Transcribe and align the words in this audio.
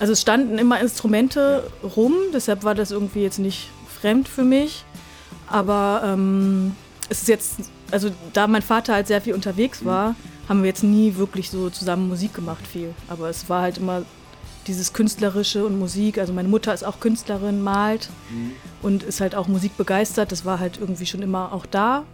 Also 0.00 0.14
es 0.14 0.22
standen 0.22 0.58
immer 0.58 0.80
Instrumente 0.80 1.70
rum, 1.94 2.14
deshalb 2.32 2.64
war 2.64 2.74
das 2.74 2.90
irgendwie 2.90 3.20
jetzt 3.20 3.38
nicht 3.38 3.68
fremd 4.00 4.28
für 4.28 4.44
mich. 4.44 4.84
Aber 5.46 6.00
ähm, 6.04 6.74
es 7.10 7.20
ist 7.20 7.28
jetzt, 7.28 7.70
also 7.90 8.10
da 8.32 8.46
mein 8.46 8.62
Vater 8.62 8.94
halt 8.94 9.06
sehr 9.06 9.20
viel 9.20 9.34
unterwegs 9.34 9.84
war, 9.84 10.16
haben 10.48 10.62
wir 10.62 10.68
jetzt 10.68 10.82
nie 10.82 11.16
wirklich 11.16 11.50
so 11.50 11.68
zusammen 11.68 12.08
Musik 12.08 12.32
gemacht 12.32 12.66
viel. 12.66 12.94
Aber 13.08 13.28
es 13.28 13.50
war 13.50 13.60
halt 13.60 13.76
immer 13.76 14.02
dieses 14.66 14.94
Künstlerische 14.94 15.66
und 15.66 15.78
Musik. 15.78 16.16
Also 16.16 16.32
meine 16.32 16.48
Mutter 16.48 16.72
ist 16.72 16.82
auch 16.82 16.98
Künstlerin, 16.98 17.60
malt 17.60 18.08
und 18.80 19.02
ist 19.02 19.20
halt 19.20 19.34
auch 19.34 19.48
musikbegeistert. 19.48 20.32
Das 20.32 20.46
war 20.46 20.60
halt 20.60 20.78
irgendwie 20.80 21.04
schon 21.04 21.20
immer 21.20 21.52
auch 21.52 21.66
da. 21.66 22.04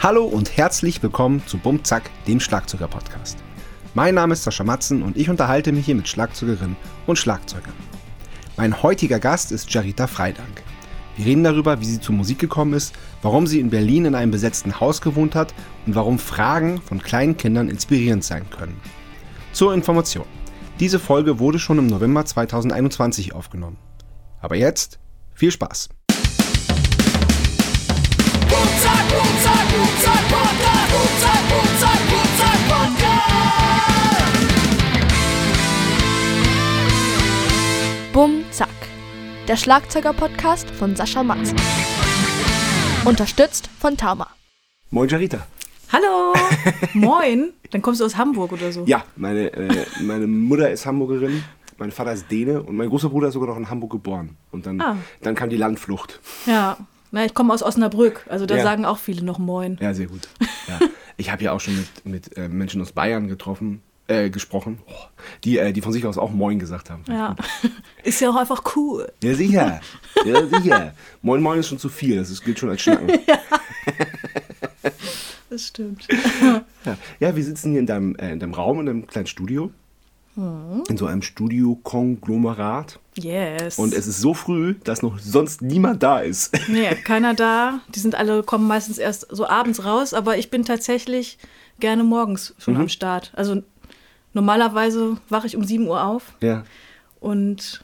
Hallo 0.00 0.24
und 0.24 0.56
herzlich 0.56 1.04
willkommen 1.04 1.40
zu 1.46 1.58
Bumzack, 1.58 2.10
dem 2.26 2.40
Schlagzeuger-Podcast. 2.40 3.38
Mein 3.98 4.14
Name 4.14 4.34
ist 4.34 4.44
Sascha 4.44 4.62
Matzen 4.62 5.02
und 5.02 5.16
ich 5.16 5.28
unterhalte 5.28 5.72
mich 5.72 5.86
hier 5.86 5.96
mit 5.96 6.06
Schlagzeugerinnen 6.06 6.76
und 7.08 7.18
Schlagzeugern. 7.18 7.74
Mein 8.56 8.80
heutiger 8.84 9.18
Gast 9.18 9.50
ist 9.50 9.74
Jarita 9.74 10.06
Freidank. 10.06 10.62
Wir 11.16 11.26
reden 11.26 11.42
darüber, 11.42 11.80
wie 11.80 11.84
sie 11.84 12.00
zur 12.00 12.14
Musik 12.14 12.38
gekommen 12.38 12.74
ist, 12.74 12.94
warum 13.22 13.48
sie 13.48 13.58
in 13.58 13.70
Berlin 13.70 14.04
in 14.04 14.14
einem 14.14 14.30
besetzten 14.30 14.78
Haus 14.78 15.00
gewohnt 15.00 15.34
hat 15.34 15.52
und 15.84 15.96
warum 15.96 16.20
Fragen 16.20 16.80
von 16.80 17.02
kleinen 17.02 17.36
Kindern 17.36 17.68
inspirierend 17.68 18.22
sein 18.22 18.48
können. 18.50 18.80
Zur 19.50 19.74
Information. 19.74 20.26
Diese 20.78 21.00
Folge 21.00 21.40
wurde 21.40 21.58
schon 21.58 21.78
im 21.80 21.88
November 21.88 22.24
2021 22.24 23.34
aufgenommen. 23.34 23.78
Aber 24.40 24.54
jetzt 24.54 25.00
viel 25.34 25.50
Spaß. 25.50 25.88
Bumzack, 28.48 29.08
Bumzack, 29.08 29.08
Bumzack, 29.08 29.47
Der 39.48 39.56
Schlagzeuger-Podcast 39.56 40.70
von 40.70 40.94
Sascha 40.94 41.22
Matzen. 41.22 41.56
Unterstützt 43.04 43.68
von 43.78 43.96
Tama. 43.96 44.28
Moin 44.90 45.08
Jarita. 45.08 45.46
Hallo! 45.92 46.34
Moin! 46.94 47.52
Dann 47.70 47.80
kommst 47.82 48.00
du 48.00 48.04
aus 48.04 48.16
Hamburg 48.16 48.52
oder 48.52 48.70
so. 48.72 48.84
Ja, 48.86 49.04
meine, 49.16 49.52
äh, 49.52 49.86
meine 50.02 50.26
Mutter 50.26 50.70
ist 50.70 50.84
Hamburgerin, 50.86 51.42
mein 51.78 51.90
Vater 51.92 52.12
ist 52.12 52.30
Däne 52.30 52.62
und 52.62 52.76
mein 52.76 52.88
großer 52.88 53.08
Bruder 53.08 53.28
ist 53.28 53.34
sogar 53.34 53.48
noch 53.48 53.56
in 53.56 53.70
Hamburg 53.70 53.90
geboren. 53.92 54.36
Und 54.50 54.66
dann, 54.66 54.80
Ah. 54.80 54.96
dann 55.22 55.34
kam 55.34 55.48
die 55.50 55.56
Landflucht. 55.56 56.20
Ja. 56.46 56.76
Na, 57.10 57.24
ich 57.24 57.32
komme 57.32 57.54
aus 57.54 57.62
Osnabrück, 57.62 58.26
also 58.28 58.44
da 58.44 58.56
Ja. 58.56 58.62
sagen 58.62 58.84
auch 58.84 58.98
viele 58.98 59.24
noch 59.24 59.38
Moin. 59.38 59.78
Ja, 59.80 59.94
sehr 59.94 60.06
gut. 60.06 60.28
Ja. 60.66 60.78
Ich 61.20 61.32
habe 61.32 61.42
ja 61.42 61.50
auch 61.50 61.58
schon 61.58 61.74
mit, 61.76 62.06
mit 62.06 62.36
äh, 62.36 62.48
Menschen 62.48 62.80
aus 62.80 62.92
Bayern 62.92 63.26
getroffen, 63.26 63.82
äh, 64.08 64.30
gesprochen, 64.30 64.78
oh, 64.86 64.92
die, 65.44 65.58
äh, 65.58 65.72
die 65.72 65.80
von 65.80 65.92
sich 65.92 66.04
aus 66.06 66.18
auch 66.18 66.30
Moin 66.30 66.58
gesagt 66.58 66.90
haben. 66.90 67.04
Ja. 67.08 67.36
Ist 68.02 68.20
ja 68.20 68.30
auch 68.30 68.36
einfach 68.36 68.62
cool. 68.76 69.10
Ja, 69.22 69.34
sicher. 69.34 69.80
Ja, 70.24 70.46
sicher. 70.46 70.94
Moin 71.22 71.40
Moin 71.40 71.60
ist 71.60 71.68
schon 71.68 71.78
zu 71.78 71.88
viel, 71.88 72.16
das 72.16 72.28
ist, 72.28 72.42
gilt 72.44 72.58
schon 72.58 72.70
als 72.70 72.82
Schnacken. 72.82 73.08
Das 75.50 75.68
stimmt. 75.68 76.06
Ja, 76.84 76.96
ja 77.20 77.36
wir 77.36 77.42
sitzen 77.44 77.70
hier 77.70 77.80
in 77.80 77.86
deinem, 77.86 78.16
äh, 78.16 78.32
in 78.32 78.40
deinem 78.40 78.52
Raum, 78.52 78.80
in 78.80 78.88
einem 78.88 79.06
kleinen 79.06 79.26
Studio. 79.26 79.70
Mhm. 80.36 80.84
In 80.88 80.96
so 80.98 81.06
einem 81.06 81.22
Studio-Konglomerat. 81.22 82.98
Yes. 83.14 83.78
Und 83.78 83.94
es 83.94 84.06
ist 84.06 84.20
so 84.20 84.34
früh, 84.34 84.74
dass 84.84 85.02
noch 85.02 85.18
sonst 85.18 85.62
niemand 85.62 86.02
da 86.02 86.20
ist. 86.20 86.54
Nee, 86.68 86.94
keiner 86.96 87.32
da. 87.34 87.80
Die 87.94 87.98
sind 88.00 88.14
alle, 88.14 88.42
kommen 88.42 88.68
meistens 88.68 88.98
erst 88.98 89.26
so 89.30 89.48
abends 89.48 89.84
raus, 89.84 90.12
aber 90.14 90.36
ich 90.36 90.50
bin 90.50 90.64
tatsächlich 90.64 91.38
gerne 91.80 92.04
morgens 92.04 92.54
schon 92.58 92.74
Mhm. 92.74 92.80
am 92.82 92.88
Start. 92.88 93.32
Also 93.34 93.62
normalerweise 94.38 95.16
wache 95.28 95.46
ich 95.48 95.56
um 95.56 95.64
7 95.64 95.86
Uhr 95.86 96.02
auf 96.04 96.22
Ja. 96.40 96.64
und 97.20 97.82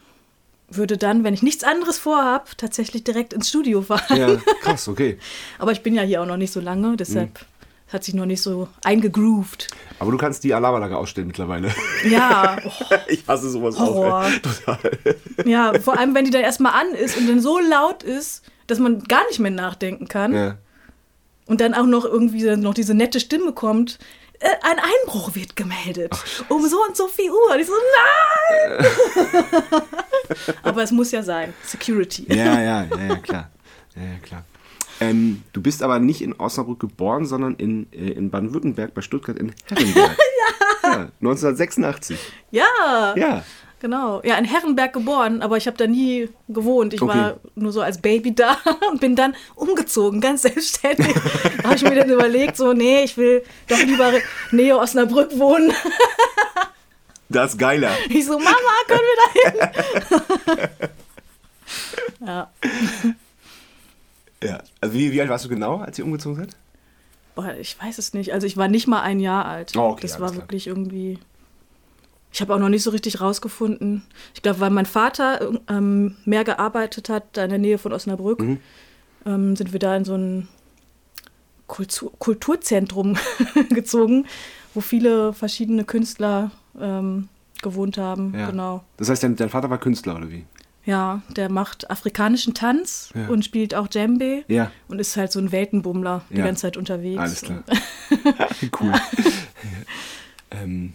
würde 0.70 0.96
dann, 0.96 1.24
wenn 1.24 1.34
ich 1.34 1.42
nichts 1.42 1.62
anderes 1.64 1.98
vorhab, 1.98 2.56
tatsächlich 2.56 3.04
direkt 3.04 3.32
ins 3.32 3.48
Studio 3.48 3.82
fahren. 3.82 4.16
Ja, 4.16 4.36
krass, 4.62 4.88
okay. 4.88 5.18
Aber 5.58 5.72
ich 5.72 5.82
bin 5.82 5.94
ja 5.94 6.02
hier 6.02 6.22
auch 6.22 6.26
noch 6.26 6.36
nicht 6.36 6.52
so 6.52 6.60
lange, 6.60 6.96
deshalb 6.96 7.30
Mhm. 7.40 7.92
hat 7.92 8.02
sich 8.04 8.14
noch 8.14 8.26
nicht 8.26 8.42
so 8.42 8.68
eingegroovt. 8.82 9.68
Aber 9.98 10.10
du 10.10 10.16
kannst 10.16 10.42
die 10.44 10.54
Alarmanlage 10.54 10.96
ausstellen 10.96 11.26
mittlerweile. 11.28 11.72
Ja, 12.08 12.56
oh, 12.64 12.70
Ich 13.08 13.24
hasse 13.28 13.50
sowas 13.50 13.78
Horror. 13.78 14.20
auch. 14.20 14.24
ey. 14.24 14.40
Total. 14.40 14.80
ja, 15.44 15.72
vor 15.80 15.98
allem, 15.98 16.14
wenn 16.14 16.24
die 16.24 16.30
dann 16.30 16.42
erstmal 16.42 16.72
an 16.80 16.94
ist 16.94 17.16
und 17.16 17.28
dann 17.28 17.40
so 17.40 17.58
laut 17.58 18.02
ist, 18.02 18.42
dass 18.66 18.78
man 18.78 19.02
gar 19.04 19.24
nicht 19.28 19.38
mehr 19.40 19.50
nachdenken 19.50 20.08
kann. 20.08 20.32
Ja. 20.34 20.56
Und 21.46 21.60
dann 21.60 21.74
auch 21.74 21.86
noch 21.86 22.04
irgendwie 22.06 22.56
noch 22.56 22.72
diese 22.74 22.94
nette 22.94 23.20
Stimme 23.20 23.52
kommt. 23.52 23.98
Äh, 24.44 24.56
ein 24.62 24.78
Einbruch 24.78 25.34
wird 25.34 25.56
gemeldet. 25.56 26.12
um 26.50 26.66
so 26.68 26.76
und 26.86 26.94
so 26.94 27.08
viel 27.08 27.30
Uhr. 27.30 27.52
Und 27.54 27.60
ich 27.60 27.66
so, 27.66 27.72
nein! 27.72 28.86
Aber 30.62 30.82
es 30.82 30.90
muss 30.90 31.10
ja 31.12 31.22
sein. 31.22 31.54
Security. 31.64 32.26
Ja, 32.28 32.60
ja, 32.60 32.84
ja, 32.84 33.04
ja, 33.08 33.16
klar. 33.16 33.50
Ja, 33.96 34.02
ja, 34.02 34.18
klar. 34.22 34.44
Ähm, 35.00 35.42
du 35.52 35.60
bist 35.62 35.82
aber 35.82 35.98
nicht 35.98 36.20
in 36.22 36.34
Osnabrück 36.34 36.78
geboren, 36.78 37.26
sondern 37.26 37.54
in, 37.56 37.92
äh, 37.92 38.10
in 38.12 38.30
Baden-Württemberg 38.30 38.94
bei 38.94 39.00
Stuttgart 39.00 39.36
in 39.38 39.52
Herrenberg. 39.66 40.16
ja. 40.84 40.92
1986. 41.20 42.18
Ja, 42.50 43.14
Ja. 43.16 43.44
Genau. 43.80 44.20
Ja, 44.24 44.36
in 44.36 44.44
Herrenberg 44.44 44.92
geboren, 44.92 45.42
aber 45.42 45.56
ich 45.56 45.66
habe 45.66 45.76
da 45.76 45.86
nie 45.86 46.28
gewohnt. 46.48 46.94
Ich 46.94 47.02
Okay. 47.02 47.14
war 47.16 47.36
nur 47.54 47.72
so 47.72 47.80
als 47.80 47.98
Baby 48.00 48.34
da 48.34 48.56
und 48.90 49.00
bin 49.00 49.16
dann 49.16 49.34
umgezogen, 49.54 50.20
ganz 50.20 50.42
selbstständig. 50.42 51.14
da 51.62 51.64
habe 51.64 51.74
ich 51.76 51.82
mir 51.82 51.94
dann 51.94 52.10
überlegt, 52.10 52.56
so, 52.56 52.72
nee, 52.72 53.04
ich 53.04 53.16
will 53.16 53.42
doch 53.68 53.78
lieber 53.78 54.12
Nähe 54.50 54.76
Osnabrück 54.78 55.38
wohnen. 55.38 55.72
Das 57.28 57.52
ist 57.52 57.58
geiler. 57.58 57.90
Ich 58.10 58.26
so, 58.26 58.38
Mama, 58.38 58.50
können 58.86 59.00
wir 59.00 59.16
da 59.42 59.78
hin? 60.50 60.68
ja. 62.26 62.50
Ja. 64.42 64.62
Also 64.80 64.94
wie, 64.94 65.10
wie 65.12 65.20
alt 65.20 65.30
warst 65.30 65.44
du 65.44 65.48
genau, 65.48 65.78
als 65.78 65.98
ihr 65.98 66.04
umgezogen 66.04 66.36
seid? 66.36 66.56
Boah, 67.34 67.54
ich 67.58 67.76
weiß 67.82 67.98
es 67.98 68.12
nicht. 68.14 68.32
Also 68.32 68.46
ich 68.46 68.56
war 68.56 68.68
nicht 68.68 68.86
mal 68.86 69.00
ein 69.00 69.18
Jahr 69.20 69.46
alt. 69.46 69.72
Oh, 69.76 69.88
okay, 69.90 70.02
das 70.02 70.20
war 70.20 70.30
klar. 70.30 70.42
wirklich 70.42 70.66
irgendwie. 70.66 71.18
Ich 72.34 72.40
habe 72.40 72.52
auch 72.52 72.58
noch 72.58 72.68
nicht 72.68 72.82
so 72.82 72.90
richtig 72.90 73.20
rausgefunden. 73.20 74.02
Ich 74.34 74.42
glaube, 74.42 74.58
weil 74.58 74.70
mein 74.70 74.86
Vater 74.86 75.52
ähm, 75.68 76.16
mehr 76.24 76.42
gearbeitet 76.42 77.08
hat, 77.08 77.22
da 77.34 77.44
in 77.44 77.50
der 77.50 77.60
Nähe 77.60 77.78
von 77.78 77.92
Osnabrück, 77.92 78.40
Mhm. 78.40 78.58
ähm, 79.24 79.54
sind 79.54 79.72
wir 79.72 79.78
da 79.78 79.94
in 79.96 80.04
so 80.04 80.16
ein 80.16 80.48
Kultur 81.68 82.10
Kulturzentrum 82.18 83.16
gezogen, 83.70 84.26
wo 84.74 84.80
viele 84.80 85.32
verschiedene 85.32 85.84
Künstler 85.84 86.50
ähm, 86.80 87.28
gewohnt 87.62 87.98
haben. 87.98 88.34
Ja. 88.36 88.50
Genau. 88.50 88.82
Das 88.96 89.08
heißt, 89.08 89.22
dein, 89.22 89.36
dein 89.36 89.48
Vater 89.48 89.70
war 89.70 89.78
Künstler, 89.78 90.16
oder 90.16 90.28
wie? 90.28 90.44
Ja, 90.84 91.22
der 91.36 91.48
macht 91.52 91.88
afrikanischen 91.88 92.52
Tanz 92.52 93.10
Ja. 93.14 93.28
und 93.28 93.44
spielt 93.44 93.76
auch 93.76 93.86
Djembe 93.86 94.42
Ja. 94.48 94.72
und 94.88 94.98
ist 94.98 95.16
halt 95.16 95.30
so 95.30 95.38
ein 95.38 95.52
Weltenbummler 95.52 96.22
die 96.30 96.34
ganze 96.38 96.62
Zeit 96.62 96.76
unterwegs. 96.76 97.20
Alles 97.20 97.42
klar. 97.42 97.62
cool. 98.80 98.92
ähm, 100.50 100.94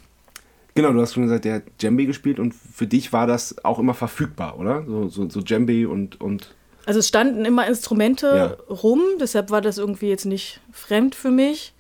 genau, 0.81 0.93
du 0.93 1.01
hast 1.01 1.13
schon 1.13 1.23
gesagt, 1.23 1.45
der 1.45 1.55
hat 1.55 1.63
Djembe 1.81 2.05
gespielt 2.05 2.39
und 2.39 2.53
für 2.53 2.87
dich 2.87 3.11
war 3.13 3.27
das 3.27 3.63
auch 3.65 3.79
immer 3.79 3.93
verfügbar, 3.93 4.57
oder? 4.59 4.83
So, 4.87 5.07
so, 5.09 5.29
so 5.29 5.41
Djembe 5.41 5.87
und, 5.89 6.19
und 6.21 6.55
Also 6.85 6.99
es 6.99 7.07
standen 7.07 7.45
immer 7.45 7.67
Instrumente 7.67 8.27
Ja. 8.27 8.73
rum, 8.73 9.01
deshalb 9.19 9.49
war 9.51 9.61
das 9.61 9.77
irgendwie 9.77 10.07
jetzt 10.07 10.25
nicht 10.25 10.61
fremd 10.71 11.15
für 11.15 11.31
mich. 11.31 11.73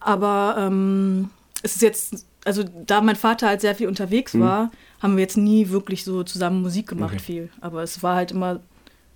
Aber 0.00 0.56
ähm, 0.58 1.30
es 1.62 1.74
ist 1.76 1.82
jetzt, 1.82 2.26
also 2.44 2.62
da 2.86 3.00
mein 3.00 3.16
Vater 3.16 3.48
halt 3.48 3.60
sehr 3.60 3.74
viel 3.74 3.88
unterwegs 3.88 4.38
war, 4.38 4.70
haben 5.02 5.16
wir 5.16 5.22
jetzt 5.22 5.36
nie 5.36 5.70
wirklich 5.70 6.04
so 6.04 6.22
zusammen 6.22 6.62
Musik 6.62 6.86
gemacht 6.88 7.12
Mhm. 7.12 7.16
Okay. 7.16 7.24
viel. 7.24 7.48
Aber 7.60 7.82
es 7.82 8.02
war 8.02 8.14
halt 8.16 8.30
immer 8.30 8.60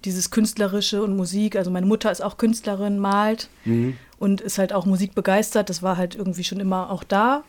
dieses 0.04 0.30
Künstlerische 0.30 1.02
und 1.02 1.14
Musik. 1.16 1.56
Also 1.56 1.70
meine 1.70 1.86
Mutter 1.86 2.10
ist 2.10 2.22
auch 2.22 2.38
Künstlerin, 2.38 2.98
malt 2.98 3.48
Mhm. 3.64 3.96
und 4.18 4.40
ist 4.40 4.58
halt 4.58 4.72
auch 4.72 4.86
musikbegeistert. 4.86 5.68
Das 5.70 5.82
war 5.82 5.96
halt 5.96 6.16
irgendwie 6.16 6.42
schon 6.44 6.58
immer 6.58 6.90
auch 6.90 7.04
da. 7.04 7.44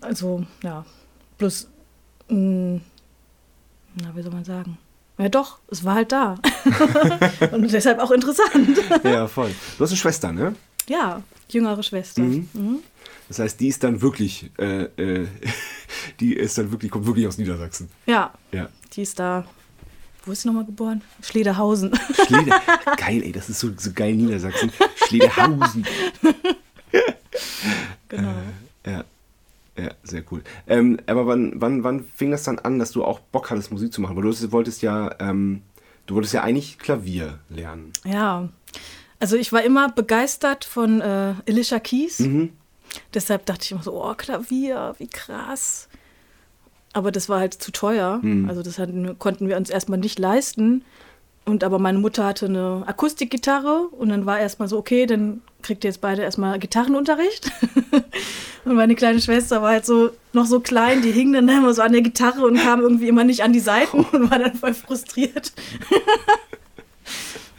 Also 0.00 0.44
ja, 0.64 0.84
bloß, 1.42 1.68
mh, 2.28 2.80
na 4.00 4.14
wie 4.16 4.22
soll 4.22 4.32
man 4.32 4.44
sagen? 4.44 4.78
Ja 5.18 5.28
doch, 5.28 5.58
es 5.68 5.84
war 5.84 5.96
halt 5.96 6.10
da. 6.12 6.38
und 7.52 7.70
deshalb 7.70 7.98
auch 7.98 8.10
interessant. 8.10 8.78
ja, 9.04 9.26
voll. 9.28 9.50
Du 9.76 9.84
hast 9.84 9.90
eine 9.90 9.96
Schwester, 9.98 10.32
ne? 10.32 10.54
Ja, 10.88 11.22
jüngere 11.48 11.82
Schwester. 11.82 12.22
Mhm. 12.22 12.78
Das 13.28 13.38
heißt, 13.38 13.60
die 13.60 13.68
ist 13.68 13.82
dann 13.84 14.00
wirklich, 14.02 14.50
äh, 14.58 14.84
äh, 14.96 15.26
die 16.20 16.34
ist 16.34 16.56
dann 16.58 16.70
wirklich, 16.70 16.90
kommt 16.90 17.06
wirklich 17.06 17.26
aus 17.26 17.38
Niedersachsen. 17.38 17.88
Ja, 18.06 18.32
Ja. 18.52 18.68
die 18.94 19.02
ist 19.02 19.18
da. 19.18 19.44
Wo 20.24 20.30
ist 20.32 20.42
sie 20.42 20.48
nochmal 20.48 20.64
geboren? 20.64 21.02
Schlederhausen. 21.20 21.90
Schlede 22.26 22.52
geil, 22.96 23.22
ey, 23.24 23.32
das 23.32 23.48
ist 23.50 23.58
so, 23.58 23.70
so 23.76 23.90
geil 23.92 24.14
Niedersachsen. 24.14 24.72
Schledehausen. 25.08 25.84
genau. 28.08 28.34
Sehr 30.12 30.22
cool. 30.30 30.42
Ähm, 30.66 30.98
aber 31.06 31.26
wann, 31.26 31.54
wann, 31.56 31.82
wann 31.84 32.04
fing 32.04 32.30
das 32.30 32.42
dann 32.44 32.58
an, 32.58 32.78
dass 32.78 32.92
du 32.92 33.02
auch 33.02 33.18
Bock 33.18 33.50
hattest, 33.50 33.72
Musik 33.72 33.94
zu 33.94 34.02
machen? 34.02 34.14
Weil 34.14 34.22
du 34.22 34.52
wolltest 34.52 34.82
ja, 34.82 35.14
ähm, 35.20 35.62
du 36.04 36.14
wolltest 36.14 36.34
ja 36.34 36.42
eigentlich 36.42 36.78
Klavier 36.78 37.38
lernen. 37.48 37.94
Ja, 38.04 38.50
also 39.18 39.36
ich 39.36 39.54
war 39.54 39.62
immer 39.62 39.90
begeistert 39.90 40.66
von 40.66 41.00
äh, 41.00 41.34
Alicia 41.48 41.80
Keys. 41.80 42.22
Deshalb 43.14 43.46
dachte 43.46 43.62
ich 43.64 43.72
immer 43.72 43.82
so, 43.82 44.04
oh, 44.04 44.12
Klavier, 44.14 44.94
wie 44.98 45.08
krass. 45.08 45.88
aber 46.92 47.10
das 47.10 47.28
war 47.28 47.40
halt 47.40 47.54
zu 47.54 47.72
teuer. 47.72 48.20
Also 48.48 48.62
das 48.62 48.78
hatten, 48.78 49.18
konnten 49.18 49.48
wir 49.48 49.56
uns 49.56 49.70
erstmal 49.70 49.98
nicht 49.98 50.18
leisten. 50.18 50.84
Und 51.44 51.64
aber 51.64 51.78
meine 51.80 51.98
Mutter 51.98 52.24
hatte 52.24 52.46
eine 52.46 52.84
Akustikgitarre 52.86 53.88
und 53.88 54.10
dann 54.10 54.26
war 54.26 54.38
erstmal 54.38 54.68
so, 54.68 54.78
okay, 54.78 55.06
dann 55.06 55.40
kriegt 55.60 55.82
ihr 55.84 55.90
jetzt 55.90 56.00
beide 56.00 56.22
erstmal 56.22 56.58
Gitarrenunterricht. 56.60 57.50
und 58.64 58.74
meine 58.76 58.94
kleine 58.94 59.20
Schwester 59.20 59.60
war 59.60 59.70
halt 59.70 59.84
so 59.84 60.10
noch 60.32 60.46
so 60.46 60.60
klein, 60.60 61.02
die 61.02 61.10
hing 61.10 61.32
dann 61.32 61.48
immer 61.48 61.74
so 61.74 61.82
an 61.82 61.92
der 61.92 62.02
Gitarre 62.02 62.46
und 62.46 62.58
kam 62.58 62.80
irgendwie 62.80 63.08
immer 63.08 63.24
nicht 63.24 63.42
an 63.42 63.52
die 63.52 63.60
Seiten 63.60 64.04
und 64.12 64.30
war 64.30 64.38
dann 64.38 64.54
voll 64.54 64.74
frustriert. 64.74 65.52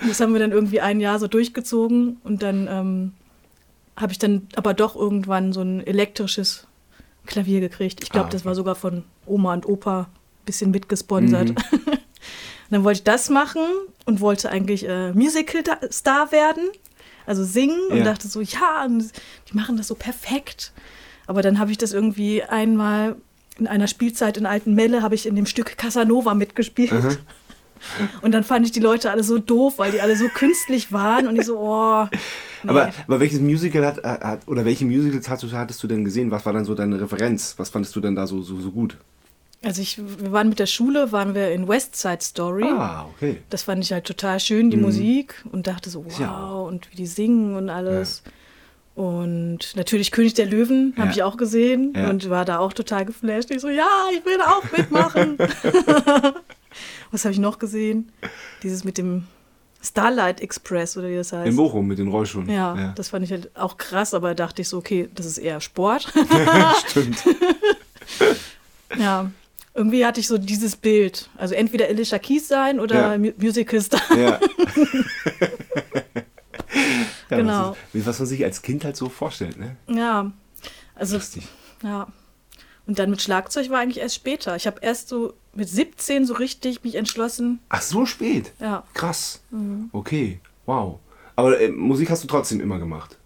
und 0.02 0.08
das 0.10 0.22
haben 0.22 0.32
wir 0.34 0.40
dann 0.40 0.54
irgendwie 0.54 0.80
ein 0.80 1.02
Jahr 1.02 1.20
so 1.20 1.28
durchgezogen 1.28 2.18
und 2.24 2.42
dann 2.42 2.68
ähm, 2.70 3.14
habe 3.98 4.14
ich 4.14 4.20
dann 4.20 4.48
aber 4.56 4.74
doch 4.74 4.96
irgendwann 4.96 5.52
so 5.52 5.62
ein 5.62 5.86
elektrisches 5.86 6.68
Klavier 7.26 7.60
gekriegt. 7.60 8.02
Ich 8.02 8.10
glaube, 8.10 8.28
Ah, 8.28 8.32
das 8.32 8.42
okay. 8.42 8.48
war 8.48 8.56
sogar 8.56 8.76
von 8.76 9.04
Oma 9.26 9.54
und 9.54 9.66
Opa 9.68 10.02
ein 10.02 10.46
bisschen 10.46 10.72
mitgesponsert. 10.72 11.50
Mhm. 11.50 11.56
dann 12.74 12.84
wollte 12.84 13.00
ich 13.00 13.04
das 13.04 13.30
machen 13.30 13.62
und 14.06 14.22
wollte 14.22 14.50
eigentlich 14.50 14.88
äh, 14.88 15.12
Musical-Star 15.14 16.32
werden, 16.32 16.64
also 17.26 17.44
singen 17.44 17.80
und 17.90 17.98
Ja. 17.98 18.04
dachte 18.04 18.28
so, 18.28 18.42
ja, 18.42 18.86
und 18.86 19.12
die 19.50 19.56
machen 19.56 19.78
das 19.78 19.88
so 19.88 19.96
perfekt. 19.96 20.74
Aber 21.28 21.42
dann 21.42 21.58
habe 21.60 21.72
ich 21.72 21.78
das 21.78 21.94
irgendwie 21.94 22.44
einmal 22.44 23.16
in 23.58 23.68
einer 23.68 23.88
Spielzeit 23.88 24.38
in 24.38 24.46
Alten 24.46 24.74
Melle 24.74 25.02
habe 25.04 25.16
ich 25.16 25.26
in 25.26 25.36
dem 25.36 25.46
Stück 25.46 25.78
Casanova 25.78 26.34
mitgespielt. 26.34 26.92
Und 28.22 28.32
dann 28.32 28.44
fand 28.44 28.66
ich 28.66 28.72
die 28.72 28.80
Leute 28.80 29.12
alle 29.12 29.24
so 29.24 29.40
doof, 29.40 29.74
weil 29.78 29.92
die 29.92 30.02
alle 30.02 30.16
so 30.16 30.28
künstlich 30.30 30.92
waren 30.92 31.28
und 31.28 31.36
ich 31.36 31.46
so, 31.46 31.60
oh. 31.60 32.08
nee. 32.64 32.70
Aber, 32.70 32.90
aber 33.08 33.20
welches 33.20 33.42
Musical 33.42 33.86
hat, 33.86 34.02
hat 34.04 34.48
oder 34.48 34.64
welche 34.64 34.86
Musicals 34.86 35.28
hast 35.30 35.44
du, 35.44 35.52
hattest 35.52 35.84
du 35.84 35.88
denn 35.88 36.06
gesehen? 36.06 36.32
Was 36.32 36.46
war 36.46 36.54
dann 36.54 36.66
so 36.66 36.76
deine 36.76 37.00
Referenz? 37.00 37.56
Was 37.58 37.70
fandest 37.70 37.96
du 37.96 38.00
denn 38.00 38.16
da 38.16 38.26
so, 38.26 38.42
so, 38.42 38.60
so 38.60 38.72
gut? 38.72 38.98
Also 39.64 39.82
ich, 39.82 39.98
wir 39.98 40.32
waren 40.32 40.50
mit 40.50 40.60
der 40.60 40.66
Schule, 40.66 41.12
waren 41.12 41.34
wir 41.36 41.52
in 41.52 41.68
West 41.68 41.96
Side 41.96 42.20
Story. 42.22 42.66
Ah, 42.66 43.06
okay. 43.16 43.42
Das 43.50 43.64
fand 43.64 43.84
ich 43.84 43.92
halt 43.94 44.04
total 44.06 44.40
schön, 44.40 44.70
die 44.70 44.78
Musik. 44.78 45.36
Und 45.52 45.68
dachte 45.68 45.90
so, 45.90 46.04
wow, 46.06 46.20
Ja. 46.20 46.46
und 46.54 46.92
wie 46.92 46.96
die 46.98 47.06
singen 47.08 47.56
und 47.56 47.70
alles. 47.70 48.24
Und 48.96 49.60
natürlich 49.76 50.12
König 50.12 50.34
der 50.36 50.46
Löwen 50.46 50.94
habe 50.98 51.08
Ja. 51.08 51.14
ich 51.14 51.24
auch 51.24 51.38
gesehen 51.38 51.94
Ja. 51.96 52.10
und 52.10 52.30
war 52.30 52.46
da 52.46 52.60
auch 52.60 52.74
total 52.74 53.06
geflasht. 53.06 53.50
Ich 53.52 53.62
so, 53.62 53.70
ja, 53.70 53.88
ich 54.14 54.24
will 54.26 54.40
auch 54.42 54.64
mitmachen. 54.78 55.38
Was 57.12 57.24
habe 57.26 57.34
ich 57.34 57.40
noch 57.40 57.58
gesehen? 57.58 58.12
Dieses 58.64 58.84
mit 58.84 58.98
dem 58.98 59.24
Starlight 59.82 60.42
Express 60.42 60.96
oder 60.98 61.10
wie 61.10 61.16
das 61.16 61.34
heißt. 61.34 61.48
In 61.48 61.56
Bochum 61.56 61.88
mit 61.88 62.00
den 62.00 62.08
Rollschuhen. 62.08 62.50
ja, 62.50 62.94
das 62.96 63.10
fand 63.10 63.26
ich 63.26 63.32
halt 63.32 63.56
auch 63.56 63.78
krass, 63.78 64.14
aber 64.14 64.34
dachte 64.36 64.62
ich 64.62 64.70
so, 64.70 64.78
okay, 64.78 65.10
das 65.16 65.26
ist 65.26 65.38
eher 65.38 65.60
Sport. 65.62 66.12
stimmt. 66.90 67.24
ja, 68.98 69.32
irgendwie 69.76 70.06
hatte 70.06 70.20
ich 70.20 70.28
so 70.28 70.38
dieses 70.38 70.76
Bild. 70.76 71.30
Also 71.38 71.56
entweder 71.56 71.88
Alicia 71.88 72.20
Keys 72.20 72.48
sein 72.48 72.80
oder 72.80 73.14
Ja. 73.14 73.18
Mu 73.18 73.32
Musical 73.38 73.82
Star. 73.82 74.02
Ja. 74.18 74.40
ja 77.30 77.38
Genau. 77.38 77.76
Was, 77.94 78.06
was 78.06 78.20
man 78.20 78.28
sich 78.28 78.44
als 78.44 78.62
Kind 78.62 78.86
halt 78.86 78.96
so 78.96 79.10
vorstellt, 79.10 79.58
ne? 79.58 79.76
Ja, 79.88 80.32
also 80.96 81.16
Lustig. 81.16 81.48
ja. 81.84 82.08
Und 82.86 83.00
dann 83.00 83.10
mit 83.10 83.22
Schlagzeug 83.22 83.70
war 83.70 83.80
eigentlich 83.80 84.00
erst 84.02 84.16
später. 84.16 84.56
Ich 84.58 84.68
habe 84.68 84.80
erst 84.82 85.08
so 85.08 85.34
mit 85.54 85.70
17 85.70 86.26
so 86.26 86.34
richtig 86.34 86.84
mich 86.84 86.96
entschlossen. 86.96 87.60
Ach, 87.70 87.82
so 87.82 88.06
spät? 88.06 88.52
Ja, 88.60 88.84
Krass. 88.94 89.40
Mhm. 89.52 89.90
Okay, 89.94 90.42
wow. 90.66 91.00
Aber 91.38 91.60
äh, 91.62 91.70
Musik 91.70 92.10
hast 92.10 92.24
du 92.24 92.28
trotzdem 92.28 92.60
immer 92.60 92.80
gemacht? 92.80 93.18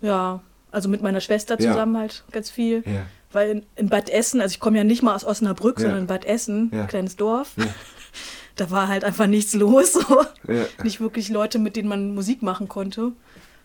ja. 0.00 0.40
Also 0.70 0.90
mit 0.90 1.00
meiner 1.00 1.22
Schwester 1.22 1.58
Ja. 1.58 1.70
zusammen 1.72 1.96
halt 1.96 2.24
ganz 2.30 2.50
viel. 2.50 2.82
Ja. 2.84 3.06
Weil 3.32 3.50
in, 3.50 3.66
in 3.76 3.88
Bad 3.88 4.08
Essen, 4.10 4.40
also 4.40 4.52
ich 4.52 4.60
komme 4.60 4.78
ja 4.78 4.84
nicht 4.84 5.02
mal 5.02 5.14
aus 5.14 5.24
Osnabrück, 5.24 5.78
Ja. 5.78 5.82
sondern 5.82 6.00
in 6.02 6.06
Bad 6.06 6.24
Essen, 6.24 6.70
Ja. 6.72 6.82
ein 6.82 6.88
kleines 6.88 7.16
Dorf. 7.16 7.52
Da 8.56 8.72
war 8.72 8.88
halt 8.88 9.04
einfach 9.04 9.28
nichts 9.28 9.54
los. 9.54 9.92
So. 9.92 10.00
Ja. 10.48 10.64
Nicht 10.82 11.00
wirklich 11.00 11.28
Leute, 11.28 11.60
mit 11.60 11.76
denen 11.76 11.88
man 11.88 12.12
Musik 12.16 12.42
machen 12.42 12.66
konnte. 12.66 13.12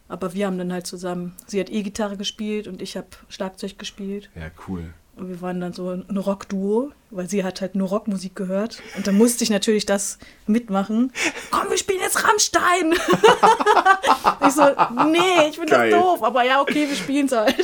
Aber 0.07 0.36
wir 0.36 0.45
haben 0.45 0.60
dann 0.60 0.71
halt 0.71 0.86
zusammen. 0.86 1.33
Sie 1.48 1.60
hat 1.60 1.71
E-Gitarre 1.71 2.15
gespielt 2.15 2.68
und 2.68 2.80
ich 2.80 2.95
habe 2.95 3.07
Schlagzeug 3.27 3.80
gespielt. 3.80 4.30
Ja, 4.36 4.51
cool. 4.68 4.94
Und 5.15 5.30
wir 5.30 5.42
waren 5.42 5.60
dann 5.60 5.74
so 5.74 5.89
ein 5.89 6.15
Rockduo, 6.18 6.92
weil 7.10 7.27
sie 7.27 7.44
hat 7.44 7.62
halt 7.62 7.74
nur 7.74 7.88
Rockmusik 7.88 8.36
gehört. 8.36 8.83
Und 8.95 9.07
dann 9.07 9.15
musste 9.18 9.44
ich 9.44 9.50
natürlich 9.50 9.88
das 9.88 10.19
mitmachen. 10.45 11.12
Komm, 11.50 11.71
wir 11.71 11.77
spielen 11.80 12.01
jetzt 12.01 12.24
Rammstein. 12.24 12.94
ich 14.48 14.54
so, 14.54 14.63
nee, 15.07 15.48
ich 15.50 15.56
finde 15.56 15.71
Geil. 15.71 15.89
das 15.89 16.00
doof. 16.00 16.21
Aber 16.21 16.44
ja, 16.44 16.62
okay, 16.62 16.88
wir 16.88 16.95
spielen 16.95 17.25
es 17.25 17.31
halt. 17.31 17.56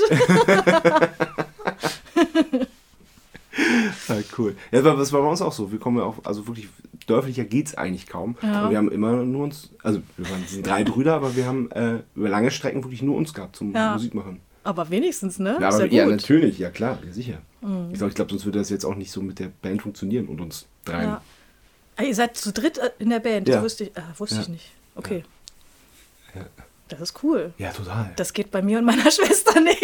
Ja, 4.08 4.16
cool. 4.38 4.56
Ja, 4.72 4.80
aber 4.80 4.96
das 4.96 5.12
war 5.14 5.22
bei 5.22 5.28
uns 5.28 5.42
auch 5.42 5.52
so. 5.52 5.72
Wir 5.72 5.80
kommen 5.80 5.98
ja 5.98 6.04
auch, 6.04 6.24
also 6.26 6.48
wirklich 6.48 6.70
dörflicher 7.08 7.44
geht's 7.44 7.76
eigentlich 7.76 8.08
kaum. 8.08 8.38
Ja. 8.42 8.62
Aber 8.62 8.72
wir 8.72 8.78
haben 8.78 8.92
immer 8.92 9.24
nur 9.24 9.44
uns, 9.44 9.70
also 9.84 10.02
wir 10.18 10.30
waren 10.30 10.44
sind 10.48 10.66
drei 10.66 10.84
Brüder, 10.84 11.16
aber 11.16 11.36
wir 11.36 11.46
haben 11.46 11.72
äh, 11.72 12.00
über 12.16 12.30
lange 12.30 12.52
Strecken 12.52 12.84
wirklich 12.84 13.02
nur 13.02 13.16
uns 13.16 13.34
gehabt 13.34 13.56
zum 13.56 13.74
Ja. 13.74 13.94
Musik 13.94 14.14
machen. 14.14 14.42
Aber 14.64 14.90
wenigstens, 14.90 15.40
ne? 15.40 15.58
Ja, 15.60 15.70
aber, 15.70 15.86
ja 15.86 16.06
natürlich, 16.06 16.60
ja 16.60 16.70
klar, 16.70 17.00
ja 17.06 17.12
sicher. 17.12 17.40
Mhm. 17.62 17.90
Ich 17.92 17.98
glaube, 17.98 18.10
ich 18.10 18.16
glaub, 18.16 18.30
sonst 18.30 18.46
würde 18.46 18.60
das 18.60 18.70
jetzt 18.70 18.86
auch 18.86 18.96
nicht 18.96 19.12
so 19.12 19.22
mit 19.22 19.40
der 19.40 19.48
Band 19.62 19.82
funktionieren 19.82 20.28
und 20.28 20.42
uns 20.42 20.68
dreien. 20.86 21.10
Ja. 21.10 21.22
Ah, 21.96 22.04
ihr 22.04 22.16
seid 22.16 22.38
zu 22.38 22.52
dritt 22.54 22.78
äh, 22.78 22.92
in 23.00 23.10
der 23.10 23.20
Band, 23.20 23.48
das 23.48 23.64
wusste 23.64 23.86
ich, 23.86 23.98
ah, 23.98 24.14
wusste 24.18 24.42
ich 24.42 24.50
nicht. 24.50 24.72
Okay. 24.96 25.24
Ja. 26.36 26.46
Das 26.90 27.00
ist 27.02 27.24
cool. 27.24 27.54
Ja, 27.58 27.72
total. 27.72 28.12
Das 28.16 28.34
geht 28.34 28.52
bei 28.52 28.62
mir 28.62 28.80
und 28.80 28.86
meiner 28.86 29.10
Schwester 29.12 29.60
nicht. 29.62 29.82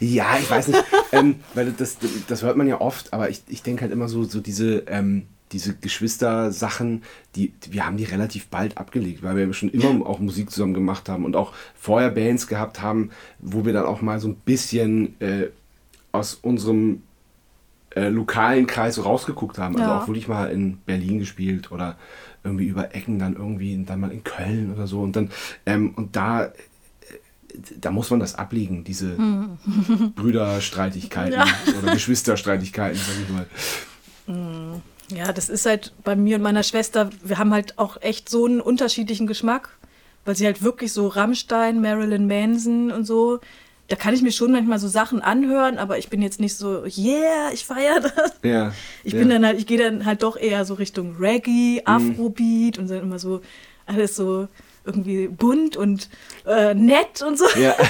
Ja, 0.00 0.36
ich 0.38 0.50
weiß 0.50 0.68
nicht, 0.68 0.84
ähm, 1.12 1.36
weil 1.54 1.72
das, 1.72 1.96
das 2.28 2.42
hört 2.42 2.56
man 2.56 2.66
ja 2.66 2.80
oft, 2.80 3.12
aber 3.12 3.30
ich, 3.30 3.42
ich 3.48 3.62
denke 3.62 3.82
halt 3.82 3.92
immer 3.92 4.08
so, 4.08 4.24
so 4.24 4.40
diese, 4.40 4.80
ähm, 4.88 5.26
diese 5.52 5.74
Geschwister-Sachen, 5.74 7.02
die, 7.36 7.52
wir 7.70 7.86
haben 7.86 7.96
die 7.96 8.04
relativ 8.04 8.46
bald 8.48 8.78
abgelegt, 8.78 9.22
weil 9.22 9.36
wir 9.36 9.52
schon 9.52 9.70
immer 9.70 10.06
auch 10.06 10.18
Musik 10.18 10.50
zusammen 10.50 10.74
gemacht 10.74 11.08
haben 11.08 11.24
und 11.24 11.36
auch 11.36 11.52
vorher 11.74 12.10
Bands 12.10 12.46
gehabt 12.46 12.80
haben, 12.80 13.10
wo 13.38 13.64
wir 13.64 13.72
dann 13.72 13.84
auch 13.84 14.00
mal 14.02 14.18
so 14.20 14.28
ein 14.28 14.36
bisschen 14.36 15.20
äh, 15.20 15.48
aus 16.10 16.34
unserem 16.34 17.02
äh, 17.94 18.08
lokalen 18.08 18.66
Kreis 18.66 18.94
so 18.94 19.02
rausgeguckt 19.02 19.58
haben. 19.58 19.76
Also 19.76 19.90
Ja. 19.90 19.98
auch 20.00 20.08
wirklich 20.08 20.28
mal 20.28 20.50
in 20.50 20.78
Berlin 20.86 21.18
gespielt 21.18 21.70
oder 21.70 21.96
irgendwie 22.44 22.66
über 22.66 22.94
Ecken 22.94 23.18
dann 23.18 23.34
irgendwie 23.34 23.82
dann 23.84 24.00
mal 24.00 24.10
in 24.10 24.24
Köln 24.24 24.72
oder 24.72 24.86
so 24.86 25.00
und 25.00 25.14
dann 25.16 25.30
ähm, 25.66 25.92
und 25.94 26.16
da 26.16 26.44
äh, 26.46 26.50
da 27.80 27.90
muss 27.90 28.10
man 28.10 28.20
das 28.20 28.34
ablegen, 28.34 28.82
diese 28.84 29.16
Brüderstreitigkeiten 30.16 31.32
Ja. 31.34 31.46
oder 31.82 31.92
Geschwisterstreitigkeiten, 31.92 32.98
sag 32.98 33.14
ich 33.22 33.28
mal. 33.28 34.80
Ja, 35.14 35.32
das 35.32 35.48
ist 35.48 35.66
halt 35.66 35.92
bei 36.04 36.16
mir 36.16 36.36
und 36.36 36.42
meiner 36.42 36.62
Schwester, 36.62 37.10
wir 37.22 37.38
haben 37.38 37.52
halt 37.52 37.78
auch 37.78 38.00
echt 38.00 38.28
so 38.28 38.46
einen 38.46 38.60
unterschiedlichen 38.60 39.26
Geschmack, 39.26 39.68
weil 40.24 40.36
sie 40.36 40.46
halt 40.46 40.62
wirklich 40.62 40.92
so 40.92 41.08
Rammstein, 41.08 41.80
Marilyn 41.82 42.26
Manson 42.26 42.90
und 42.90 43.04
so, 43.04 43.40
da 43.92 43.96
kann 43.96 44.14
ich 44.14 44.22
mir 44.22 44.32
schon 44.32 44.52
manchmal 44.52 44.78
so 44.78 44.88
Sachen 44.88 45.20
anhören, 45.20 45.76
aber 45.76 45.98
ich 45.98 46.08
bin 46.08 46.22
jetzt 46.22 46.40
nicht 46.40 46.56
so, 46.56 46.86
yeah, 46.86 47.50
ich 47.52 47.66
feiere 47.66 48.00
das. 48.00 48.32
Ja. 48.42 48.72
Ich 49.04 49.12
ja. 49.12 49.18
bin 49.18 49.28
dann 49.28 49.44
halt, 49.44 49.58
ich 49.58 49.66
gehe 49.66 49.76
dann 49.76 50.06
halt 50.06 50.22
doch 50.22 50.38
eher 50.38 50.64
so 50.64 50.72
Richtung 50.72 51.16
Reggae, 51.20 51.82
Afrobeat 51.84 52.78
und 52.78 52.88
dann 52.88 53.02
immer 53.02 53.18
so 53.18 53.42
alles 53.84 54.16
so 54.16 54.48
irgendwie 54.86 55.28
bunt 55.28 55.76
und 55.76 56.08
äh, 56.46 56.72
nett 56.72 57.20
und 57.20 57.38
so. 57.38 57.44
Ja. 57.60 57.74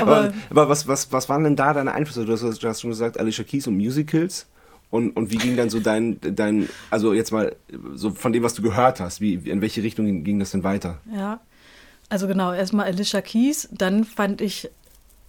Aber 0.00 0.16
aber 0.16 0.34
aber 0.50 0.68
was, 0.68 0.88
was, 0.88 1.12
was 1.12 1.28
waren 1.28 1.44
denn 1.44 1.56
da 1.56 1.72
deine 1.72 1.92
Einflüsse? 1.92 2.24
Du 2.24 2.32
hast, 2.32 2.42
du 2.42 2.68
hast 2.68 2.80
schon 2.80 2.90
gesagt, 2.90 3.18
Alicia 3.18 3.44
Keys 3.44 3.66
und 3.66 3.76
Musicals. 3.76 4.46
Und, 4.90 5.16
und 5.16 5.30
wie 5.30 5.36
ging 5.36 5.56
dann 5.56 5.70
so 5.70 5.80
dein, 5.80 6.18
dein, 6.20 6.68
also 6.90 7.12
jetzt 7.12 7.30
mal 7.30 7.54
so 7.94 8.10
von 8.10 8.32
dem, 8.32 8.42
was 8.42 8.54
du 8.54 8.62
gehört 8.62 9.00
hast, 9.00 9.20
wie, 9.20 9.34
in 9.34 9.60
welche 9.60 9.82
Richtung 9.82 10.06
ging, 10.06 10.24
ging 10.24 10.38
das 10.38 10.50
denn 10.50 10.64
weiter? 10.64 11.00
Ja, 11.12 11.40
also 12.08 12.26
genau, 12.26 12.52
erstmal 12.52 12.86
Alicia 12.86 13.20
Keys, 13.20 13.68
dann 13.72 14.04
fand 14.04 14.40
ich, 14.40 14.70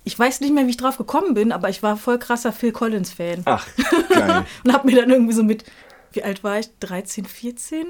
ich 0.04 0.18
weiß 0.18 0.42
nicht 0.42 0.54
mehr, 0.54 0.66
wie 0.66 0.72
ich 0.72 0.78
drauf 0.78 0.98
gekommen 0.98 1.34
bin, 1.34 1.52
aber 1.52 1.70
ich 1.70 1.82
war 1.82 1.98
voll 1.98 2.20
krasser 2.20 2.52
Phil 2.52 2.72
Collins-Fan. 2.72 3.42
Ach, 3.46 3.68
geil. 4.10 4.46
Und 4.64 4.74
hab 4.74 4.86
mir 4.86 4.96
dann 4.96 5.10
irgendwie 5.10 5.34
so 5.34 5.44
mit, 5.44 5.66
wie 6.12 6.24
alt 6.24 6.44
war 6.44 6.60
ich, 6.60 6.70
13, 6.80 7.26
14? 7.26 7.88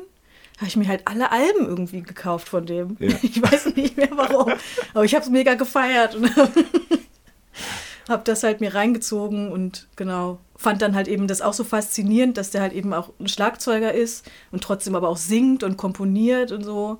Habe 0.57 0.67
ich 0.67 0.77
mir 0.77 0.87
halt 0.87 1.01
alle 1.05 1.31
Alben 1.31 1.67
irgendwie 1.67 2.01
gekauft 2.01 2.47
von 2.47 2.65
dem. 2.65 2.95
Ja. 2.99 3.09
Ich 3.21 3.41
weiß 3.41 3.75
nicht 3.75 3.97
mehr 3.97 4.11
warum, 4.11 4.53
aber 4.93 5.03
ich 5.03 5.13
habe 5.13 5.25
es 5.25 5.29
mega 5.29 5.55
gefeiert 5.55 6.15
und 6.15 6.31
habe 8.07 8.23
das 8.23 8.43
halt 8.43 8.61
mir 8.61 8.73
reingezogen 8.73 9.51
und 9.51 9.87
genau, 9.95 10.39
fand 10.55 10.81
dann 10.81 10.95
halt 10.95 11.07
eben 11.07 11.27
das 11.27 11.41
auch 11.41 11.53
so 11.53 11.63
faszinierend, 11.63 12.37
dass 12.37 12.51
der 12.51 12.61
halt 12.61 12.73
eben 12.73 12.93
auch 12.93 13.09
ein 13.19 13.27
Schlagzeuger 13.27 13.93
ist 13.93 14.29
und 14.51 14.63
trotzdem 14.63 14.95
aber 14.95 15.09
auch 15.09 15.17
singt 15.17 15.63
und 15.63 15.75
komponiert 15.75 16.51
und 16.51 16.63
so. 16.63 16.99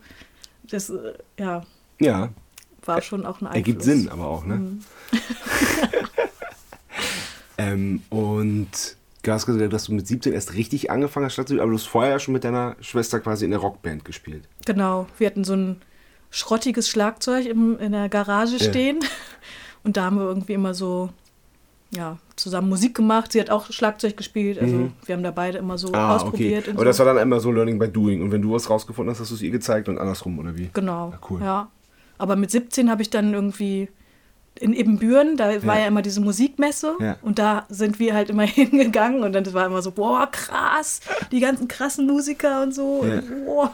Das, 0.64 0.90
äh, 0.90 1.14
ja, 1.40 1.64
Ja, 2.00 2.30
war 2.86 3.02
schon 3.02 3.26
auch 3.26 3.42
ein 3.42 3.48
Einfluss. 3.48 3.56
ergibt 3.56 3.84
Sinn 3.84 4.10
aber 4.10 4.28
auch, 4.28 4.46
ne? 4.46 4.56
Mhm. 4.56 4.80
ähm, 7.58 8.02
und 8.10 8.70
du 9.24 9.32
hast 9.32 9.46
gesagt, 9.46 9.74
dass 9.74 9.86
du 9.86 9.94
mit 9.94 10.08
17 10.08 10.34
erst 10.34 10.54
richtig 10.54 10.92
angefangen 10.92 11.26
hast, 11.26 11.34
Schlagzeug, 11.34 11.60
aber 11.60 11.70
du 11.72 11.78
hast 11.78 11.88
vorher 11.88 12.20
schon 12.20 12.34
mit 12.34 12.44
deiner 12.44 12.76
Schwester 12.82 13.20
quasi 13.20 13.46
in 13.46 13.52
der 13.52 13.60
Rockband 13.60 14.06
gespielt. 14.06 14.48
Genau, 14.66 15.08
wir 15.18 15.28
hatten 15.28 15.44
so 15.44 15.54
ein 15.54 15.82
schrottiges 16.30 16.90
Schlagzeug 16.90 17.46
im, 17.46 17.80
in 17.80 17.92
der 17.94 18.10
Garage 18.10 18.58
Ja. 18.58 18.70
stehen 18.70 19.00
und 19.84 19.98
da 19.98 20.06
haben 20.06 20.18
wir 20.18 20.26
irgendwie 20.26 20.54
immer 20.54 20.74
so 20.74 21.10
ja, 21.92 22.18
zusammen 22.36 22.68
Musik 22.68 22.96
gemacht. 22.96 23.32
Sie 23.32 23.40
hat 23.40 23.50
auch 23.50 23.72
Schlagzeug 23.72 24.18
gespielt. 24.18 24.60
Also 24.60 24.92
wir 25.06 25.16
haben 25.16 25.24
da 25.24 25.32
beide 25.32 25.60
immer 25.60 25.78
so 25.78 25.88
Mhm. 25.90 25.96
Ah, 25.96 26.16
okay. 26.16 26.24
ausprobiert. 26.26 26.68
und 26.68 26.76
Aber 26.76 26.86
das 26.86 26.98
so. 26.98 27.06
war 27.06 27.14
dann 27.14 27.24
immer 27.24 27.40
so 27.40 27.52
Learning 27.52 27.80
by 27.80 27.88
Doing. 27.88 28.22
Und 28.22 28.32
wenn 28.32 28.42
du 28.42 28.52
was 28.52 28.70
rausgefunden 28.70 29.14
hast, 29.14 29.22
hast 29.22 29.32
du 29.32 29.36
es 29.36 29.42
ihr 29.42 29.52
gezeigt 29.52 29.88
und 29.88 29.98
andersrum, 29.98 30.38
oder 30.40 30.58
wie? 30.58 30.70
Genau. 30.74 31.12
Ja, 31.12 31.20
cool. 31.30 31.42
Ja. 31.42 31.70
Aber 32.18 32.36
mit 32.36 32.52
17 32.52 32.90
habe 32.90 33.02
ich 33.02 33.10
dann 33.10 33.34
irgendwie 33.34 33.90
in 34.58 34.74
Ibbenbüren, 34.74 35.36
da 35.36 35.48
war 35.66 35.76
Ja. 35.76 35.82
ja 35.82 35.88
immer 35.88 36.02
diese 36.02 36.22
Musikmesse 36.22 36.96
Ja. 37.02 37.18
und 37.22 37.40
da 37.40 37.66
sind 37.70 38.00
wir 38.00 38.14
halt 38.14 38.30
immer 38.30 38.44
hingegangen 38.48 39.24
und 39.24 39.34
dann 39.34 39.52
war 39.54 39.66
immer 39.66 39.82
so, 39.82 39.92
boah, 39.92 40.30
krass, 40.32 41.02
die 41.32 41.42
ganzen 41.42 41.68
krassen 41.68 42.08
Musiker 42.08 42.64
und 42.64 42.74
so. 42.74 43.04
Ja. 43.06 43.16
Und, 43.20 43.46
boah. 43.46 43.72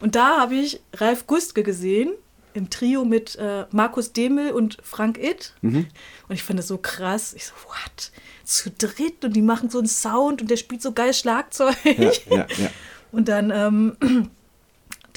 und 0.00 0.14
da 0.14 0.38
habe 0.40 0.54
ich 0.54 0.80
Ralf 0.94 1.26
Gustke 1.26 1.62
gesehen 1.62 2.12
im 2.54 2.70
Trio 2.70 3.04
mit 3.04 3.36
äh, 3.36 3.66
Markus 3.70 4.12
Demel 4.14 4.52
und 4.52 4.78
Frank 4.82 5.18
Itt. 5.22 5.52
Mhm. 5.60 5.86
Und 6.28 6.34
ich 6.34 6.42
fand 6.42 6.58
das 6.58 6.68
so 6.68 6.78
krass. 6.78 7.34
Ich 7.34 7.44
so, 7.44 7.52
what? 7.68 8.10
Zu 8.44 8.70
dritt 8.70 9.26
und 9.26 9.36
die 9.36 9.42
machen 9.42 9.68
so 9.68 9.76
einen 9.78 9.86
Sound 9.88 10.40
und 10.40 10.50
der 10.50 10.56
spielt 10.56 10.80
so 10.80 10.92
geil 10.92 11.12
Schlagzeug. 11.12 11.76
Ja, 11.84 12.10
ja, 12.30 12.46
ja. 12.56 12.70
Und 13.12 13.28
dann 13.28 13.50
ähm, 13.50 13.96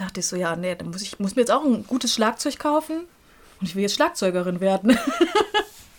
dachte 0.01 0.19
ich 0.19 0.25
so, 0.27 0.35
ja, 0.35 0.55
nee, 0.55 0.75
dann 0.75 0.89
muss 0.89 1.01
ich 1.01 1.19
muss 1.19 1.35
mir 1.35 1.41
jetzt 1.43 1.51
auch 1.51 1.63
ein 1.63 1.85
gutes 1.87 2.13
Schlagzeug 2.13 2.57
kaufen 2.59 3.01
und 3.59 3.67
ich 3.67 3.75
will 3.75 3.83
jetzt 3.83 3.95
Schlagzeugerin 3.95 4.59
werden. 4.59 4.97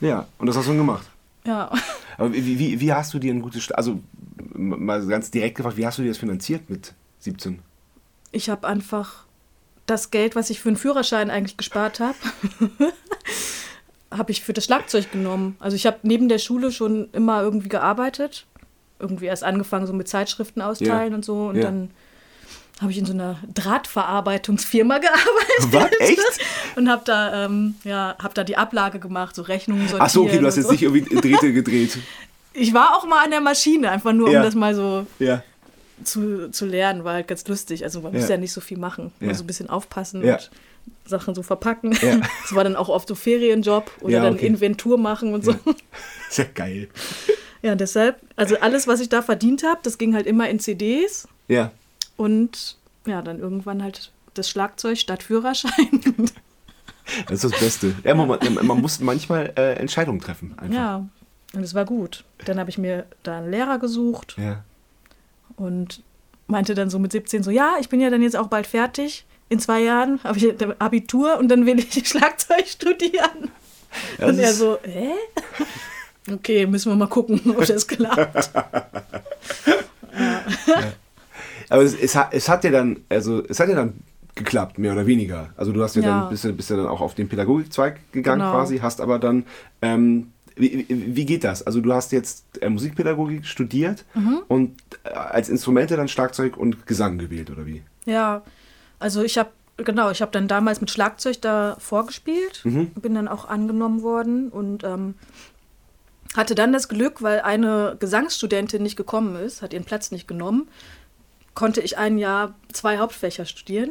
Ja, 0.00 0.26
und 0.38 0.48
das 0.48 0.56
hast 0.56 0.66
du 0.66 0.74
gemacht. 0.76 1.06
ja. 1.44 1.70
Aber 2.18 2.32
wie, 2.32 2.58
wie, 2.58 2.80
wie 2.80 2.92
hast 2.92 3.14
du 3.14 3.20
dir 3.20 3.32
ein 3.32 3.40
gutes, 3.40 3.70
also 3.70 4.00
mal 4.52 5.06
ganz 5.06 5.30
direkt 5.30 5.58
gefragt, 5.58 5.76
wie 5.76 5.86
hast 5.86 5.96
du 5.98 6.02
dir 6.02 6.08
das 6.08 6.18
finanziert 6.18 6.68
mit 6.68 6.92
17? 7.20 7.60
Ich 8.32 8.50
habe 8.50 8.66
einfach 8.66 9.26
das 9.86 10.10
Geld, 10.10 10.34
was 10.34 10.50
ich 10.50 10.60
für 10.60 10.70
einen 10.70 10.76
Führerschein 10.76 11.30
eigentlich 11.30 11.56
gespart 11.56 12.00
habe, 12.00 12.16
habe 14.10 14.32
ich 14.32 14.42
für 14.42 14.52
das 14.52 14.64
Schlagzeug 14.64 15.12
genommen. 15.12 15.56
Also 15.60 15.76
ich 15.76 15.86
habe 15.86 15.98
neben 16.02 16.28
der 16.28 16.38
Schule 16.38 16.72
schon 16.72 17.08
immer 17.12 17.40
irgendwie 17.42 17.68
gearbeitet. 17.68 18.46
Irgendwie 18.98 19.26
erst 19.26 19.44
angefangen 19.44 19.86
so 19.86 19.92
mit 19.92 20.08
Zeitschriften 20.08 20.60
austeilen 20.62 21.10
Ja. 21.12 21.16
und 21.16 21.24
so. 21.24 21.46
Und 21.46 21.56
Ja. 21.56 21.62
dann 21.62 21.90
habe 22.82 22.90
ich 22.92 22.98
in 22.98 23.06
so 23.06 23.12
einer 23.12 23.38
Drahtverarbeitungsfirma 23.54 24.98
gearbeitet. 24.98 25.72
Was? 25.72 25.90
Echt? 26.08 26.18
Und 26.76 26.88
habe 26.90 27.02
da, 27.04 27.44
ähm, 27.46 27.74
ja, 27.84 28.16
hab 28.22 28.34
da 28.34 28.44
die 28.44 28.56
Ablage 28.56 28.98
gemacht, 28.98 29.34
so 29.34 29.42
Rechnungen 29.42 29.82
sortieren. 29.88 30.02
Ach 30.06 30.10
so, 30.10 30.22
okay, 30.24 30.38
du 30.38 30.46
hast 30.46 30.56
jetzt 30.56 30.66
so. 30.66 30.72
nicht 30.72 30.82
irgendwie 30.82 31.02
Drähte 31.14 31.52
gedreht. 31.52 31.98
Ich 32.52 32.74
war 32.74 32.96
auch 32.96 33.06
mal 33.06 33.24
an 33.24 33.30
der 33.30 33.40
Maschine, 33.40 33.90
einfach 33.90 34.12
nur, 34.12 34.30
Ja. 34.30 34.40
um 34.40 34.44
das 34.44 34.54
mal 34.54 34.74
so 34.74 35.06
Ja. 35.18 35.42
zu, 36.04 36.50
zu 36.50 36.66
lernen, 36.66 37.04
war 37.04 37.14
halt 37.14 37.28
ganz 37.28 37.46
lustig. 37.48 37.84
Also 37.84 38.00
man 38.00 38.12
muss 38.12 38.24
Ja. 38.24 38.30
ja 38.30 38.36
nicht 38.36 38.52
so 38.52 38.60
viel 38.60 38.78
machen, 38.78 39.12
Ja. 39.20 39.26
nur 39.26 39.34
so 39.34 39.44
ein 39.44 39.46
bisschen 39.46 39.70
aufpassen 39.70 40.24
Ja. 40.24 40.34
und 40.34 40.50
Sachen 41.06 41.34
so 41.34 41.42
verpacken. 41.42 41.92
Ja. 42.02 42.20
Das 42.42 42.54
war 42.54 42.64
dann 42.64 42.76
auch 42.76 42.88
oft 42.88 43.08
so 43.08 43.14
Ferienjob 43.14 43.90
oder 44.00 44.12
Ja, 44.14 44.22
dann 44.24 44.34
okay. 44.34 44.46
Inventur 44.46 44.98
machen 44.98 45.32
und 45.32 45.44
so. 45.44 45.52
Ja. 45.52 45.58
Ist 46.28 46.38
ja 46.38 46.44
geil. 46.54 46.88
deshalb, 47.62 48.16
also 48.36 48.56
alles, 48.58 48.86
was 48.88 49.00
ich 49.00 49.08
da 49.08 49.22
verdient 49.22 49.62
habe, 49.62 49.78
das 49.82 49.96
ging 49.98 50.14
halt 50.14 50.26
immer 50.26 50.48
in 50.50 50.58
CDs 50.58 51.28
Ja. 51.48 51.70
Und 52.16 52.76
ja, 53.06 53.22
dann 53.22 53.38
irgendwann 53.38 53.82
halt 53.82 54.12
das 54.34 54.48
Schlagzeug 54.48 54.98
statt 54.98 55.22
Führerschein. 55.22 56.00
Das 57.26 57.42
ist 57.42 57.52
das 57.52 57.60
Beste. 57.60 57.96
Ja, 58.04 58.14
man, 58.14 58.38
man, 58.64 58.80
muss 58.80 59.00
manchmal 59.00 59.52
äh, 59.56 59.74
Entscheidungen 59.74 60.20
treffen. 60.20 60.56
Einfach. 60.56 60.74
ja, 60.74 61.04
und 61.52 61.62
es 61.62 61.74
war 61.74 61.84
gut. 61.84 62.24
Dann 62.44 62.60
habe 62.60 62.70
ich 62.70 62.78
mir 62.78 63.06
da 63.24 63.38
einen 63.38 63.50
Lehrer 63.50 63.78
gesucht 63.78 64.36
Ja. 64.38 64.62
und 65.56 66.02
meinte 66.46 66.74
dann 66.74 66.90
so 66.90 67.00
mit 67.00 67.10
17 67.10 67.42
so, 67.42 67.50
ja, 67.50 67.74
ich 67.80 67.88
bin 67.88 68.00
ja 68.00 68.08
dann 68.08 68.22
jetzt 68.22 68.36
auch 68.36 68.46
bald 68.46 68.68
fertig. 68.68 69.26
In 69.48 69.58
zwei 69.58 69.80
Jahren 69.82 70.22
habe 70.22 70.38
ich 70.38 70.54
Abitur 70.78 71.38
und 71.38 71.48
dann 71.48 71.66
will 71.66 71.80
ich 71.80 71.92
Schlagzeug 72.08 72.66
studieren. 72.68 73.50
Ja, 74.18 74.26
und 74.28 74.38
er 74.38 74.54
so, 74.54 74.78
hä? 74.84 75.10
Okay, 76.30 76.66
müssen 76.66 76.92
wir 76.92 76.96
mal 76.96 77.08
gucken, 77.08 77.40
ob 77.50 77.66
das 77.66 77.86
klappt. 77.86 78.50
Aber 81.68 81.82
es, 81.82 81.94
es, 81.94 82.14
hat, 82.16 82.28
es 82.32 82.48
hat 82.48 82.64
ja 82.64 82.70
dann, 82.70 83.00
also 83.08 83.42
es 83.48 83.58
hat 83.60 83.68
ja 83.68 83.74
dann 83.74 83.94
geklappt, 84.34 84.78
mehr 84.78 84.92
oder 84.92 85.06
weniger. 85.06 85.50
Also 85.56 85.72
du 85.72 85.82
hast 85.82 85.94
ja, 85.96 86.02
Ja. 86.02 86.20
dann 86.20 86.28
bist, 86.30 86.44
ja- 86.44 86.52
bist 86.52 86.70
ja 86.70 86.76
dann 86.76 86.86
auch 86.86 87.00
auf 87.00 87.14
den 87.14 87.28
Pädagogikzweig 87.28 88.00
gegangen 88.12 88.40
Genau. 88.40 88.52
quasi, 88.52 88.78
hast 88.78 89.00
aber 89.00 89.18
dann, 89.18 89.44
ähm, 89.82 90.28
wie, 90.56 90.84
wie 90.88 91.16
wie 91.16 91.24
geht 91.26 91.44
das? 91.44 91.62
Also 91.66 91.80
du 91.80 91.92
hast 91.92 92.12
jetzt 92.12 92.44
äh, 92.62 92.68
Musikpädagogik 92.68 93.46
studiert 93.46 94.04
Mhm. 94.14 94.40
und 94.48 94.76
äh, 95.04 95.10
als 95.10 95.48
Instrumente 95.48 95.96
dann 95.96 96.08
Schlagzeug 96.08 96.56
und 96.56 96.86
Gesang 96.86 97.18
gewählt, 97.18 97.50
oder 97.50 97.66
wie? 97.66 97.82
Ja, 98.06 98.42
also 98.98 99.22
ich 99.22 99.38
habe, 99.38 99.50
genau, 99.78 100.10
ich 100.10 100.20
habe 100.22 100.30
dann 100.32 100.48
damals 100.48 100.80
mit 100.80 100.90
Schlagzeug 100.90 101.40
da 101.42 101.76
vorgespielt, 101.78 102.60
Mhm. 102.64 102.88
bin 103.00 103.14
dann 103.14 103.28
auch 103.28 103.46
angenommen 103.48 104.02
worden 104.02 104.48
und 104.48 104.84
ähm, 104.84 105.14
hatte 106.36 106.54
dann 106.54 106.72
das 106.72 106.88
Glück, 106.88 107.20
weil 107.22 107.40
eine 107.40 107.96
Gesangsstudentin 107.98 108.82
nicht 108.82 108.96
gekommen 108.96 109.36
ist, 109.36 109.60
hat 109.62 109.72
ihren 109.74 109.84
Platz 109.84 110.10
nicht 110.10 110.26
genommen, 110.26 110.68
konnte 111.54 111.80
ich 111.80 111.98
ein 111.98 112.18
Jahr 112.18 112.54
zwei 112.72 112.98
Hauptfächer 112.98 113.44
studieren. 113.44 113.90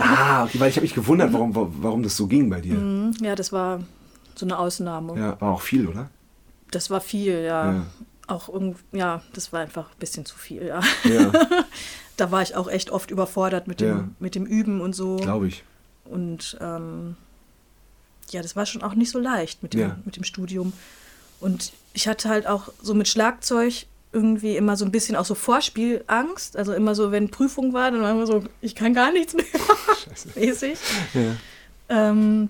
ah, 0.00 0.44
okay, 0.44 0.60
weil 0.60 0.70
ich 0.70 0.76
habe 0.76 0.84
mich 0.84 0.94
gewundert, 0.94 1.32
warum, 1.32 1.54
warum 1.82 2.02
das 2.02 2.16
so 2.16 2.26
ging 2.26 2.48
bei 2.50 2.60
dir. 2.60 2.74
Mhm, 2.74 3.14
Ja, 3.20 3.34
das 3.34 3.52
war 3.52 3.80
so 4.34 4.46
eine 4.46 4.58
Ausnahme. 4.58 5.18
Ja, 5.18 5.40
war 5.40 5.52
auch 5.52 5.60
viel, 5.62 5.86
oder? 5.88 6.10
Das 6.70 6.90
war 6.90 7.00
viel, 7.00 7.40
ja. 7.42 7.72
Ja. 7.72 7.86
Auch 8.26 8.48
irgend, 8.48 8.78
ja, 8.92 9.22
das 9.32 9.52
war 9.52 9.60
einfach 9.60 9.90
ein 9.90 9.98
bisschen 9.98 10.24
zu 10.24 10.36
viel, 10.38 10.64
ja. 10.66 10.80
Ja, 11.04 11.30
Da 12.16 12.30
war 12.30 12.42
ich 12.42 12.54
auch 12.54 12.68
echt 12.68 12.90
oft 12.90 13.10
überfordert 13.10 13.66
mit 13.66 13.80
dem, 13.80 13.88
Ja. 13.88 14.08
mit 14.20 14.34
dem 14.36 14.46
Üben 14.46 14.80
und 14.80 14.94
so. 14.94 15.16
glaube 15.16 15.48
ich. 15.48 15.64
Und 16.04 16.56
ähm, 16.60 17.16
ja, 18.30 18.40
das 18.40 18.54
war 18.56 18.66
schon 18.66 18.82
auch 18.84 18.94
nicht 18.94 19.10
so 19.10 19.18
leicht 19.18 19.62
mit 19.64 19.74
dem, 19.74 19.92
mit 20.04 20.16
dem 20.16 20.22
Studium. 20.24 20.72
Und 21.40 21.72
ich 21.92 22.06
hatte 22.08 22.28
halt 22.28 22.46
auch 22.46 22.68
so 22.80 22.94
mit 22.94 23.08
Schlagzeug 23.08 23.86
irgendwie 24.14 24.56
immer 24.56 24.76
so 24.76 24.84
ein 24.84 24.92
bisschen 24.92 25.16
auch 25.16 25.24
so 25.24 25.34
Vorspielangst. 25.34 26.56
Also 26.56 26.72
immer 26.72 26.94
so, 26.94 27.10
wenn 27.10 27.30
Prüfung 27.30 27.72
war, 27.72 27.90
dann 27.90 28.00
war 28.00 28.12
immer 28.12 28.26
so, 28.26 28.44
ich 28.60 28.74
kann 28.74 28.94
gar 28.94 29.12
nichts 29.12 29.34
mehr. 29.34 29.44
mäßig. 30.36 30.78
Ja. 31.12 31.36
Ähm, 31.88 32.48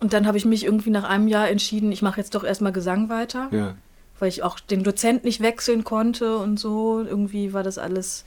und 0.00 0.12
dann 0.12 0.26
habe 0.26 0.36
ich 0.36 0.44
mich 0.44 0.64
irgendwie 0.64 0.90
nach 0.90 1.04
einem 1.04 1.28
Jahr 1.28 1.48
entschieden, 1.48 1.90
ich 1.92 2.02
mache 2.02 2.20
jetzt 2.20 2.34
doch 2.34 2.44
erstmal 2.44 2.72
Gesang 2.72 3.08
weiter, 3.08 3.48
Ja. 3.52 3.76
weil 4.18 4.28
ich 4.28 4.42
auch 4.42 4.60
den 4.60 4.82
Dozent 4.82 5.24
nicht 5.24 5.40
wechseln 5.40 5.84
konnte 5.84 6.36
und 6.38 6.58
so. 6.58 7.02
Irgendwie 7.02 7.52
war 7.52 7.62
das 7.62 7.78
alles 7.78 8.24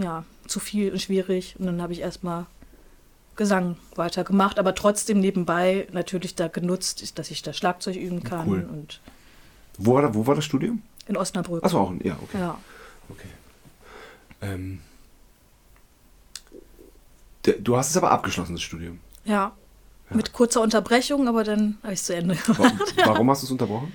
ja, 0.00 0.24
zu 0.46 0.60
viel 0.60 0.90
und 0.92 1.00
schwierig. 1.00 1.56
Und 1.58 1.66
dann 1.66 1.80
habe 1.82 1.92
ich 1.92 2.00
erstmal 2.00 2.46
Gesang 3.36 3.76
weitergemacht, 3.94 4.58
aber 4.58 4.74
trotzdem 4.74 5.20
nebenbei 5.20 5.86
natürlich 5.92 6.34
da 6.34 6.48
genutzt, 6.48 7.18
dass 7.18 7.30
ich 7.30 7.42
da 7.42 7.52
Schlagzeug 7.52 7.96
üben 7.96 8.22
kann. 8.22 8.48
Cool. 8.48 8.68
Und 8.70 9.00
Wo, 9.78 9.94
war, 9.94 10.14
wo 10.14 10.26
war 10.26 10.34
das 10.34 10.44
Studium? 10.44 10.82
in 11.06 11.16
Osnabrück. 11.18 11.62
Achso, 11.62 11.78
auch, 11.80 11.90
ein- 11.90 12.00
ja, 12.02 12.16
okay. 12.22 12.38
Ja. 12.38 12.58
okay. 13.10 13.28
Ähm, 14.40 14.80
der- 17.44 17.58
du 17.58 17.76
hast 17.76 17.90
es 17.90 17.96
aber 17.96 18.10
abgeschlossen, 18.10 18.52
das 18.54 18.62
Studium. 18.62 19.00
ja. 19.24 19.52
Mit 20.10 20.32
kurzer 20.34 20.60
Unterbrechung, 20.60 21.26
aber 21.28 21.44
dann 21.44 21.78
habe 21.82 21.94
ich 21.94 21.98
es 22.00 22.06
zu 22.06 22.14
Ende 22.14 22.36
gemacht. 22.36 22.94
Warum 23.04 23.30
hast 23.30 23.42
du 23.42 23.46
es 23.46 23.50
unterbrochen? 23.50 23.92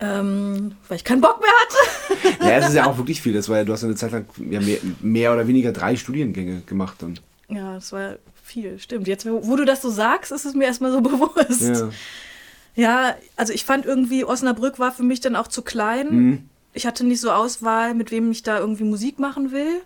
ähm, 0.00 0.72
weil 0.88 0.96
ich 0.96 1.04
keinen 1.04 1.20
Bock 1.20 1.40
mehr 1.40 1.50
hatte. 1.62 2.44
Ja, 2.44 2.58
es 2.58 2.68
ist 2.68 2.74
ja 2.74 2.86
auch 2.86 2.98
wirklich 2.98 3.22
viel. 3.22 3.32
Das 3.32 3.48
war 3.48 3.58
ja, 3.58 3.64
du 3.64 3.72
hast 3.72 3.82
ja 3.82 3.88
eine 3.88 3.96
Zeit 3.96 4.10
lang 4.12 4.26
ja, 4.50 4.60
mehr, 4.60 4.78
mehr 5.00 5.32
oder 5.32 5.46
weniger 5.48 5.72
drei 5.72 5.96
Studiengänge 5.96 6.62
gemacht 6.66 6.96
dann. 7.00 7.18
Ja, 7.48 7.74
das 7.74 7.92
war 7.92 8.16
viel, 8.44 8.78
stimmt. 8.80 9.06
Jetzt, 9.08 9.26
wo, 9.26 9.46
wo 9.46 9.56
du 9.56 9.64
das 9.64 9.80
so 9.80 9.90
sagst, 9.90 10.32
ist 10.32 10.44
es 10.44 10.54
mir 10.54 10.64
erstmal 10.64 10.92
so 10.92 11.00
bewusst. 11.02 11.62
Ja. 11.62 11.88
Ja, 12.78 13.16
also 13.34 13.52
ich 13.52 13.64
fand 13.64 13.86
irgendwie, 13.86 14.24
Osnabrück 14.24 14.78
war 14.78 14.92
für 14.92 15.02
mich 15.02 15.18
dann 15.18 15.34
auch 15.34 15.48
zu 15.48 15.62
klein. 15.62 16.10
Mhm. 16.10 16.48
Ich 16.72 16.86
hatte 16.86 17.04
nicht 17.04 17.20
so 17.20 17.32
Auswahl, 17.32 17.92
mit 17.92 18.12
wem 18.12 18.30
ich 18.30 18.44
da 18.44 18.60
irgendwie 18.60 18.84
Musik 18.84 19.18
machen 19.18 19.50
will. 19.50 19.82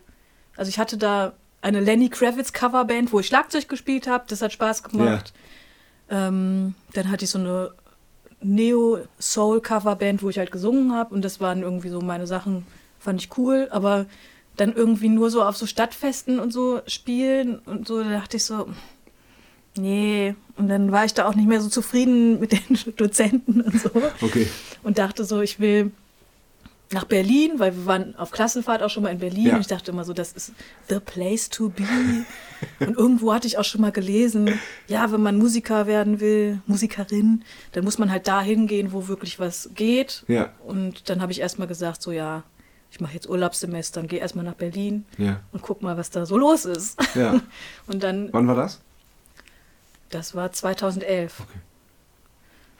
Also 0.59 0.69
ich 0.69 0.79
hatte 0.79 0.99
da 0.99 1.33
eine 1.63 1.81
Lenny 1.81 2.11
Kravitz 2.11 2.53
Coverband, 2.53 3.11
wo 3.11 3.21
ich 3.21 3.29
Schlagzeug 3.29 3.67
gespielt 3.67 4.07
habe. 4.07 4.25
Das 4.29 4.43
hat 4.43 4.53
Spaß 4.53 4.83
gemacht. 4.83 5.33
Ähm, 6.11 6.75
dann 6.93 7.11
hatte 7.11 7.25
ich 7.25 7.31
so 7.31 7.39
eine 7.39 7.71
Neo-Soul-Coverband, 8.43 10.23
wo 10.23 10.29
ich 10.29 10.37
halt 10.37 10.53
gesungen 10.53 10.93
habe. 10.93 11.15
Und 11.15 11.25
das 11.25 11.41
waren 11.41 11.63
irgendwie 11.63 11.89
so 11.89 12.03
meine 12.03 12.27
Sachen, 12.27 12.67
fand 12.99 13.23
ich 13.23 13.39
cool. 13.39 13.69
Aber 13.71 14.05
dann 14.59 14.75
irgendwie 14.75 15.09
nur 15.09 15.31
so 15.31 15.43
auf 15.43 15.57
so 15.57 15.65
Stadtfesten 15.65 16.39
und 16.39 16.53
so 16.53 16.83
spielen 16.87 17.59
und 17.61 17.89
so, 17.89 18.03
da 18.03 18.11
dachte 18.11 18.37
ich 18.37 18.45
so, 18.45 18.69
nee. 19.77 20.35
Und 20.57 20.69
dann 20.69 20.93
war 20.93 21.05
ich 21.05 21.15
da 21.15 21.27
auch 21.27 21.35
nicht 21.35 21.49
mehr 21.49 21.61
so 21.61 21.69
zufrieden 21.69 22.39
mit 22.41 22.53
den 22.53 22.79
Dozenten 22.97 23.61
und 23.63 23.81
so. 23.81 23.91
Okay. 24.21 24.47
Und 24.83 24.99
dachte 24.99 25.25
so, 25.25 25.41
ich 25.41 25.61
will 25.61 25.91
nach 26.93 27.05
Berlin, 27.05 27.53
weil 27.57 27.75
wir 27.75 27.87
waren 27.87 28.15
auf 28.17 28.33
Klassenfahrt 28.33 28.83
auch 28.83 28.91
schon 28.91 29.03
mal 29.03 29.09
in 29.11 29.19
Berlin. 29.19 29.47
Ja. 29.47 29.55
Und 29.55 29.61
ich 29.63 29.67
dachte 29.67 29.91
immer 29.93 30.05
so, 30.05 30.13
das 30.13 30.33
ist 30.33 30.53
the 30.91 31.01
place 31.01 31.49
to 31.49 31.71
be. 31.71 31.85
und 32.81 32.99
irgendwo 32.99 33.33
hatte 33.33 33.47
ich 33.47 33.57
auch 33.57 33.65
schon 33.65 33.81
mal 33.81 33.93
gelesen, 33.93 34.61
ja, 34.89 35.11
wenn 35.11 35.23
man 35.23 35.39
Musiker 35.39 35.87
werden 35.87 36.21
will, 36.21 36.61
Musikerin, 36.67 37.45
dann 37.73 37.85
muss 37.85 37.97
man 37.99 38.11
halt 38.11 38.29
da 38.29 38.43
hingehen, 38.43 38.93
wo 38.93 39.09
wirklich 39.09 39.41
was 39.41 39.71
geht. 39.75 40.25
Ja. 40.29 40.51
Und 40.67 41.09
dann 41.09 41.23
habe 41.23 41.33
ich 41.33 41.41
erstmal 41.41 41.67
gesagt, 41.67 42.03
so 42.03 42.13
ja, 42.13 42.43
ich 42.91 43.01
mache 43.01 43.15
jetzt 43.15 43.27
Urlaubssemester 43.27 44.03
und 44.03 44.09
gehe 44.09 44.21
erstmal 44.21 44.45
nach 44.45 44.53
Berlin 44.55 45.07
Ja. 45.17 45.41
und 45.53 45.63
guck 45.63 45.81
mal, 45.81 45.97
was 45.97 46.11
da 46.11 46.27
so 46.27 46.37
los 46.37 46.67
ist. 46.67 46.99
Ja. 47.15 47.41
Und 47.87 48.03
dann, 48.03 48.29
Wann 48.33 48.47
war 48.47 48.55
das? 48.55 48.83
Das 50.15 50.35
war 50.35 50.53
2011. 50.53 51.43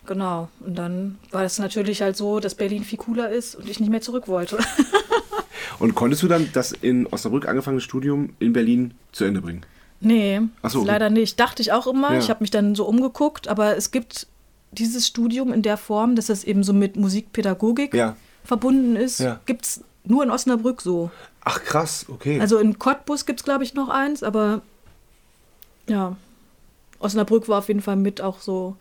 genau. 0.07 0.49
Und 0.61 0.77
dann 0.77 1.19
war 1.31 1.43
es 1.45 1.59
natürlich 1.59 2.03
halt 2.03 2.17
so, 2.17 2.41
dass 2.41 2.55
Berlin 2.55 2.85
viel 2.85 2.99
cooler 2.99 3.31
ist 3.31 3.55
und 3.55 3.69
ich 3.69 3.81
nicht 3.81 3.91
mehr 3.91 4.01
zurück 4.01 4.29
wollte. 4.29 4.59
Und 5.79 5.95
konntest 5.97 6.23
du 6.23 6.29
dann 6.29 6.49
das 6.53 6.71
in 6.73 7.07
Osnabrück 7.09 7.49
angefangene 7.49 7.81
Studium 7.81 8.35
in 8.39 8.53
Berlin 8.53 8.95
zu 9.11 9.25
Ende 9.25 9.41
bringen? 9.41 9.63
Nee, 10.01 10.41
so, 10.65 10.81
okay. 10.81 10.89
leider 10.89 11.11
nicht. 11.11 11.41
Dachte 11.41 11.61
ich 11.63 11.73
auch 11.73 11.87
immer. 11.89 12.13
Ja. 12.13 12.19
Ich 12.19 12.31
habe 12.31 12.43
mich 12.43 12.51
dann 12.51 12.75
so 12.77 12.85
umgeguckt, 12.87 13.49
aber 13.49 13.77
es 13.77 13.91
gibt 13.91 14.27
dieses 14.73 15.07
Studium 15.07 15.53
in 15.53 15.63
der 15.63 15.77
Form, 15.77 16.15
dass 16.15 16.29
es 16.29 16.45
eben 16.45 16.63
so 16.63 16.73
mit 16.73 16.97
Musikpädagogik 16.97 17.95
Ja. 17.95 18.17
verbunden 18.45 18.95
ist, 18.97 19.19
Ja. 19.21 19.41
gibt 19.47 19.65
es 19.65 19.81
nur 20.05 20.23
in 20.23 20.31
Osnabrück 20.31 20.83
so. 20.83 21.11
Ach 21.45 21.63
krass, 21.65 22.07
okay. 22.09 22.39
Also 22.41 22.59
in 22.59 22.79
Cottbus 22.79 23.27
gibt 23.27 23.41
es, 23.41 23.45
glaube 23.45 23.65
ich, 23.65 23.75
noch 23.75 23.89
eins, 23.89 24.23
aber 24.23 24.63
ja, 25.89 26.17
Osnabrück 27.03 27.49
war 27.49 27.59
auf 27.59 27.69
jeden 27.69 27.83
Fall 27.83 27.97
mit 27.97 28.21
auch 28.21 28.41
so, 28.41 28.77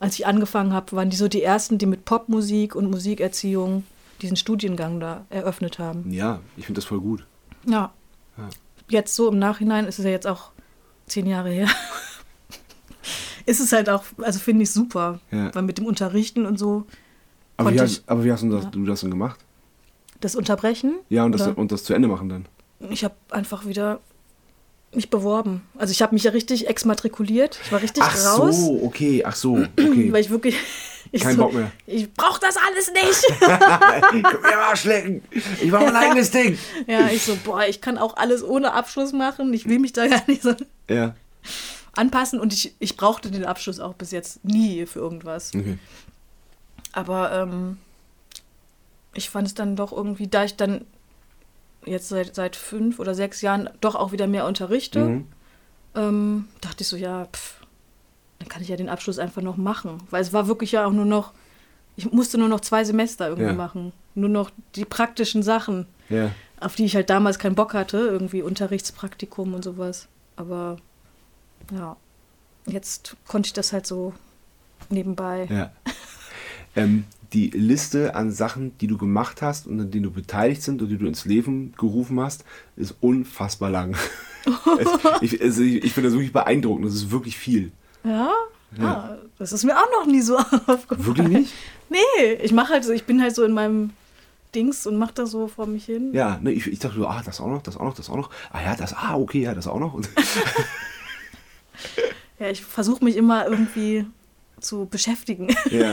als 0.00 0.14
ich 0.16 0.26
angefangen 0.26 0.72
habe, 0.72 0.92
waren 0.96 1.10
die 1.10 1.16
so 1.16 1.28
die 1.28 1.42
ersten, 1.42 1.78
die 1.78 1.86
mit 1.86 2.04
Popmusik 2.04 2.74
und 2.74 2.90
Musikerziehung 2.90 3.84
diesen 4.22 4.36
Studiengang 4.36 5.00
da 5.00 5.24
eröffnet 5.30 5.78
haben. 5.78 6.10
ja, 6.12 6.40
ich 6.56 6.66
finde 6.66 6.78
das 6.80 6.84
voll 6.86 7.00
gut. 7.00 7.26
Ja. 7.66 7.92
Ja. 8.36 8.48
Jetzt 8.88 9.14
so 9.14 9.28
im 9.28 9.38
Nachhinein 9.38 9.86
ist 9.86 9.98
es 9.98 10.04
ja 10.04 10.10
jetzt 10.10 10.26
auch 10.26 10.50
zehn 11.06 11.26
Jahre 11.26 11.50
her. 11.50 11.68
ist 13.46 13.60
es 13.60 13.72
halt 13.72 13.88
auch, 13.90 14.04
also 14.22 14.38
finde 14.38 14.62
ich 14.62 14.70
super, 14.72 15.20
Ja. 15.30 15.54
weil 15.54 15.62
mit 15.62 15.78
dem 15.78 15.86
Unterrichten 15.86 16.46
und 16.46 16.58
so, 16.58 16.86
Aber 17.56 17.70
wie, 17.70 17.76
Konnte 17.76 17.82
hast, 17.84 17.98
ich- 17.98 18.02
aber 18.08 18.24
wie 18.24 18.32
hast 18.32 18.42
du 18.42 18.50
das, 18.50 18.64
Ja. 18.64 18.70
du 18.70 18.84
das 18.84 19.00
denn 19.00 19.10
gemacht? 19.10 19.40
das 20.20 20.36
Unterbrechen. 20.36 20.94
Ja, 21.10 21.24
und 21.24 21.32
das, 21.32 21.42
Oder? 21.42 21.58
und 21.58 21.70
das 21.70 21.84
zu 21.84 21.92
Ende 21.92 22.08
machen 22.08 22.30
dann. 22.30 22.46
Ich 22.88 23.04
habe 23.04 23.14
einfach 23.30 23.66
wieder 23.66 24.00
mich 24.96 25.10
beworben. 25.10 25.62
Also 25.76 25.90
ich 25.92 26.02
habe 26.02 26.14
mich 26.14 26.24
ja 26.24 26.30
richtig 26.30 26.66
exmatrikuliert. 26.68 27.58
Ich 27.64 27.72
war 27.72 27.80
richtig 27.82 28.02
ach 28.04 28.38
raus. 28.38 28.56
so, 28.56 28.82
okay, 28.82 29.22
ach 29.24 29.36
so, 29.36 29.54
okay. 29.78 30.12
Weil 30.12 30.20
ich 30.20 30.30
wirklich. 30.30 30.56
Ich 31.12 31.22
Kein 31.22 31.36
so, 31.36 31.42
Bock 31.42 31.52
mehr. 31.52 31.70
Ich 31.86 32.12
brauche 32.12 32.40
das 32.40 32.56
alles 32.56 32.90
nicht. 32.92 33.40
Komm 34.22 34.42
mir 34.42 34.56
mal 34.56 34.76
schlecken. 34.76 35.22
Ich 35.62 35.70
mache 35.70 35.84
mein 35.84 35.94
eigenes 35.96 36.30
Ding. 36.32 36.58
ja, 36.88 37.06
ich 37.08 37.22
so, 37.22 37.36
boah, 37.44 37.64
ich 37.68 37.80
kann 37.80 37.98
auch 37.98 38.16
alles 38.16 38.42
ohne 38.42 38.72
Abschluss 38.72 39.12
machen. 39.12 39.52
Ich 39.54 39.68
will 39.68 39.78
mich 39.78 39.92
da 39.92 40.08
gar 40.08 40.22
nicht 40.26 40.42
so 40.42 40.54
Ja, 40.90 41.14
anpassen. 41.94 42.40
Und 42.40 42.52
ich, 42.52 42.74
ich 42.80 42.96
brauchte 42.96 43.30
den 43.30 43.44
Abschluss 43.44 43.78
auch 43.78 43.94
bis 43.94 44.10
jetzt 44.10 44.44
nie 44.44 44.86
für 44.86 44.98
irgendwas. 44.98 45.52
okay. 45.54 45.78
Aber 46.92 47.32
ähm, 47.32 47.78
ich 49.14 49.30
fand 49.30 49.46
es 49.46 49.54
dann 49.54 49.76
doch 49.76 49.92
irgendwie, 49.92 50.26
da 50.26 50.44
ich 50.44 50.56
dann 50.56 50.84
jetzt 51.86 52.08
seit, 52.08 52.34
seit 52.34 52.56
fünf 52.56 52.98
oder 52.98 53.14
sechs 53.14 53.40
Jahren 53.42 53.68
doch 53.80 53.94
auch 53.94 54.12
wieder 54.12 54.26
mehr 54.26 54.46
unterrichte, 54.46 55.00
Mhm. 55.04 55.26
ähm, 55.94 56.48
dachte 56.60 56.82
ich 56.82 56.88
so, 56.88 56.96
ja, 56.96 57.26
pff, 57.26 57.60
dann 58.38 58.48
kann 58.48 58.62
ich 58.62 58.68
ja 58.68 58.76
den 58.76 58.88
Abschluss 58.88 59.18
einfach 59.18 59.42
noch 59.42 59.56
machen. 59.56 60.02
Weil 60.10 60.22
es 60.22 60.32
war 60.32 60.46
wirklich 60.48 60.72
ja 60.72 60.86
auch 60.86 60.92
nur 60.92 61.04
noch, 61.04 61.32
ich 61.96 62.10
musste 62.12 62.38
nur 62.38 62.48
noch 62.48 62.60
zwei 62.60 62.84
Semester 62.84 63.28
irgendwie 63.28 63.48
Ja. 63.48 63.54
machen. 63.54 63.92
Nur 64.14 64.28
noch 64.28 64.50
die 64.74 64.84
praktischen 64.84 65.42
Sachen, 65.42 65.86
Ja. 66.08 66.30
auf 66.60 66.74
die 66.74 66.84
ich 66.84 66.94
halt 66.96 67.10
damals 67.10 67.38
keinen 67.38 67.54
Bock 67.54 67.74
hatte, 67.74 67.98
irgendwie 67.98 68.42
Unterrichtspraktikum 68.42 69.54
und 69.54 69.62
sowas. 69.64 70.08
Aber 70.36 70.76
ja, 71.72 71.96
jetzt 72.66 73.16
konnte 73.26 73.46
ich 73.48 73.52
das 73.52 73.72
halt 73.72 73.86
so 73.86 74.12
nebenbei. 74.90 75.46
Ja. 75.50 75.72
ähm, 76.76 77.04
die 77.34 77.50
Liste 77.50 78.14
an 78.14 78.30
Sachen, 78.30 78.78
die 78.78 78.86
du 78.86 78.96
gemacht 78.96 79.42
hast 79.42 79.66
und 79.66 79.80
an 79.80 79.90
denen 79.90 80.04
du 80.04 80.10
beteiligt 80.10 80.62
sind 80.62 80.80
und 80.80 80.88
die 80.88 80.96
du 80.96 81.06
ins 81.06 81.24
Leben 81.24 81.74
gerufen 81.76 82.20
hast, 82.20 82.44
ist 82.76 82.94
unfassbar 83.00 83.70
lang. 83.70 83.96
ich 85.20 85.42
also 85.42 85.62
ich, 85.62 85.84
ich 85.84 85.92
finde 85.92 86.08
das 86.08 86.14
wirklich 86.14 86.32
beeindruckend. 86.32 86.86
Das 86.86 86.94
ist 86.94 87.10
wirklich 87.10 87.36
viel. 87.36 87.72
Ja? 88.04 88.30
Ja. 88.78 88.84
Ah, 88.84 89.18
das 89.38 89.52
ist 89.52 89.64
mir 89.64 89.76
auch 89.76 89.90
noch 89.98 90.06
nie 90.06 90.20
so 90.20 90.36
aufgefallen. 90.66 91.06
Wirklich 91.06 91.28
nicht? 91.28 91.52
Nee, 91.90 92.32
ich 92.42 92.52
mache 92.52 92.72
halt 92.72 92.84
so, 92.84 92.92
ich 92.92 93.04
bin 93.04 93.20
halt 93.20 93.34
so 93.34 93.42
in 93.44 93.52
meinem 93.52 93.90
Dings 94.54 94.86
und 94.86 94.96
mache 94.96 95.14
da 95.14 95.26
so 95.26 95.48
vor 95.48 95.66
mich 95.66 95.84
hin. 95.84 96.12
Ja, 96.12 96.38
ne, 96.40 96.52
ich, 96.52 96.66
ich 96.66 96.78
dachte 96.78 96.96
so, 96.96 97.06
ah, 97.06 97.22
das 97.24 97.40
auch 97.40 97.48
noch, 97.48 97.62
das 97.62 97.76
auch 97.76 97.84
noch, 97.84 97.94
das 97.94 98.08
auch 98.08 98.16
noch. 98.16 98.30
Ah 98.52 98.62
ja, 98.62 98.76
das, 98.76 98.94
ah, 98.94 99.16
okay, 99.16 99.42
ja, 99.42 99.54
das 99.54 99.66
auch 99.66 99.80
noch. 99.80 100.00
Ja, 102.38 102.50
ich 102.50 102.64
versuche 102.64 103.04
mich 103.04 103.16
immer 103.16 103.46
irgendwie 103.46 104.06
zu 104.60 104.86
beschäftigen. 104.86 105.54
ja. 105.70 105.92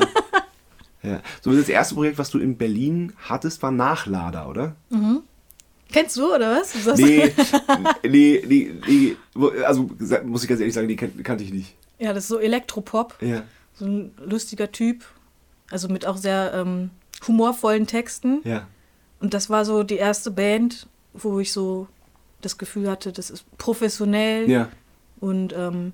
Ja. 1.04 1.22
So, 1.42 1.52
das 1.54 1.70
erste 1.70 1.96
Projekt, 1.96 2.18
was 2.18 2.30
du 2.30 2.40
in 2.40 2.58
Berlin 2.58 3.14
hattest, 3.18 3.62
war 3.64 3.72
Nachlader, 3.72 4.48
oder? 4.50 4.76
Kennst 5.92 6.16
du, 6.18 6.34
oder 6.34 6.56
was? 6.56 6.74
Du 6.74 6.96
Nee, 6.98 7.34
nee, 8.04 8.44
nee, 8.48 8.72
nee, 8.88 9.16
also 9.66 9.90
muss 10.24 10.44
ich 10.44 10.50
ganz 10.50 10.62
ehrlich 10.62 10.74
sagen, 10.74 10.88
die 10.88 10.96
kan 10.96 11.12
kannte 11.24 11.44
ich 11.44 11.52
nicht. 11.52 11.76
Ja, 12.00 12.14
das 12.14 12.24
ist 12.24 12.30
so 12.30 12.40
Elektropop. 12.40 13.16
Ja, 13.22 13.44
So 13.74 13.86
ein 13.86 14.12
lustiger 14.18 14.72
Typ. 14.72 15.04
Also 15.70 15.88
mit 15.88 16.06
auch 16.06 16.18
sehr 16.18 16.54
ähm, 16.54 16.90
humorvollen 17.28 17.88
Texten. 17.88 18.42
ja. 18.44 18.68
Und 19.20 19.36
das 19.36 19.52
war 19.52 19.66
so 19.66 19.84
die 19.84 19.98
erste 19.98 20.32
Band, 20.32 20.88
wo 21.14 21.40
ich 21.40 21.52
so 21.52 21.88
das 22.42 22.58
Gefühl 22.58 22.90
hatte, 22.90 23.12
das 23.12 23.30
ist 23.30 23.46
professionell. 23.60 24.50
Ja. 24.50 24.70
Und 25.20 25.54
ähm, 25.56 25.94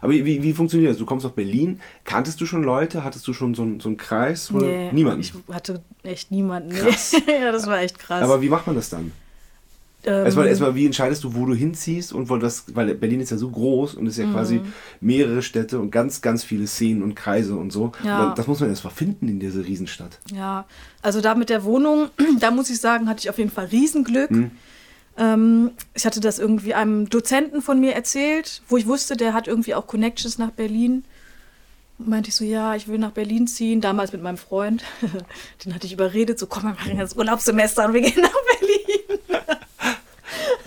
Aber 0.00 0.12
wie, 0.12 0.42
wie, 0.42 0.52
funktioniert 0.52 0.90
das? 0.90 0.98
Du 0.98 1.06
kommst 1.06 1.24
nach 1.24 1.32
Berlin, 1.32 1.80
kanntest 2.04 2.40
du 2.40 2.46
schon 2.46 2.62
Leute? 2.62 3.02
Hattest 3.04 3.26
du 3.26 3.32
schon 3.32 3.54
so, 3.54 3.62
einen- 3.62 3.80
so 3.80 3.88
einen 3.88 3.96
Kreis? 3.96 4.50
Oder? 4.52 4.66
nee, 4.66 4.92
Niemanden. 4.92 5.20
ich 5.20 5.32
hatte 5.52 5.80
echt 6.02 6.30
niemanden. 6.30 6.70
Krass. 6.70 7.12
ja, 7.26 7.50
das 7.52 7.66
war 7.66 7.80
echt 7.80 7.98
krass. 7.98 8.22
Aber 8.22 8.40
wie 8.42 8.48
macht 8.48 8.66
man 8.66 8.76
das 8.76 8.90
dann? 8.90 9.12
ähm, 10.04 10.24
Erstmal, 10.24 10.46
erstmal, 10.46 10.74
wie 10.76 10.86
entscheidest 10.86 11.24
du, 11.24 11.34
wo 11.34 11.46
du 11.46 11.54
hinziehst? 11.54 12.12
Und 12.12 12.28
weil, 12.28 12.38
das, 12.38 12.64
weil 12.74 12.94
Berlin 12.94 13.20
ist 13.20 13.30
ja 13.30 13.36
so 13.38 13.50
groß 13.50 13.94
und 13.94 14.06
ist 14.06 14.18
ja 14.18 14.30
quasi 14.30 14.56
Mhm. 14.58 14.72
mehrere 15.00 15.42
Städte 15.42 15.80
und 15.80 15.90
ganz, 15.90 16.20
ganz 16.22 16.44
viele 16.44 16.66
Szenen 16.68 17.02
und 17.02 17.16
Kreise 17.16 17.56
und 17.56 17.72
so. 17.72 17.90
Ja. 18.04 18.18
Und 18.20 18.26
dann, 18.28 18.34
das 18.36 18.46
muss 18.46 18.60
man 18.60 18.68
erstmal 18.68 18.92
finden 18.92 19.26
in 19.28 19.40
dieser 19.40 19.64
Riesenstadt. 19.66 20.18
Ja, 20.32 20.66
also 21.02 21.20
da 21.20 21.34
mit 21.34 21.48
der 21.50 21.64
Wohnung, 21.64 22.08
da 22.40 22.50
muss 22.52 22.70
ich 22.70 22.78
sagen, 22.80 23.08
hatte 23.08 23.20
ich 23.20 23.30
auf 23.30 23.38
jeden 23.38 23.50
Fall 23.50 23.66
Riesenglück. 23.66 24.30
Mhm. 24.30 24.50
Ähm, 25.18 25.70
ich 25.94 26.04
hatte 26.04 26.20
das 26.20 26.38
irgendwie 26.38 26.74
einem 26.74 27.08
Dozenten 27.08 27.62
von 27.62 27.80
mir 27.80 27.94
erzählt, 27.94 28.60
wo 28.68 28.76
ich 28.76 28.86
wusste, 28.86 29.16
der 29.16 29.32
hat 29.32 29.48
irgendwie 29.48 29.74
auch 29.74 29.86
Connections 29.86 30.38
nach 30.38 30.50
Berlin. 30.50 31.04
Meinte 31.98 32.28
ich 32.28 32.34
so, 32.34 32.44
ja, 32.44 32.74
ich 32.74 32.88
will 32.88 32.98
nach 32.98 33.12
Berlin 33.12 33.46
ziehen, 33.46 33.80
damals 33.80 34.12
mit 34.12 34.22
meinem 34.22 34.36
Freund. 34.36 34.84
Den 35.64 35.74
hatte 35.74 35.86
ich 35.86 35.94
überredet, 35.94 36.38
so 36.38 36.46
komm, 36.46 36.64
wir 36.64 36.70
machen 36.70 36.98
jetzt 36.98 37.16
Urlaubssemester 37.16 37.86
und 37.86 37.94
wir 37.94 38.02
gehen 38.02 38.20
nach 38.20 38.34
Berlin. 38.60 39.20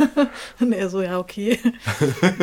und 0.60 0.74
er 0.74 0.90
so, 0.90 1.02
ja, 1.02 1.20
okay. 1.20 1.60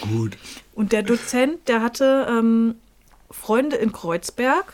Gut. 0.00 0.36
Und 0.74 0.92
der 0.92 1.02
Dozent, 1.02 1.68
der 1.68 1.82
hatte 1.82 2.26
ähm, 2.28 2.76
Freunde 3.30 3.76
in 3.76 3.92
Kreuzberg, 3.92 4.72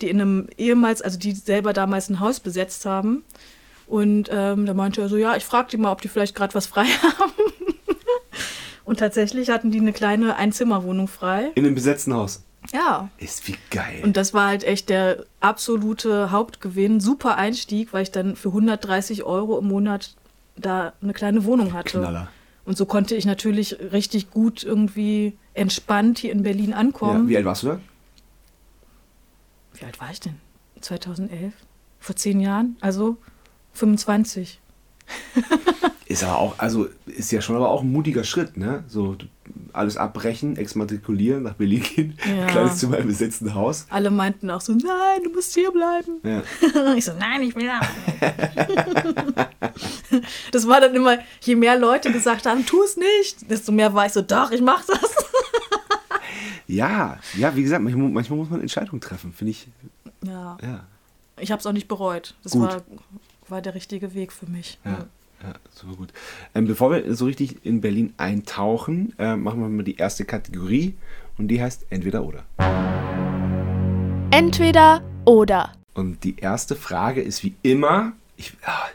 die 0.00 0.10
in 0.10 0.20
einem 0.20 0.48
ehemals, 0.58 1.02
also 1.02 1.18
die 1.18 1.32
selber 1.32 1.72
damals 1.72 2.10
ein 2.10 2.20
Haus 2.20 2.40
besetzt 2.40 2.84
haben. 2.84 3.24
Und 3.90 4.28
ähm, 4.32 4.66
da 4.66 4.72
meinte 4.74 5.00
er 5.00 5.08
so, 5.08 5.16
ja, 5.16 5.34
ich 5.36 5.44
frage 5.44 5.68
die 5.70 5.76
mal, 5.76 5.90
ob 5.90 6.00
die 6.00 6.06
vielleicht 6.08 6.34
gerade 6.36 6.54
was 6.54 6.66
frei 6.66 6.84
haben. 7.18 7.32
Und 8.84 9.00
tatsächlich 9.00 9.50
hatten 9.50 9.70
die 9.70 9.80
eine 9.80 9.92
kleine 9.92 10.36
Einzimmerwohnung 10.36 11.08
frei. 11.08 11.50
In 11.56 11.64
einem 11.66 11.74
besetzten 11.74 12.14
Haus. 12.14 12.44
Ja. 12.72 13.08
Ist 13.18 13.46
wie 13.48 13.56
geil. 13.70 14.00
Und 14.04 14.16
das 14.16 14.32
war 14.32 14.46
halt 14.48 14.62
echt 14.64 14.90
der 14.90 15.24
absolute 15.40 16.30
Hauptgewinn. 16.30 17.00
Super 17.00 17.36
Einstieg, 17.36 17.92
weil 17.92 18.02
ich 18.04 18.12
dann 18.12 18.36
für 18.36 18.48
130 18.50 19.24
Euro 19.24 19.58
im 19.58 19.66
Monat 19.68 20.14
da 20.56 20.92
eine 21.02 21.12
kleine 21.12 21.44
Wohnung 21.44 21.72
hatte. 21.72 21.98
Knaller. 21.98 22.28
Und 22.64 22.76
so 22.76 22.86
konnte 22.86 23.16
ich 23.16 23.24
natürlich 23.24 23.76
richtig 23.92 24.30
gut 24.30 24.62
irgendwie 24.62 25.36
entspannt 25.54 26.18
hier 26.18 26.30
in 26.30 26.42
Berlin 26.44 26.70
Ja, 26.70 26.76
ankommen. 26.76 27.28
wie 27.28 27.36
alt 27.36 27.44
warst 27.46 27.62
du 27.64 27.68
da? 27.68 27.80
Wie 29.74 29.84
alt 29.84 29.98
war 30.00 30.10
ich 30.12 30.20
denn? 30.20 30.36
2011? 30.80 31.52
Vor 31.98 32.16
zehn 32.16 32.40
Jahren? 32.40 32.76
Also 32.80 33.16
25. 33.74 34.60
Ist 36.06 36.24
aber 36.24 36.38
auch, 36.38 36.58
also 36.58 36.88
ist 37.06 37.30
ja 37.32 37.40
schon 37.40 37.56
aber 37.56 37.68
auch 37.68 37.82
ein 37.82 37.90
mutiger 37.92 38.24
Schritt, 38.24 38.56
ne? 38.56 38.84
So 38.88 39.16
alles 39.72 39.96
abbrechen, 39.96 40.56
exmatrikulieren, 40.56 41.42
nach 41.44 41.54
Berlin 41.54 41.82
gehen, 41.82 42.18
Ja. 42.36 42.46
kleines 42.46 42.78
Zimmer 42.78 42.98
im 42.98 43.06
besetzten 43.08 43.54
Haus. 43.54 43.86
Alle 43.90 44.10
meinten 44.10 44.50
auch 44.50 44.60
so, 44.60 44.72
nein, 44.72 45.22
du 45.24 45.30
musst 45.30 45.54
hier 45.54 45.70
bleiben. 45.70 46.20
Ja. 46.24 46.42
Ich 46.96 47.04
so, 47.04 47.12
nein, 47.14 47.42
ich 47.42 47.54
will 47.54 47.66
da. 47.66 47.80
das 50.52 50.66
war 50.66 50.80
dann 50.80 50.94
immer, 50.94 51.18
je 51.42 51.56
mehr 51.56 51.78
Leute 51.78 52.12
gesagt 52.12 52.46
haben, 52.46 52.66
tu 52.66 52.82
es 52.82 52.96
nicht, 52.96 53.50
desto 53.50 53.72
mehr 53.72 53.94
war 53.94 54.06
ich 54.06 54.12
so, 54.12 54.22
doch, 54.22 54.50
ich 54.50 54.60
mach 54.60 54.84
das. 54.84 54.98
ja, 56.66 57.18
ja, 57.36 57.54
wie 57.54 57.62
gesagt, 57.62 57.82
manchmal, 57.82 58.08
manchmal 58.08 58.38
muss 58.38 58.50
man 58.50 58.60
Entscheidungen 58.60 59.00
treffen, 59.00 59.32
finde 59.32 59.52
ich. 59.52 59.68
Ja, 60.24 60.56
Ja, 60.62 60.84
ich 61.38 61.50
habe 61.50 61.60
es 61.60 61.66
auch 61.66 61.72
nicht 61.72 61.88
bereut. 61.88 62.34
Das 62.42 62.52
Gut. 62.52 62.62
war, 62.62 62.82
war 63.50 63.62
der 63.62 63.74
richtige 63.74 64.14
Weg 64.14 64.32
für 64.32 64.46
mich. 64.46 64.78
ja, 64.84 65.06
ja 65.42 65.54
super 65.70 65.96
gut. 65.96 66.12
Ähm, 66.54 66.66
bevor 66.66 66.90
wir 66.90 67.14
so 67.14 67.24
richtig 67.26 67.64
in 67.64 67.80
Berlin 67.80 68.14
eintauchen, 68.16 69.14
äh, 69.18 69.36
machen 69.36 69.60
wir 69.60 69.68
mal 69.68 69.82
die 69.82 69.96
erste 69.96 70.24
Kategorie 70.24 70.94
und 71.38 71.48
die 71.48 71.62
heißt 71.62 71.86
Entweder 71.90 72.24
oder. 72.24 72.44
Entweder 74.30 75.02
oder. 75.24 75.72
Und 75.94 76.22
die 76.24 76.36
erste 76.36 76.76
Frage 76.76 77.20
ist 77.20 77.42
wie 77.42 77.54
immer, 77.62 78.12
ich, 78.36 78.56
ah, 78.64 78.86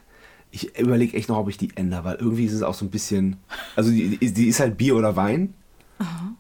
ich 0.52 0.80
überlege 0.80 1.18
echt 1.18 1.30
noch, 1.30 1.38
ob 1.38 1.50
ich 1.50 1.58
die 1.58 1.76
ändere, 1.76 2.04
weil 2.06 2.16
irgendwie 2.16 2.46
ist 2.46 2.54
es 2.54 2.62
auch 2.62 2.74
so 2.74 2.86
ein 2.86 2.92
bisschen, 2.92 3.38
also 3.76 3.92
die, 3.92 4.18
die 4.18 4.48
ist 4.48 4.60
halt 4.60 4.78
Bier 4.78 4.96
oder 4.96 5.16
Wein, 5.16 5.54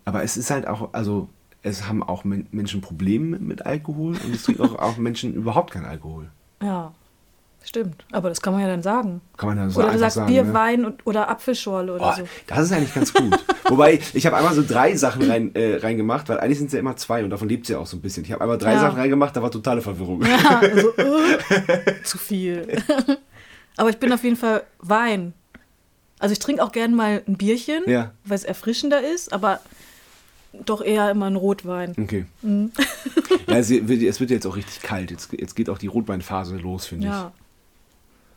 aber 0.05 0.23
es 0.23 0.37
ist 0.37 0.51
halt 0.51 0.67
auch, 0.67 0.93
also 0.93 1.29
es 1.63 1.87
haben 1.87 2.03
auch 2.03 2.23
Men 2.23 2.47
Menschen 2.51 2.81
Probleme 2.81 3.39
mit 3.39 3.65
Alkohol 3.65 4.15
und 4.15 4.35
es 4.35 4.43
trinken 4.43 4.61
auch, 4.61 4.75
auch 4.75 4.97
Menschen 4.97 5.33
überhaupt 5.33 5.71
keinen 5.71 5.85
Alkohol. 5.85 6.29
Ja, 6.61 6.93
stimmt. 7.67 8.05
Aber 8.11 8.29
das 8.29 8.41
kann 8.41 8.53
man 8.53 8.61
ja 8.61 8.67
dann 8.67 8.83
sagen. 8.83 9.21
Kann 9.37 9.49
man 9.49 9.57
ja 9.57 9.69
so 9.69 9.79
oder 9.81 9.91
du 9.91 9.99
sagst 9.99 10.15
sagen. 10.15 10.27
Bier, 10.31 10.43
ne? 10.43 10.53
Wein 10.53 10.85
und, 10.85 11.05
oder 11.05 11.29
Apfelschorle 11.29 11.93
oder 11.95 12.13
Oh, 12.15 12.19
so. 12.21 12.27
das 12.47 12.59
ist 12.59 12.71
eigentlich 12.71 12.93
ganz 12.93 13.13
gut. 13.13 13.37
Wobei, 13.69 13.99
ich 14.13 14.25
habe 14.25 14.37
einmal 14.37 14.53
so 14.53 14.63
drei 14.67 14.95
Sachen 14.95 15.29
rein, 15.29 15.53
äh, 15.55 15.77
reingemacht, 15.77 16.29
weil 16.29 16.39
eigentlich 16.39 16.57
sind 16.59 16.67
es 16.67 16.73
ja 16.73 16.79
immer 16.79 16.95
zwei 16.97 17.23
und 17.23 17.29
davon 17.31 17.49
lebt 17.49 17.63
es 17.63 17.69
ja 17.69 17.79
auch 17.79 17.87
so 17.87 17.97
ein 17.97 18.01
bisschen. 18.01 18.23
Ich 18.23 18.31
habe 18.31 18.41
einmal 18.41 18.57
drei 18.57 18.73
Ja. 18.73 18.79
Sachen 18.81 18.99
reingemacht, 18.99 19.35
da 19.35 19.41
war 19.41 19.51
totale 19.51 19.81
Verwirrung. 19.81 20.21
Ja, 20.23 20.59
also, 20.61 20.95
äh, 20.97 22.03
zu 22.03 22.17
viel. 22.17 22.67
Aber 23.77 23.89
ich 23.89 23.97
bin 23.97 24.13
auf 24.13 24.23
jeden 24.23 24.37
Fall 24.37 24.63
Wein. 24.79 25.33
Also 26.19 26.31
ich 26.33 26.39
trinke 26.39 26.63
auch 26.63 26.71
gern 26.71 26.95
mal 26.95 27.21
ein 27.27 27.35
Bierchen, 27.35 27.83
Ja. 27.87 28.11
weil 28.23 28.35
es 28.35 28.45
erfrischender 28.45 29.01
ist, 29.05 29.33
aber 29.33 29.59
doch 30.65 30.81
eher 30.81 31.11
immer 31.11 31.25
ein 31.25 31.35
Rotwein. 31.35 31.93
Okay. 32.01 32.25
Mhm. 32.41 32.71
ja, 33.47 33.57
es 33.57 33.69
wird, 33.69 34.29
jetzt 34.31 34.47
auch 34.47 34.55
richtig 34.55 34.81
kalt. 34.81 35.11
Jetzt, 35.11 35.33
jetzt 35.33 35.55
geht 35.55 35.69
auch 35.69 35.77
die 35.77 35.87
Rotweinphase 35.87 36.55
los, 36.55 36.85
finde 36.85 37.07
Ja. 37.07 37.33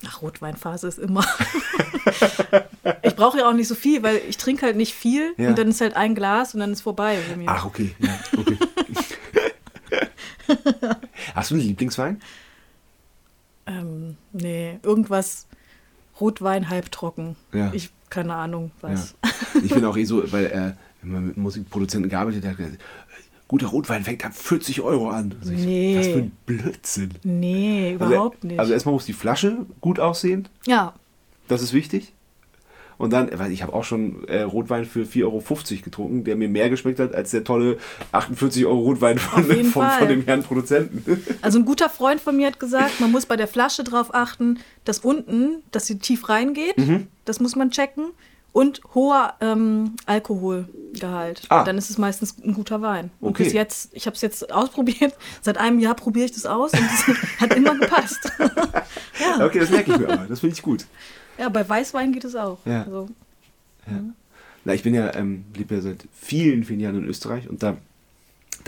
Ach, 0.07 0.23
Rotweinphase 0.23 0.87
ist 0.87 0.99
immer. 0.99 1.25
ich 3.03 3.17
brauche 3.17 3.39
ja 3.39 3.49
auch 3.49 3.53
nicht 3.53 3.67
so 3.69 3.75
viel, 3.75 4.03
weil 4.03 4.21
ich 4.29 4.37
trinke 4.37 4.65
halt 4.67 4.77
nicht 4.77 4.95
viel 4.95 5.33
Ja. 5.37 5.49
und 5.49 5.59
dann 5.59 5.69
ist 5.69 5.81
halt 5.81 5.97
ein 5.97 6.15
Glas 6.15 6.55
und 6.55 6.61
dann 6.61 6.73
ist 6.73 6.83
vorbei 6.83 7.19
bei 7.29 7.37
mir. 7.37 7.49
Ach, 7.49 7.65
okay. 7.67 7.95
Ja, 7.99 8.19
okay. 8.37 8.59
Hast 11.35 11.51
du 11.51 11.55
einen 11.57 11.65
Lieblingswein? 11.65 12.21
Ähm, 13.67 14.17
nee, 14.33 14.79
irgendwas 14.83 15.47
Rotwein 16.21 16.69
halbtrocken. 16.71 17.37
Ja. 17.53 17.71
Ich, 17.75 17.91
keine 18.09 18.35
Ahnung, 18.35 18.71
was. 18.81 19.15
Ja. 19.25 19.31
Ich 19.63 19.75
bin 19.75 19.85
auch 19.85 19.97
eh 19.97 20.05
so, 20.05 20.31
weil 20.33 20.47
äh, 20.47 20.73
wenn 21.03 21.13
man 21.13 21.27
mit 21.27 21.37
Musikproduzenten 21.37 22.09
gearbeitet 22.11 22.45
hat, 22.47 22.57
guter 23.49 23.69
Rotwein 23.69 24.05
fängt 24.05 24.25
ab 24.25 24.35
40 24.35 24.83
Euro 24.83 25.09
an. 25.11 25.35
Also 25.41 25.53
ich, 25.53 25.65
Nee. 25.65 25.97
Was 25.99 26.07
für 26.07 26.19
ein 26.19 26.33
Blödsinn. 26.47 27.11
Nee, 27.25 27.97
Also, 27.99 28.13
überhaupt 28.13 28.45
nicht. 28.45 28.61
Also 28.61 28.73
erstmal 28.73 28.93
muss 28.93 29.07
die 29.07 29.13
Flasche 29.15 29.67
gut 29.81 29.99
aussehen. 29.99 30.49
ja, 30.67 30.95
Das 31.49 31.63
ist 31.63 31.73
wichtig. 31.73 32.13
Und 32.99 33.13
dann, 33.13 33.31
weil 33.39 33.53
ich 33.53 33.63
habe 33.63 33.73
auch 33.73 33.85
schon 33.85 34.27
äh, 34.27 34.43
Rotwein 34.43 34.85
für 34.85 35.05
4,50 35.05 35.23
Euro 35.25 35.43
getrunken, 35.85 36.25
der 36.25 36.35
mir 36.35 36.49
mehr 36.49 36.69
geschmeckt 36.69 36.99
hat 36.99 37.15
als 37.15 37.31
der 37.31 37.45
tolle 37.45 37.79
48 38.11 38.67
Euro 38.67 38.81
Rotwein 38.81 39.19
von, 39.19 39.45
von, 39.45 39.89
von 39.89 40.09
dem 40.09 40.25
Herrn 40.25 40.43
Produzenten. 40.43 41.23
also 41.41 41.61
ein 41.61 41.65
guter 41.65 41.89
Freund 41.89 42.21
von 42.21 42.37
mir 42.37 42.49
hat 42.49 42.59
gesagt, 42.59 43.01
man 43.01 43.13
muss 43.13 43.25
bei 43.27 43.37
der 43.37 43.47
Flasche 43.47 43.85
drauf 43.85 44.13
achten, 44.13 44.59
dass 44.85 44.99
unten, 44.99 45.63
dass 45.71 45.87
sie 45.87 45.99
tief 46.01 46.29
reingeht. 46.29 46.77
Mhm. 46.77 47.07
Das 47.25 47.39
muss 47.39 47.55
man 47.55 47.71
checken. 47.71 48.07
Und 48.59 48.81
hoher 48.93 49.35
ähm, 49.41 49.95
Alkoholgehalt. 50.07 51.43
Ah. 51.49 51.63
Dann 51.63 51.79
ist 51.79 51.91
es 51.91 51.99
meistens 51.99 52.35
ein 52.45 52.55
guter 52.55 52.83
Wein. 52.83 53.11
Und 53.21 53.31
Okay. 53.31 53.45
bis 53.45 53.53
jetzt, 53.53 53.91
ich 53.93 54.07
habe 54.07 54.17
es 54.17 54.21
jetzt 54.21 54.53
ausprobiert. 54.53 55.15
Seit 55.43 55.59
einem 55.59 55.79
Jahr 55.79 55.95
probiere 55.95 56.25
ich 56.25 56.33
das 56.33 56.45
aus 56.45 56.73
und 56.73 56.81
es 56.81 57.07
hat 57.41 57.55
immer 57.55 57.79
gepasst. 57.79 58.19
ja. 59.21 59.47
Okay, 59.47 59.61
das 59.61 59.71
merke 59.71 59.93
ich 59.93 59.99
mir 59.99 60.09
aber. 60.09 60.27
Das 60.27 60.41
finde 60.41 60.55
ich 60.57 60.63
gut. 60.63 60.87
ja, 61.39 61.49
bei 61.49 61.69
Weißwein 61.69 62.13
geht 62.13 62.25
es 62.25 62.35
auch. 62.35 62.59
Ja. 62.65 62.83
Also, 62.83 63.09
Na, 64.65 64.75
ich 64.75 64.83
bin 64.83 64.93
ja, 64.93 65.15
ähm, 65.15 65.45
lebe 65.57 65.77
ja 65.77 65.81
seit 65.81 66.09
vielen, 66.13 66.65
vielen 66.65 66.81
Jahren 66.81 66.97
in 66.97 67.05
Österreich 67.05 67.49
und 67.49 67.63
da, 67.63 67.77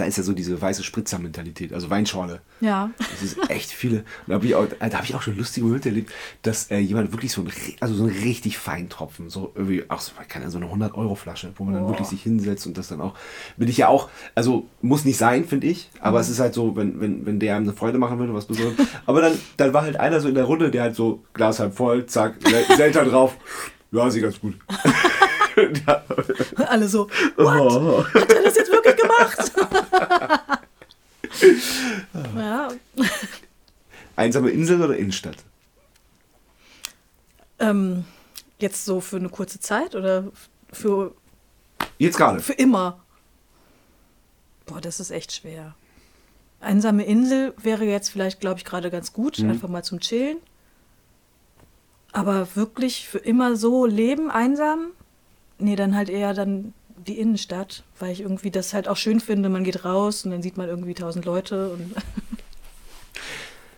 da 0.00 0.06
ist 0.06 0.16
ja 0.16 0.22
so 0.24 0.32
diese 0.32 0.60
weiße 0.60 0.82
Spritzer-Mentalität, 0.82 1.72
also 1.72 1.90
Weinschorle. 1.90 2.40
ja. 2.60 2.90
Das 2.98 3.22
ist 3.22 3.36
echt 3.50 3.70
viele. 3.70 3.98
Und 3.98 4.04
da 4.28 4.34
habe 4.34 4.46
ich, 4.46 4.54
auch- 4.54 4.66
da 4.80 4.96
hab 4.98 5.04
ich 5.04 5.14
auch 5.14 5.22
schon 5.22 5.36
lustige 5.36 5.66
Momente 5.66 5.90
erlebt, 5.90 6.10
dass 6.42 6.70
äh, 6.70 6.78
jemand 6.78 7.12
wirklich 7.12 7.32
so 7.32 7.42
ein, 7.42 7.52
also 7.80 7.94
so 7.94 8.04
ein 8.04 8.10
richtig 8.10 8.58
feinen 8.58 8.88
Tropfen, 8.88 9.28
so 9.30 9.52
irgendwie, 9.54 9.84
ach 9.88 10.00
so, 10.00 10.12
Ahnung, 10.34 10.50
so 10.50 10.58
eine 10.58 10.66
100-Euro-Flasche, 10.66 11.52
wo 11.56 11.64
man 11.64 11.74
dann 11.74 11.82
Boah. 11.84 11.90
wirklich 11.90 12.08
sich 12.08 12.22
hinsetzt 12.22 12.66
und 12.66 12.78
das 12.78 12.88
dann 12.88 13.00
auch, 13.00 13.14
bin 13.56 13.68
ich 13.68 13.76
ja 13.76 13.88
auch, 13.88 14.08
also 14.34 14.66
muss 14.80 15.04
nicht 15.04 15.18
sein, 15.18 15.44
finde 15.44 15.66
ich, 15.66 15.90
aber 16.00 16.18
es 16.20 16.28
ist 16.30 16.40
halt 16.40 16.54
so, 16.54 16.74
wenn, 16.76 17.00
wenn, 17.00 17.26
wenn 17.26 17.38
der 17.38 17.56
einem 17.56 17.68
eine 17.68 17.76
Freude 17.76 17.98
machen 17.98 18.18
würde, 18.18 18.32
was 18.34 18.46
Besonderes. 18.46 18.86
aber 19.06 19.20
dann, 19.20 19.38
dann 19.58 19.72
war 19.74 19.82
halt 19.82 19.96
einer 20.00 20.20
so 20.20 20.28
in 20.28 20.34
der 20.34 20.44
Runde, 20.44 20.70
der 20.70 20.82
halt 20.82 20.96
so 20.96 21.22
Glas 21.34 21.58
halb 21.60 21.74
voll, 21.76 22.06
zack, 22.06 22.36
Sel- 22.42 22.76
Selter 22.76 23.04
drauf, 23.04 23.36
ja, 23.92 24.08
sieht 24.10 24.22
ganz 24.22 24.40
gut. 24.40 24.54
ja. 25.86 26.04
Alle 26.66 26.88
so, 26.88 27.08
what? 27.36 28.14
Hat 28.14 28.32
er 28.32 28.42
das 28.42 28.56
jetzt 28.56 28.70
wirklich 28.70 28.96
gemacht? 28.96 29.52
ja, 32.36 32.68
Einsame 34.16 34.50
Insel 34.50 34.82
oder 34.82 34.96
Innenstadt? 34.96 35.36
ähm, 37.58 38.04
jetzt 38.58 38.84
so 38.86 39.00
für 39.00 39.16
eine 39.16 39.28
kurze 39.28 39.60
Zeit 39.60 39.94
oder 39.94 40.24
für, 40.72 41.14
Jetzt 41.98 42.16
gerade. 42.16 42.40
für 42.40 42.54
immer? 42.54 43.00
Boah, 44.66 44.80
das 44.80 44.98
ist 45.00 45.10
echt 45.10 45.32
schwer. 45.32 45.74
Einsame 46.60 47.04
Insel 47.04 47.54
wäre 47.62 47.84
jetzt 47.84 48.08
vielleicht, 48.10 48.40
glaube 48.40 48.58
ich, 48.58 48.64
gerade 48.64 48.90
ganz 48.90 49.12
gut, 49.12 49.38
Mhm. 49.38 49.50
einfach 49.50 49.68
mal 49.68 49.82
zum 49.84 50.00
Chillen. 50.00 50.38
Aber 52.12 52.48
wirklich 52.56 53.06
für 53.08 53.18
immer 53.18 53.56
so 53.56 53.84
leben, 53.86 54.30
einsam? 54.30 54.92
Nee, 55.60 55.76
dann 55.76 55.94
halt 55.94 56.08
eher 56.10 56.34
dann 56.34 56.72
die 57.06 57.18
Innenstadt, 57.18 57.82
weil 57.98 58.12
ich 58.12 58.20
irgendwie 58.20 58.50
das 58.50 58.74
halt 58.74 58.88
auch 58.88 58.96
schön 58.96 59.20
finde. 59.20 59.48
Man 59.48 59.64
geht 59.64 59.84
raus 59.84 60.24
und 60.24 60.30
dann 60.32 60.42
sieht 60.42 60.56
man 60.56 60.68
irgendwie 60.68 60.94
tausend 60.94 61.24
Leute 61.24 61.70
und 61.70 61.94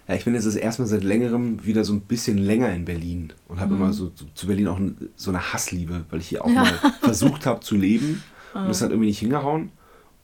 Ja, 0.09 0.17
ich 0.17 0.25
bin 0.25 0.35
jetzt 0.35 0.47
das 0.47 0.57
erste 0.57 0.83
Mal 0.83 0.89
seit 0.89 1.05
längerem 1.05 1.65
wieder 1.65 1.85
so 1.85 1.93
ein 1.93 2.01
bisschen 2.01 2.37
länger 2.37 2.73
in 2.73 2.85
Berlin 2.85 3.33
und 3.49 3.61
habe 3.61 3.75
Mhm. 3.75 3.81
immer 3.83 3.93
so 3.93 4.09
zu, 4.11 4.25
zu 4.35 4.47
Berlin 4.49 4.67
auch 4.69 4.79
so 5.17 5.31
eine 5.31 5.53
Hassliebe, 5.53 6.05
weil 6.11 6.19
ich 6.21 6.29
hier 6.29 6.45
auch 6.45 6.49
mal 6.51 6.73
versucht 7.01 7.47
habe 7.47 7.61
zu 7.61 7.77
leben 7.77 8.23
und 8.55 8.67
das 8.69 8.83
hat 8.83 8.91
irgendwie 8.91 9.09
nicht 9.09 9.21
hingehauen. 9.21 9.71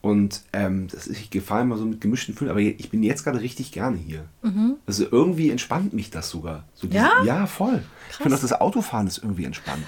Und 0.00 0.42
ähm, 0.52 0.86
das 0.90 1.06
ist, 1.08 1.18
ich 1.20 1.30
gefahr 1.30 1.62
immer 1.62 1.76
so 1.76 1.84
mit 1.84 2.00
gemischten 2.00 2.34
Gefühlen, 2.34 2.50
aber 2.50 2.60
ich 2.60 2.88
bin 2.90 3.02
jetzt 3.02 3.24
gerade 3.24 3.40
richtig 3.40 3.72
gerne 3.72 3.96
hier. 3.96 4.24
Also 4.86 5.04
irgendwie 5.10 5.50
entspannt 5.50 5.92
mich 5.92 6.10
das 6.10 6.30
sogar. 6.30 6.64
So 6.74 6.86
diese- 6.86 7.00
Mhm. 7.02 7.06
Ja? 7.08 7.24
Ja, 7.40 7.46
voll. 7.46 7.82
Ich 8.10 8.16
finde 8.16 8.36
auch 8.36 8.40
das 8.40 8.52
Autofahren 8.52 9.06
ist 9.06 9.18
irgendwie 9.18 9.44
entspannt. 9.44 9.84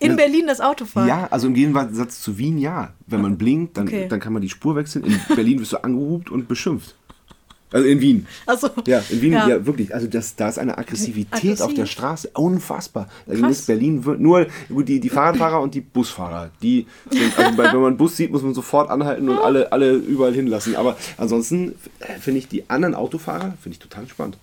In 0.00 0.10
Ja. 0.10 0.16
Berlin 0.16 0.46
das 0.46 0.60
Auto 0.60 0.84
fahren. 0.84 1.08
Ja, 1.08 1.28
also 1.30 1.46
im 1.46 1.54
Gegensatz 1.54 2.20
zu 2.20 2.36
Wien, 2.38 2.58
ja. 2.58 2.92
Wenn 3.06 3.22
man 3.22 3.38
blinkt, 3.38 3.76
dann, 3.76 3.86
Okay. 3.88 4.06
dann 4.08 4.20
kann 4.20 4.32
man 4.32 4.42
die 4.42 4.48
Spur 4.48 4.76
wechseln. 4.76 5.04
In 5.04 5.20
Berlin 5.34 5.60
wirst 5.60 5.72
du 5.72 5.82
angehupt 5.82 6.30
und 6.30 6.48
beschimpft. 6.48 6.94
Also 7.72 7.88
in 7.88 8.00
Wien. 8.00 8.26
Also, 8.46 8.68
Ja, 8.86 9.02
in 9.10 9.20
Wien, 9.20 9.32
ja, 9.32 9.48
Ja. 9.48 9.66
wirklich. 9.66 9.92
Also 9.92 10.06
das, 10.06 10.36
da 10.36 10.48
ist 10.48 10.58
eine 10.60 10.78
Aggressivität 10.78 11.32
Aggressiv. 11.34 11.60
auf 11.60 11.74
der 11.74 11.86
Straße. 11.86 12.30
Unfassbar. 12.34 13.08
Also 13.26 13.44
ist 13.46 13.66
Berlin 13.66 14.04
wird 14.04 14.20
nur 14.20 14.46
gut, 14.68 14.86
die, 14.88 15.00
die 15.00 15.08
Fahrradfahrer 15.08 15.60
und 15.60 15.74
die 15.74 15.80
Busfahrer. 15.80 16.50
Die 16.62 16.86
sind, 17.10 17.36
also 17.36 17.56
bei, 17.56 17.64
wenn 17.72 17.80
man 17.80 17.86
einen 17.88 17.96
Bus 17.96 18.16
sieht, 18.16 18.30
muss 18.30 18.42
man 18.42 18.54
sofort 18.54 18.90
anhalten 18.90 19.28
und 19.28 19.38
alle, 19.38 19.72
alle 19.72 19.92
überall 19.94 20.32
hinlassen. 20.34 20.76
Aber 20.76 20.96
ansonsten 21.16 21.74
äh, 21.98 22.18
finde 22.20 22.38
ich 22.38 22.46
die 22.48 22.68
anderen 22.70 22.94
Autofahrer 22.94 23.54
finde 23.60 23.70
ich 23.70 23.78
total 23.80 24.06
spannend. 24.06 24.38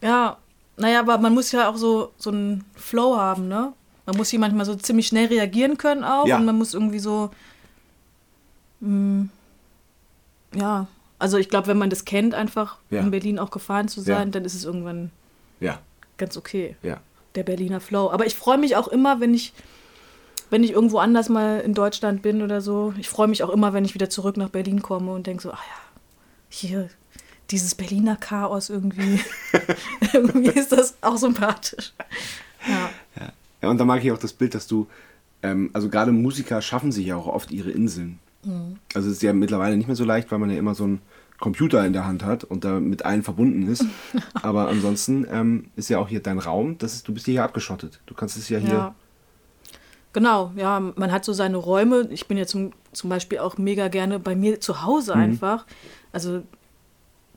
Ja, 0.00 0.36
naja, 0.76 1.00
aber 1.00 1.18
man 1.18 1.34
muss 1.34 1.50
ja 1.50 1.68
auch 1.68 1.76
so, 1.76 2.12
so 2.18 2.30
einen 2.30 2.62
Flow 2.76 3.16
haben, 3.16 3.48
ne? 3.48 3.72
Man 4.06 4.16
muss 4.16 4.28
hier 4.30 4.38
manchmal 4.38 4.66
so 4.66 4.74
ziemlich 4.74 5.06
schnell 5.06 5.26
reagieren 5.26 5.78
können 5.78 6.04
auch 6.04 6.26
Ja. 6.26 6.36
und 6.36 6.44
man 6.44 6.56
muss 6.58 6.74
irgendwie 6.74 6.98
so, 6.98 7.30
mh, 8.80 9.28
ja, 10.54 10.86
also 11.18 11.38
ich 11.38 11.48
glaube, 11.48 11.68
wenn 11.68 11.78
man 11.78 11.90
das 11.90 12.04
kennt, 12.04 12.34
einfach 12.34 12.76
Ja. 12.90 13.00
in 13.00 13.10
Berlin 13.10 13.38
auch 13.38 13.50
gefahren 13.50 13.88
zu 13.88 14.00
sein, 14.00 14.28
Ja. 14.28 14.32
dann 14.32 14.44
ist 14.44 14.54
es 14.54 14.64
irgendwann 14.64 15.10
Ja, 15.60 15.78
ganz 16.18 16.36
okay, 16.36 16.76
ja. 16.82 17.00
der 17.34 17.44
Berliner 17.44 17.80
Flow. 17.80 18.10
Aber 18.10 18.26
ich 18.26 18.34
freue 18.34 18.58
mich 18.58 18.76
auch 18.76 18.88
immer, 18.88 19.20
wenn 19.20 19.32
ich, 19.34 19.52
wenn 20.50 20.62
ich 20.62 20.72
irgendwo 20.72 20.98
anders 20.98 21.28
mal 21.28 21.60
in 21.60 21.72
Deutschland 21.74 22.20
bin 22.22 22.42
oder 22.42 22.60
so. 22.60 22.92
Ich 22.98 23.08
freue 23.08 23.28
mich 23.28 23.42
auch 23.42 23.50
immer, 23.50 23.72
wenn 23.72 23.84
ich 23.84 23.94
wieder 23.94 24.10
zurück 24.10 24.36
nach 24.36 24.50
Berlin 24.50 24.82
komme 24.82 25.12
und 25.12 25.26
denke 25.26 25.42
so, 25.42 25.50
ach 25.52 25.62
ja, 25.64 25.80
hier, 26.50 26.90
dieses 27.50 27.74
Berliner 27.74 28.16
Chaos 28.16 28.68
irgendwie. 28.70 29.20
irgendwie 30.12 30.50
ist 30.50 30.72
das 30.72 30.94
auch 31.00 31.16
sympathisch. 31.16 31.92
Ja. 32.68 32.90
Ja. 33.64 33.70
und 33.70 33.78
da 33.78 33.84
mag 33.84 34.04
ich 34.04 34.12
auch 34.12 34.18
das 34.18 34.32
Bild, 34.32 34.54
dass 34.54 34.66
du, 34.66 34.86
ähm, 35.42 35.70
also 35.72 35.88
gerade 35.88 36.12
Musiker 36.12 36.62
schaffen 36.62 36.92
sich 36.92 37.06
ja 37.06 37.16
auch 37.16 37.26
oft 37.26 37.50
ihre 37.50 37.70
Inseln. 37.70 38.18
Also 38.94 39.08
es 39.08 39.16
ist 39.16 39.22
ja 39.22 39.32
mittlerweile 39.32 39.76
nicht 39.76 39.86
mehr 39.86 39.96
so 39.96 40.04
leicht, 40.04 40.30
weil 40.30 40.38
man 40.38 40.50
ja 40.50 40.58
immer 40.58 40.74
so 40.74 40.84
einen 40.84 41.00
Computer 41.38 41.84
in 41.84 41.92
der 41.92 42.06
Hand 42.06 42.24
hat 42.24 42.44
und 42.44 42.64
da 42.64 42.80
mit 42.80 43.04
allen 43.04 43.22
verbunden 43.22 43.66
ist. 43.68 43.84
Aber 44.34 44.68
ansonsten 44.68 45.26
ähm, 45.30 45.70
ist 45.76 45.88
ja 45.88 45.98
auch 45.98 46.08
hier 46.08 46.20
dein 46.20 46.38
Raum, 46.38 46.78
das 46.78 46.94
ist, 46.94 47.08
du 47.08 47.14
bist 47.14 47.26
hier 47.26 47.42
abgeschottet. 47.42 48.00
Du 48.06 48.14
kannst 48.14 48.36
es 48.36 48.48
ja 48.48 48.58
hier. 48.58 48.74
Ja. 48.74 48.94
Genau, 50.12 50.52
ja, 50.54 50.78
man 50.78 51.10
hat 51.10 51.24
so 51.24 51.32
seine 51.32 51.56
Räume. 51.56 52.08
Ich 52.10 52.28
bin 52.28 52.38
ja 52.38 52.46
zum, 52.46 52.72
zum 52.92 53.10
Beispiel 53.10 53.38
auch 53.38 53.58
mega 53.58 53.88
gerne 53.88 54.20
bei 54.20 54.36
mir 54.36 54.60
zu 54.60 54.82
Hause 54.82 55.14
einfach. 55.14 55.66
Also 56.12 56.42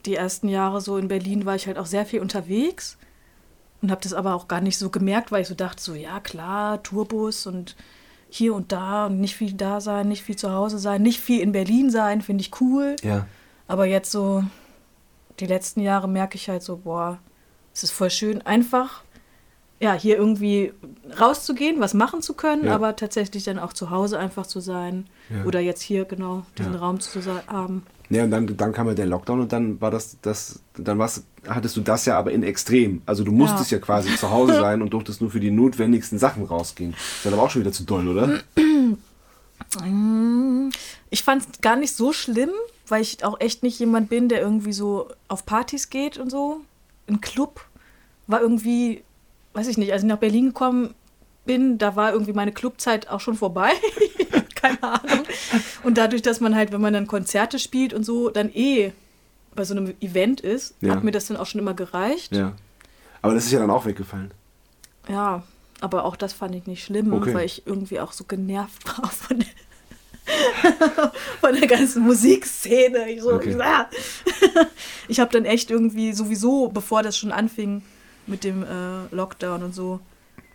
die 0.06 0.14
ersten 0.14 0.48
Jahre 0.48 0.80
so 0.80 0.96
in 0.96 1.08
Berlin 1.08 1.44
war 1.44 1.56
ich 1.56 1.66
halt 1.66 1.76
auch 1.76 1.86
sehr 1.86 2.06
viel 2.06 2.20
unterwegs 2.20 2.96
und 3.82 3.90
habe 3.90 4.00
das 4.02 4.12
aber 4.14 4.34
auch 4.34 4.48
gar 4.48 4.60
nicht 4.60 4.78
so 4.78 4.90
gemerkt, 4.90 5.30
weil 5.30 5.42
ich 5.42 5.48
so 5.48 5.54
dachte, 5.54 5.82
so 5.82 5.94
ja 5.94 6.20
klar, 6.20 6.82
Tourbus 6.82 7.46
und 7.46 7.76
hier 8.30 8.54
und 8.54 8.72
da 8.72 9.06
und 9.06 9.20
nicht 9.20 9.36
viel 9.36 9.52
da 9.54 9.80
sein, 9.80 10.08
nicht 10.08 10.22
viel 10.22 10.36
zu 10.36 10.52
Hause 10.52 10.78
sein, 10.78 11.02
nicht 11.02 11.20
viel 11.20 11.40
in 11.40 11.52
Berlin 11.52 11.90
sein, 11.90 12.20
finde 12.20 12.42
ich 12.42 12.60
cool. 12.60 12.96
Ja. 13.02 13.26
Aber 13.66 13.86
jetzt 13.86 14.10
so, 14.10 14.44
die 15.40 15.46
letzten 15.46 15.80
Jahre 15.80 16.08
merke 16.08 16.36
ich 16.36 16.48
halt 16.48 16.62
so, 16.62 16.78
boah, 16.78 17.18
es 17.72 17.84
ist 17.84 17.92
voll 17.92 18.10
schön, 18.10 18.42
einfach 18.42 19.02
ja, 19.80 19.92
hier 19.94 20.16
irgendwie 20.16 20.72
rauszugehen, 21.20 21.80
was 21.80 21.94
machen 21.94 22.20
zu 22.20 22.34
können, 22.34 22.64
Ja. 22.64 22.74
aber 22.74 22.96
tatsächlich 22.96 23.44
dann 23.44 23.60
auch 23.60 23.72
zu 23.72 23.90
Hause 23.90 24.18
einfach 24.18 24.44
zu 24.46 24.58
sein. 24.58 25.06
Ja. 25.30 25.44
Oder 25.44 25.60
jetzt 25.60 25.82
hier 25.82 26.04
genau 26.04 26.44
diesen. 26.58 26.74
Raum 26.74 26.98
zu 26.98 27.20
haben. 27.46 27.86
Ja, 28.10 28.24
und 28.24 28.30
dann, 28.30 28.56
dann 28.56 28.72
kam 28.72 28.86
ja 28.86 28.94
der 28.94 29.06
Lockdown 29.06 29.40
und 29.40 29.52
dann 29.52 29.80
war 29.80 29.90
das, 29.90 30.16
das 30.22 30.60
dann 30.76 30.98
war's, 30.98 31.24
hattest 31.46 31.76
du 31.76 31.82
das 31.82 32.06
ja 32.06 32.18
aber 32.18 32.32
in 32.32 32.42
extrem. 32.42 33.02
Also 33.04 33.22
du 33.22 33.32
musstest 33.32 33.70
ja, 33.70 33.78
quasi 33.78 34.14
zu 34.16 34.30
Hause 34.30 34.54
sein 34.60 34.80
und 34.80 34.90
durftest 34.90 35.20
nur 35.20 35.30
für 35.30 35.40
die 35.40 35.50
notwendigsten 35.50 36.18
Sachen 36.18 36.44
rausgehen. 36.44 36.92
Ist 36.92 37.24
dann 37.24 37.34
aber 37.34 37.42
auch 37.42 37.50
schon 37.50 37.62
wieder 37.62 37.72
zu 37.72 37.84
doll, 37.84 38.08
oder? 38.08 38.40
Ich 41.10 41.22
fand 41.22 41.42
es 41.42 41.60
gar 41.60 41.76
nicht 41.76 41.94
so 41.94 42.12
schlimm, 42.12 42.50
weil 42.86 43.02
ich 43.02 43.24
auch 43.24 43.40
echt 43.40 43.62
nicht 43.62 43.78
jemand 43.78 44.08
bin, 44.08 44.28
der 44.28 44.40
irgendwie 44.40 44.72
so 44.72 45.08
auf 45.28 45.44
Partys 45.44 45.90
geht 45.90 46.16
und 46.16 46.30
so. 46.30 46.60
Ein 47.08 47.20
Club 47.20 47.60
war 48.26 48.40
irgendwie, 48.40 49.02
weiß 49.52 49.68
ich 49.68 49.76
nicht, 49.76 49.92
als 49.92 50.02
ich 50.02 50.08
nach 50.08 50.18
Berlin 50.18 50.48
gekommen 50.48 50.94
bin, 51.44 51.78
da 51.78 51.96
war 51.96 52.12
irgendwie 52.12 52.32
meine 52.32 52.52
Clubzeit 52.52 53.08
auch 53.08 53.20
schon 53.20 53.34
vorbei. 53.34 53.70
Keine 54.60 54.82
Ahnung. 54.82 55.24
Und 55.84 55.98
dadurch, 55.98 56.22
dass 56.22 56.40
man 56.40 56.54
halt, 56.54 56.72
wenn 56.72 56.80
man 56.80 56.92
dann 56.92 57.06
Konzerte 57.06 57.58
spielt 57.58 57.92
und 57.92 58.04
so, 58.04 58.30
dann 58.30 58.50
eh 58.52 58.92
bei 59.54 59.64
so 59.64 59.74
einem 59.74 59.94
Event 60.00 60.40
ist, 60.40 60.74
Ja. 60.80 60.94
hat 60.94 61.04
mir 61.04 61.10
das 61.10 61.26
dann 61.26 61.36
auch 61.36 61.46
schon 61.46 61.60
immer 61.60 61.74
gereicht. 61.74 62.32
Ja. 62.34 62.52
Aber 63.22 63.34
das 63.34 63.44
ist 63.46 63.52
ja 63.52 63.58
dann 63.58 63.70
auch 63.70 63.84
weggefallen. 63.86 64.30
Ja, 65.08 65.42
aber 65.80 66.04
auch 66.04 66.16
das 66.16 66.32
fand 66.32 66.54
ich 66.54 66.66
nicht 66.66 66.84
schlimm, 66.84 67.12
Okay. 67.12 67.34
weil 67.34 67.46
ich 67.46 67.66
irgendwie 67.66 68.00
auch 68.00 68.12
so 68.12 68.24
genervt 68.24 68.86
war 68.98 69.08
von 69.10 69.38
der, 69.40 69.48
von 71.40 71.54
der 71.54 71.66
ganzen 71.66 72.02
Musikszene. 72.04 73.10
Ich, 73.10 73.22
so, 73.22 73.32
Okay. 73.34 73.56
ah. 73.60 73.88
ich 75.08 75.20
habe 75.20 75.32
dann 75.32 75.44
echt 75.44 75.70
irgendwie 75.70 76.12
sowieso, 76.12 76.68
bevor 76.68 77.02
das 77.02 77.16
schon 77.16 77.32
anfing 77.32 77.82
mit 78.26 78.44
dem 78.44 78.62
äh, 78.62 79.14
Lockdown 79.14 79.62
und 79.62 79.74
so, 79.74 80.00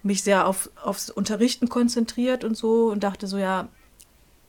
mich 0.04 0.22
sehr 0.24 0.48
auf, 0.48 0.70
aufs 0.84 1.10
Unterrichten 1.10 1.70
konzentriert 1.70 2.44
und 2.44 2.56
so 2.58 2.92
und 2.92 3.04
dachte 3.04 3.26
so, 3.28 3.38
ja, 3.38 3.68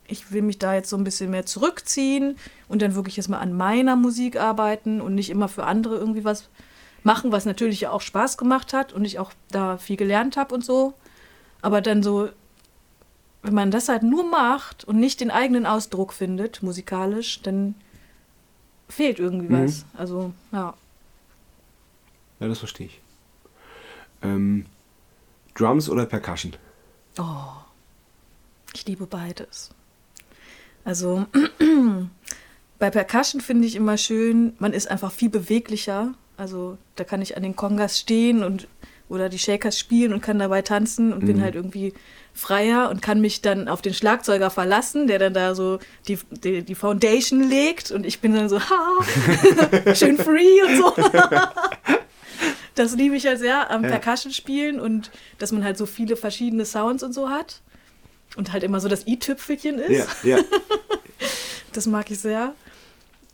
ich 0.07 0.31
will 0.33 0.43
mich 0.43 0.59
da 0.59 0.75
jetzt 0.75 0.91
so 0.91 0.97
ein 0.97 1.05
bisschen 1.05 1.31
mehr 1.31 1.47
zurückziehen 1.47 2.37
und 2.69 2.83
dann 2.83 2.95
wirklich 2.95 3.17
jetzt 3.17 3.29
mal 3.29 3.39
an 3.39 3.53
meiner 3.55 3.97
Musik 3.97 4.37
arbeiten 4.37 5.01
und 5.01 5.15
nicht 5.15 5.31
immer 5.31 5.49
für 5.49 5.65
andere 5.65 5.97
irgendwie 5.97 6.25
was 6.25 6.49
machen, 7.03 7.33
was 7.33 7.45
natürlich 7.47 7.81
ja 7.83 7.91
auch 7.91 8.01
Spaß 8.01 8.37
gemacht 8.39 8.73
hat 8.73 8.93
und 8.93 9.05
ich 9.05 9.19
auch 9.19 9.33
da 9.51 9.79
viel 9.79 9.97
gelernt 9.97 10.37
habe 10.37 10.55
und 10.55 10.65
so. 10.65 10.95
Aber 11.63 11.81
dann 11.81 12.03
so, 12.03 12.29
wenn 13.43 13.55
man 13.55 13.71
das 13.71 13.89
halt 13.89 14.03
nur 14.03 14.25
macht 14.25 14.85
und 14.85 14.99
nicht 14.99 15.21
den 15.21 15.31
eigenen 15.31 15.67
Ausdruck 15.67 16.13
findet, 16.13 16.63
musikalisch, 16.63 17.41
dann 17.43 17.75
fehlt 18.89 19.19
irgendwie 19.19 19.49
Mhm. 19.55 19.65
was. 19.65 19.85
Also, 19.97 20.33
ja. 20.53 20.75
Ja, 22.41 22.49
das 22.49 22.59
verstehe 22.59 22.87
ich. 22.87 23.01
Ähm, 24.23 24.67
Drums 25.55 25.89
oder 25.89 26.05
Percussion? 26.07 26.57
Ich 28.75 28.87
liebe 28.87 29.07
beides. 29.07 29.71
Also 30.85 31.27
bei 32.79 32.91
Percussion 32.91 33.41
finde 33.41 33.67
ich 33.67 33.77
immer 33.77 33.97
schön, 33.97 34.55
man 34.59 34.73
ist 34.73 34.91
einfach 34.91 35.13
viel 35.13 35.31
beweglicher. 35.31 36.15
Also 36.37 36.79
da 36.97 37.05
kann 37.05 37.23
ich 37.23 37.37
an 37.37 37.43
den 37.43 37.57
Kongas 37.57 37.99
stehen 37.99 38.43
und 38.43 38.69
oder 39.09 39.29
die 39.29 39.39
Shakers 39.39 39.79
spielen 39.79 40.13
und 40.13 40.23
kann 40.23 40.39
dabei 40.39 40.63
tanzen 40.63 41.13
und 41.13 41.27
bin 41.27 41.43
halt 41.43 41.55
irgendwie 41.55 41.93
freier 42.33 42.89
und 42.91 43.03
kann 43.03 43.21
mich 43.21 43.43
dann 43.43 43.69
auf 43.69 43.83
den 43.83 43.93
Schlagzeuger 43.93 44.49
verlassen, 44.51 45.07
der 45.07 45.19
dann 45.19 45.35
da 45.35 45.55
so 45.55 45.79
die, 46.09 46.19
die, 46.31 46.63
die 46.63 46.75
Foundation 46.75 47.43
legt 47.49 47.91
und 47.91 48.07
ich 48.07 48.21
bin 48.21 48.35
dann 48.35 48.49
so, 48.49 48.59
ha, 48.59 49.05
schön 49.95 50.17
free 50.17 50.63
und 50.67 50.77
so. 50.77 50.95
Das 52.77 52.97
liebe 52.97 53.15
ich 53.15 53.25
halt 53.25 53.39
sehr 53.39 53.71
am 53.71 53.85
Ja. 53.85 53.91
Percussion 53.91 54.33
spielen 54.33 54.81
und 54.81 55.13
dass 55.39 55.53
man 55.53 55.63
halt 55.63 55.79
so 55.79 55.87
viele 55.87 56.17
verschiedene 56.17 56.65
Sounds 56.65 57.05
und 57.05 57.13
so 57.13 57.31
hat 57.31 57.61
und 58.37 58.53
halt 58.53 58.63
immer 58.63 58.81
so 58.81 58.89
das 58.89 59.07
i-Tüpfelchen 59.07 59.79
ist. 59.79 60.25
Ja, 60.25 60.37
ja. 60.37 60.45
Das 61.73 61.87
mag 61.87 62.09
ich 62.13 62.21
sehr. 62.21 62.55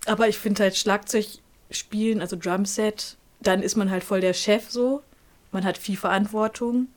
Aber 0.07 0.27
ich 0.27 0.39
finde 0.39 0.63
halt 0.63 0.75
Schlagzeug 0.75 1.27
spielen, 1.71 2.23
also 2.23 2.37
Drumset, 2.37 3.19
dann 3.41 3.63
ist 3.63 3.77
man 3.77 3.91
halt 3.91 4.03
voll 4.03 4.23
der 4.23 4.33
Chef 4.33 4.71
so. 4.71 5.03
Man 5.53 5.63
hat 5.65 5.77
viel 5.77 5.99
Verantwortung, 5.99 6.89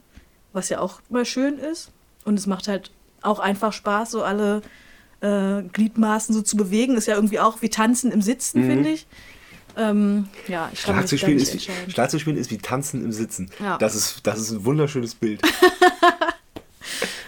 was 0.53 0.69
ja 0.69 0.79
auch 0.79 1.01
immer 1.09 1.25
schön 1.25 1.57
ist. 1.57 1.91
Und 2.23 2.39
es 2.39 2.47
macht 2.47 2.69
halt 2.69 2.91
auch 3.21 3.39
einfach 3.39 3.73
Spaß, 3.73 4.11
so 4.11 4.23
alle 4.23 4.61
äh, 5.19 5.63
Gliedmaßen 5.63 6.33
so 6.33 6.41
zu 6.41 6.55
bewegen. 6.55 6.95
Ist 6.95 7.07
ja 7.07 7.15
irgendwie 7.15 7.41
auch 7.41 7.61
wie 7.61 7.69
Tanzen 7.69 8.11
im 8.13 8.21
Sitzen, 8.21 8.63
finde 8.63 8.91
ich. 8.91 9.05
Ähm, 9.75 10.29
ja, 10.47 10.69
ich 10.71 10.83
kann 10.83 10.95
mich 10.95 11.11
nicht 11.11 11.23
ist, 11.23 11.27
wie, 11.27 11.51
entscheiden. 11.53 11.91
Schlagzeugspielen 11.91 12.39
ist 12.39 12.51
wie 12.51 12.57
Tanzen 12.57 13.03
im 13.03 13.11
Sitzen. 13.11 13.49
Ja. 13.59 13.77
Das, 13.77 13.95
ist, 13.95 14.19
das 14.23 14.39
ist 14.39 14.51
ein 14.51 14.65
wunderschönes 14.65 15.15
Bild. 15.15 15.41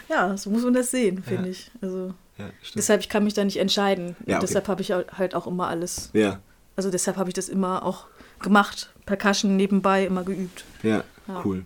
Ja, 0.09 0.37
so 0.37 0.49
muss 0.49 0.63
man 0.63 0.73
das 0.73 0.91
sehen, 0.91 1.23
finde 1.23 1.45
Ja. 1.45 1.49
ich. 1.51 1.71
Also 1.81 2.13
Ja, 2.37 2.45
deshalb, 2.75 3.01
ich 3.01 3.09
kann 3.09 3.23
mich 3.23 3.33
da 3.33 3.43
nicht 3.43 3.57
entscheiden. 3.57 4.15
Ja, 4.25 4.37
okay. 4.37 4.45
deshalb 4.47 4.67
habe 4.67 4.81
ich 4.81 4.91
halt 4.91 5.35
auch 5.35 5.47
immer 5.47 5.67
alles 5.67 6.09
ja, 6.13 6.39
Also 6.75 6.91
deshalb 6.91 7.17
habe 7.17 7.29
ich 7.29 7.33
das 7.33 7.49
immer 7.49 7.83
auch 7.83 8.05
gemacht. 8.41 8.91
Percussion 9.05 9.55
nebenbei 9.55 10.05
immer 10.05 10.23
geübt. 10.23 10.65
ja, 10.83 11.03
Ja. 11.27 11.41
cool. 11.45 11.63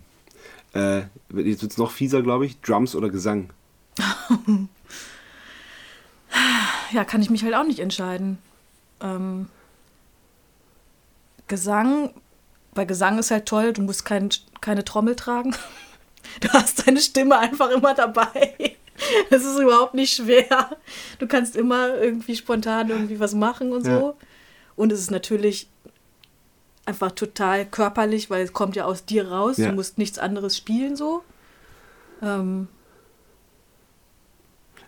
Äh, 0.72 1.02
jetzt 1.34 1.62
wird 1.62 1.72
es 1.72 1.78
noch 1.78 1.90
fieser, 1.90 2.22
glaube 2.22 2.46
ich. 2.46 2.60
Drums 2.60 2.94
oder 2.94 3.08
Gesang? 3.10 3.50
Ja, 6.92 7.04
kann 7.04 7.22
ich 7.22 7.30
mich 7.30 7.44
halt 7.44 7.54
auch 7.54 7.64
nicht 7.64 7.78
entscheiden. 7.78 8.38
Ähm, 9.00 9.48
Gesang, 11.48 12.12
bei 12.74 12.84
Gesang 12.84 13.18
ist 13.18 13.30
halt 13.30 13.46
toll, 13.46 13.72
du 13.72 13.82
musst 13.82 14.04
kein, 14.04 14.28
keine 14.60 14.84
Trommel 14.84 15.16
tragen. 15.16 15.54
Du 16.40 16.48
hast 16.50 16.86
deine 16.86 17.00
Stimme 17.00 17.38
einfach 17.38 17.70
immer 17.70 17.94
dabei. 17.94 18.76
Das 19.30 19.44
ist 19.44 19.58
überhaupt 19.58 19.94
nicht 19.94 20.14
schwer. 20.14 20.76
Du 21.18 21.26
kannst 21.26 21.56
immer 21.56 21.96
irgendwie 21.96 22.36
spontan 22.36 22.90
irgendwie 22.90 23.18
was 23.18 23.34
machen 23.34 23.72
und 23.72 23.84
so. 23.84 23.90
Ja. 23.90 24.14
Und 24.76 24.92
es 24.92 25.00
ist 25.00 25.10
natürlich 25.10 25.68
einfach 26.86 27.12
total 27.12 27.66
körperlich, 27.66 28.30
weil 28.30 28.42
es 28.42 28.52
kommt 28.52 28.76
ja 28.76 28.84
aus 28.84 29.04
dir 29.04 29.28
raus. 29.30 29.56
Ja. 29.56 29.70
Du 29.70 29.74
musst 29.74 29.98
nichts 29.98 30.18
anderes 30.18 30.56
spielen 30.56 30.96
so. 30.96 31.22
Ähm, 32.22 32.68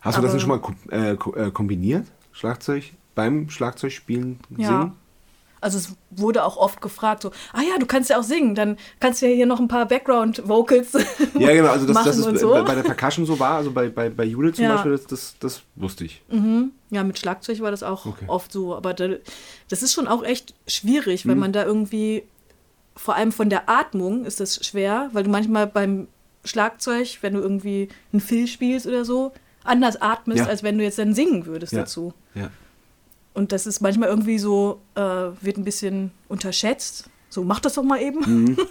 Hast 0.01 0.19
du 0.19 0.23
das 0.23 0.33
denn 0.33 0.41
schon 0.41 0.49
mal 0.49 0.61
äh, 0.91 1.13
äh, 1.13 1.51
kombiniert? 1.51 2.07
Schlagzeug? 2.33 2.93
Beim 3.15 3.49
Schlagzeugspielen 3.51 4.41
Ja. 4.57 4.95
Also 5.63 5.79
es 5.79 5.95
wurde 6.11 6.45
auch 6.45 6.57
oft 6.59 6.83
gefragt, 6.83 7.23
so, 7.23 7.31
ah 7.55 7.61
ja, 7.63 7.79
du 7.79 7.87
kannst 7.87 8.11
ja 8.11 8.19
auch 8.19 8.23
singen, 8.25 8.55
dann 8.55 8.77
kannst 9.01 9.23
du 9.23 9.27
ja 9.29 9.35
hier 9.35 9.47
noch 9.47 9.61
ein 9.61 9.69
paar 9.69 9.87
Background-Vocals 9.87 10.93
Ja, 11.39 11.53
genau. 11.55 11.69
Also, 11.71 11.87
das, 11.87 12.05
das 12.05 12.19
ist 12.19 12.25
bei, 12.27 12.37
so. 12.37 12.51
bei 12.53 12.75
der 12.75 12.83
Percussion 12.83 13.25
so 13.27 13.39
war. 13.39 13.55
Also 13.57 13.71
bei, 13.71 13.89
bei, 13.89 14.11
bei 14.11 14.25
Judith 14.25 14.57
zum 14.57 14.65
Ja. 14.65 14.75
Beispiel, 14.75 14.93
das, 14.93 15.07
das, 15.07 15.35
das 15.41 15.63
wusste 15.77 16.05
ich. 16.05 16.23
Ja, 16.91 17.05
mit 17.05 17.19
Schlagzeug 17.19 17.61
war 17.61 17.71
das 17.71 17.83
auch 17.83 18.05
Okay. 18.07 18.25
oft 18.27 18.53
so, 18.53 18.75
aber 18.77 18.93
da, 18.93 19.09
das 19.71 19.83
ist 19.83 19.95
schon 19.95 20.09
auch 20.09 20.23
echt 20.25 20.55
schwierig, 20.67 21.25
Mhm. 21.25 21.31
wenn 21.31 21.39
man 21.39 21.53
da 21.53 21.65
irgendwie, 21.65 22.25
vor 22.97 23.15
allem 23.17 23.33
von 23.33 23.49
der 23.49 23.69
Atmung 23.71 24.25
ist 24.25 24.41
das 24.41 24.65
schwer, 24.67 25.09
weil 25.13 25.23
du 25.25 25.31
manchmal 25.31 25.67
beim 25.67 26.09
Schlagzeug, 26.45 27.19
wenn 27.21 27.35
du 27.35 27.41
irgendwie 27.41 27.89
einen 28.13 28.21
Fill 28.21 28.47
spielst 28.49 28.87
oder 28.87 29.05
so, 29.05 29.33
anders 29.65 30.03
atmest, 30.03 30.41
Ja. 30.41 30.47
als 30.47 30.63
wenn 30.65 30.77
du 30.77 30.83
jetzt 30.85 30.99
dann 30.99 31.15
singen 31.15 31.47
würdest 31.47 31.73
Ja. 31.73 31.81
dazu. 31.81 32.13
Ja. 32.35 32.51
Und 33.35 33.53
das 33.53 33.67
ist 33.67 33.81
manchmal 33.81 34.09
irgendwie 34.09 34.39
so, 34.39 34.81
äh, 34.95 35.01
wird 35.01 35.57
ein 35.57 35.65
bisschen 35.65 36.11
unterschätzt. 36.29 37.09
So, 37.31 37.43
mach 37.45 37.61
das 37.61 37.75
doch 37.75 37.83
mal 37.83 38.01
eben. 38.01 38.21
Mhm. 38.49 38.57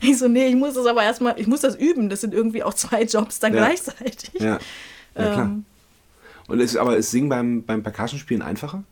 Ich 0.00 0.18
so, 0.18 0.26
nee, 0.26 0.48
ich 0.48 0.56
muss 0.56 0.74
das 0.74 0.84
aber 0.86 1.04
erstmal, 1.04 1.38
ich 1.38 1.46
muss 1.46 1.60
das 1.60 1.76
üben. 1.76 2.08
Das 2.08 2.20
sind 2.22 2.34
irgendwie 2.34 2.64
auch 2.64 2.74
zwei 2.74 3.04
Jobs 3.04 3.38
dann 3.38 3.54
Ja. 3.54 3.60
gleichzeitig. 3.66 4.32
Ja, 4.40 4.46
ja 4.46 4.58
klar. 5.14 5.42
Ähm, 5.42 5.64
Und 6.48 6.58
ist, 6.58 6.76
aber 6.76 6.96
ist 6.96 7.12
Singen 7.12 7.28
beim, 7.28 7.62
beim 7.62 7.80
Percussion-Spielen 7.84 8.42
einfacher? 8.42 8.82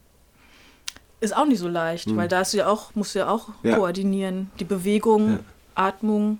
ist 1.21 1.37
auch 1.37 1.47
nicht 1.47 1.59
so 1.59 1.67
leicht, 1.67 2.14
weil 2.14 2.29
da 2.29 2.45
du 2.45 2.59
ja 2.59 2.69
auch, 2.69 2.95
musst 2.95 3.17
du 3.17 3.19
ja 3.19 3.29
auch 3.29 3.49
Mhm. 3.49 3.55
Ja. 3.71 3.77
koordinieren. 3.77 4.51
Die 4.61 4.64
Bewegung, 4.64 5.33
Ja. 5.33 5.38
Atmung. 5.75 6.38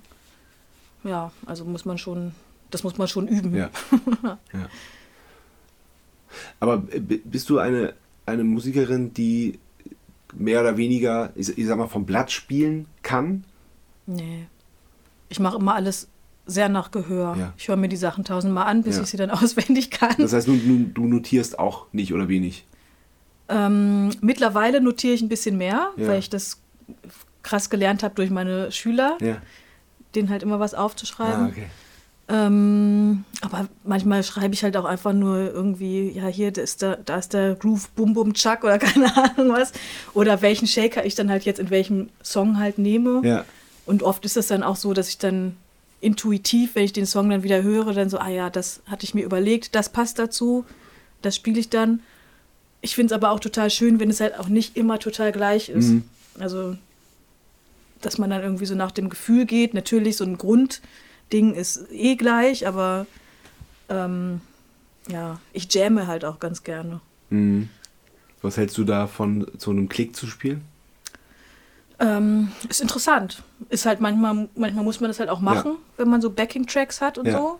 Ja, 1.03 1.33
also 1.45 1.65
muss 1.65 1.83
man 1.83 1.97
schon, 1.97 2.33
das 2.71 2.83
muss 2.83 2.97
man 2.97 3.09
schon 3.09 3.27
üben. 3.27 3.53
Ja. 3.57 3.69
Aber 6.61 6.77
bist 6.77 7.49
du 7.49 7.59
eine, 7.59 7.93
eine 8.29 8.43
Musikerin, 8.43 9.13
die 9.13 9.59
mehr 10.33 10.61
oder 10.61 10.77
weniger, 10.77 11.31
ich, 11.35 11.57
ich 11.57 11.65
sag 11.67 11.77
mal, 11.77 11.87
vom 11.87 12.05
Blatt 12.05 12.31
spielen 12.31 12.85
kann? 13.01 13.43
Nee. 14.05 14.45
Ich 15.29 15.39
mache 15.39 15.57
immer 15.57 15.75
alles 15.75 16.07
sehr 16.45 16.69
nach 16.69 16.91
Gehör. 16.91 17.35
Ja. 17.37 17.53
Ich 17.57 17.67
höre 17.67 17.75
mir 17.75 17.89
die 17.89 17.95
Sachen 17.97 18.23
tausendmal 18.23 18.65
an, 18.67 18.81
bis 18.83 18.97
Ja. 18.97 19.03
ich 19.03 19.09
sie 19.09 19.17
dann 19.17 19.29
auswendig 19.31 19.91
kann. 19.91 20.15
Das 20.17 20.33
heißt, 20.33 20.47
du, 20.47 20.55
du, 20.57 21.05
notierst 21.07 21.59
auch 21.59 21.85
nicht 21.91 22.13
oder 22.13 22.27
wenig. 22.27 22.65
Ähm, 23.49 24.09
mittlerweile 24.21 24.81
notiere 24.81 25.13
ich 25.13 25.21
ein 25.21 25.29
bisschen 25.29 25.57
mehr, 25.57 25.91
Ja. 25.97 26.07
weil 26.07 26.19
ich 26.19 26.29
das 26.29 26.61
krass 27.43 27.69
gelernt 27.69 28.03
habe 28.03 28.15
durch 28.15 28.29
meine 28.29 28.71
Schüler, 28.71 29.17
Ja. 29.21 29.37
denen 30.15 30.29
halt 30.29 30.43
immer 30.43 30.59
was 30.59 30.73
aufzuschreiben. 30.73 31.45
Ah, 31.45 31.47
okay. 31.47 31.65
Ähm, 32.31 33.25
aber 33.41 33.67
manchmal 33.83 34.23
schreibe 34.23 34.53
ich 34.53 34.63
halt 34.63 34.77
auch 34.77 34.85
einfach 34.85 35.13
nur 35.13 35.51
irgendwie, 35.51 36.11
ja, 36.11 36.27
hier, 36.27 36.51
da 36.51 36.61
ist 36.61 36.83
der, 36.83 36.97
da 36.97 37.17
ist 37.17 37.33
der 37.33 37.55
Groove 37.55 37.89
Bum 37.89 38.13
Bum 38.13 38.33
Chuck 38.33 38.63
oder 38.63 38.77
keine 38.79 39.15
Ahnung 39.17 39.51
was. 39.51 39.71
Oder 40.13 40.41
welchen 40.43 40.67
Shaker 40.67 41.05
ich 41.05 41.15
dann 41.15 41.31
halt 41.31 41.43
jetzt 41.45 41.59
in 41.59 41.71
welchem 41.71 42.09
Song 42.23 42.59
halt 42.59 42.77
nehme. 42.77 43.21
Ja. 43.23 43.45
Und 43.87 44.03
oft 44.03 44.23
ist 44.25 44.37
es 44.37 44.47
dann 44.47 44.61
auch 44.61 44.75
so, 44.75 44.93
dass 44.93 45.09
ich 45.09 45.17
dann 45.17 45.57
intuitiv, 46.01 46.75
wenn 46.75 46.83
ich 46.83 46.93
den 46.93 47.07
Song 47.07 47.31
dann 47.31 47.41
wieder 47.41 47.63
höre, 47.63 47.93
dann 47.93 48.09
so, 48.09 48.19
ah 48.19 48.29
ja, 48.29 48.51
das 48.51 48.81
hatte 48.85 49.05
ich 49.05 49.15
mir 49.15 49.25
überlegt, 49.25 49.73
das 49.73 49.89
passt 49.89 50.19
dazu, 50.19 50.65
das 51.23 51.35
spiele 51.35 51.59
ich 51.59 51.69
dann. 51.69 52.01
Ich 52.81 52.93
finde 52.93 53.13
es 53.13 53.17
aber 53.17 53.31
auch 53.31 53.39
total 53.39 53.71
schön, 53.71 53.99
wenn 53.99 54.09
es 54.11 54.21
halt 54.21 54.39
auch 54.39 54.47
nicht 54.47 54.77
immer 54.77 54.99
total 54.99 55.31
gleich 55.31 55.69
ist. 55.69 55.89
Mhm. 55.89 56.03
Also, 56.37 56.77
dass 58.01 58.19
man 58.19 58.29
dann 58.29 58.43
irgendwie 58.43 58.67
so 58.67 58.75
nach 58.75 58.91
dem 58.91 59.09
Gefühl 59.09 59.45
geht. 59.45 59.73
Natürlich, 59.73 60.15
so 60.15 60.23
ein 60.23 60.37
Grundding 61.29 61.53
ist 61.53 61.85
eh 61.91 62.15
gleich, 62.15 62.67
aber 62.67 63.05
ähm, 63.87 64.41
ja, 65.07 65.39
ich 65.53 65.71
jamme 65.73 66.07
halt 66.07 66.25
auch 66.25 66.39
ganz 66.39 66.63
gerne. 66.63 67.01
Mhm. 67.29 67.69
Was 68.41 68.57
hältst 68.57 68.77
du 68.77 68.83
davon, 68.83 69.45
so 69.57 69.69
einem 69.71 69.89
Klick 69.89 70.15
zu 70.15 70.25
spielen? 70.25 70.61
Ähm, 71.99 72.51
ist 72.69 72.81
interessant. 72.81 73.43
Ist 73.69 73.85
halt 73.85 73.99
manchmal, 73.99 74.47
manchmal 74.55 74.83
muss 74.83 75.01
man 75.01 75.09
das 75.09 75.19
halt 75.19 75.29
auch 75.29 75.41
machen, 75.41 75.75
wenn 75.97 76.09
man 76.09 76.21
so 76.21 76.29
Backing-Tracks 76.29 77.01
hat 77.01 77.17
und 77.17 77.27
Ja. 77.27 77.37
so. 77.37 77.59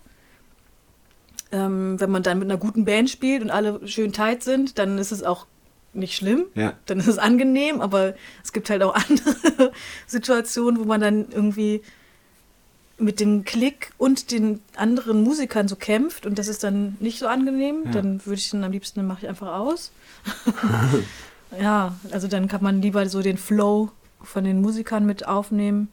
Ähm, 1.51 1.99
wenn 1.99 2.12
man 2.12 2.23
dann 2.23 2.39
mit 2.39 2.49
einer 2.49 2.60
guten 2.60 2.86
Band 2.86 3.10
spielt 3.10 3.41
und 3.41 3.49
alle 3.49 3.86
schön 3.88 4.13
tight 4.13 4.43
sind, 4.43 4.77
dann 4.79 4.97
ist 4.97 5.12
es 5.12 5.23
auch 5.23 5.47
nicht 5.93 6.15
schlimm. 6.15 6.45
Ja. 6.55 6.73
Dann 6.86 6.99
ist 6.99 7.08
es 7.08 7.17
angenehm, 7.17 7.82
aber 7.82 8.13
es 8.43 8.53
gibt 8.53 8.69
halt 8.69 8.82
auch 8.84 8.95
andere 9.10 9.71
Situationen, 10.08 10.79
wo 10.79 10.86
man 10.86 11.01
dann 11.01 11.27
irgendwie 11.32 11.82
mit 13.00 13.20
dem 13.20 13.44
Klick 13.46 13.92
und 13.98 14.32
den 14.32 14.62
anderen 14.76 15.24
Musikern 15.24 15.68
so 15.68 15.76
kämpft 15.76 16.26
und 16.26 16.38
das 16.40 16.48
ist 16.48 16.64
dann 16.64 16.98
nicht 17.00 17.20
so 17.20 17.28
angenehm. 17.28 17.84
Ja. 17.86 17.92
Dann 17.92 18.26
würde 18.26 18.40
ich 18.40 18.50
dann 18.50 18.64
am 18.64 18.72
liebsten, 18.72 19.00
dann 19.00 19.08
mache 19.08 19.20
ich 19.24 19.30
einfach 19.30 19.60
aus. 19.60 19.92
ja, 21.60 21.96
also 22.12 22.28
dann 22.28 22.48
kann 22.48 22.64
man 22.64 22.82
lieber 22.82 23.08
so 23.08 23.22
den 23.22 23.38
Flow 23.38 23.92
von 24.22 24.44
den 24.44 24.62
Musikern 24.62 25.06
mit 25.06 25.28
aufnehmen. 25.28 25.90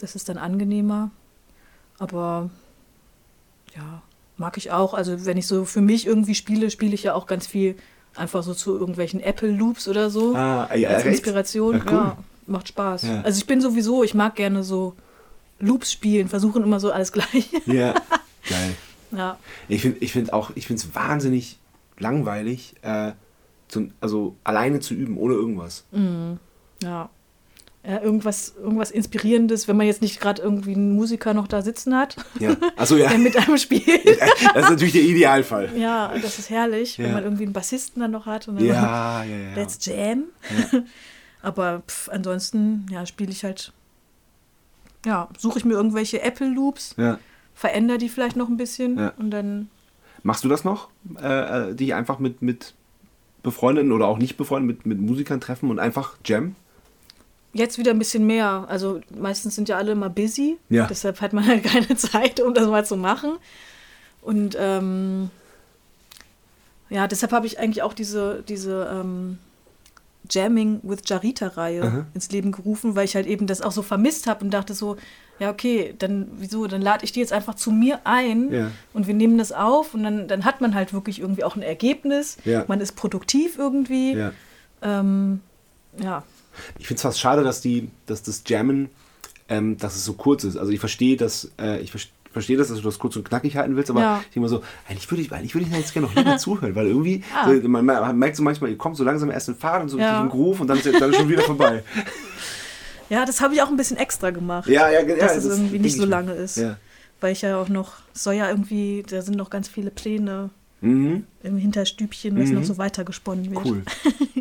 Das 0.00 0.14
ist 0.14 0.28
dann 0.28 0.38
angenehmer. 0.38 1.10
Aber 1.98 2.50
ja, 3.76 4.02
mag 4.36 4.56
ich 4.56 4.72
auch. 4.72 4.94
Also 4.94 5.26
wenn 5.26 5.36
ich 5.36 5.46
so 5.46 5.64
für 5.64 5.80
mich 5.80 6.06
irgendwie 6.06 6.34
spiele, 6.34 6.70
spiele 6.70 6.94
ich 6.94 7.04
ja 7.04 7.14
auch 7.14 7.26
ganz 7.26 7.46
viel 7.46 7.76
einfach 8.16 8.42
so 8.42 8.54
zu 8.54 8.76
irgendwelchen 8.78 9.20
Apple 9.20 9.50
Loops 9.50 9.88
oder 9.88 10.10
so. 10.10 10.34
Ah, 10.34 10.74
ja, 10.74 10.90
als? 10.90 11.04
Inspiration. 11.04 11.78
Ja, 11.78 11.84
Ja, 11.92 12.16
cool. 12.16 12.24
macht 12.46 12.68
Spaß. 12.68 13.02
Ja. 13.02 13.20
Also 13.22 13.38
ich 13.38 13.46
bin 13.46 13.60
sowieso, 13.60 14.02
ich 14.02 14.14
mag 14.14 14.34
gerne 14.36 14.62
so 14.64 14.94
Loops 15.60 15.92
spielen, 15.92 16.28
versuchen 16.28 16.62
immer 16.62 16.80
so 16.80 16.90
alles 16.92 17.12
gleich. 17.12 17.48
Ja, 17.66 17.94
geil. 18.48 18.74
ja. 19.12 19.38
Ich 19.68 19.82
finde 19.82 19.98
ich 20.00 20.12
find 20.12 20.32
auch, 20.32 20.50
ich 20.54 20.66
finde 20.66 20.82
es 20.82 20.94
wahnsinnig 20.94 21.58
langweilig, 21.98 22.74
äh, 22.82 23.12
zum, 23.68 23.92
also 24.00 24.36
alleine 24.44 24.80
zu 24.80 24.94
üben, 24.94 25.16
ohne 25.16 25.34
irgendwas. 25.34 25.84
Ja. 26.82 27.08
Ja, 27.86 28.00
irgendwas, 28.00 28.54
irgendwas 28.58 28.90
Inspirierendes, 28.90 29.68
wenn 29.68 29.76
man 29.76 29.86
jetzt 29.86 30.00
nicht 30.00 30.18
gerade 30.18 30.40
irgendwie 30.40 30.74
einen 30.74 30.94
Musiker 30.94 31.34
noch 31.34 31.46
da 31.46 31.60
sitzen 31.60 31.94
hat, 31.94 32.16
Ja. 32.40 32.56
Achso, 32.76 32.96
ja. 32.96 33.08
der 33.10 33.18
mit 33.18 33.36
einem 33.36 33.58
spielt. 33.58 34.06
Das 34.06 34.64
ist 34.64 34.70
natürlich 34.70 34.94
der 34.94 35.02
Idealfall. 35.02 35.70
Ja, 35.76 36.10
das 36.20 36.38
ist 36.38 36.48
herrlich, 36.48 36.98
wenn 36.98 37.08
Ja. 37.08 37.12
man 37.12 37.24
irgendwie 37.24 37.42
einen 37.44 37.52
Bassisten 37.52 38.00
dann 38.00 38.10
noch 38.10 38.24
hat 38.24 38.48
und 38.48 38.56
dann 38.56 38.64
Ja, 38.64 39.22
ja, 39.24 39.36
ja. 39.36 39.54
let's 39.54 39.78
jam. 39.84 40.24
Aber 41.42 41.82
pff, 41.86 42.08
ansonsten, 42.08 42.86
ja, 42.90 43.04
spiele 43.04 43.30
ich 43.30 43.44
halt, 43.44 43.72
ja, 45.04 45.28
suche 45.38 45.58
ich 45.58 45.64
mir 45.64 45.74
irgendwelche 45.74 46.22
Apple 46.22 46.48
Loops, 46.48 46.94
ja. 46.96 47.18
verändere 47.54 47.98
die 47.98 48.08
vielleicht 48.08 48.36
noch 48.36 48.48
ein 48.48 48.56
bisschen 48.56 48.98
Ja. 48.98 49.12
und 49.18 49.30
dann, 49.30 49.68
Machst 50.22 50.42
du 50.42 50.48
das 50.48 50.64
noch? 50.64 50.88
Äh, 51.22 51.70
äh, 51.70 51.74
dich 51.74 51.92
einfach 51.94 52.18
mit, 52.18 52.40
mit 52.40 52.72
befreundeten 53.42 53.92
oder 53.92 54.06
auch 54.06 54.16
nicht 54.16 54.38
befreundeten, 54.38 54.88
mit, 54.88 54.98
mit 54.98 55.06
Musikern 55.06 55.38
treffen 55.38 55.68
und 55.70 55.78
einfach 55.78 56.16
jam? 56.24 56.56
Jetzt 57.52 57.76
wieder 57.76 57.90
ein 57.90 57.98
bisschen 57.98 58.26
mehr. 58.26 58.64
Also 58.68 59.00
meistens 59.14 59.54
sind 59.54 59.68
ja 59.68 59.76
alle 59.76 59.92
immer 59.92 60.08
busy. 60.08 60.56
Ja. 60.70 60.86
Deshalb 60.86 61.20
hat 61.20 61.34
man 61.34 61.46
halt 61.46 61.62
keine 61.64 61.94
Zeit, 61.96 62.40
um 62.40 62.54
das 62.54 62.66
mal 62.66 62.86
zu 62.86 62.96
machen. 62.96 63.36
Und 64.22 64.56
ähm, 64.58 65.28
ja, 66.88 67.06
deshalb 67.06 67.32
habe 67.32 67.46
ich 67.46 67.58
eigentlich 67.58 67.82
auch 67.82 67.92
diese, 67.92 68.42
diese 68.48 68.88
ähm, 68.92 69.38
Jamming 70.30 70.80
with 70.82 71.00
Jarita-Reihe 71.06 72.06
ins 72.14 72.30
Leben 72.30 72.52
gerufen, 72.52 72.94
weil 72.96 73.04
ich 73.04 73.14
halt 73.14 73.26
eben 73.26 73.46
das 73.46 73.60
auch 73.60 73.72
so 73.72 73.82
vermisst 73.82 74.26
habe 74.26 74.44
und 74.44 74.50
dachte 74.52 74.74
so, 74.74 74.96
ja, 75.38 75.50
okay, 75.50 75.94
dann 75.98 76.28
wieso, 76.38 76.66
dann 76.66 76.80
lade 76.80 77.04
ich 77.04 77.12
die 77.12 77.20
jetzt 77.20 77.32
einfach 77.32 77.54
zu 77.54 77.70
mir 77.72 78.00
ein 78.04 78.52
Ja. 78.52 78.70
und 78.92 79.06
wir 79.06 79.14
nehmen 79.14 79.36
das 79.36 79.50
auf 79.52 79.92
und 79.94 80.04
dann, 80.04 80.28
dann 80.28 80.44
hat 80.44 80.60
man 80.60 80.74
halt 80.74 80.92
wirklich 80.92 81.20
irgendwie 81.20 81.44
auch 81.44 81.56
ein 81.56 81.62
Ergebnis. 81.62 82.36
Ja. 82.44 82.64
Man 82.68 82.80
ist 82.80 82.92
produktiv 82.92 83.58
irgendwie. 83.58 84.14
Ja. 84.14 84.32
Ähm, 84.82 85.40
ja. 86.00 86.22
Ich 86.78 86.86
finde 86.86 86.98
es 86.98 87.02
fast 87.02 87.18
schade, 87.18 87.42
dass, 87.42 87.60
die, 87.60 87.90
dass 88.06 88.22
das 88.22 88.44
Jammen, 88.46 88.88
ähm, 89.48 89.76
dass 89.76 89.96
es 89.96 90.04
so 90.04 90.12
kurz 90.12 90.44
ist. 90.44 90.56
Also 90.56 90.70
ich 90.70 90.78
verstehe, 90.80 91.16
dass 91.16 91.50
äh, 91.60 91.80
ich 91.80 91.90
ver- 91.90 91.98
verstehe, 92.34 92.58
das, 92.58 92.68
dass 92.68 92.76
du 92.76 92.82
das 92.84 92.98
kurz 92.98 93.16
und 93.16 93.26
knackig 93.26 93.56
halten 93.56 93.74
willst, 93.76 93.88
aber 93.90 94.00
Ja. 94.00 94.18
ich 94.18 94.24
denke 94.34 94.40
mal 94.40 94.48
so, 94.48 94.62
eigentlich 94.86 95.10
würde 95.10 95.22
ich, 95.22 95.32
eigentlich 95.32 95.54
würde 95.54 95.66
ich 95.66 95.74
jetzt 95.74 95.94
gerne 95.94 96.06
noch 96.08 96.14
länger 96.14 96.36
zuhören, 96.38 96.74
weil 96.74 96.86
irgendwie, 96.88 97.22
Ah. 97.34 97.46
so, 97.50 97.68
man, 97.68 97.86
man 97.86 98.18
merkt 98.18 98.36
so 98.36 98.42
manchmal, 98.42 98.70
ihr 98.70 98.76
kommt 98.76 98.96
so 98.98 99.04
langsam 99.04 99.30
erst 99.30 99.48
in 99.48 99.54
Fahrt 99.54 99.82
und 99.82 99.88
so 99.88 99.98
Ja. 99.98 100.20
richtig 100.20 100.24
im 100.24 100.28
Groove 100.30 100.60
und 100.60 100.66
dann 100.66 100.76
ist 100.78 100.86
dann 101.00 101.10
ist 101.10 101.16
schon 101.16 101.28
wieder 101.30 101.42
vorbei. 101.42 101.82
Ja, 103.10 103.26
das 103.26 103.42
habe 103.42 103.54
ich 103.54 103.60
auch 103.62 103.68
ein 103.68 103.76
bisschen 103.76 103.98
extra 103.98 104.30
gemacht. 104.30 104.66
Ja, 104.68 104.88
ja, 104.90 105.02
ja. 105.02 105.16
dass 105.16 105.36
es 105.36 105.46
das 105.46 105.58
irgendwie 105.58 105.78
nicht 105.78 105.92
ich 105.94 105.96
so 106.00 106.04
mir. 106.04 106.08
lange 106.10 106.32
ist. 106.32 106.56
Ja. 106.56 106.78
Weil 107.20 107.32
ich 107.32 107.42
ja 107.42 107.60
auch 107.60 107.68
noch, 107.68 107.92
es 108.14 108.24
soll 108.24 108.32
ja 108.34 108.48
irgendwie, 108.48 109.04
da 109.08 109.20
sind 109.20 109.36
noch 109.36 109.50
ganz 109.50 109.68
viele 109.68 109.90
Pläne 109.90 110.48
Mhm. 110.80 111.24
im 111.42 111.56
Hinterstübchen, 111.58 112.38
was 112.40 112.48
Mhm. 112.48 112.54
noch 112.56 112.64
so 112.64 112.78
weitergesponnen 112.78 113.50
wird. 113.50 113.64
Cool. 113.64 113.82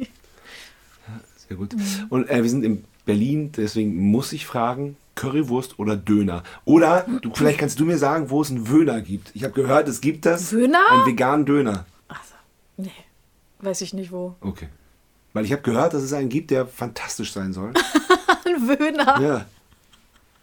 Ja, 1.08 1.20
Sehr 1.48 1.58
gut. 1.58 1.76
Und 2.10 2.30
äh, 2.30 2.42
wir 2.42 2.50
sind 2.50 2.64
in 2.64 2.86
Berlin, 3.06 3.52
deswegen 3.56 3.98
muss 3.98 4.32
ich 4.34 4.46
fragen, 4.46 4.96
Currywurst 5.16 5.78
oder 5.80 5.96
Döner? 5.96 6.44
Oder 6.66 7.06
du, 7.22 7.32
vielleicht 7.34 7.60
kannst 7.60 7.80
du 7.80 7.86
mir 7.86 7.98
sagen, 7.98 8.30
wo 8.30 8.42
es 8.42 8.50
einen 8.50 8.68
Wöhner 8.70 9.02
gibt. 9.02 9.32
Ich 9.36 9.44
habe 9.44 9.54
gehört, 9.54 9.88
es 9.88 10.02
gibt 10.02 10.26
das. 10.26 10.52
Wöhner? 10.52 10.80
Einen 10.92 11.06
veganen 11.06 11.46
Döner. 11.46 11.86
Also, 12.08 12.34
nee, 12.78 12.92
weiß 13.60 13.82
ich 13.82 13.94
nicht 13.94 14.12
wo. 14.12 14.36
Okay. 14.42 14.70
Weil 15.34 15.46
ich 15.46 15.52
habe 15.52 15.62
gehört, 15.64 15.94
dass 15.94 16.04
es 16.04 16.14
einen 16.14 16.30
gibt, 16.30 16.52
der 16.52 16.66
fantastisch 16.68 17.32
sein 17.34 17.54
soll. 17.54 17.74
Ein 18.46 18.68
Wöhner. 18.68 19.20
ja. 19.22 19.46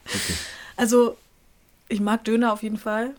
Okay. 0.07 0.35
Also, 0.77 1.17
ich 1.89 2.01
mag 2.01 2.25
Döner 2.25 2.53
auf 2.53 2.63
jeden 2.63 2.79
Fall. 2.79 3.11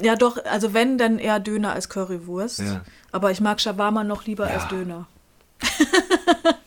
Ja, 0.00 0.16
doch, 0.16 0.42
also 0.46 0.72
wenn, 0.72 0.96
dann 0.98 1.18
eher 1.18 1.38
Döner 1.38 1.72
als 1.74 1.88
Currywurst. 1.90 2.60
Ja. 2.60 2.80
Aber 3.12 3.30
ich 3.30 3.40
mag 3.40 3.60
Shawarma 3.60 4.02
noch 4.04 4.24
lieber 4.24 4.48
Ja. 4.48 4.54
als 4.54 4.68
Döner. 4.68 5.06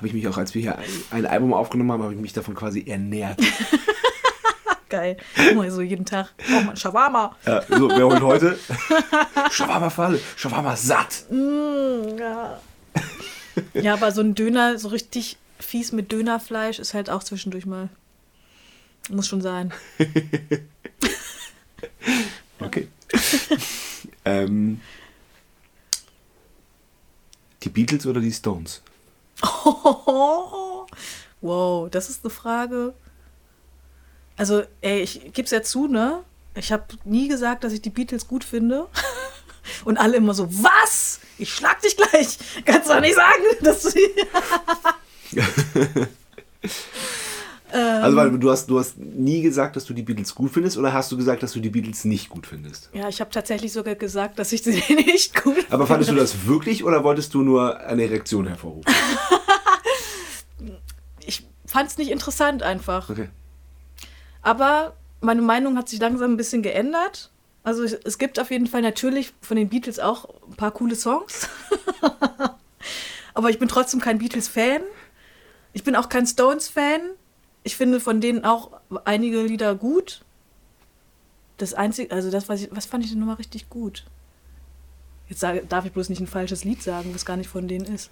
Habe 0.00 0.06
ich 0.06 0.14
mich 0.14 0.26
auch, 0.28 0.38
als 0.38 0.54
wir 0.54 0.62
hier 0.62 0.78
ein, 1.10 1.26
Album 1.26 1.52
aufgenommen 1.52 1.92
haben, 1.92 2.02
habe 2.02 2.14
ich 2.14 2.18
mich 2.18 2.32
davon 2.32 2.54
quasi 2.54 2.86
ernährt. 2.88 3.38
Geil. 4.88 5.18
Immer 5.50 5.70
so 5.70 5.82
jeden 5.82 6.06
Tag. 6.06 6.32
Oh 6.48 6.60
man, 6.62 6.74
Shawarma. 6.74 7.36
ja, 7.44 7.60
so, 7.68 7.90
wer 7.90 8.06
holt 8.06 8.22
heute? 8.22 8.58
Shawarma 9.50 9.90
für 9.90 10.04
alle. 10.04 10.20
Shawarma 10.36 10.74
satt. 10.74 11.26
Mm, 11.28 12.18
ja. 12.18 12.58
ja, 13.74 13.92
aber 13.92 14.10
so 14.10 14.22
ein 14.22 14.34
Döner, 14.34 14.78
so 14.78 14.88
richtig 14.88 15.36
fies 15.58 15.92
mit 15.92 16.10
Dönerfleisch 16.12 16.78
ist 16.78 16.94
halt 16.94 17.10
auch 17.10 17.22
zwischendurch 17.22 17.66
mal. 17.66 17.90
Muss 19.10 19.28
schon 19.28 19.42
sein. 19.42 19.74
Okay. 22.62 22.88
ähm, 24.26 24.82
die 27.62 27.70
Beatles 27.70 28.06
oder 28.06 28.20
die 28.20 28.32
Stones? 28.32 28.82
wow, 31.40 31.90
das 31.90 32.10
ist 32.10 32.24
eine 32.24 32.30
Frage. 32.30 32.94
Also, 34.36 34.62
ey, 34.80 35.00
ich 35.00 35.32
gebe 35.32 35.44
es 35.44 35.50
ja 35.50 35.62
zu, 35.62 35.86
ne? 35.86 36.24
Ich 36.54 36.72
habe 36.72 36.84
nie 37.04 37.28
gesagt, 37.28 37.64
dass 37.64 37.72
ich 37.72 37.82
die 37.82 37.90
Beatles 37.90 38.26
gut 38.26 38.44
finde. 38.44 38.88
Und 39.84 39.98
alle 39.98 40.16
immer 40.16 40.34
so, 40.34 40.48
was? 40.50 41.20
Ich 41.38 41.52
schlag 41.52 41.80
dich 41.82 41.96
gleich. 41.96 42.38
Kannst 42.64 42.88
du 42.88 42.94
doch 42.94 43.00
nicht 43.00 43.14
sagen, 43.14 43.42
dass 43.60 43.82
du 43.82 43.90
Also, 47.72 48.16
weil 48.16 48.38
du 48.38 48.50
hast, 48.50 48.68
du 48.70 48.78
hast 48.78 48.98
nie 48.98 49.42
gesagt, 49.42 49.76
dass 49.76 49.84
du 49.84 49.92
die 49.94 50.02
Beatles 50.02 50.34
gut 50.34 50.50
findest 50.50 50.76
oder 50.78 50.92
hast 50.92 51.10
du 51.12 51.16
gesagt, 51.16 51.42
dass 51.42 51.52
du 51.52 51.60
die 51.60 51.70
Beatles 51.70 52.04
nicht 52.04 52.28
gut 52.28 52.46
findest? 52.46 52.90
Ja, 52.92 53.08
ich 53.08 53.20
habe 53.20 53.30
tatsächlich 53.30 53.72
sogar 53.72 53.94
gesagt, 53.94 54.38
dass 54.38 54.52
ich 54.52 54.62
sie 54.62 54.82
nicht 54.94 55.42
gut 55.42 55.66
Aber 55.70 55.86
fandest 55.86 56.10
du 56.10 56.14
das 56.14 56.46
wirklich 56.46 56.84
oder 56.84 57.04
wolltest 57.04 57.34
du 57.34 57.42
nur 57.42 57.78
eine 57.80 58.08
Reaktion 58.10 58.46
hervorrufen? 58.46 58.92
Ich 61.26 61.46
fand 61.66 61.90
es 61.90 61.98
nicht 61.98 62.10
interessant 62.10 62.62
einfach. 62.62 63.10
Okay. 63.10 63.28
Aber 64.42 64.94
meine 65.20 65.42
Meinung 65.42 65.76
hat 65.76 65.88
sich 65.88 66.00
langsam 66.00 66.32
ein 66.32 66.36
bisschen 66.36 66.62
geändert. 66.62 67.30
Also 67.62 67.84
es- 67.84 67.92
es 68.04 68.18
gibt 68.18 68.38
auf 68.40 68.50
jeden 68.50 68.66
Fall 68.66 68.82
natürlich 68.82 69.32
von 69.42 69.56
den 69.56 69.68
Beatles 69.68 69.98
auch 69.98 70.28
ein 70.48 70.56
paar 70.56 70.70
coole 70.70 70.94
Songs. 70.96 71.48
Aber 73.34 73.50
ich 73.50 73.58
bin 73.58 73.68
trotzdem 73.68 74.00
kein 74.00 74.18
Beatles-Fan. 74.18 74.80
Ich 75.72 75.84
bin 75.84 75.94
auch 75.94 76.08
kein 76.08 76.26
Stones-Fan. 76.26 77.00
Ich 77.62 77.76
finde 77.76 78.00
von 78.00 78.20
denen 78.20 78.44
auch 78.44 78.70
einige 79.04 79.42
Lieder 79.42 79.74
gut. 79.74 80.22
Das 81.58 81.74
einzige, 81.74 82.12
also 82.12 82.30
das, 82.30 82.48
was, 82.48 82.62
ich, 82.62 82.68
was 82.72 82.86
fand 82.86 83.04
ich 83.04 83.10
denn 83.10 83.20
nochmal 83.20 83.36
richtig 83.36 83.68
gut? 83.68 84.04
Jetzt 85.28 85.40
sage, 85.40 85.62
darf 85.68 85.84
ich 85.84 85.92
bloß 85.92 86.08
nicht 86.08 86.20
ein 86.20 86.26
falsches 86.26 86.64
Lied 86.64 86.82
sagen, 86.82 87.10
was 87.14 87.24
gar 87.24 87.36
nicht 87.36 87.48
von 87.48 87.68
denen 87.68 87.84
ist. 87.84 88.10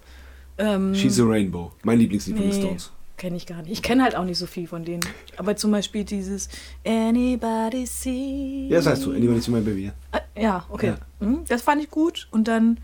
Ähm, 0.57 0.93
She's 0.93 1.19
a 1.19 1.23
Rainbow. 1.23 1.71
Mein 1.83 1.99
Lieblingslied 1.99 2.37
von 2.37 2.45
den 2.45 2.55
Nee. 2.55 2.61
Stones. 2.61 2.91
kenne 3.17 3.37
ich 3.37 3.45
gar 3.47 3.61
nicht. 3.61 3.71
Ich 3.71 3.81
kenne 3.81 4.03
halt 4.03 4.15
auch 4.15 4.23
nicht 4.23 4.37
so 4.37 4.45
viel 4.45 4.67
von 4.67 4.85
denen. 4.85 5.01
Aber 5.37 5.55
zum 5.55 5.71
Beispiel 5.71 6.03
dieses 6.03 6.47
Anybody 6.85 7.85
see. 7.85 8.67
Ja, 8.69 8.77
das 8.77 8.85
heißt 8.87 9.05
du, 9.05 9.11
Anybody 9.11 9.41
to 9.41 9.51
my 9.51 9.61
baby. 9.61 9.91
Äh, 10.11 10.41
ja, 10.41 10.65
okay. 10.69 10.95
Ja. 11.19 11.25
Mhm, 11.27 11.43
das 11.47 11.61
fand 11.61 11.81
ich 11.81 11.89
gut. 11.89 12.27
Und 12.31 12.47
dann 12.47 12.77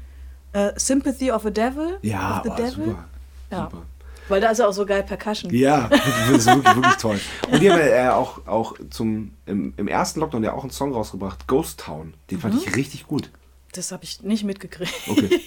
äh, 0.54 0.72
Sympathy 0.78 1.32
of 1.32 1.46
a 1.46 1.50
Devil. 1.52 2.00
Ja, 2.02 2.38
of 2.40 2.44
the 2.44 2.50
oh, 2.50 2.56
Devil. 2.56 2.86
super. 2.86 3.06
Ja. 3.52 3.64
Super. 3.70 3.86
Weil 4.28 4.42
da 4.42 4.50
ist 4.50 4.60
er 4.60 4.68
auch 4.70 4.74
so 4.74 4.86
geil 4.86 5.04
Percussion. 5.04 5.54
Ja, 5.54 5.88
das 6.30 6.30
ist 6.30 6.46
wirklich, 6.48 6.76
wirklich 6.76 6.96
toll. 6.96 7.20
Und 7.52 7.62
die 7.62 7.72
haben 7.72 7.80
ja 7.80 7.86
äh, 7.86 8.10
auch, 8.10 8.46
auch 8.48 8.76
zum, 8.90 9.34
im, 9.46 9.74
im 9.78 9.88
ersten 9.88 10.20
Lockdown 10.20 10.44
ja 10.44 10.54
auch 10.54 10.64
einen 10.64 10.72
Song 10.72 10.94
rausgebracht, 10.94 11.48
Ghost 11.48 11.80
Town. 11.82 12.14
Den 12.32 12.40
fand 12.40 12.56
ich 12.56 12.76
richtig 12.76 13.08
gut. 13.08 13.30
Das 13.74 13.92
habe 13.92 14.04
ich 14.04 14.24
nicht 14.24 14.44
mitgekriegt. 14.44 14.94
Okay. 15.08 15.40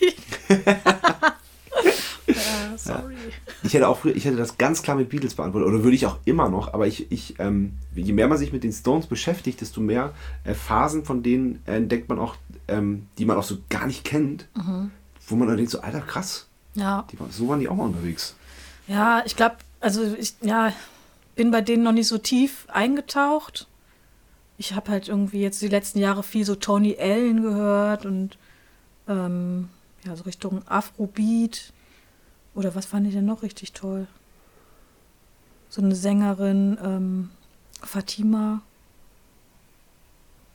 Ja, 2.26 2.76
sorry. 2.76 3.14
Ich 3.62 3.72
hätte 3.72 3.88
auch 3.88 3.98
früher, 3.98 4.14
ich 4.14 4.24
hätte 4.26 4.36
das 4.36 4.58
ganz 4.58 4.82
klar 4.82 4.96
mit 4.96 5.08
Beatles 5.08 5.34
beantwortet, 5.34 5.68
oder 5.68 5.82
würde 5.82 5.96
ich 5.96 6.04
auch 6.06 6.18
immer 6.26 6.48
noch, 6.50 6.74
aber 6.74 6.86
ich, 6.86 7.10
ich 7.10 7.34
ähm, 7.38 7.72
je 7.94 8.12
mehr 8.12 8.28
man 8.28 8.36
sich 8.36 8.52
mit 8.52 8.64
den 8.64 8.72
Stones 8.72 9.06
beschäftigt, 9.06 9.60
desto 9.62 9.80
mehr 9.80 10.12
äh, 10.44 10.52
Phasen 10.54 11.04
von 11.04 11.22
denen 11.22 11.62
entdeckt 11.66 12.08
man 12.10 12.18
auch, 12.18 12.36
ähm, 12.68 13.06
die 13.16 13.24
man 13.24 13.38
auch 13.38 13.42
so 13.44 13.56
gar 13.70 13.86
nicht 13.86 14.04
kennt, 14.04 14.46
wo 15.26 15.36
man 15.36 15.48
dann 15.48 15.56
denkt, 15.56 15.70
so, 15.72 15.80
Alter, 15.80 16.00
krass, 16.02 16.48
Ja. 16.74 17.06
die, 17.10 17.16
so 17.30 17.48
waren 17.48 17.60
die 17.60 17.68
auch 17.68 17.76
mal 17.76 17.84
unterwegs. 17.84 18.34
Ja, 18.88 19.22
ich 19.24 19.36
glaube, 19.36 19.56
also 19.80 20.02
ich 20.18 20.34
ja, 20.40 20.72
bin 21.36 21.50
bei 21.50 21.60
denen 21.60 21.82
noch 21.84 21.92
nicht 21.92 22.08
so 22.08 22.18
tief 22.18 22.66
eingetaucht. 22.68 23.66
Ich 24.56 24.74
habe 24.74 24.90
halt 24.90 25.08
irgendwie 25.08 25.40
jetzt 25.40 25.62
die 25.62 25.68
letzten 25.68 26.00
Jahre 26.00 26.22
viel 26.22 26.44
so 26.44 26.56
Tony 26.56 26.96
Allen 26.98 27.42
gehört 27.42 28.06
und 28.06 28.36
ähm, 29.06 29.68
ja, 30.04 30.16
so 30.16 30.24
Richtung 30.24 30.62
Afrobeat. 30.66 31.72
Oder 32.54 32.74
was 32.74 32.86
fand 32.86 33.06
ich 33.06 33.14
denn 33.14 33.26
noch 33.26 33.42
richtig 33.42 33.72
toll? 33.72 34.08
So 35.68 35.80
eine 35.82 35.94
Sängerin, 35.94 36.76
ähm, 36.82 37.30
Fatima. 37.82 38.62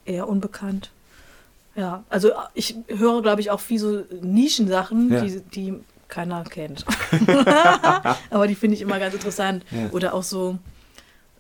Eher 0.06 0.28
unbekannt. 0.28 0.92
Ja, 1.76 2.04
also 2.10 2.32
ich 2.54 2.76
höre, 2.88 3.22
glaube 3.22 3.40
ich, 3.42 3.52
auch 3.52 3.60
viel 3.62 3.80
so 3.80 4.04
Nischensachen, 4.22 5.12
Ja. 5.14 5.22
die, 5.22 5.40
die 5.40 5.74
keiner 6.08 6.44
kennt. 6.44 6.86
Aber 8.30 8.48
die 8.48 8.56
finde 8.56 8.76
ich 8.76 8.82
immer 8.82 9.00
ganz 9.00 9.14
interessant. 9.14 9.66
Ja. 9.72 9.90
Oder 9.92 10.14
auch 10.14 10.24
so 10.24 10.58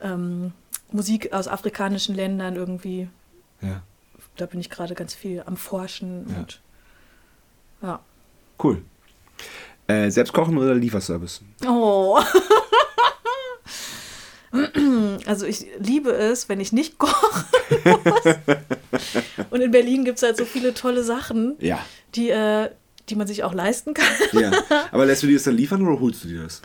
ähm, 0.01 0.51
Musik 0.91 1.33
aus 1.33 1.47
afrikanischen 1.47 2.15
Ländern 2.15 2.55
irgendwie. 2.55 3.07
Ja, 3.61 3.81
Da 4.37 4.45
bin 4.45 4.59
ich 4.59 4.69
gerade 4.69 4.93
ganz 4.95 5.13
viel 5.13 5.41
am 5.45 5.57
Forschen. 5.57 6.25
Ja. 6.29 6.35
Und, 6.37 6.61
ja. 7.81 7.99
cool. 8.63 8.81
Äh, 9.87 10.09
selbst 10.11 10.33
kochen 10.33 10.57
oder 10.57 10.73
Lieferservice? 10.75 11.41
Oh. 11.67 12.19
Also 15.25 15.47
ich 15.47 15.65
liebe 15.79 16.11
es, 16.11 16.47
wenn 16.47 16.59
ich 16.59 16.71
nicht 16.73 16.99
kochen 16.99 17.43
muss. 17.85 18.35
Und 19.49 19.61
in 19.61 19.71
Berlin 19.71 20.05
gibt 20.05 20.17
es 20.17 20.23
halt 20.23 20.37
so 20.37 20.45
viele 20.45 20.75
tolle 20.75 21.03
Sachen, 21.03 21.55
Ja. 21.59 21.79
die, 22.13 22.29
äh, 22.29 22.69
die 23.09 23.15
man 23.15 23.27
sich 23.27 23.43
auch 23.43 23.53
leisten 23.53 23.93
kann. 23.93 24.07
ja. 24.33 24.51
Aber 24.91 25.05
lässt 25.05 25.23
du 25.23 25.27
dir 25.27 25.35
das 25.35 25.43
dann 25.43 25.57
liefern 25.57 25.85
oder 25.85 25.99
holst 25.99 26.23
du 26.23 26.27
dir 26.27 26.43
das? 26.43 26.61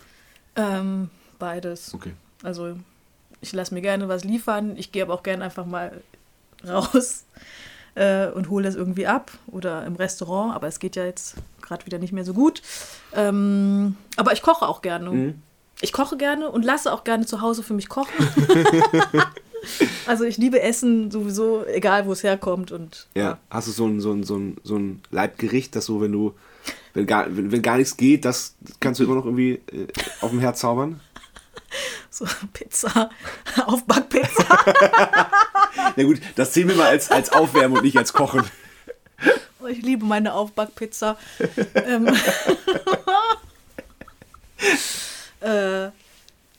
Ähm, 0.56 1.10
beides. 1.38 1.94
Okay. 1.94 2.12
Also 2.42 2.76
ich 3.40 3.52
lasse 3.52 3.74
mir 3.74 3.80
gerne 3.80 4.08
was 4.08 4.24
liefern. 4.24 4.76
Ich 4.76 4.92
gehe 4.92 5.02
aber 5.02 5.14
auch 5.14 5.22
gerne 5.22 5.44
einfach 5.44 5.66
mal 5.66 6.00
raus 6.66 7.24
äh, 7.94 8.26
und 8.28 8.50
hole 8.50 8.64
das 8.64 8.74
irgendwie 8.74 9.06
ab 9.06 9.30
oder 9.46 9.84
im 9.86 9.96
Restaurant. 9.96 10.54
Aber 10.54 10.66
es 10.66 10.80
geht 10.80 10.96
ja 10.96 11.04
jetzt 11.04 11.36
gerade 11.62 11.86
wieder 11.86 11.98
nicht 11.98 12.12
mehr 12.12 12.24
so 12.24 12.34
gut. 12.34 12.62
Ähm, 13.14 13.96
aber 14.16 14.32
ich 14.32 14.42
koche 14.42 14.66
auch 14.66 14.82
gerne. 14.82 15.10
Mhm. 15.10 15.42
Ich 15.80 15.92
koche 15.92 16.16
gerne 16.16 16.50
und 16.50 16.64
lasse 16.64 16.92
auch 16.92 17.04
gerne 17.04 17.26
zu 17.26 17.40
Hause 17.40 17.62
für 17.62 17.74
mich 17.74 17.88
kochen. 17.88 18.12
also 20.06 20.24
ich 20.24 20.36
liebe 20.38 20.60
Essen 20.60 21.10
sowieso, 21.10 21.64
egal 21.66 22.06
wo 22.06 22.12
es 22.12 22.22
herkommt. 22.22 22.72
Und 22.72 23.06
Ja. 23.14 23.38
Hast 23.50 23.68
du 23.68 23.72
so 23.72 23.86
ein, 23.86 24.00
so 24.00 24.12
ein, 24.12 24.22
so 24.24 24.36
ein, 24.36 24.56
so 24.62 24.76
ein 24.76 25.02
Leibgericht, 25.10 25.74
das 25.76 25.86
so, 25.86 26.00
wenn 26.00 26.12
du, 26.12 26.34
wenn 26.94 27.06
gar, 27.06 27.26
wenn, 27.36 27.52
wenn 27.52 27.62
gar 27.62 27.76
nichts 27.76 27.96
geht, 27.96 28.24
das 28.24 28.54
kannst 28.80 29.00
du 29.00 29.04
immer 29.04 29.14
noch 29.14 29.24
irgendwie 29.24 29.60
äh, 29.72 29.86
auf 30.20 30.30
dem 30.30 30.40
Herd 30.40 30.56
zaubern? 30.58 31.00
so 32.10 32.26
Pizza, 32.52 33.10
Aufbackpizza. 33.66 34.58
Na 35.96 36.02
gut, 36.02 36.20
das 36.36 36.54
sehen 36.54 36.68
wir 36.68 36.76
mal 36.76 36.88
als, 36.88 37.10
als 37.10 37.30
Aufwärmen 37.32 37.78
und 37.78 37.84
nicht 37.84 37.98
als 37.98 38.12
Kochen. 38.12 38.44
Oh, 39.60 39.66
ich 39.66 39.82
liebe 39.82 40.04
meine 40.04 40.32
Aufbackpizza. 40.34 41.18
ähm, 41.74 42.08
äh, 45.40 45.90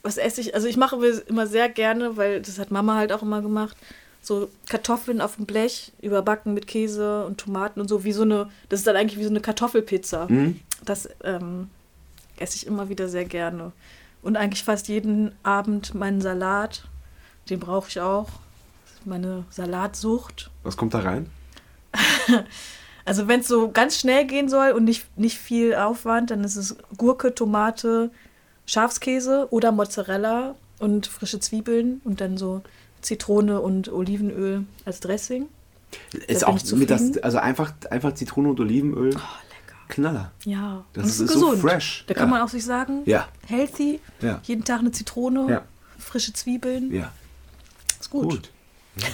was 0.01 0.17
esse 0.17 0.41
ich? 0.41 0.55
Also 0.55 0.67
ich 0.67 0.77
mache 0.77 0.95
immer 1.27 1.47
sehr 1.47 1.69
gerne, 1.69 2.17
weil 2.17 2.41
das 2.41 2.59
hat 2.59 2.71
Mama 2.71 2.95
halt 2.95 3.11
auch 3.11 3.21
immer 3.21 3.41
gemacht. 3.41 3.75
So 4.21 4.49
Kartoffeln 4.67 5.21
auf 5.21 5.37
dem 5.37 5.45
Blech, 5.45 5.91
überbacken 6.01 6.53
mit 6.53 6.67
Käse 6.67 7.25
und 7.25 7.37
Tomaten 7.39 7.79
und 7.79 7.87
so, 7.87 8.03
wie 8.03 8.11
so 8.11 8.23
eine, 8.23 8.49
das 8.67 8.81
ist 8.81 8.87
dann 8.87 8.95
eigentlich 8.95 9.19
wie 9.19 9.23
so 9.23 9.29
eine 9.29 9.39
Kartoffelpizza. 9.39 10.27
Das 10.83 11.09
ähm, 11.23 11.69
esse 12.37 12.57
ich 12.57 12.67
immer 12.67 12.89
wieder 12.89 13.07
sehr 13.07 13.25
gerne. 13.25 13.71
Und 14.21 14.35
eigentlich 14.35 14.63
fast 14.63 14.89
jeden 14.89 15.31
Abend 15.43 15.95
meinen 15.95 16.21
Salat, 16.21 16.83
den 17.49 17.59
brauche 17.59 17.87
ich 17.89 18.01
auch. 18.01 18.27
Meine 19.05 19.45
Salatsucht. 19.49 20.51
Was 20.63 20.75
kommt 20.75 20.93
da 20.93 20.99
rein? 20.99 21.29
Also 23.05 23.27
wenn 23.27 23.39
es 23.39 23.47
so 23.47 23.71
ganz 23.71 23.97
schnell 23.99 24.25
gehen 24.25 24.49
soll 24.49 24.69
und 24.69 24.83
nicht, 24.83 25.17
nicht 25.17 25.39
viel 25.39 25.73
Aufwand, 25.73 26.29
dann 26.29 26.43
ist 26.43 26.57
es 26.57 26.75
Gurke, 26.95 27.33
Tomate, 27.33 28.11
Schafskäse 28.69 29.47
oder 29.49 29.71
Mozzarella 29.71 30.53
und 30.77 31.07
frische 31.07 31.39
Zwiebeln 31.39 32.01
und 32.03 32.21
dann 32.21 32.37
so 32.37 32.61
Zitrone 33.01 33.61
und 33.61 33.91
Olivenöl 33.91 34.65
als 34.85 34.99
Dressing. 34.99 35.47
Ist 36.27 36.45
auch 36.45 36.59
mit 36.75 36.91
das, 36.91 37.17
also 37.17 37.39
einfach, 37.39 37.73
einfach 37.89 38.13
Zitrone 38.13 38.49
und 38.49 38.59
Olivenöl. 38.59 39.09
Oh, 39.15 39.17
lecker. 39.17 39.75
Knaller. 39.87 40.31
Ja, 40.45 40.85
Das 40.93 41.07
ist- 41.07 41.19
ist 41.21 41.33
so 41.33 41.55
fresh. 41.57 42.03
Da 42.05 42.13
kann 42.13 42.27
Ja. 42.27 42.35
man 42.35 42.41
auch 42.43 42.49
sich 42.49 42.63
sagen, 42.63 43.01
Ja. 43.05 43.27
healthy, 43.47 43.99
Ja. 44.21 44.39
jeden 44.43 44.63
Tag 44.63 44.81
eine 44.81 44.91
Zitrone, 44.91 45.63
frische 45.97 46.31
Zwiebeln, 46.33 46.93
Ja, 46.93 47.11
ist 47.99 48.11
gut. 48.11 48.29
gut. 48.29 48.51
Ja. 48.97 49.07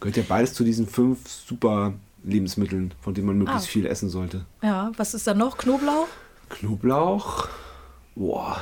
Gehört 0.00 0.16
ja 0.18 0.22
beides 0.28 0.52
zu 0.52 0.62
diesen 0.62 0.86
fünf 0.86 1.26
super 1.26 1.94
Lebensmitteln, 2.22 2.92
von 3.00 3.14
denen 3.14 3.28
man 3.28 3.38
möglichst 3.38 3.66
Ah. 3.68 3.70
viel 3.70 3.86
essen 3.86 4.10
sollte. 4.10 4.44
Ja, 4.62 4.92
was 4.98 5.14
ist 5.14 5.26
da 5.26 5.32
noch? 5.32 5.56
Knoblauch? 5.56 6.06
Knoblauch. 6.50 7.48
Boah. 8.18 8.60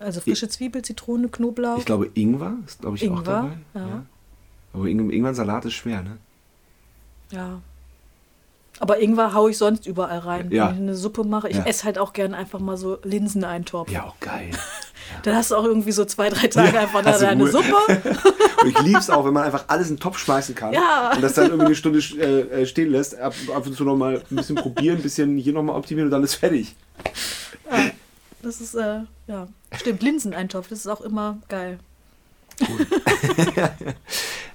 Also 0.00 0.20
frische 0.20 0.48
Zwiebel, 0.48 0.82
Zitrone, 0.82 1.28
Knoblauch. 1.28 1.78
Ich 1.78 1.84
glaube, 1.84 2.10
Ingwer 2.14 2.54
ist, 2.66 2.80
glaube 2.80 2.96
ich, 2.96 3.02
auch 3.08 3.18
Ingwer, 3.18 3.22
dabei. 3.24 3.56
ja. 3.74 4.02
Aber 4.72 4.86
Ing 4.86 5.10
Ingwer-Salat 5.10 5.64
ist 5.64 5.74
schwer, 5.74 6.02
ne? 6.02 6.18
Ja. 7.30 7.60
Aber 8.80 9.00
Ingwer 9.00 9.34
haue 9.34 9.50
ich 9.50 9.58
sonst 9.58 9.86
überall 9.86 10.18
rein. 10.20 10.50
Ja. 10.52 10.68
Wenn 10.68 10.74
ich 10.74 10.80
eine 10.82 10.94
Suppe 10.94 11.24
mache. 11.24 11.48
Ich 11.48 11.56
Ja. 11.56 11.64
esse 11.64 11.84
halt 11.84 11.98
auch 11.98 12.12
gern 12.12 12.32
einfach 12.34 12.60
mal 12.60 12.76
so 12.76 12.98
Linseneintopf. 13.02 13.90
Ja, 13.90 14.04
auch 14.04 14.18
geil. 14.20 14.50
Dann 15.24 15.34
hast 15.34 15.50
du 15.50 15.56
auch 15.56 15.64
irgendwie 15.64 15.90
so 15.92 16.04
zwei, 16.04 16.28
drei 16.28 16.46
Tage 16.48 16.78
einfach 16.78 17.02
da 17.02 17.18
deine 17.18 17.44
Ruhe. 17.44 17.50
Suppe. 17.52 17.74
Und 18.62 18.68
ich 18.68 18.80
lieb's 18.82 19.10
auch, 19.10 19.24
wenn 19.24 19.32
man 19.32 19.44
einfach 19.44 19.64
alles 19.68 19.88
in 19.90 19.96
den 19.96 20.00
Topf 20.00 20.18
schmeißen 20.18 20.54
kann. 20.54 20.72
Ja. 20.74 21.12
Und 21.14 21.22
das 21.22 21.32
dann 21.34 21.46
irgendwie 21.46 21.66
eine 21.66 21.74
Stunde 21.74 21.98
äh, 21.98 22.62
äh, 22.62 22.66
stehen 22.66 22.90
lässt. 22.90 23.18
Ab, 23.18 23.34
ab 23.54 23.66
und 23.66 23.74
zu 23.74 23.84
nochmal 23.84 24.22
ein 24.30 24.36
bisschen 24.36 24.56
probieren, 24.56 24.96
ein 24.98 25.02
bisschen 25.02 25.38
hier 25.38 25.52
nochmal 25.54 25.76
optimieren 25.76 26.06
und 26.08 26.12
dann 26.12 26.22
ist 26.24 26.34
fertig. 26.34 26.76
Das 28.42 28.60
ist, 28.60 28.74
äh, 28.74 29.00
ja, 29.26 29.48
stimmt, 29.74 30.02
Linseneintopf, 30.02 30.68
das 30.68 30.80
ist 30.80 30.86
auch 30.86 31.00
immer 31.00 31.38
geil. 31.48 31.78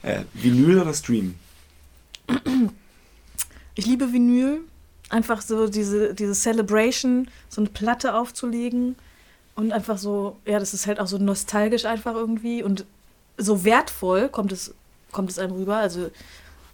Äh, 0.02 0.26
Vinyl 0.34 0.82
oder 0.82 0.94
Stream? 0.94 1.36
Ich 3.76 3.86
liebe 3.86 4.12
Vinyl. 4.12 4.60
Einfach 5.10 5.42
so 5.42 5.68
diese, 5.70 6.14
diese 6.14 6.34
Celebration, 6.34 7.30
so 7.48 7.62
eine 7.62 7.70
Platte 7.70 8.14
aufzulegen. 8.14 8.98
Und 9.56 9.72
einfach 9.72 9.98
so, 9.98 10.36
ja, 10.46 10.60
das 10.60 10.74
ist 10.74 10.88
halt 10.88 11.00
auch 11.00 11.08
so 11.08 11.18
nostalgisch 11.20 11.86
einfach 11.86 12.16
irgendwie. 12.16 12.64
Und 12.64 12.86
so 13.38 13.64
wertvoll 13.64 14.28
kommt 14.28 14.52
es, 14.52 14.74
kommt 15.14 15.30
es 15.30 15.40
einem 15.40 15.54
rüber. 15.54 15.78
Also, 15.78 16.12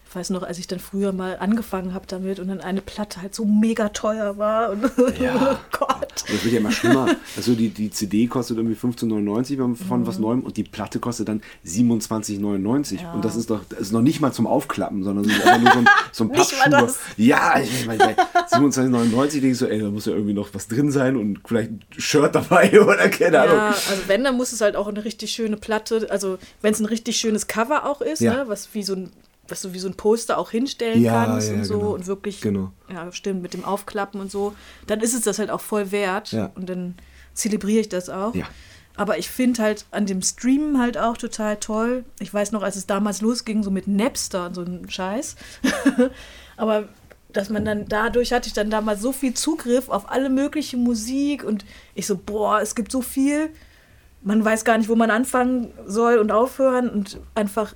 ich 0.09 0.15
weiß 0.15 0.31
noch, 0.31 0.41
als 0.41 0.57
ich 0.57 0.65
dann 0.65 0.79
früher 0.79 1.11
mal 1.11 1.37
angefangen 1.37 1.93
habe 1.93 2.05
damit 2.07 2.39
und 2.39 2.47
dann 2.47 2.61
eine 2.61 2.81
Platte 2.81 3.21
halt 3.21 3.35
so 3.35 3.45
mega 3.45 3.89
teuer 3.89 4.39
war. 4.39 4.71
Und 4.71 4.81
Ja. 5.19 5.59
oh 5.61 5.77
Gott. 5.77 6.23
Und 6.27 6.33
das 6.33 6.43
wird 6.43 6.53
ja 6.53 6.59
immer 6.59 6.71
schlimmer. 6.71 7.07
Also 7.37 7.53
die, 7.53 7.69
die 7.69 7.91
CD 7.91 8.25
kostet 8.27 8.57
irgendwie 8.57 8.75
15,99 8.75 9.51
wenn 9.51 9.57
man 9.59 9.75
von 9.75 10.07
was 10.07 10.17
Neuem 10.19 10.41
und 10.41 10.57
die 10.57 10.63
Platte 10.63 10.99
kostet 10.99 11.29
dann 11.29 11.41
27,99. 11.65 12.93
Mhm. 12.93 12.99
Ja. 12.99 13.13
Und 13.13 13.23
das 13.23 13.35
ist 13.35 13.49
doch 13.49 13.61
das 13.69 13.79
ist 13.79 13.91
noch 13.91 14.01
nicht 14.01 14.19
mal 14.19 14.33
zum 14.33 14.47
Aufklappen, 14.47 15.03
sondern 15.03 15.29
einfach 15.29 15.59
nur 15.59 15.71
so 15.71 15.79
ein, 15.79 15.87
so 16.11 16.23
ein 16.63 16.71
das. 16.71 16.97
Ja, 17.17 17.59
ich 17.59 17.85
meine, 17.85 17.99
bei 17.99 18.15
27,99 18.47 19.31
denke 19.33 19.47
ich 19.49 19.57
so, 19.57 19.67
ey, 19.67 19.79
da 19.79 19.89
muss 19.89 20.05
ja 20.05 20.13
irgendwie 20.13 20.33
noch 20.33 20.49
was 20.53 20.67
drin 20.67 20.91
sein 20.91 21.15
und 21.17 21.39
vielleicht 21.45 21.69
ein 21.71 21.81
Shirt 21.97 22.33
dabei 22.33 22.81
oder 22.81 23.09
keine 23.09 23.41
Ahnung. 23.41 23.55
Ja, 23.55 23.67
also 23.67 24.01
wenn, 24.07 24.23
dann 24.23 24.35
muss 24.37 24.51
es 24.53 24.61
halt 24.61 24.75
auch 24.75 24.87
eine 24.87 25.05
richtig 25.05 25.31
schöne 25.31 25.57
Platte, 25.57 26.07
also 26.09 26.37
wenn 26.61 26.73
es 26.73 26.79
ein 26.79 26.85
richtig 26.85 27.17
schönes 27.17 27.47
Cover 27.47 27.85
auch 27.85 28.01
ist, 28.01 28.21
Ja. 28.21 28.33
ne, 28.33 28.43
was 28.47 28.69
wie 28.73 28.83
so 28.83 28.93
ein 28.95 29.11
was 29.51 29.61
du 29.61 29.73
wie 29.73 29.79
so 29.79 29.87
ein 29.87 29.95
Poster 29.95 30.37
auch 30.37 30.51
hinstellen 30.51 31.01
Ja, 31.01 31.25
kannst 31.25 31.49
ja, 31.49 31.55
und 31.55 31.63
so 31.65 31.79
genau. 31.79 31.91
und 31.93 32.07
wirklich 32.07 32.41
Genau. 32.41 32.71
ja 32.91 33.11
stimmt 33.11 33.41
mit 33.41 33.53
dem 33.53 33.63
Aufklappen 33.65 34.19
und 34.21 34.31
so, 34.31 34.53
dann 34.87 35.01
ist 35.01 35.13
es 35.13 35.21
das 35.21 35.39
halt 35.39 35.49
auch 35.51 35.61
voll 35.61 35.91
wert 35.91 36.31
Ja. 36.31 36.51
und 36.55 36.69
dann 36.69 36.95
zelebriere 37.33 37.81
ich 37.81 37.89
das 37.89 38.09
auch. 38.09 38.33
Aber 38.97 39.17
ich 39.17 39.29
finde 39.29 39.63
halt 39.63 39.85
an 39.91 40.05
dem 40.05 40.21
Streamen 40.21 40.77
halt 40.77 40.97
auch 40.97 41.15
total 41.15 41.55
toll. 41.55 42.03
Ich 42.19 42.33
weiß 42.33 42.51
noch, 42.51 42.63
als 42.63 42.75
es 42.75 42.85
damals 42.85 43.21
losging, 43.21 43.63
so 43.63 43.71
mit 43.71 43.87
Napster 43.87 44.47
und 44.47 44.55
so 44.55 44.61
ein 44.61 44.89
Scheiß. 44.89 45.37
Aber 46.57 46.89
dass 47.31 47.49
man 47.49 47.63
dann 47.63 47.85
dadurch 47.87 48.33
hatte 48.33 48.47
ich 48.47 48.53
dann 48.53 48.69
damals 48.69 49.01
so 49.01 49.11
viel 49.13 49.33
Zugriff 49.35 49.87
auf 49.87 50.09
alle 50.11 50.29
mögliche 50.29 50.75
Musik 50.77 51.43
und 51.43 51.63
ich 51.95 52.07
so, 52.07 52.17
boah, 52.17 52.59
es 52.59 52.75
gibt 52.75 52.91
so 52.91 53.01
viel. 53.01 53.51
Man 54.21 54.43
weiß 54.43 54.65
gar 54.65 54.77
nicht, 54.77 54.89
wo 54.89 54.95
man 54.95 55.11
anfangen 55.11 55.71
soll 55.85 56.17
und 56.17 56.31
aufhören 56.31 56.89
und 56.89 57.19
einfach 57.35 57.75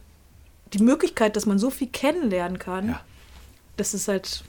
die 0.74 0.84
Möglichkeit, 0.84 1.36
dass 1.36 1.45
man 1.45 1.59
so 1.59 1.69
viel 1.69 1.88
kennenlernen 1.88 2.59
kann, 2.59 2.89
Ja. 2.89 3.01
das 3.78 3.93
ist 3.93 4.07
halt 4.07 4.43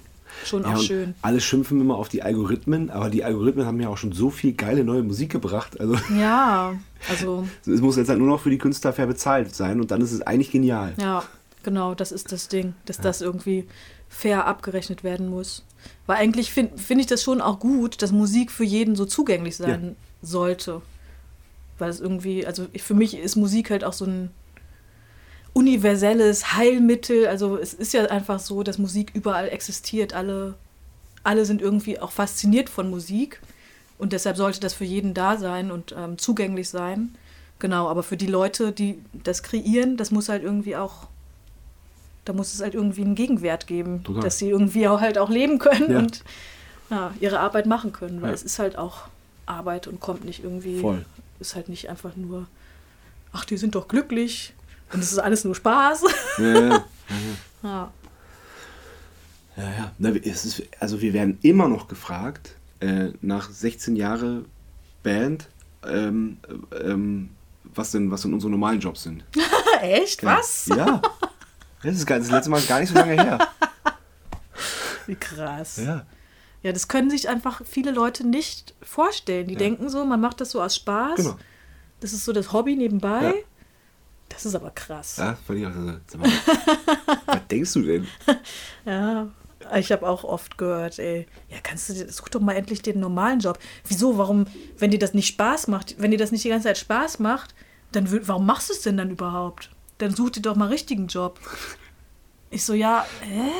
schon 0.44 0.62
Ja, 0.64 0.74
auch 0.74 0.80
schön. 0.80 1.14
Alle 1.22 1.40
schimpfen 1.40 1.80
immer 1.80 1.96
auf 1.96 2.08
die 2.08 2.22
Algorithmen, 2.22 2.90
aber 2.90 3.08
die 3.10 3.22
Algorithmen 3.24 3.66
haben 3.66 3.80
ja 3.80 3.88
auch 3.88 3.98
schon 3.98 4.12
so 4.12 4.30
viel 4.30 4.52
geile 4.52 4.82
neue 4.84 5.02
Musik 5.02 5.30
gebracht. 5.30 5.78
Also 5.80 5.96
Ja, 6.18 6.74
also 7.08 7.46
es 7.66 7.80
muss 7.80 7.96
jetzt 7.96 8.08
halt 8.08 8.18
nur 8.18 8.28
noch 8.28 8.40
für 8.40 8.50
die 8.50 8.58
Künstler 8.58 8.92
fair 8.92 9.06
bezahlt 9.06 9.54
sein 9.54 9.80
und 9.80 9.90
dann 9.90 10.00
ist 10.00 10.12
es 10.12 10.22
eigentlich 10.22 10.50
genial. 10.50 10.94
Ja, 11.00 11.22
genau, 11.62 11.94
das 11.94 12.10
ist 12.12 12.32
das 12.32 12.48
Ding, 12.48 12.74
dass 12.86 12.98
das 12.98 13.20
irgendwie 13.20 13.66
fair 14.08 14.46
abgerechnet 14.46 15.04
werden 15.04 15.28
muss. 15.28 15.64
Weil 16.06 16.16
eigentlich 16.16 16.52
finde 16.52 16.78
find 16.78 17.00
ich 17.00 17.06
das 17.06 17.22
schon 17.22 17.40
auch 17.40 17.58
gut, 17.60 18.00
dass 18.02 18.10
Musik 18.10 18.50
für 18.50 18.64
jeden 18.64 18.96
so 18.96 19.04
zugänglich 19.04 19.56
sein 19.56 19.96
sollte. 20.22 20.80
Weil 21.78 21.90
es 21.90 22.00
irgendwie, 22.00 22.46
also 22.46 22.66
für 22.76 22.94
mich 22.94 23.16
ist 23.18 23.36
Musik 23.36 23.70
halt 23.70 23.84
auch 23.84 23.92
so 23.92 24.04
ein 24.06 24.30
universelles 25.54 26.52
Heilmittel. 26.54 27.26
Also 27.26 27.56
es 27.56 27.72
ist 27.72 27.94
ja 27.94 28.04
einfach 28.06 28.38
so, 28.40 28.62
dass 28.62 28.76
Musik 28.78 29.12
überall 29.14 29.48
existiert. 29.48 30.12
Alle, 30.12 30.54
alle 31.22 31.46
sind 31.46 31.62
irgendwie 31.62 31.98
auch 32.00 32.10
fasziniert 32.12 32.68
von 32.68 32.90
Musik. 32.90 33.40
Und 33.96 34.12
deshalb 34.12 34.36
sollte 34.36 34.60
das 34.60 34.74
für 34.74 34.84
jeden 34.84 35.14
da 35.14 35.38
sein 35.38 35.70
und 35.70 35.94
ähm, 35.96 36.18
zugänglich 36.18 36.68
sein. 36.68 37.14
Genau, 37.60 37.88
aber 37.88 38.02
für 38.02 38.16
die 38.16 38.26
Leute, 38.26 38.72
die 38.72 38.98
das 39.12 39.42
kreieren, 39.44 39.96
das 39.96 40.10
muss 40.10 40.28
halt 40.28 40.42
irgendwie 40.42 40.74
auch, 40.76 41.06
da 42.24 42.32
muss 42.32 42.52
es 42.52 42.60
halt 42.60 42.74
irgendwie 42.74 43.02
einen 43.02 43.14
Gegenwert 43.14 43.68
geben, 43.68 44.02
Total. 44.02 44.22
dass 44.24 44.38
sie 44.38 44.50
irgendwie 44.50 44.88
auch 44.88 45.00
halt 45.00 45.16
auch 45.18 45.30
leben 45.30 45.58
können 45.60 45.90
Ja. 45.92 45.98
und 46.00 46.24
ja, 46.90 47.14
ihre 47.20 47.38
Arbeit 47.40 47.66
machen 47.66 47.92
können, 47.92 48.20
weil 48.20 48.30
Ja. 48.30 48.34
es 48.34 48.42
ist 48.42 48.58
halt 48.58 48.76
auch 48.76 49.02
Arbeit 49.46 49.86
und 49.86 50.00
kommt 50.00 50.24
nicht 50.24 50.42
irgendwie, 50.42 50.80
Voll. 50.80 51.04
ist 51.38 51.54
halt 51.54 51.68
nicht 51.68 51.88
einfach 51.88 52.16
nur, 52.16 52.46
ach, 53.32 53.44
die 53.44 53.56
sind 53.56 53.76
doch 53.76 53.86
glücklich 53.88 54.52
und 54.94 55.00
es 55.00 55.12
ist 55.12 55.18
alles 55.18 55.44
nur 55.44 55.54
Spaß. 55.54 56.04
Ja, 56.38 56.44
ja. 56.60 56.84
ja. 57.62 57.92
Ja, 59.56 59.92
ja. 60.00 60.10
Ist, 60.10 60.64
also 60.80 61.00
wir 61.00 61.12
werden 61.12 61.38
immer 61.42 61.68
noch 61.68 61.86
gefragt, 61.86 62.56
äh, 62.80 63.10
nach 63.20 63.48
16 63.48 63.94
Jahre 63.94 64.44
Band, 65.04 65.48
ähm, 65.86 66.38
ähm, 66.82 67.30
was 67.62 67.92
denn, 67.92 68.10
was 68.10 68.22
denn 68.22 68.34
unsere 68.34 68.50
normalen 68.50 68.80
Jobs 68.80 69.04
sind. 69.04 69.24
Echt? 69.80 70.24
Was? 70.24 70.66
Ja. 70.66 71.00
Das 71.84 71.94
ist 71.94 72.10
das 72.10 72.30
letzte 72.32 72.50
Mal 72.50 72.62
gar 72.62 72.80
nicht 72.80 72.88
so 72.88 72.96
lange 72.96 73.12
her. 73.12 73.38
Wie 75.06 75.14
krass. 75.14 75.76
Ja. 75.76 76.04
Ja, 76.64 76.72
das 76.72 76.88
können 76.88 77.10
sich 77.10 77.28
einfach 77.28 77.60
viele 77.64 77.92
Leute 77.92 78.26
nicht 78.26 78.74
vorstellen. 78.82 79.46
Die 79.46 79.52
Ja. 79.52 79.58
denken 79.60 79.88
so, 79.88 80.04
man 80.04 80.20
macht 80.20 80.40
das 80.40 80.50
so 80.50 80.62
aus 80.62 80.74
Spaß. 80.74 81.16
Genau. 81.16 81.36
Das 82.00 82.12
ist 82.12 82.24
so 82.24 82.32
das 82.32 82.52
Hobby 82.52 82.74
nebenbei. 82.74 83.44
Das 84.34 84.44
ist 84.44 84.54
aber 84.54 84.70
krass. 84.70 85.16
Ja, 85.16 85.36
fand 85.46 85.60
ich 85.60 85.66
auch 85.66 85.72
so. 86.06 86.18
Mal, 86.18 86.28
was 87.26 87.46
denkst 87.48 87.72
du 87.72 87.82
denn? 87.82 88.08
Ja, 88.84 89.28
ich 89.76 89.92
habe 89.92 90.06
auch 90.06 90.24
oft 90.24 90.58
gehört, 90.58 90.98
ey, 90.98 91.26
ja, 91.48 91.58
kannst 91.62 91.88
du 91.88 91.94
dir, 91.94 92.10
such 92.10 92.28
doch 92.28 92.40
mal 92.40 92.54
endlich 92.54 92.82
den 92.82 93.00
normalen 93.00 93.38
Job. 93.40 93.58
Wieso, 93.86 94.18
warum, 94.18 94.46
wenn 94.78 94.90
dir 94.90 94.98
das 94.98 95.14
nicht 95.14 95.28
Spaß 95.28 95.68
macht, 95.68 95.96
wenn 95.98 96.10
dir 96.10 96.18
das 96.18 96.32
nicht 96.32 96.44
die 96.44 96.48
ganze 96.48 96.68
Zeit 96.68 96.78
Spaß 96.78 97.20
macht, 97.20 97.54
dann 97.92 98.08
warum 98.26 98.44
machst 98.44 98.68
du 98.68 98.74
es 98.74 98.82
denn 98.82 98.96
dann 98.96 99.10
überhaupt? 99.10 99.70
Dann 99.98 100.14
such 100.14 100.30
dir 100.30 100.42
doch 100.42 100.56
mal 100.56 100.64
einen 100.64 100.72
richtigen 100.72 101.06
Job. 101.06 101.38
Ich 102.50 102.64
so, 102.64 102.74
ja, 102.74 103.06
hä? 103.20 103.50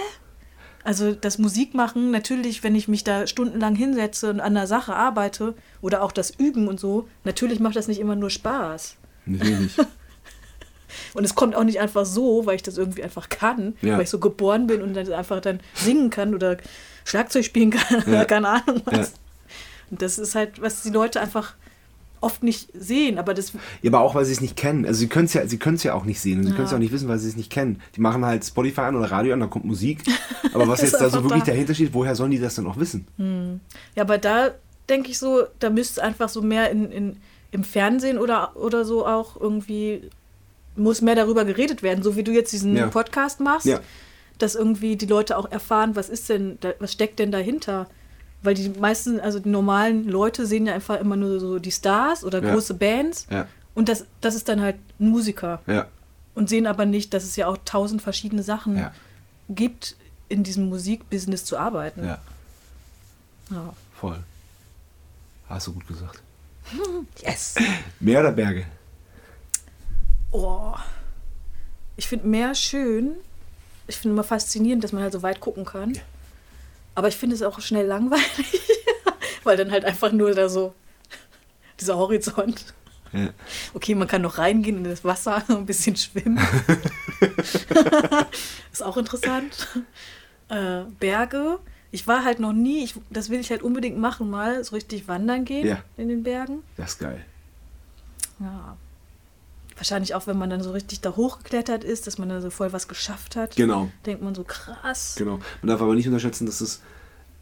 Also 0.83 1.15
das 1.15 1.39
Musikmachen, 1.39 2.11
natürlich, 2.11 2.63
wenn 2.63 2.75
ich 2.75 2.89
mich 2.89 3.05
da 3.05 3.27
stundenlang 3.27 3.75
hinsetze 3.75 4.29
und 4.29 4.41
an 4.41 4.55
der 4.55 4.67
Sache 4.67 4.95
arbeite 4.95 5.55
oder 5.81 6.03
auch 6.03 6.13
das 6.13 6.31
Üben 6.31 6.69
und 6.69 6.79
so, 6.79 7.09
natürlich 7.25 7.61
macht 7.61 7.77
das 7.77 7.89
nicht 7.89 8.01
immer 8.01 8.17
nur 8.17 8.29
Spaß. 8.29 8.97
Natürlich. 9.25 9.77
Und 11.15 11.25
es 11.25 11.35
kommt 11.35 11.55
auch 11.55 11.65
nicht 11.65 11.81
einfach 11.81 12.05
so, 12.07 12.47
weil 12.47 12.57
ich 12.57 12.63
das 12.63 12.79
irgendwie 12.79 13.03
einfach 13.05 13.29
kann, 13.29 13.75
Ja. 13.83 13.97
weil 13.97 14.03
ich 14.05 14.11
so 14.11 14.19
geboren 14.19 14.67
bin 14.67 14.83
und 14.83 14.95
dann 14.95 15.13
einfach 15.13 15.41
dann 15.41 15.61
singen 15.75 16.11
kann 16.11 16.35
oder 16.35 16.57
Schlagzeug 17.05 17.45
spielen 17.45 17.71
kann 17.71 18.03
Ja. 18.07 18.13
oder 18.13 18.25
keine 18.25 18.49
Ahnung 18.49 18.81
was. 18.85 18.97
Ja. 18.97 19.07
Und 19.91 20.03
das 20.03 20.19
ist 20.19 20.35
halt, 20.35 20.61
was 20.63 20.83
die 20.83 20.91
Leute 20.91 21.21
einfach 21.21 21.55
oft 22.21 22.43
nicht 22.43 22.71
sehen, 22.73 23.19
aber 23.19 23.35
das 23.35 23.53
Ja, 23.83 23.91
aber 23.91 24.01
auch, 24.01 24.15
weil 24.15 24.25
sie 24.25 24.33
es 24.33 24.41
nicht 24.41 24.57
kennen. 24.57 24.87
Also 24.87 25.01
sie 25.01 25.09
können 25.09 25.27
es 25.27 25.35
ja, 25.35 25.47
sie 25.47 25.59
können 25.59 25.77
es 25.77 25.83
ja 25.83 25.93
auch 25.93 26.05
nicht 26.07 26.21
sehen 26.23 26.39
und 26.39 26.45
sie 26.45 26.51
Ja. 26.51 26.55
können 26.57 26.67
es 26.69 26.73
auch 26.73 26.79
nicht 26.79 26.91
wissen, 26.93 27.07
weil 27.07 27.19
sie 27.19 27.29
es 27.29 27.37
nicht 27.37 27.53
kennen. 27.53 27.83
Die 27.97 28.01
machen 28.01 28.25
halt 28.25 28.43
Spotify 28.47 28.81
an 28.83 28.97
oder 28.97 29.11
Radio 29.11 29.35
an, 29.35 29.41
da 29.41 29.47
kommt 29.47 29.67
Musik. 29.67 30.03
Aber 30.55 30.67
was 30.67 30.83
Ist 30.83 30.93
jetzt 30.93 31.03
da 31.03 31.11
so 31.11 31.23
wirklich 31.23 31.43
da. 31.43 31.51
dahinter 31.53 31.75
steht, 31.75 31.93
woher 31.93 32.15
sollen 32.15 32.31
die 32.31 32.39
das 32.39 32.55
denn 32.55 32.67
auch 32.67 32.79
wissen? 32.79 33.07
Ja, 33.95 34.03
aber 34.05 34.17
da 34.19 34.53
denke 34.89 35.11
ich 35.11 35.19
so, 35.19 35.43
da 35.59 35.69
müsste 35.69 35.95
es 35.95 35.99
einfach 35.99 36.29
so 36.31 36.41
mehr 36.43 36.71
in, 36.71 36.91
in, 36.93 37.17
im 37.51 37.65
Fernsehen 37.65 38.19
oder, 38.19 38.57
oder 38.57 38.85
so 38.85 39.07
auch 39.07 39.39
irgendwie, 39.41 40.09
muss 40.77 41.01
mehr 41.03 41.15
darüber 41.15 41.45
geredet 41.45 41.83
werden, 41.83 42.03
so 42.03 42.17
wie 42.17 42.25
du 42.25 42.33
jetzt 42.33 42.53
diesen 42.53 42.77
Ja. 42.77 42.87
Podcast 42.89 43.41
machst, 43.41 43.67
Ja. 43.67 43.81
dass 44.39 44.55
irgendwie 44.55 44.97
die 44.97 45.07
Leute 45.07 45.37
auch 45.39 45.51
erfahren, 45.51 45.95
was 45.97 46.09
ist 46.09 46.29
denn, 46.29 46.59
da, 46.61 46.73
was 46.81 46.93
steckt 46.93 47.19
denn 47.19 47.31
dahinter? 47.33 47.89
Weil 48.43 48.55
die 48.55 48.69
meisten, 48.69 49.21
also 49.21 49.39
die 49.39 49.49
normalen 49.49 50.07
Leute 50.09 50.47
sehen 50.47 50.67
ja 50.67 50.75
einfach 50.75 51.01
immer 51.01 51.17
nur 51.17 51.41
so 51.41 51.59
die 51.59 51.71
Stars 51.73 52.25
oder 52.25 52.43
Ja. 52.43 52.53
große 52.53 52.75
Bands 52.75 53.27
und 53.75 53.89
das, 53.89 54.05
das 54.21 54.35
ist 54.35 54.49
dann 54.49 54.61
halt 54.61 54.77
ein 55.01 55.09
Musiker 55.09 55.61
und 56.35 56.49
sehen 56.49 56.67
aber 56.67 56.85
nicht, 56.87 57.15
dass 57.15 57.25
es 57.25 57.37
ja 57.37 57.47
auch 57.47 57.57
tausend 57.65 58.03
verschiedene 58.03 58.43
Sachen 58.43 58.85
gibt, 59.49 59.97
in 60.29 60.43
diesem 60.43 60.69
Musikbusiness 60.69 61.45
zu 61.45 61.57
arbeiten. 61.57 62.05
ja, 62.05 62.19
Ja. 63.51 63.73
voll. 64.01 64.19
Hast 65.49 65.67
du 65.69 65.73
gut 65.75 65.87
gesagt. 65.87 66.21
Yes! 67.23 67.55
Meer 68.01 68.21
oder 68.21 68.33
Berge? 68.33 68.65
Oh. 70.35 70.75
Ich 71.97 72.09
finde 72.09 72.27
Meer 72.27 72.57
schön. 72.57 73.15
Ich 73.87 73.97
finde 73.99 74.15
immer 74.15 74.25
faszinierend, 74.25 74.83
dass 74.83 74.91
man 74.93 75.03
halt 75.03 75.13
so 75.13 75.23
weit 75.23 75.39
gucken 75.41 75.65
kann. 75.65 75.97
Aber 76.97 77.07
ich 77.07 77.17
finde 77.17 77.37
es 77.37 77.43
auch 77.43 77.61
schnell 77.61 77.87
langweilig, 77.87 78.61
weil 79.45 79.57
dann 79.57 79.71
halt 79.71 79.85
einfach 79.85 80.11
nur 80.11 80.35
da 80.35 80.49
so 80.49 80.75
dieser 81.79 81.97
Horizont. 81.97 82.75
Ja. 83.13 83.29
Okay, 83.75 83.95
man 83.95 84.09
kann 84.09 84.23
noch 84.23 84.39
reingehen 84.39 84.79
in 84.79 84.85
das 84.85 85.05
Wasser, 85.05 85.45
ein 85.49 85.67
bisschen 85.67 85.95
schwimmen. 85.95 86.41
ist 88.73 88.83
auch 88.83 88.97
interessant. 88.97 89.69
Äh, 90.49 90.83
Berge. 90.99 91.61
Ich 91.93 92.09
war 92.09 92.25
halt 92.25 92.41
noch 92.41 92.53
nie, 92.53 92.83
ich, 92.83 92.97
das 93.11 93.31
will 93.31 93.39
ich 93.39 93.51
halt 93.51 93.63
unbedingt 93.63 93.99
machen, 93.99 94.29
mal 94.31 94.65
so 94.65 94.75
richtig 94.75 95.07
wandern 95.07 95.45
gehen 95.45 95.65
Ja. 95.69 95.79
in 95.97 96.09
den 96.09 96.25
Bergen. 96.25 96.65
Das 96.77 96.93
ist 96.95 96.99
geil. 96.99 97.25
Ja. 98.41 98.77
Wahrscheinlich 99.77 100.15
auch, 100.15 100.27
wenn 100.27 100.39
man 100.39 100.51
dann 100.51 100.63
so 100.63 100.73
richtig 100.73 101.01
da 101.01 101.17
hochgeklettert 101.17 101.85
ist, 101.85 102.07
dass 102.07 102.19
man 102.19 102.29
da 102.29 102.41
so 102.41 102.51
voll 102.51 102.73
was 102.73 102.89
geschafft 102.89 103.37
hat. 103.37 103.57
Genau, 103.57 103.91
Denkt 104.07 104.23
man 104.23 104.35
so 104.35 104.45
krass. 104.45 105.15
genau. 105.19 105.41
Man 105.63 105.69
darf 105.69 105.81
aber 105.83 105.95
nicht 105.95 106.07
unterschätzen, 106.07 106.47
dass 106.47 106.59
das 106.59 106.81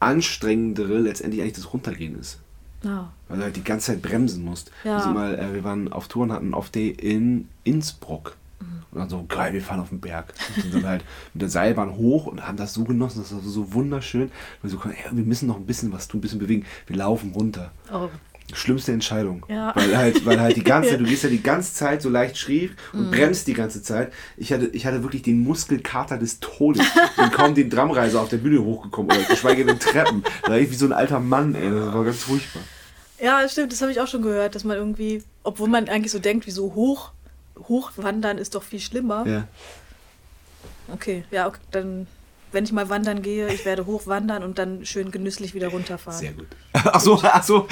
Anstrengendere 0.01 0.99
letztendlich 0.99 1.43
eigentlich 1.43 1.55
das 1.55 1.72
Runtergehen 1.72 2.18
ist. 2.18 2.39
Ja. 2.83 3.12
Weil 3.28 3.39
du 3.39 3.45
halt 3.45 3.57
die 3.57 3.64
ganze 3.64 3.93
Zeit 3.93 4.03
bremsen 4.03 4.45
musst. 4.45 4.70
Ja. 4.83 4.97
Also 4.97 5.11
mal, 5.11 5.39
äh, 5.39 5.55
wir 5.55 5.62
waren 5.62 5.93
auf 5.93 6.09
Touren, 6.09 6.33
hatten 6.33 6.55
auf 6.55 6.70
Day 6.70 6.89
in 6.89 7.49
Innsbruck. 7.64 8.37
Mhm. 8.61 8.83
Und 8.91 8.99
dann 8.99 9.09
so, 9.09 9.24
geil, 9.28 9.53
wir 9.53 9.62
fahren 9.62 9.78
auf 9.78 9.91
den 9.91 10.01
Berg. 10.01 10.35
Und 10.57 10.62
sind 10.62 10.74
dann 10.74 10.87
halt 10.87 11.05
mit 11.35 11.43
der 11.43 11.49
Seilbahn 11.49 11.97
hoch 11.97 12.26
und 12.26 12.47
haben 12.47 12.57
das 12.57 12.74
so 12.74 12.83
genossen, 12.85 13.22
das 13.22 13.33
war 13.33 13.41
so, 13.41 13.51
so 13.51 13.72
wunderschön. 13.74 14.22
Und 14.22 14.33
wir 14.62 14.70
so, 14.70 14.80
ey, 14.85 15.16
wir 15.16 15.24
müssen 15.24 15.47
noch 15.47 15.57
ein 15.57 15.66
bisschen 15.66 15.93
was 15.93 16.09
tun, 16.09 16.18
ein 16.18 16.22
bisschen 16.22 16.41
bewegen. 16.41 16.66
Wir 16.87 16.97
laufen 16.97 17.33
runter. 17.33 17.70
Oh. 17.93 18.09
Schlimmste 18.55 18.93
Entscheidung. 18.93 19.45
Ja. 19.49 19.73
Weil 19.75 19.97
halt, 19.97 20.25
weil 20.27 20.41
halt 20.41 20.57
die 20.57 20.65
ganze, 20.65 20.99
du 20.99 21.05
gehst 21.05 21.23
ja 21.25 21.29
die 21.31 21.43
ganze 21.43 21.75
Zeit 21.75 22.03
so 22.03 22.09
leicht 22.09 22.37
schrief 22.39 22.73
und 22.93 23.07
Mhm. 23.07 23.11
bremst 23.11 23.47
die 23.47 23.55
ganze 23.55 23.83
Zeit. 23.83 24.13
Ich 24.37 24.53
hatte, 24.53 24.67
ich 24.67 24.87
hatte 24.87 25.03
wirklich 25.03 25.23
den 25.23 25.43
Muskelkater 25.43 26.19
des 26.19 26.41
Todes. 26.41 26.83
Bin 27.17 27.31
kaum 27.31 27.55
den 27.55 27.71
Drumreiser 27.71 28.21
auf 28.21 28.29
der 28.29 28.37
Bühne 28.39 28.63
hochgekommen 28.63 29.11
oder 29.17 29.27
geschweige 29.27 29.65
denn 29.65 29.79
Treppen. 29.79 30.23
Da 30.43 30.51
war 30.51 30.59
ich 30.59 30.71
wie 30.71 30.75
so 30.75 30.87
ein 30.87 30.93
alter 30.93 31.21
Mann, 31.21 31.55
ey. 31.55 31.71
Das 31.71 31.95
war 31.95 32.05
ganz 32.05 32.19
furchtbar. 32.23 32.63
Ja, 33.21 33.49
stimmt, 33.49 33.73
das 33.73 33.81
habe 33.81 33.93
ich 33.93 34.01
auch 34.01 34.09
schon 34.09 34.23
gehört, 34.23 34.55
dass 34.57 34.65
man 34.65 34.77
irgendwie, 34.77 35.23
obwohl 35.45 35.69
man 35.69 35.89
eigentlich 35.89 36.11
so 36.13 36.19
denkt, 36.19 36.47
wie 36.47 36.51
so 36.51 36.75
hoch, 36.75 37.13
hochwandern 37.69 38.37
ist 38.39 38.55
doch 38.57 38.63
viel 38.65 38.81
schlimmer. 38.81 39.25
Ja. 39.27 39.45
Okay, 40.93 41.25
ja, 41.31 41.47
okay, 41.47 41.61
dann, 41.71 42.07
wenn 42.53 42.65
ich 42.65 42.73
mal 42.73 42.89
wandern 42.89 43.23
gehe, 43.23 43.53
ich 43.53 43.65
werde 43.65 43.87
hochwandern 43.87 44.43
und 44.45 44.59
dann 44.59 44.85
schön 44.85 45.11
genüsslich 45.11 45.55
wieder 45.55 45.69
runterfahren. 45.69 46.19
Sehr 46.21 46.33
gut. 46.33 46.47
Ach 46.73 47.01
so, 47.01 47.19
ach 47.23 47.43
so. 47.43 47.67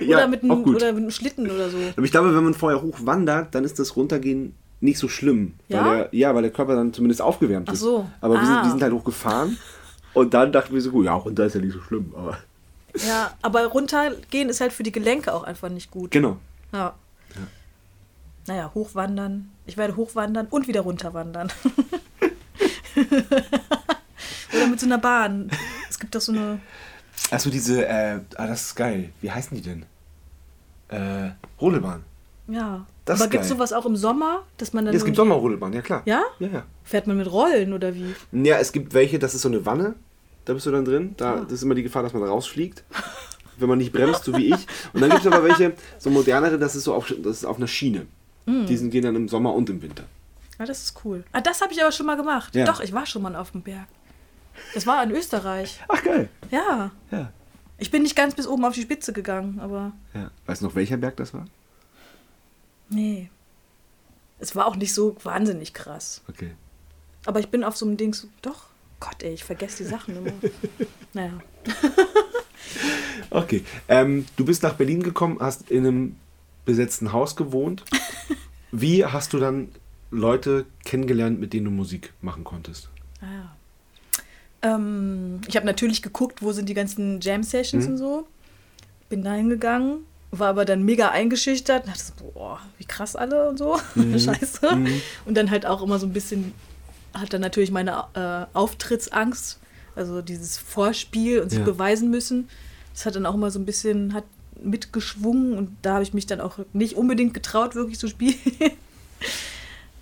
ja, 0.00 0.16
oder, 0.18 0.28
mit 0.28 0.40
auch 0.44 0.50
einem, 0.50 0.62
gut. 0.64 0.76
oder 0.76 0.92
mit 0.92 1.02
einem 1.02 1.10
Schlitten 1.10 1.50
oder 1.50 1.68
so. 1.70 1.78
Aber 1.96 2.04
ich 2.04 2.10
glaube, 2.10 2.34
wenn 2.34 2.44
man 2.44 2.54
vorher 2.54 2.82
hoch 2.82 2.98
wandert, 3.04 3.54
dann 3.54 3.64
ist 3.64 3.78
das 3.78 3.96
Runtergehen 3.96 4.54
nicht 4.80 4.98
so 4.98 5.08
schlimm. 5.08 5.54
Ja? 5.68 5.84
Weil 5.84 5.96
der, 5.98 6.08
ja, 6.12 6.34
weil 6.34 6.42
der 6.42 6.50
Körper 6.52 6.74
dann 6.76 6.92
zumindest 6.92 7.22
aufgewärmt 7.22 7.68
Ach 7.68 7.74
ist. 7.74 7.80
so. 7.80 8.06
Aber 8.20 8.34
wir, 8.34 8.44
sind, 8.46 8.56
Ah. 8.56 8.62
wir 8.64 8.70
sind 8.70 8.82
halt 8.82 8.92
hochgefahren 8.92 9.56
und 10.14 10.34
dann 10.34 10.52
dachten 10.52 10.74
wir 10.74 10.80
so, 10.82 10.90
gut, 10.90 11.04
ja, 11.06 11.14
runter 11.14 11.46
ist 11.46 11.54
ja 11.54 11.60
nicht 11.60 11.72
so 11.72 11.80
schlimm. 11.80 12.12
Aber 12.16 12.38
Ja, 13.06 13.32
aber 13.42 13.64
runtergehen 13.66 14.48
ist 14.48 14.60
halt 14.60 14.72
für 14.72 14.82
die 14.82 14.92
Gelenke 14.92 15.32
auch 15.34 15.42
einfach 15.44 15.68
nicht 15.70 15.90
gut. 15.90 16.10
genau, 16.10 16.36
Ja. 16.72 16.94
naja, 18.46 18.70
hochwandern. 18.74 19.50
Ich 19.66 19.76
werde 19.76 19.96
hochwandern 19.96 20.46
und 20.50 20.68
wieder 20.68 20.82
runterwandern. 20.82 21.50
Oder 24.56 24.66
mit 24.68 24.80
so 24.80 24.86
einer 24.86 24.98
Bahn. 24.98 25.50
Es 25.88 25.98
gibt 25.98 26.14
doch 26.14 26.20
so 26.20 26.32
eine. 26.32 26.60
Achso, 27.30 27.50
diese, 27.50 27.86
äh, 27.86 28.20
ah, 28.36 28.46
das 28.46 28.62
ist 28.66 28.74
geil. 28.74 29.10
Wie 29.20 29.30
heißen 29.30 29.56
die 29.56 29.62
denn? 29.62 29.84
Äh, 30.88 31.30
Rodelbahn. 31.60 32.04
Ja. 32.48 32.86
Das 33.04 33.20
Aber 33.20 33.30
gibt 33.30 33.44
es 33.44 33.50
sowas 33.50 33.72
auch 33.72 33.86
im 33.86 33.96
Sommer, 33.96 34.42
dass 34.56 34.72
man 34.72 34.84
dann. 34.84 34.92
Ja, 34.94 34.98
es 34.98 35.04
gibt 35.04 35.16
Sommerrodelbahn, 35.16 35.72
ja 35.72 35.80
klar. 35.80 36.02
Ja? 36.06 36.22
Ja, 36.38 36.48
ja. 36.48 36.62
Fährt 36.84 37.06
man 37.06 37.16
mit 37.16 37.30
Rollen 37.30 37.72
oder 37.72 37.94
wie? 37.94 38.14
Ja, 38.32 38.58
es 38.58 38.72
gibt 38.72 38.94
welche, 38.94 39.18
das 39.18 39.34
ist 39.34 39.42
so 39.42 39.48
eine 39.48 39.64
Wanne, 39.64 39.94
da 40.44 40.52
bist 40.54 40.66
du 40.66 40.70
dann 40.72 40.84
drin. 40.84 41.14
Da, 41.16 41.34
Ah. 41.34 41.40
Das 41.40 41.52
ist 41.52 41.62
immer 41.62 41.74
die 41.76 41.84
Gefahr, 41.84 42.02
dass 42.02 42.12
man 42.12 42.22
rausfliegt, 42.24 42.82
wenn 43.58 43.68
man 43.68 43.78
nicht 43.78 43.92
bremst, 43.92 44.24
so 44.24 44.36
wie 44.36 44.46
ich. 44.46 44.66
Und 44.92 45.00
dann 45.00 45.10
gibt 45.10 45.24
es 45.24 45.32
aber 45.32 45.44
welche, 45.44 45.74
so 45.98 46.10
modernere, 46.10 46.58
das 46.58 46.74
ist 46.74 46.84
so 46.84 46.94
auf, 46.94 47.06
das 47.06 47.38
ist 47.38 47.44
auf 47.44 47.56
einer 47.58 47.68
Schiene. 47.68 48.06
Mm. 48.46 48.66
Die 48.66 48.76
sind, 48.76 48.90
gehen 48.90 49.04
dann 49.04 49.14
im 49.16 49.28
Sommer 49.28 49.54
und 49.54 49.70
im 49.70 49.82
Winter. 49.82 50.04
Ja, 50.58 50.66
das 50.66 50.82
ist 50.82 51.00
cool. 51.04 51.24
Ah, 51.32 51.40
das 51.40 51.60
habe 51.60 51.72
ich 51.72 51.80
aber 51.82 51.92
schon 51.92 52.06
mal 52.06 52.16
gemacht. 52.16 52.54
Ja. 52.56 52.64
Doch, 52.64 52.80
ich 52.80 52.92
war 52.92 53.06
schon 53.06 53.22
mal 53.22 53.36
auf 53.36 53.52
dem 53.52 53.62
Berg. 53.62 53.86
Das 54.74 54.86
war 54.86 55.02
in 55.02 55.10
Österreich. 55.10 55.80
Ach, 55.88 56.02
geil. 56.02 56.28
Ja. 56.50 56.90
Ja. 57.10 57.32
Ich 57.78 57.90
bin 57.90 58.02
nicht 58.02 58.16
ganz 58.16 58.34
bis 58.34 58.46
oben 58.46 58.64
auf 58.64 58.74
die 58.74 58.82
Spitze 58.82 59.12
gegangen, 59.12 59.60
aber 59.60 59.92
ja. 60.14 60.30
Weißt 60.46 60.62
du 60.62 60.66
noch, 60.66 60.74
welcher 60.74 60.96
Berg 60.96 61.16
das 61.16 61.34
war? 61.34 61.46
nee. 62.88 63.30
Es 64.38 64.54
war 64.54 64.66
auch 64.66 64.76
nicht 64.76 64.92
so 64.92 65.16
wahnsinnig 65.22 65.72
krass. 65.72 66.20
Okay. 66.28 66.50
Aber 67.24 67.40
ich 67.40 67.48
bin 67.48 67.64
auf 67.64 67.74
so 67.74 67.86
einem 67.86 67.96
Ding 67.96 68.12
so, 68.12 68.28
doch, 68.42 68.66
Gott, 69.00 69.22
ey, 69.22 69.32
ich 69.32 69.44
vergesse 69.44 69.82
die 69.82 69.88
Sachen 69.88 70.14
immer. 70.16 70.32
naja. 71.14 71.32
Okay. 73.30 73.64
Ähm, 73.88 74.26
du 74.36 74.44
bist 74.44 74.62
nach 74.62 74.74
Berlin 74.74 75.02
gekommen, 75.02 75.38
hast 75.40 75.70
in 75.70 75.86
einem 75.86 76.16
besetzten 76.64 77.12
Haus 77.12 77.36
gewohnt. 77.36 77.84
Wie 78.72 79.04
hast 79.04 79.32
du 79.32 79.38
dann 79.38 79.68
Leute 80.10 80.66
kennengelernt, 80.84 81.40
mit 81.40 81.52
denen 81.52 81.66
du 81.66 81.70
Musik 81.70 82.12
machen 82.20 82.44
konntest? 82.44 82.88
Ah, 83.20 83.26
ja. 83.26 83.56
Ähm, 84.74 85.40
ich 85.48 85.56
habe 85.56 85.66
natürlich 85.66 86.02
geguckt, 86.02 86.42
wo 86.42 86.52
sind 86.52 86.68
die 86.68 86.74
ganzen 86.74 87.20
Jam-Sessions 87.20 87.86
Mhm. 87.86 87.90
und 87.92 87.98
so. 87.98 88.26
Bin 89.08 89.22
da 89.22 89.32
hingegangen, 89.34 89.98
war 90.32 90.48
aber 90.48 90.64
dann 90.64 90.82
mega 90.82 91.10
eingeschüchtert. 91.10 91.84
und 91.84 91.90
Dachte, 91.92 92.04
so, 92.18 92.24
boah, 92.32 92.60
wie 92.78 92.84
krass 92.84 93.14
alle 93.16 93.48
und 93.48 93.58
so. 93.58 93.78
Scheiße. 93.96 94.74
Mhm. 94.74 95.00
Und 95.24 95.36
dann 95.36 95.50
halt 95.50 95.66
auch 95.66 95.82
immer 95.82 95.98
so 95.98 96.06
ein 96.06 96.12
bisschen, 96.12 96.52
hat 97.14 97.32
dann 97.32 97.40
natürlich 97.40 97.70
meine 97.70 98.04
äh, 98.14 98.46
Auftrittsangst, 98.56 99.58
also 99.94 100.22
dieses 100.22 100.58
Vorspiel 100.58 101.40
und 101.40 101.50
sich 101.50 101.60
Ja. 101.60 101.64
beweisen 101.64 102.10
müssen. 102.10 102.48
Das 102.94 103.06
hat 103.06 103.14
dann 103.16 103.26
auch 103.26 103.34
immer 103.34 103.50
so 103.50 103.58
ein 103.58 103.66
bisschen, 103.66 104.12
hat 104.14 104.24
mitgeschwungen 104.62 105.52
und 105.56 105.76
da 105.82 105.94
habe 105.94 106.02
ich 106.02 106.14
mich 106.14 106.26
dann 106.26 106.40
auch 106.40 106.58
nicht 106.72 106.96
unbedingt 106.96 107.34
getraut, 107.34 107.74
wirklich 107.74 107.98
zu 107.98 108.08
spielen. 108.08 108.34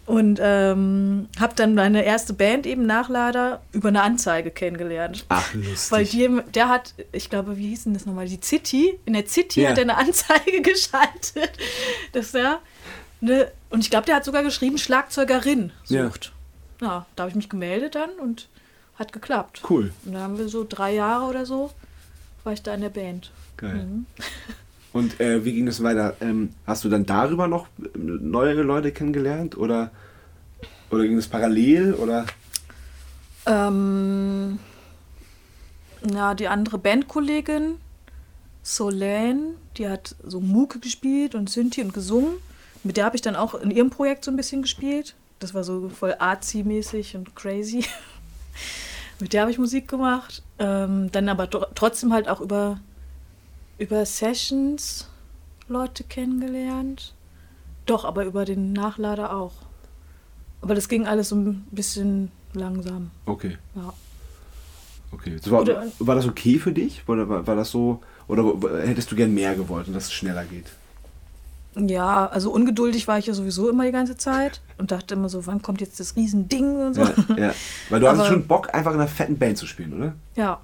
Und 0.07 0.38
ähm, 0.42 1.28
habe 1.40 1.55
dann 1.55 1.74
meine 1.74 2.05
erste 2.05 2.34
Band 2.34 2.66
eben 2.66 2.84
Nachlader 2.84 3.62
über 3.72 3.88
eine 3.88 4.02
Anzeige 4.02 4.50
kennengelernt. 4.50 5.24
Ach, 5.30 5.55
lustig. 5.55 5.90
Weil 5.92 6.05
die, 6.05 6.40
der 6.52 6.68
hat, 6.68 6.92
ich 7.12 7.30
glaube, 7.30 7.57
wie 7.57 7.68
hieß 7.68 7.84
denn 7.84 7.94
das 7.94 8.05
nochmal? 8.05 8.26
Die 8.28 8.38
City. 8.42 8.98
In 9.07 9.14
der 9.14 9.26
City 9.26 9.62
Ja. 9.62 9.70
hat 9.70 9.78
er 9.78 9.82
eine 9.84 9.96
Anzeige 9.96 10.61
geschaltet. 10.61 11.52
Dass 12.12 12.34
er, 12.34 12.59
ne, 13.22 13.50
und 13.70 13.80
ich 13.80 13.88
glaube, 13.90 14.05
der 14.05 14.16
hat 14.16 14.24
sogar 14.26 14.42
geschrieben, 14.42 14.76
Schlagzeugerin 14.76 15.72
Ja. 15.86 16.05
sucht. 16.05 16.32
Ja, 16.82 17.07
da 17.16 17.22
habe 17.22 17.30
ich 17.30 17.36
mich 17.36 17.48
gemeldet 17.48 17.94
dann 17.94 18.11
und 18.20 18.48
hat 18.98 19.12
geklappt. 19.12 19.62
Cool. 19.70 19.92
Und 20.05 20.12
da 20.12 20.20
haben 20.20 20.36
wir 20.36 20.48
so 20.48 20.66
drei 20.68 20.92
Jahre 20.92 21.24
oder 21.24 21.46
so, 21.46 21.70
war 22.44 22.52
ich 22.52 22.62
da 22.62 22.74
in 22.74 22.82
der 22.82 22.90
Band. 22.90 23.30
Geil. 23.57 23.86
Und 24.95 25.18
äh, 25.20 25.45
wie 25.45 25.53
ging 25.53 25.66
das 25.66 25.82
weiter? 25.82 26.16
Ähm, 26.20 26.51
hast 26.68 26.84
du 26.84 26.88
dann 26.88 27.05
darüber 27.05 27.49
noch 27.49 27.66
neue 27.97 28.55
Leute 28.62 28.92
kennengelernt 28.92 29.59
oder, 29.59 29.90
oder 30.88 31.03
ging 31.03 31.16
das 31.16 31.26
parallel 31.26 31.95
oder? 31.95 32.26
Ähm, 33.45 34.61
ja, 36.09 36.34
die 36.34 36.47
andere 36.47 36.78
Bandkollegin, 36.78 37.78
Solane, 38.62 39.57
die 39.76 39.88
hat 39.88 40.14
so 40.22 40.40
Muke 40.40 40.78
gespielt 40.78 41.34
und 41.34 41.51
Synthi 41.51 41.82
und 41.82 41.92
gesungen. 41.92 42.36
Mit 42.84 42.97
der 42.97 43.05
habe 43.07 43.16
ich 43.16 43.22
dann 43.22 43.34
auch 43.34 43.55
in 43.57 43.72
ihrem 43.72 43.90
Projekt 43.90 44.24
so 44.24 44.30
ein 44.30 44.36
bisschen 44.36 44.62
gespielt. 44.62 45.16
Das 45.40 45.55
war 45.55 45.64
so 45.64 45.88
voll 45.88 46.14
artsy-mäßig 46.20 47.16
und 47.16 47.34
crazy. 47.34 47.84
Mit 49.18 49.32
der 49.32 49.40
habe 49.40 49.51
ich 49.51 49.59
Musik 49.59 49.88
gemacht. 49.88 50.45
Ähm, 50.61 51.11
dann 51.11 51.28
aber 51.28 51.45
tr- 51.47 51.66
trotzdem 51.74 52.12
halt 52.12 52.28
auch 52.28 52.40
über, 52.40 52.78
über 53.79 54.05
Sessions 54.07 55.09
Leute 55.68 56.05
kennengelernt. 56.05 57.14
Doch, 57.87 58.05
aber 58.05 58.25
über 58.25 58.45
den 58.45 58.72
Nachlader 58.72 59.35
auch. 59.37 59.53
Aber 60.62 60.75
das 60.75 60.89
ging 60.89 61.07
alles 61.07 61.29
so 61.31 61.37
ein 61.37 61.66
bisschen 61.70 62.31
langsam. 62.55 63.11
Okay, 63.27 63.59
Ja. 63.75 63.93
okay. 65.12 65.37
Das 65.37 65.51
war, 65.51 65.61
Oder- 65.62 65.87
war 65.99 66.14
das 66.14 66.27
okay 66.27 66.59
für 66.59 66.72
dich? 66.72 67.03
Oder 67.07 67.29
war, 67.29 67.47
war 67.47 67.57
das 67.57 67.70
so? 67.70 68.01
Oder 68.29 68.55
hättest 68.87 69.11
du 69.12 69.16
gern 69.16 69.35
mehr 69.35 69.55
gewollt 69.55 69.87
und 69.89 69.93
dass 69.95 70.05
es 70.05 70.12
schneller 70.12 70.45
geht? 70.45 70.66
Ja, 71.77 72.27
also 72.29 72.53
ungeduldig 72.53 73.09
war 73.09 73.18
ich 73.18 73.27
ja 73.27 73.35
sowieso 73.35 73.68
immer 73.68 73.85
die 73.85 73.91
ganze 73.93 74.16
Zeit 74.16 74.61
und 74.79 74.93
dachte 74.93 75.14
immer 75.14 75.29
so, 75.29 75.45
wann 75.47 75.61
kommt 75.61 75.81
jetzt 75.81 75.99
das 75.99 76.14
Riesending 76.14 76.77
und 76.87 76.95
so. 76.95 77.03
Ja, 77.03 77.37
ja. 77.37 77.55
Weil 77.91 78.01
du 78.01 78.07
hattest 78.09 78.22
Aber- 78.22 78.31
schon 78.33 78.47
Bock, 78.47 78.72
einfach 78.72 78.93
in 78.93 79.01
einer 79.01 79.09
fetten 79.09 79.37
Band 79.37 79.59
zu 79.59 79.66
spielen, 79.66 79.93
oder? 79.93 80.14
Ja. 80.37 80.61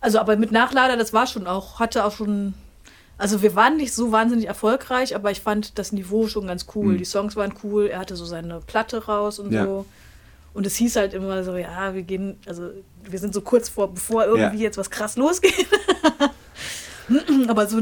Also 0.00 0.18
aber 0.18 0.36
mit 0.36 0.52
Nachlader, 0.52 0.96
das 0.96 1.12
war 1.12 1.26
schon 1.26 1.46
auch, 1.46 1.80
hatte 1.80 2.04
auch 2.04 2.12
schon, 2.12 2.54
also 3.18 3.42
wir 3.42 3.54
waren 3.56 3.76
nicht 3.76 3.92
so 3.92 4.12
wahnsinnig 4.12 4.46
erfolgreich, 4.46 5.14
aber 5.16 5.30
ich 5.30 5.40
fand 5.40 5.78
das 5.78 5.92
Niveau 5.92 6.28
schon 6.28 6.46
ganz 6.46 6.66
cool. 6.74 6.94
Mhm. 6.94 6.98
Die 6.98 7.04
Songs 7.04 7.34
waren 7.36 7.52
cool, 7.64 7.86
er 7.88 7.98
hatte 7.98 8.14
so 8.16 8.24
seine 8.24 8.60
Platte 8.60 9.06
raus 9.06 9.38
und 9.38 9.52
Ja. 9.52 9.64
so. 9.64 9.86
Und 10.54 10.66
es 10.66 10.76
hieß 10.76 10.96
halt 10.96 11.14
immer 11.14 11.44
so, 11.44 11.56
ja, 11.56 11.94
wir 11.94 12.02
gehen, 12.02 12.36
also 12.46 12.70
wir 13.04 13.18
sind 13.18 13.34
so 13.34 13.40
kurz 13.42 13.68
vor, 13.68 13.92
bevor 13.92 14.24
irgendwie 14.24 14.56
Ja. 14.58 14.62
jetzt 14.64 14.78
was 14.78 14.90
krass 14.90 15.16
losgeht. 15.16 15.66
aber 17.48 17.66
so, 17.66 17.80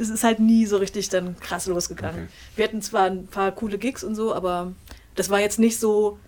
es 0.00 0.08
ist 0.10 0.24
halt 0.24 0.40
nie 0.40 0.66
so 0.66 0.76
richtig 0.78 1.08
dann 1.08 1.38
krass 1.40 1.66
losgegangen. 1.66 2.24
Okay. 2.24 2.28
Wir 2.56 2.64
hatten 2.64 2.82
zwar 2.82 3.04
ein 3.04 3.26
paar 3.26 3.52
coole 3.52 3.78
Gigs 3.78 4.02
und 4.04 4.14
so, 4.14 4.34
aber 4.34 4.72
das 5.14 5.30
war 5.30 5.40
jetzt 5.40 5.58
nicht 5.58 5.78
so, 5.78 6.18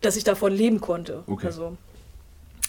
dass 0.00 0.16
ich 0.16 0.24
davon 0.24 0.52
leben 0.52 0.80
konnte. 0.80 1.24
Okay. 1.26 1.46
Also, 1.46 1.76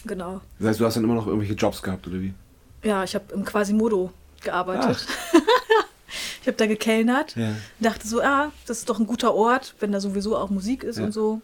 genau. 0.04 0.40
Das 0.58 0.68
heißt, 0.68 0.80
du 0.80 0.86
hast 0.86 0.94
dann 0.96 1.04
immer 1.04 1.14
noch 1.14 1.26
irgendwelche 1.26 1.54
Jobs 1.54 1.82
gehabt, 1.82 2.06
oder 2.06 2.20
wie? 2.20 2.34
Ja, 2.82 3.04
ich 3.04 3.14
habe 3.14 3.32
im 3.34 3.44
Quasimodo 3.44 4.12
gearbeitet. 4.42 5.06
ich 6.42 6.46
habe 6.46 6.56
da 6.56 6.66
gekellnert. 6.66 7.34
Ja. 7.36 7.54
Dachte 7.80 8.06
so, 8.06 8.20
ah, 8.22 8.52
das 8.66 8.78
ist 8.78 8.88
doch 8.88 8.98
ein 8.98 9.06
guter 9.06 9.34
Ort, 9.34 9.74
wenn 9.80 9.92
da 9.92 10.00
sowieso 10.00 10.36
auch 10.36 10.50
Musik 10.50 10.84
ist 10.84 10.98
Ja. 10.98 11.04
und 11.04 11.12
so. 11.12 11.40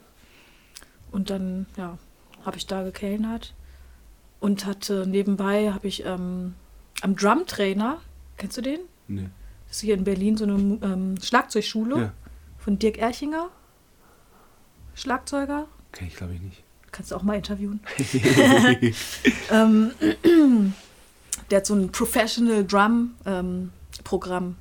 Und 1.11 1.31
dann, 1.31 1.67
ja, 1.77 1.99
habe 2.45 2.57
ich 2.57 2.67
da 2.67 2.83
gekellnert. 2.83 3.55
Und 4.41 4.67
hatte 4.67 5.07
nebenbei, 5.07 5.73
habe 5.73 5.87
ich 5.89 6.05
ähm, 6.05 6.55
am 7.01 7.17
Drumtrainer, 7.17 8.01
kennst 8.37 8.57
du 8.57 8.61
den? 8.63 8.81
Nee. 9.09 9.29
Das 9.69 9.77
ist 9.79 9.81
hier 9.83 9.95
in 9.95 10.05
Berlin 10.05 10.37
so 10.37 10.45
eine 10.45 10.55
ähm, 10.55 11.15
Schlagzeugschule 11.23 11.97
Ja. 11.99 12.13
von 12.59 12.79
Dirk 12.79 12.99
Erchinger. 12.99 13.49
Schlagzeuger. 14.95 15.67
Kenn 15.93 16.09
ich, 16.09 16.17
glaube 16.17 16.35
ich, 16.35 16.41
nicht. 16.41 16.64
Kannst 16.95 17.11
du 17.11 17.17
auch 17.17 17.25
mal 17.25 17.35
interviewen. 17.35 17.81
ähm, 19.51 19.91
der 21.51 21.59
hat 21.59 21.67
so 21.67 21.75
ein 21.75 21.91
Professional 21.91 22.65
Drum 22.65 23.15
ähm, 23.27 23.73
Programm 24.05 24.55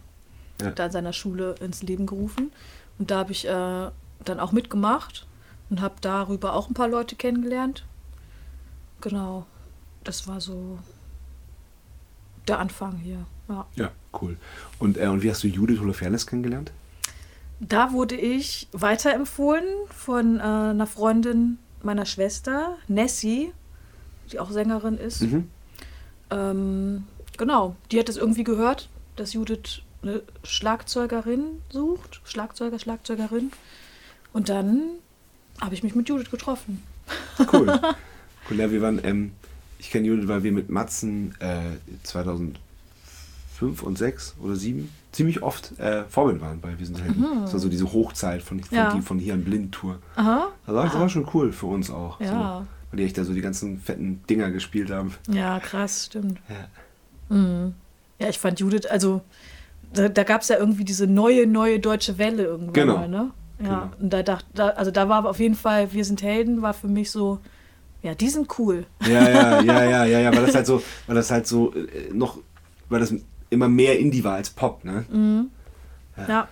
Ja. 0.60 0.72
da 0.72 0.88
in 0.88 0.92
seiner 0.92 1.14
Schule 1.14 1.54
ins 1.62 1.84
Leben 1.84 2.08
gerufen. 2.08 2.52
Und 2.98 3.12
da 3.12 3.20
habe 3.20 3.32
ich 3.34 3.46
äh, 3.48 3.50
dann 4.26 4.40
auch 4.40 4.52
mitgemacht 4.52 5.28
und 5.70 5.80
habe 5.80 5.94
darüber 6.02 6.54
auch 6.54 6.70
ein 6.70 6.74
paar 6.74 6.88
Leute 6.88 7.16
kennengelernt. 7.16 7.86
Genau. 9.02 9.46
Das 10.04 10.28
war 10.28 10.42
so 10.42 10.80
der 12.48 12.58
Anfang 12.58 12.98
hier. 12.98 13.28
Ja. 13.48 13.68
Ja, 13.76 13.92
cool. 14.20 14.38
Und, 14.80 14.98
äh, 14.98 15.06
und 15.06 15.22
wie 15.22 15.30
hast 15.30 15.44
du 15.44 15.48
Judith 15.48 15.80
Holofernes 15.80 16.26
kennengelernt? 16.26 16.72
Da 17.60 17.94
wurde 17.94 18.16
ich 18.16 18.68
weiterempfohlen 18.72 19.64
von 19.96 20.40
äh, 20.40 20.42
einer 20.42 20.88
Freundin 20.88 21.60
meiner 21.84 22.06
Schwester, 22.06 22.78
Nessie, 22.88 23.52
die 24.32 24.40
auch 24.40 24.52
Sängerin 24.52 24.98
ist. 24.98 25.22
Mhm. 25.22 25.50
Ähm, 26.30 27.04
genau, 27.38 27.76
die 27.92 28.00
hat 28.00 28.10
es 28.10 28.18
irgendwie 28.18 28.44
gehört, 28.44 28.90
dass 29.16 29.34
Judith 29.34 29.82
eine 30.02 30.22
Schlagzeugerin 30.44 31.62
sucht. 31.70 32.22
Schlagzeuger, 32.26 32.80
Schlagzeugerin. 32.80 33.52
Und 34.34 34.50
dann 34.50 34.82
habe 35.62 35.76
ich 35.76 35.84
mich 35.84 35.96
mit 35.96 36.10
Judith 36.10 36.32
getroffen. 36.32 36.84
Cool. 37.52 37.68
cool, 38.50 38.58
ja, 38.58 38.72
wir 38.72 38.82
waren, 38.82 39.00
ähm, 39.04 39.32
ich 39.80 39.92
kenne 39.92 40.08
Judith, 40.08 40.28
weil 40.28 40.44
wir 40.44 40.52
mit 40.52 40.70
Matzen 40.70 41.36
äh, 41.40 41.78
2005 42.04 42.58
und 43.84 43.98
6 43.98 44.36
oder 44.42 44.56
7 44.56 44.90
ziemlich 45.14 45.42
oft 45.42 45.80
äh, 45.80 46.04
Vorbild 46.10 46.42
waren 46.42 46.60
bei 46.60 46.78
Wir 46.78 46.86
sind 46.86 47.02
Helden. 47.02 47.26
Das 47.44 47.54
war 47.54 47.60
so 47.62 47.70
diese 47.70 47.92
Hochzeit 47.94 48.42
von, 48.42 48.60
von, 48.62 48.78
Mhm. 48.78 48.84
Ja. 48.84 48.94
die, 48.94 49.02
von 49.02 49.20
hier 49.20 49.34
an 49.36 49.44
Blind-Tour. 49.46 50.00
Aha. 50.18 50.50
Also 50.68 50.82
das 50.82 50.94
war 51.00 51.08
schon 51.10 51.28
cool 51.34 51.54
für 51.54 51.68
uns 51.68 51.90
auch. 51.90 52.20
Ja. 52.20 52.28
So, 52.60 52.68
weil 52.92 52.98
die 52.98 53.04
echt 53.06 53.18
da 53.18 53.24
so 53.24 53.34
die 53.34 53.42
ganzen 53.42 53.80
fetten 53.80 54.22
Dinger 54.30 54.52
gespielt 54.52 54.92
haben. 54.92 55.14
Ja, 55.32 55.60
krass, 55.60 56.08
stimmt. 56.08 56.40
Ja. 56.50 57.36
Mhm. 57.36 57.74
Ja, 58.20 58.28
ich 58.30 58.40
fand 58.40 58.60
Judith, 58.60 58.86
also 58.88 59.22
da, 59.94 60.10
da 60.10 60.24
gab 60.24 60.42
es 60.42 60.48
ja 60.50 60.58
irgendwie 60.58 60.84
diese 60.84 61.08
neue, 61.08 61.46
neue 61.48 61.80
deutsche 61.80 62.18
Welle 62.18 62.44
irgendwann 62.44 62.74
Genau. 62.74 62.98
mal, 62.98 63.08
ne? 63.08 63.32
Ja, 63.60 63.66
Genau. 63.66 63.90
und 64.02 64.12
da 64.14 64.24
dachte, 64.24 64.46
da, 64.56 64.70
also 64.70 64.92
da 64.92 65.08
war 65.10 65.26
auf 65.26 65.40
jeden 65.40 65.56
Fall, 65.56 65.94
wir 65.94 66.04
sind 66.06 66.22
Helden, 66.24 66.62
war 66.62 66.74
für 66.74 66.88
mich 66.88 67.12
so, 67.12 67.40
ja, 68.02 68.16
die 68.16 68.30
sind 68.30 68.48
cool. 68.60 68.86
Ja, 69.06 69.30
ja, 69.30 69.62
ja, 69.62 69.84
ja, 69.84 70.06
ja, 70.06 70.20
ja, 70.20 70.36
weil 70.36 70.46
das 70.46 70.56
halt 70.56 70.66
so, 70.66 70.82
weil 71.08 71.16
das 71.16 71.30
halt 71.32 71.48
so 71.48 71.74
äh, 71.74 72.12
noch, 72.12 72.40
weil 72.90 73.00
das 73.00 73.14
immer 73.54 73.70
mehr 73.70 73.98
Indie 74.00 74.24
war 74.24 74.36
als 74.36 74.50
Pop, 74.50 74.84
ne? 74.84 75.06
Ja. 76.28 76.48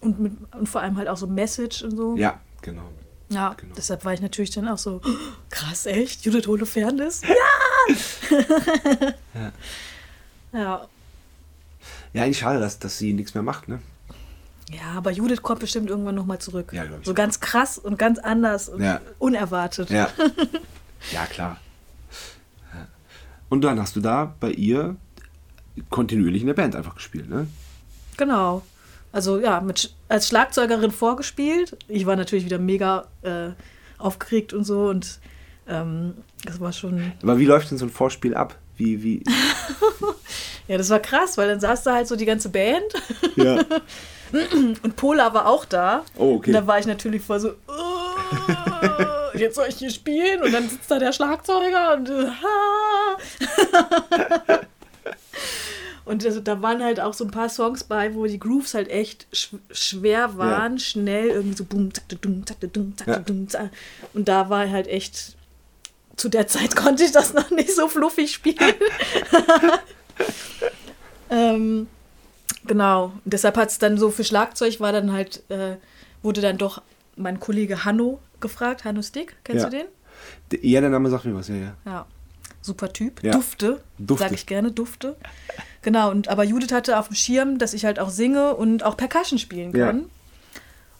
Und, 0.00 0.20
mit, 0.20 0.32
und 0.54 0.68
vor 0.68 0.82
allem 0.82 0.96
halt 0.98 1.08
auch 1.08 1.16
so 1.16 1.26
Message 1.26 1.82
und 1.82 1.96
so. 1.96 2.16
Ja, 2.16 2.40
genau. 2.62 2.82
Ja, 3.30 3.54
Genau. 3.54 3.74
deshalb 3.74 4.04
war 4.04 4.12
ich 4.12 4.20
natürlich 4.20 4.50
dann 4.50 4.68
auch 4.68 4.76
so, 4.78 5.00
krass, 5.50 5.86
echt? 5.86 6.24
Judith 6.24 6.46
Holofernes? 6.46 7.22
Ja! 7.22 7.94
ja. 10.52 10.86
Ja, 12.12 12.22
eigentlich 12.22 12.38
schade, 12.38 12.60
dass, 12.60 12.78
dass 12.78 12.98
sie 12.98 13.12
nichts 13.12 13.34
mehr 13.34 13.42
macht, 13.42 13.66
ne? 13.68 13.80
Ja, 14.70 14.92
aber 14.96 15.10
Judith 15.10 15.42
kommt 15.42 15.60
bestimmt 15.60 15.90
irgendwann 15.90 16.14
nochmal 16.14 16.38
zurück. 16.38 16.72
Ja, 16.72 16.84
so 17.02 17.10
auch. 17.10 17.14
ganz 17.14 17.40
krass 17.40 17.76
und 17.76 17.98
ganz 17.98 18.18
anders 18.18 18.68
und 18.68 18.82
Ja. 18.82 19.00
unerwartet. 19.18 19.90
Ja. 19.90 20.08
Ja, 21.12 21.26
klar. 21.26 21.60
Ja. 22.72 22.86
Und 23.50 23.60
dann 23.62 23.78
hast 23.78 23.94
du 23.94 24.00
da 24.00 24.34
bei 24.40 24.50
ihr 24.52 24.96
kontinuierlich 25.90 26.42
in 26.42 26.46
der 26.48 26.54
Band 26.54 26.76
einfach 26.76 26.94
gespielt, 26.94 27.28
ne? 27.28 27.46
Genau. 28.16 28.62
Also 29.12 29.38
ja, 29.38 29.60
mit, 29.60 29.94
als 30.08 30.28
Schlagzeugerin 30.28 30.90
vorgespielt. 30.90 31.76
Ich 31.88 32.06
war 32.06 32.16
natürlich 32.16 32.44
wieder 32.44 32.58
mega 32.58 33.06
äh, 33.22 33.50
aufgeregt 33.98 34.52
und 34.52 34.64
so 34.64 34.88
und 34.88 35.20
ähm, 35.68 36.14
das 36.44 36.60
war 36.60 36.72
schon, 36.72 37.12
Aber 37.22 37.38
wie 37.38 37.46
läuft 37.46 37.70
denn 37.70 37.78
so 37.78 37.86
ein 37.86 37.90
Vorspiel 37.90 38.34
ab? 38.34 38.56
Wie, 38.76 39.02
wie? 39.02 39.22
ja, 40.68 40.76
das 40.76 40.90
war 40.90 40.98
krass, 40.98 41.38
weil 41.38 41.48
dann 41.48 41.60
saß 41.60 41.84
da 41.84 41.94
halt 41.94 42.08
so 42.08 42.16
die 42.16 42.24
ganze 42.24 42.48
Band 42.48 42.82
Ja. 43.36 43.60
und 44.82 44.96
Pola 44.96 45.32
war 45.32 45.46
auch 45.46 45.64
da. 45.64 46.04
Oh, 46.16 46.34
okay. 46.36 46.50
Und 46.50 46.54
da 46.54 46.66
war 46.66 46.80
ich 46.80 46.86
natürlich 46.86 47.22
voll 47.22 47.38
so, 47.38 47.52
"Oh, 47.68 49.38
jetzt 49.38 49.54
soll 49.54 49.66
ich 49.68 49.76
hier 49.76 49.90
spielen 49.90 50.42
und 50.42 50.52
dann 50.52 50.68
sitzt 50.68 50.90
da 50.90 50.98
der 50.98 51.12
Schlagzeuger 51.12 51.94
und 51.94 52.08
ha. 52.10 53.16
Und 56.04 56.24
also, 56.24 56.40
da 56.40 56.60
waren 56.60 56.82
halt 56.82 57.00
auch 57.00 57.14
so 57.14 57.24
ein 57.24 57.30
paar 57.30 57.48
Songs 57.48 57.84
bei, 57.84 58.14
wo 58.14 58.26
die 58.26 58.38
Grooves 58.38 58.74
halt 58.74 58.88
echt 58.90 59.26
sch 59.32 59.54
schwer 59.70 60.36
waren, 60.36 60.78
schnell 60.78 61.28
irgendwie 61.28 61.56
so 61.56 61.64
boom, 61.64 61.92
zack, 61.94 62.04
dum, 62.20 62.46
zack, 62.46 62.58
dum, 62.72 62.94
zack, 62.96 63.06
Ja. 63.08 63.18
dum, 63.20 63.48
zack. 63.48 63.70
Und 64.12 64.28
da 64.28 64.50
war 64.50 64.68
halt 64.68 64.86
echt, 64.86 65.36
zu 66.16 66.28
der 66.28 66.46
Zeit 66.46 66.76
konnte 66.76 67.04
ich 67.04 67.12
das 67.12 67.32
noch 67.32 67.50
nicht 67.50 67.74
so 67.74 67.88
fluffig 67.88 68.32
spielen. 68.34 68.56
ähm, 71.30 71.88
genau. 72.66 73.04
Und 73.24 73.32
deshalb 73.32 73.56
hat 73.56 73.70
es 73.70 73.78
dann 73.78 73.98
so 73.98 74.10
für 74.10 74.24
Schlagzeug 74.24 74.80
war 74.80 74.92
dann 74.92 75.12
halt, 75.12 75.42
äh, 75.50 75.76
wurde 76.22 76.40
dann 76.40 76.58
doch 76.58 76.82
mein 77.16 77.40
Kollege 77.40 77.84
Hanno 77.84 78.20
gefragt. 78.40 78.84
Hanno 78.84 79.02
Stick, 79.02 79.36
kennst 79.44 79.64
Ja. 79.64 79.70
du 79.70 79.76
den? 79.78 79.86
D- 80.52 80.60
Ja, 80.68 80.80
der 80.80 80.90
Name 80.90 81.10
sagt 81.10 81.24
mir 81.24 81.34
was, 81.34 81.48
ja, 81.48 81.54
ja. 81.56 81.74
Ja. 81.86 82.06
Super 82.60 82.92
Typ. 82.92 83.22
Ja. 83.22 83.32
Dufte, 83.32 83.82
Dufte. 83.98 84.24
sag 84.24 84.32
ich 84.32 84.46
gerne, 84.46 84.70
Dufte. 84.72 85.16
Genau, 85.84 86.10
und 86.10 86.28
aber 86.28 86.42
Judith 86.44 86.72
hatte 86.72 86.98
auf 86.98 87.08
dem 87.08 87.14
Schirm, 87.14 87.58
dass 87.58 87.74
ich 87.74 87.84
halt 87.84 87.98
auch 88.00 88.08
singe 88.10 88.56
und 88.56 88.82
auch 88.82 88.96
Percussion 88.96 89.38
spielen 89.38 89.76
Ja. 89.76 89.86
kann. 89.86 90.06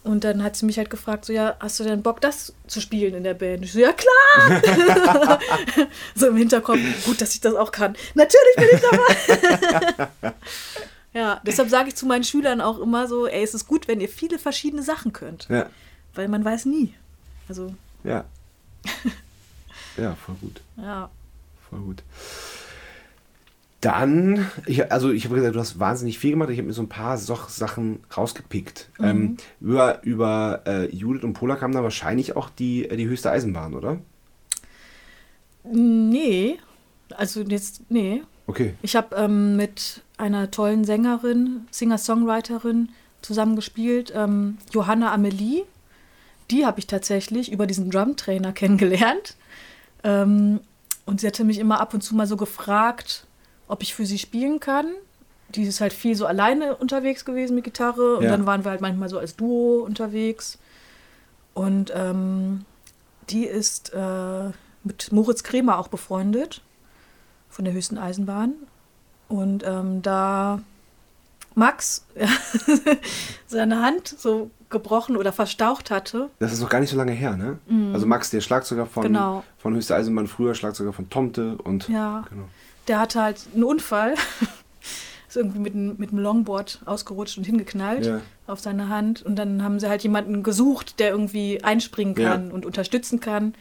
Und 0.05 0.23
dann 0.25 0.43
hat 0.43 0.55
sie 0.55 0.67
mich 0.67 0.77
halt 0.77 0.91
gefragt, 0.91 1.25
so, 1.25 1.33
ja, 1.33 1.57
hast 1.61 1.81
du 1.81 1.85
denn 1.85 2.03
Bock, 2.03 2.21
das 2.21 2.53
zu 2.67 2.83
spielen 2.83 3.15
in 3.15 3.25
der 3.25 3.33
Band? 3.33 3.65
Ich 3.65 3.73
so, 3.73 3.79
ja, 3.79 3.95
klar! 3.95 5.41
so 6.15 6.29
im 6.29 6.37
Hinterkopf, 6.37 6.79
gut, 7.07 7.23
dass 7.23 7.35
ich 7.35 7.41
das 7.41 7.55
auch 7.55 7.73
kann. 7.73 7.97
Natürlich 8.15 8.57
bin 8.57 8.69
ich 8.75 8.81
dabei! 8.83 10.35
ja, 11.15 11.41
deshalb 11.47 11.71
sage 11.71 11.89
ich 11.89 11.97
zu 11.97 12.05
meinen 12.05 12.23
Schülern 12.25 12.61
auch 12.61 12.79
immer 12.81 13.09
so, 13.09 13.27
ey, 13.27 13.43
es 13.43 13.55
ist 13.55 13.67
gut, 13.67 13.89
wenn 13.89 14.03
ihr 14.03 14.11
viele 14.11 14.39
verschiedene 14.39 14.83
Sachen 14.83 15.15
könnt. 15.15 15.47
Ja, 15.49 15.71
Weil 16.15 16.29
man 16.29 16.45
weiß 16.45 16.67
nie. 16.67 16.93
Also, 17.49 17.75
ja. 18.05 18.25
Ja, 19.97 20.15
voll 20.17 20.35
gut. 20.43 20.61
ja. 20.77 21.09
Voll 21.71 21.81
gut. 21.81 22.03
Dann, 23.85 24.51
ich, 24.65 24.91
also 24.91 25.13
ich 25.13 25.27
habe 25.27 25.35
gesagt, 25.35 25.55
du 25.55 25.61
hast 25.61 25.79
wahnsinnig 25.79 26.19
viel 26.19 26.31
gemacht. 26.31 26.49
Ich 26.49 26.57
habe 26.57 26.67
mir 26.67 26.73
so 26.73 26.81
ein 26.81 26.89
paar 26.89 27.19
so 27.19 27.39
Sachen 27.49 28.01
rausgepickt. 28.17 28.89
Ähm, 28.99 29.37
über 29.61 30.03
über 30.05 30.63
äh, 30.67 30.95
Judith 30.95 31.23
und 31.23 31.35
Pola 31.35 31.57
kam 31.57 31.73
da 31.73 31.83
wahrscheinlich 31.83 32.35
auch 32.35 32.49
die, 32.49 32.89
äh, 32.89 32.97
die 32.97 33.07
höchste 33.07 33.31
Eisenbahn, 33.31 33.75
oder? 33.75 33.99
Nee, 35.65 36.59
also 37.15 37.43
jetzt, 37.43 37.83
nee. 37.91 38.23
Okay. 38.47 38.73
Ich 38.81 38.97
habe 38.97 39.17
ähm, 39.17 39.57
mit 39.57 40.03
einer 40.17 40.51
tollen 40.51 40.85
Sängerin, 40.85 41.67
Singer-Songwriterin 41.71 42.89
zusammen 43.21 43.55
gespielt, 43.55 44.13
ähm, 44.15 44.57
Johanna 44.73 45.13
Amelie. 45.13 45.65
Die 46.51 46.65
habe 46.65 46.79
ich 46.79 46.87
tatsächlich 46.87 47.53
über 47.53 47.67
diesen 47.67 47.91
Drumtrainer 47.91 48.53
kennengelernt. 48.53 49.37
Ähm, 50.03 50.61
und 51.05 51.21
sie 51.21 51.27
hatte 51.27 51.45
mich 51.45 51.59
immer 51.59 51.81
ab 51.81 51.93
und 51.93 52.01
zu 52.03 52.15
mal 52.15 52.27
so 52.27 52.39
gefragt, 52.39 53.27
ob 53.69 53.83
ich 53.83 53.95
für 53.95 54.07
sie 54.07 54.19
spielen 54.19 54.61
kann. 54.61 54.87
Die 55.51 55.63
ist 55.65 55.81
halt 55.81 55.93
viel 55.93 56.15
so 56.17 56.27
alleine 56.27 56.77
unterwegs 56.77 57.25
gewesen 57.25 57.55
mit 57.55 57.65
Gitarre. 57.65 58.17
Und 58.17 58.25
Ja. 58.25 58.31
dann 58.31 58.47
waren 58.47 58.65
wir 58.65 58.71
halt 58.71 58.81
manchmal 58.81 59.09
so 59.09 59.19
als 59.19 59.37
Duo 59.37 59.83
unterwegs. 59.85 60.59
Und 61.55 61.93
ähm, 61.95 62.65
die 63.31 63.45
ist 63.47 63.93
äh, 63.95 64.51
mit 64.83 65.13
Moritz 65.13 65.43
Kremer 65.45 65.79
auch 65.79 65.89
befreundet 65.89 66.61
von 67.49 67.65
der 67.65 67.75
höchsten 67.75 67.99
Eisenbahn. 67.99 68.55
Und 69.29 69.63
ähm, 69.65 70.03
da 70.03 70.61
Max 71.55 72.05
seine 73.47 73.81
Hand 73.81 74.09
so 74.09 74.51
gebrochen 74.71 75.17
oder 75.17 75.33
verstaucht 75.33 75.91
hatte, 75.93 76.31
Das 76.41 76.53
ist 76.53 76.61
noch 76.61 76.69
gar 76.69 76.81
nicht 76.81 76.91
so 76.91 76.97
lange 76.97 77.13
her, 77.13 77.37
ne? 77.37 77.59
Also 77.93 78.07
Max, 78.07 78.31
der 78.31 78.41
Schlagzeuger 78.41 78.87
von, 78.87 79.05
Genau. 79.05 79.45
von 79.59 79.75
Höchste 79.75 79.95
Eisenbahn, 79.95 80.27
früher 80.27 80.55
Schlagzeuger 80.57 80.93
von 80.93 81.09
Tomte 81.11 81.57
und 81.59 81.89
ja, 81.89 82.25
genau. 82.29 82.45
Der 82.89 82.99
hatte 83.01 83.23
halt 83.23 83.41
einen 83.55 83.65
Unfall. 83.65 84.15
Ist 85.29 85.37
irgendwie 85.37 85.59
mit, 85.59 85.75
einem- 85.75 85.97
mit 85.99 86.11
einem 86.11 86.21
Longboard 86.21 86.81
ausgerutscht 86.87 87.39
und 87.39 87.45
hingeknallt 87.45 88.07
Ja. 88.07 88.21
auf 88.47 88.61
seine 88.61 88.89
Hand. 88.89 89.23
Und 89.23 89.37
dann 89.37 89.63
haben 89.65 89.81
sie 89.81 89.89
halt 89.89 90.03
jemanden 90.03 90.43
gesucht, 90.43 91.01
der 91.01 91.11
irgendwie 91.11 91.63
einspringen 91.65 92.15
Ja. 92.17 92.31
kann 92.31 92.53
und 92.53 92.65
unterstützen 92.65 93.19
kann. 93.21 93.55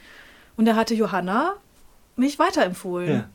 Und 0.55 0.65
da 0.65 0.75
hatte 0.75 0.93
Johanna 0.93 1.53
mich 2.15 2.37
weiterempfohlen. 2.37 3.09
Ja. 3.09 3.29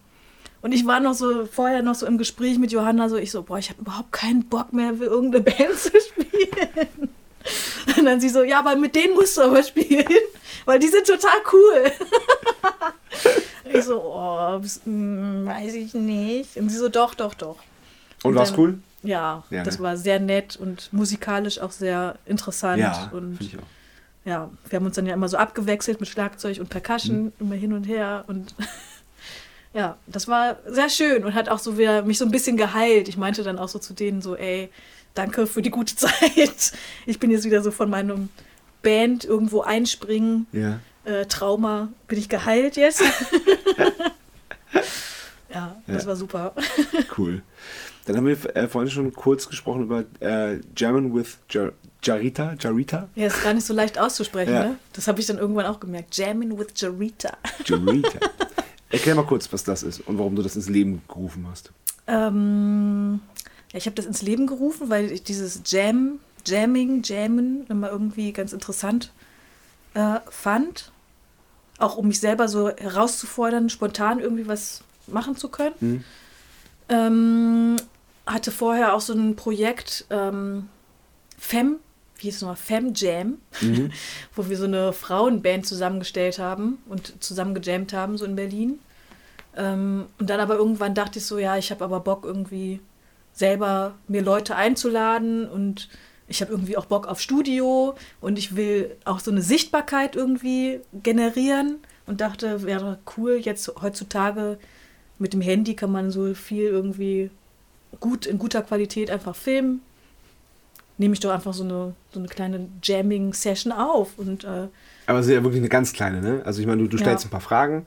Und 0.62 0.72
ich 0.72 0.86
war 0.86 1.00
noch 1.00 1.14
so 1.14 1.46
vorher 1.46 1.82
noch 1.82 1.94
so 1.96 2.06
im 2.06 2.18
Gespräch 2.18 2.58
mit 2.58 2.70
Johanna, 2.72 3.08
so 3.08 3.16
ich 3.16 3.30
so, 3.30 3.42
boah, 3.42 3.58
ich 3.58 3.70
habe 3.70 3.80
überhaupt 3.80 4.12
keinen 4.12 4.44
Bock 4.44 4.72
mehr 4.72 4.94
für 4.94 5.04
irgendeine 5.04 5.42
Band 5.44 5.76
zu 5.78 5.90
spielen. 6.00 7.08
Und 7.96 8.04
dann 8.04 8.20
sie 8.20 8.28
so, 8.28 8.42
ja, 8.42 8.58
aber 8.60 8.76
mit 8.76 8.94
denen 8.94 9.14
musst 9.14 9.36
du 9.36 9.42
aber 9.42 9.62
spielen, 9.62 10.04
weil 10.64 10.78
die 10.78 10.88
sind 10.88 11.06
total 11.06 11.40
cool. 11.52 11.92
ich 13.64 13.84
so, 13.84 14.00
oh, 14.02 14.58
mm, 14.88 15.46
weiß 15.46 15.74
ich 15.74 15.94
nicht. 15.94 16.56
Und 16.56 16.68
sie 16.70 16.76
so, 16.78 16.88
doch, 16.88 17.14
doch, 17.14 17.34
doch. 17.34 17.56
Und 18.22 18.30
Und 18.30 18.34
war's 18.36 18.50
dann- 18.50 18.60
cool? 18.60 18.78
Ja, 19.04 19.44
Ja, 19.50 19.62
das 19.62 19.78
ne? 19.78 19.84
war 19.84 19.96
sehr 19.96 20.18
nett 20.18 20.56
und 20.56 20.92
musikalisch 20.92 21.60
auch 21.60 21.70
sehr 21.70 22.16
interessant. 22.26 22.78
Ja, 22.80 23.08
und 23.12 23.40
ich 23.40 23.56
auch. 23.56 23.62
ja, 24.24 24.50
wir 24.68 24.76
haben 24.78 24.86
uns 24.86 24.96
dann 24.96 25.06
ja 25.06 25.14
immer 25.14 25.28
so 25.28 25.36
abgewechselt 25.36 26.00
mit 26.00 26.08
Schlagzeug 26.08 26.58
und 26.58 26.68
Percussion, 26.68 27.24
Mhm. 27.26 27.32
immer 27.38 27.54
hin 27.54 27.72
und 27.72 27.84
her 27.84 28.24
und 28.26 28.54
ja, 29.74 29.96
das 30.08 30.26
war 30.26 30.56
sehr 30.66 30.88
schön 30.90 31.24
und 31.24 31.34
hat 31.34 31.48
auch 31.48 31.60
so 31.60 31.78
wieder 31.78 32.02
mich 32.02 32.18
so 32.18 32.24
ein 32.24 32.30
bisschen 32.32 32.56
geheilt. 32.56 33.08
Ich 33.08 33.16
meinte 33.16 33.42
dann 33.44 33.58
auch 33.58 33.68
so 33.68 33.78
zu 33.78 33.92
denen 33.94 34.20
so, 34.20 34.34
ey, 34.34 34.68
danke 35.14 35.46
für 35.46 35.62
die 35.62 35.70
gute 35.70 35.94
Zeit. 35.96 36.72
Ich 37.06 37.18
bin 37.20 37.30
jetzt 37.30 37.44
wieder 37.44 37.62
so 37.62 37.70
von 37.70 37.88
meinem 37.90 38.30
Band 38.82 39.24
irgendwo 39.24 39.60
einspringen, 39.60 40.46
Ja. 40.52 40.80
Äh, 41.08 41.26
Trauma, 41.26 41.88
bin 42.06 42.18
ich 42.18 42.28
geheilt 42.28 42.76
jetzt. 42.76 43.02
ja, 45.52 45.76
das 45.86 46.02
Ja. 46.02 46.08
war 46.08 46.16
super. 46.16 46.54
Cool. 47.16 47.42
Dann 48.04 48.16
haben 48.16 48.26
wir 48.26 48.56
äh, 48.56 48.68
vorhin 48.68 48.90
schon 48.90 49.12
kurz 49.12 49.48
gesprochen 49.48 49.82
über 49.82 50.04
äh, 50.20 50.60
German 50.74 51.14
with 51.14 51.38
Jar 51.50 51.72
Jarita. 52.02 52.54
Jarita? 52.58 53.08
Ja, 53.16 53.26
ist 53.26 53.42
gar 53.42 53.52
nicht 53.54 53.66
so 53.66 53.74
leicht 53.74 53.98
auszusprechen, 53.98 54.52
Ja. 54.54 54.62
ne? 54.64 54.76
Das 54.92 55.08
habe 55.08 55.20
ich 55.20 55.26
dann 55.26 55.38
irgendwann 55.38 55.66
auch 55.66 55.80
gemerkt. 55.80 56.16
Jamming 56.16 56.56
with 56.58 56.68
Jarita. 56.76 57.36
Jarita. 57.64 58.18
Erklär 58.90 59.14
mal 59.16 59.26
kurz, 59.26 59.52
was 59.52 59.64
das 59.64 59.82
ist 59.82 60.00
und 60.06 60.16
warum 60.18 60.36
du 60.36 60.42
das 60.42 60.56
ins 60.56 60.68
Leben 60.68 61.02
gerufen 61.08 61.46
hast. 61.50 61.72
Ähm, 62.06 63.20
ja, 63.72 63.78
ich 63.78 63.86
habe 63.86 63.96
das 63.96 64.06
ins 64.06 64.22
Leben 64.22 64.46
gerufen, 64.46 64.88
weil 64.88 65.10
ich 65.12 65.22
dieses 65.24 65.60
Jam, 65.66 66.20
Jamming, 66.46 67.02
Jammen 67.02 67.66
immer 67.68 67.90
irgendwie 67.90 68.32
ganz 68.32 68.52
interessant 68.54 69.12
äh, 69.94 70.20
fand. 70.30 70.92
Auch 71.78 71.96
um 71.96 72.08
mich 72.08 72.20
selber 72.20 72.48
so 72.48 72.70
herauszufordern, 72.70 73.70
spontan 73.70 74.18
irgendwie 74.18 74.48
was 74.48 74.82
machen 75.06 75.36
zu 75.36 75.48
können. 75.48 75.74
Mhm. 75.80 76.04
Ähm, 76.88 77.76
hatte 78.26 78.50
vorher 78.50 78.94
auch 78.94 79.00
so 79.00 79.12
ein 79.12 79.36
Projekt 79.36 80.04
ähm, 80.10 80.68
Fem, 81.38 81.76
wie 82.16 82.22
hieß 82.22 82.36
es 82.36 82.42
nochmal, 82.42 82.56
Fem 82.56 82.92
Jam, 82.94 83.38
Mhm. 83.60 83.90
wo 84.34 84.48
wir 84.48 84.56
so 84.56 84.64
eine 84.64 84.92
Frauenband 84.92 85.66
zusammengestellt 85.66 86.38
haben 86.38 86.78
und 86.88 87.22
zusammen 87.22 87.54
gejammt 87.54 87.92
haben, 87.92 88.18
so 88.18 88.24
in 88.24 88.36
Berlin. 88.36 88.78
Ähm, 89.56 90.06
und 90.18 90.30
dann 90.30 90.40
aber 90.40 90.56
irgendwann 90.56 90.94
dachte 90.94 91.18
ich 91.18 91.26
so, 91.26 91.38
ja, 91.38 91.56
ich 91.56 91.70
habe 91.70 91.84
aber 91.84 92.00
Bock 92.00 92.24
irgendwie 92.24 92.80
selber 93.32 93.94
mir 94.08 94.22
Leute 94.22 94.56
einzuladen 94.56 95.48
und 95.48 95.88
ich 96.28 96.40
habe 96.42 96.52
irgendwie 96.52 96.76
auch 96.76 96.86
Bock 96.86 97.06
auf 97.06 97.20
Studio 97.20 97.94
und 98.20 98.38
ich 98.38 98.54
will 98.54 98.94
auch 99.04 99.20
so 99.20 99.30
eine 99.30 99.42
Sichtbarkeit 99.42 100.14
irgendwie 100.14 100.80
generieren 101.02 101.76
und 102.06 102.20
dachte, 102.20 102.62
wäre 102.62 102.98
cool, 103.16 103.38
jetzt 103.42 103.70
heutzutage 103.80 104.58
mit 105.18 105.32
dem 105.32 105.40
Handy 105.40 105.74
kann 105.74 105.90
man 105.90 106.10
so 106.10 106.34
viel 106.34 106.64
irgendwie 106.64 107.30
gut 108.00 108.26
in 108.26 108.38
guter 108.38 108.62
Qualität 108.62 109.10
einfach 109.10 109.34
filmen. 109.34 109.80
Nehme 110.98 111.14
ich 111.14 111.20
doch 111.20 111.30
einfach 111.30 111.54
so 111.54 111.62
eine, 111.64 111.94
so 112.12 112.18
eine 112.18 112.28
kleine 112.28 112.68
Jamming-Session 112.82 113.72
auf 113.72 114.18
und 114.18 114.44
äh, 114.44 114.68
Aber 115.06 115.18
es 115.20 115.26
ist 115.26 115.32
ja 115.32 115.42
wirklich 115.42 115.60
eine 115.60 115.68
ganz 115.68 115.92
kleine, 115.92 116.20
ne? 116.20 116.42
Also 116.44 116.60
ich 116.60 116.66
meine, 116.66 116.82
du, 116.82 116.88
du 116.88 116.98
stellst 116.98 117.24
Ja. 117.24 117.28
ein 117.28 117.30
paar 117.30 117.40
Fragen, 117.40 117.84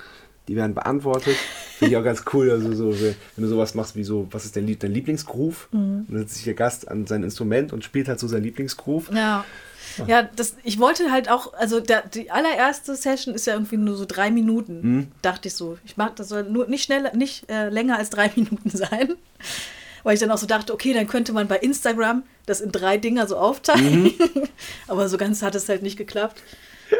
die 0.47 0.55
werden 0.55 0.73
beantwortet. 0.73 1.35
Finde 1.81 1.95
ich 1.95 1.97
auch 1.97 2.03
ganz 2.03 2.23
cool, 2.31 2.51
also 2.51 2.71
so, 2.73 2.91
wenn 3.01 3.15
du 3.37 3.47
sowas 3.47 3.73
machst 3.73 3.95
wie 3.95 4.03
so, 4.03 4.27
was 4.29 4.45
ist 4.45 4.55
dein, 4.55 4.77
dein 4.77 4.91
Lieblingsgroove? 4.91 5.67
Mhm. 5.71 6.05
Und 6.07 6.07
dann 6.11 6.19
setzt 6.19 6.35
sich 6.35 6.43
der 6.43 6.53
Gast 6.53 6.87
an 6.87 7.07
sein 7.07 7.23
Instrument 7.23 7.73
und 7.73 7.83
spielt 7.83 8.07
halt 8.07 8.19
so 8.19 8.27
sein 8.27 8.43
Lieblingsgroove. 8.43 9.09
Ja. 9.11 9.45
Ja, 10.05 10.21
das, 10.21 10.57
ich 10.63 10.77
wollte 10.77 11.11
halt 11.11 11.27
auch, 11.27 11.53
also 11.55 11.79
der, 11.79 12.07
die 12.07 12.29
allererste 12.29 12.95
Session 12.95 13.33
ist 13.33 13.47
ja 13.47 13.53
irgendwie 13.53 13.77
nur 13.77 13.95
so 13.95 14.05
drei 14.07 14.29
Minuten, 14.29 15.11
dachte 15.23 15.47
ich 15.47 15.55
so. 15.55 15.79
Ich 15.83 15.97
mag, 15.97 16.15
das 16.17 16.29
soll 16.29 16.43
nur 16.43 16.67
nicht 16.67 16.83
schneller, 16.83 17.15
nicht 17.15 17.49
äh, 17.49 17.69
länger 17.69 17.97
als 17.97 18.11
drei 18.11 18.31
Minuten 18.35 18.69
sein. 18.69 19.15
Weil 20.03 20.13
ich 20.13 20.19
dann 20.19 20.29
auch 20.29 20.37
so 20.37 20.45
dachte, 20.45 20.71
okay, 20.71 20.93
dann 20.93 21.07
könnte 21.07 21.33
man 21.33 21.47
bei 21.47 21.57
Instagram 21.57 22.21
das 22.45 22.61
in 22.61 22.71
drei 22.71 22.97
Dinger 22.99 23.25
so 23.25 23.37
aufteilen. 23.37 24.13
Aber 24.87 25.09
so 25.09 25.17
ganz 25.17 25.41
hat 25.41 25.55
es 25.55 25.67
halt 25.67 25.81
nicht 25.81 25.97
geklappt. 25.97 26.41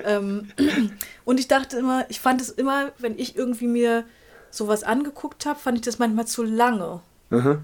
ähm, 0.05 0.49
und 1.23 1.39
ich 1.39 1.47
dachte 1.47 1.77
immer, 1.77 2.05
ich 2.09 2.19
fand 2.19 2.41
es 2.41 2.49
immer, 2.49 2.91
wenn 2.97 3.17
ich 3.17 3.37
irgendwie 3.37 3.67
mir 3.67 4.05
sowas 4.51 4.83
angeguckt 4.83 5.45
habe, 5.45 5.59
fand 5.59 5.77
ich 5.77 5.83
das 5.83 5.99
manchmal 5.99 6.27
zu 6.27 6.43
lange. 6.43 7.01
Aha. 7.31 7.61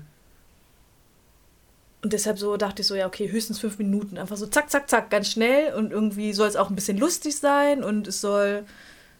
Und 2.02 2.14
deshalb 2.14 2.40
so 2.40 2.58
dachte 2.58 2.82
ich 2.82 2.88
so, 2.88 2.96
ja, 2.96 3.08
okay, 3.08 3.30
höchstens 3.32 3.60
fünf 3.60 3.78
Minuten. 3.78 4.18
Einfach 4.18 4.38
so 4.38 4.48
zack, 4.48 4.70
zack, 4.70 4.90
zack, 4.90 5.10
ganz 5.10 5.30
schnell. 5.32 5.74
Und 5.74 5.92
irgendwie 5.92 6.34
soll 6.34 6.48
es 6.48 6.56
auch 6.56 6.70
ein 6.70 6.76
bisschen 6.76 6.98
lustig 6.98 7.38
sein 7.38 7.84
und 7.84 8.08
es 8.08 8.22
soll. 8.22 8.64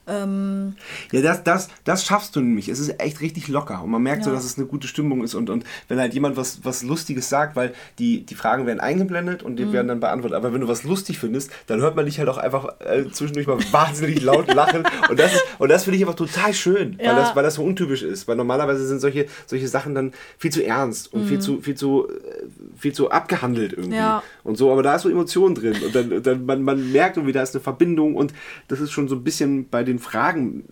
Ähm, 0.08 0.76
Ja, 1.12 1.22
das, 1.22 1.44
das, 1.44 1.68
das 1.84 2.06
schaffst 2.06 2.36
du 2.36 2.40
nämlich. 2.40 2.70
Es 2.70 2.80
ist 2.80 3.00
echt 3.00 3.22
richtig 3.22 3.48
locker 3.48 3.84
und 3.84 3.92
man 3.92 4.02
merkt 4.02 4.24
so, 4.24 4.30
Ja. 4.30 4.36
dass 4.36 4.46
es 4.46 4.58
eine 4.58 4.66
gute 4.68 4.88
Stimmung 4.88 5.24
ist 5.24 5.36
und, 5.36 5.50
und 5.50 5.64
wenn 5.88 6.00
halt 6.00 6.14
jemand 6.14 6.38
was, 6.38 6.60
was 6.64 6.84
Lustiges 6.84 7.30
sagt, 7.30 7.56
weil 7.56 7.74
die, 8.00 8.24
die 8.26 8.36
Fragen 8.36 8.66
werden 8.66 8.80
eingeblendet 8.80 9.44
und 9.44 9.58
die 9.58 9.66
Mhm. 9.66 9.74
werden 9.74 9.88
dann 9.90 10.00
beantwortet. 10.00 10.36
Aber 10.38 10.54
wenn 10.54 10.62
du 10.62 10.68
was 10.68 10.84
lustig 10.84 11.20
findest, 11.20 11.52
dann 11.68 11.82
hört 11.82 11.96
man 11.96 12.06
dich 12.06 12.20
halt 12.20 12.30
auch 12.30 12.38
einfach 12.38 12.80
äh, 12.80 13.10
zwischendurch 13.12 13.48
mal 13.48 13.58
wahnsinnig 13.72 14.22
laut 14.22 14.54
lachen 14.54 14.84
und 15.10 15.20
das, 15.20 15.34
ist- 15.34 15.46
und 15.60 15.70
das 15.70 15.84
finde 15.84 15.98
ich 15.98 16.04
einfach 16.04 16.16
total 16.16 16.54
schön, 16.54 16.98
weil, 16.98 17.06
Ja. 17.08 17.16
das, 17.16 17.36
weil 17.36 17.44
das 17.44 17.56
so 17.56 17.64
untypisch 17.64 18.04
ist. 18.04 18.28
Weil 18.28 18.36
normalerweise 18.38 18.86
sind 18.88 19.00
solche, 19.00 19.26
solche 19.46 19.68
Sachen 19.68 19.94
dann 19.96 20.14
viel 20.38 20.52
zu 20.52 20.64
ernst 20.66 21.12
und 21.14 21.26
viel 21.26 21.40
zu, 21.40 21.62
viel 21.62 21.76
zu, 21.76 22.08
äh, 22.08 22.12
viel 22.78 22.94
zu 22.94 23.12
abgehandelt 23.12 23.74
irgendwie. 23.74 23.90
Mhm. 23.90 23.94
Ja. 23.96 24.24
Und 24.44 24.58
so, 24.58 24.72
aber 24.72 24.84
da 24.84 24.96
ist 24.96 25.02
so 25.02 25.10
Emotion 25.10 25.56
drin 25.56 25.76
und 25.84 25.94
dann, 25.96 26.24
dann 26.24 26.46
man, 26.46 26.62
man 26.64 26.92
merkt 26.92 27.18
irgendwie, 27.18 27.34
da 27.34 27.42
ist 27.42 27.56
eine 27.56 27.62
Verbindung 27.64 28.16
und 28.16 28.34
das 28.68 28.80
ist 28.80 28.92
schon 28.92 29.08
so 29.08 29.16
ein 29.16 29.24
bisschen 29.24 29.68
bei 29.70 29.84
den 29.84 29.97
Fragen, 30.00 30.66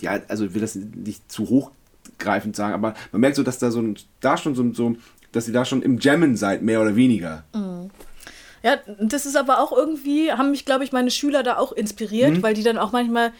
ja, 0.00 0.20
also 0.28 0.46
ich 0.46 0.54
will 0.54 0.60
das 0.60 0.74
nicht 0.74 1.30
zu 1.30 1.48
hochgreifend 1.48 2.56
sagen, 2.56 2.74
aber 2.74 2.94
man 3.12 3.20
merkt 3.20 3.36
so, 3.36 3.42
dass 3.42 3.58
da 3.58 3.70
so 3.70 3.80
ein, 3.80 3.96
da 4.20 4.36
schon 4.36 4.54
so, 4.54 4.72
so 4.72 4.96
dass 5.32 5.46
ihr 5.46 5.54
da 5.54 5.64
schon 5.64 5.82
im 5.82 5.98
Jammen 5.98 6.36
seid, 6.36 6.62
mehr 6.62 6.80
oder 6.80 6.96
weniger. 6.96 7.44
ja, 8.62 8.76
das 9.00 9.26
ist 9.26 9.36
aber 9.36 9.60
auch 9.60 9.72
irgendwie, 9.72 10.32
haben 10.32 10.50
mich, 10.50 10.64
glaube 10.64 10.84
ich, 10.84 10.92
meine 10.92 11.10
Schüler 11.10 11.42
da 11.42 11.56
auch 11.56 11.72
inspiriert, 11.72 12.42
weil 12.42 12.54
die 12.54 12.62
dann 12.62 12.78
auch 12.78 12.92
manchmal. 12.92 13.32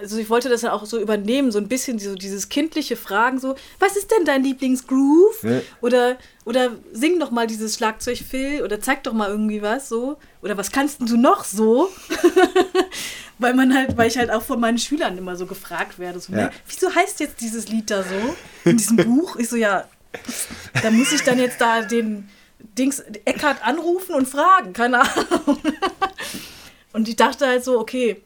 Also 0.00 0.16
ich 0.16 0.30
wollte 0.30 0.48
das 0.48 0.62
ja 0.62 0.72
auch 0.72 0.86
so 0.86 0.98
übernehmen, 0.98 1.52
so 1.52 1.58
ein 1.58 1.68
bisschen 1.68 1.98
so 1.98 2.14
dieses 2.14 2.48
kindliche 2.48 2.96
Fragen, 2.96 3.38
so, 3.38 3.54
was 3.78 3.96
ist 3.96 4.10
denn 4.10 4.24
dein 4.24 4.42
Lieblingsgroove? 4.42 5.42
Ja. 5.42 5.60
Oder, 5.82 6.16
oder 6.46 6.70
sing 6.92 7.18
doch 7.20 7.30
mal 7.30 7.46
dieses 7.46 7.74
Schlagzeug, 7.76 8.18
Phil, 8.18 8.62
oder 8.62 8.80
zeig 8.80 9.04
doch 9.04 9.12
mal 9.12 9.28
irgendwie 9.28 9.60
was 9.60 9.88
so. 9.90 10.16
Oder 10.40 10.56
was 10.56 10.72
kannst 10.72 11.00
denn 11.00 11.06
du 11.06 11.16
noch 11.18 11.44
so? 11.44 11.90
weil 13.38 13.54
man 13.54 13.74
halt, 13.74 13.96
weil 13.96 14.08
ich 14.08 14.16
halt 14.16 14.30
auch 14.30 14.42
von 14.42 14.58
meinen 14.60 14.78
Schülern 14.78 15.18
immer 15.18 15.36
so 15.36 15.46
gefragt 15.46 15.98
werde, 15.98 16.20
so, 16.20 16.32
Ja. 16.32 16.44
ne, 16.44 16.50
wieso 16.66 16.94
heißt 16.94 17.20
jetzt 17.20 17.40
dieses 17.40 17.68
Lied 17.68 17.90
da 17.90 18.02
so? 18.02 18.36
In 18.70 18.76
diesem 18.78 18.96
Buch? 19.04 19.36
Ich 19.36 19.48
so, 19.48 19.56
ja, 19.56 19.86
da 20.82 20.90
muss 20.90 21.12
ich 21.12 21.22
dann 21.22 21.38
jetzt 21.38 21.60
da 21.60 21.82
den 21.82 22.28
Dings 22.78 23.00
Eckart 23.24 23.66
anrufen 23.66 24.14
und 24.14 24.26
fragen, 24.28 24.72
keine 24.72 25.00
Ahnung. 25.00 25.58
Und 26.94 27.08
ich 27.08 27.16
dachte 27.16 27.46
halt 27.46 27.64
so, 27.64 27.80
okay, 27.80 28.22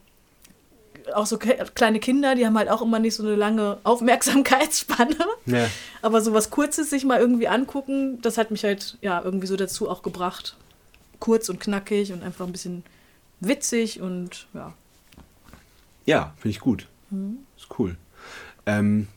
auch 1.14 1.26
so 1.26 1.38
kleine 1.38 2.00
Kinder, 2.00 2.34
die 2.34 2.46
haben 2.46 2.56
halt 2.58 2.68
auch 2.68 2.82
immer 2.82 2.98
nicht 2.98 3.14
so 3.14 3.22
eine 3.22 3.36
lange 3.36 3.78
Aufmerksamkeitsspanne. 3.84 5.16
Ja. 5.46 5.66
Aber 6.02 6.20
so 6.20 6.32
was 6.32 6.50
Kurzes 6.50 6.90
sich 6.90 7.04
mal 7.04 7.20
irgendwie 7.20 7.48
angucken, 7.48 8.20
das 8.22 8.38
hat 8.38 8.50
mich 8.50 8.64
halt 8.64 8.98
ja 9.00 9.22
irgendwie 9.22 9.46
so 9.46 9.56
dazu 9.56 9.88
auch 9.88 10.02
gebracht. 10.02 10.56
Kurz 11.20 11.48
und 11.48 11.60
knackig 11.60 12.12
und 12.12 12.22
einfach 12.22 12.46
ein 12.46 12.52
bisschen 12.52 12.84
witzig 13.40 14.00
und 14.00 14.46
ja. 14.54 14.72
Ja, 16.04 16.34
finde 16.36 16.50
ich 16.50 16.60
gut. 16.60 16.88
Ist 17.56 17.68
cool. 17.78 17.96
Ähm, 18.66 19.08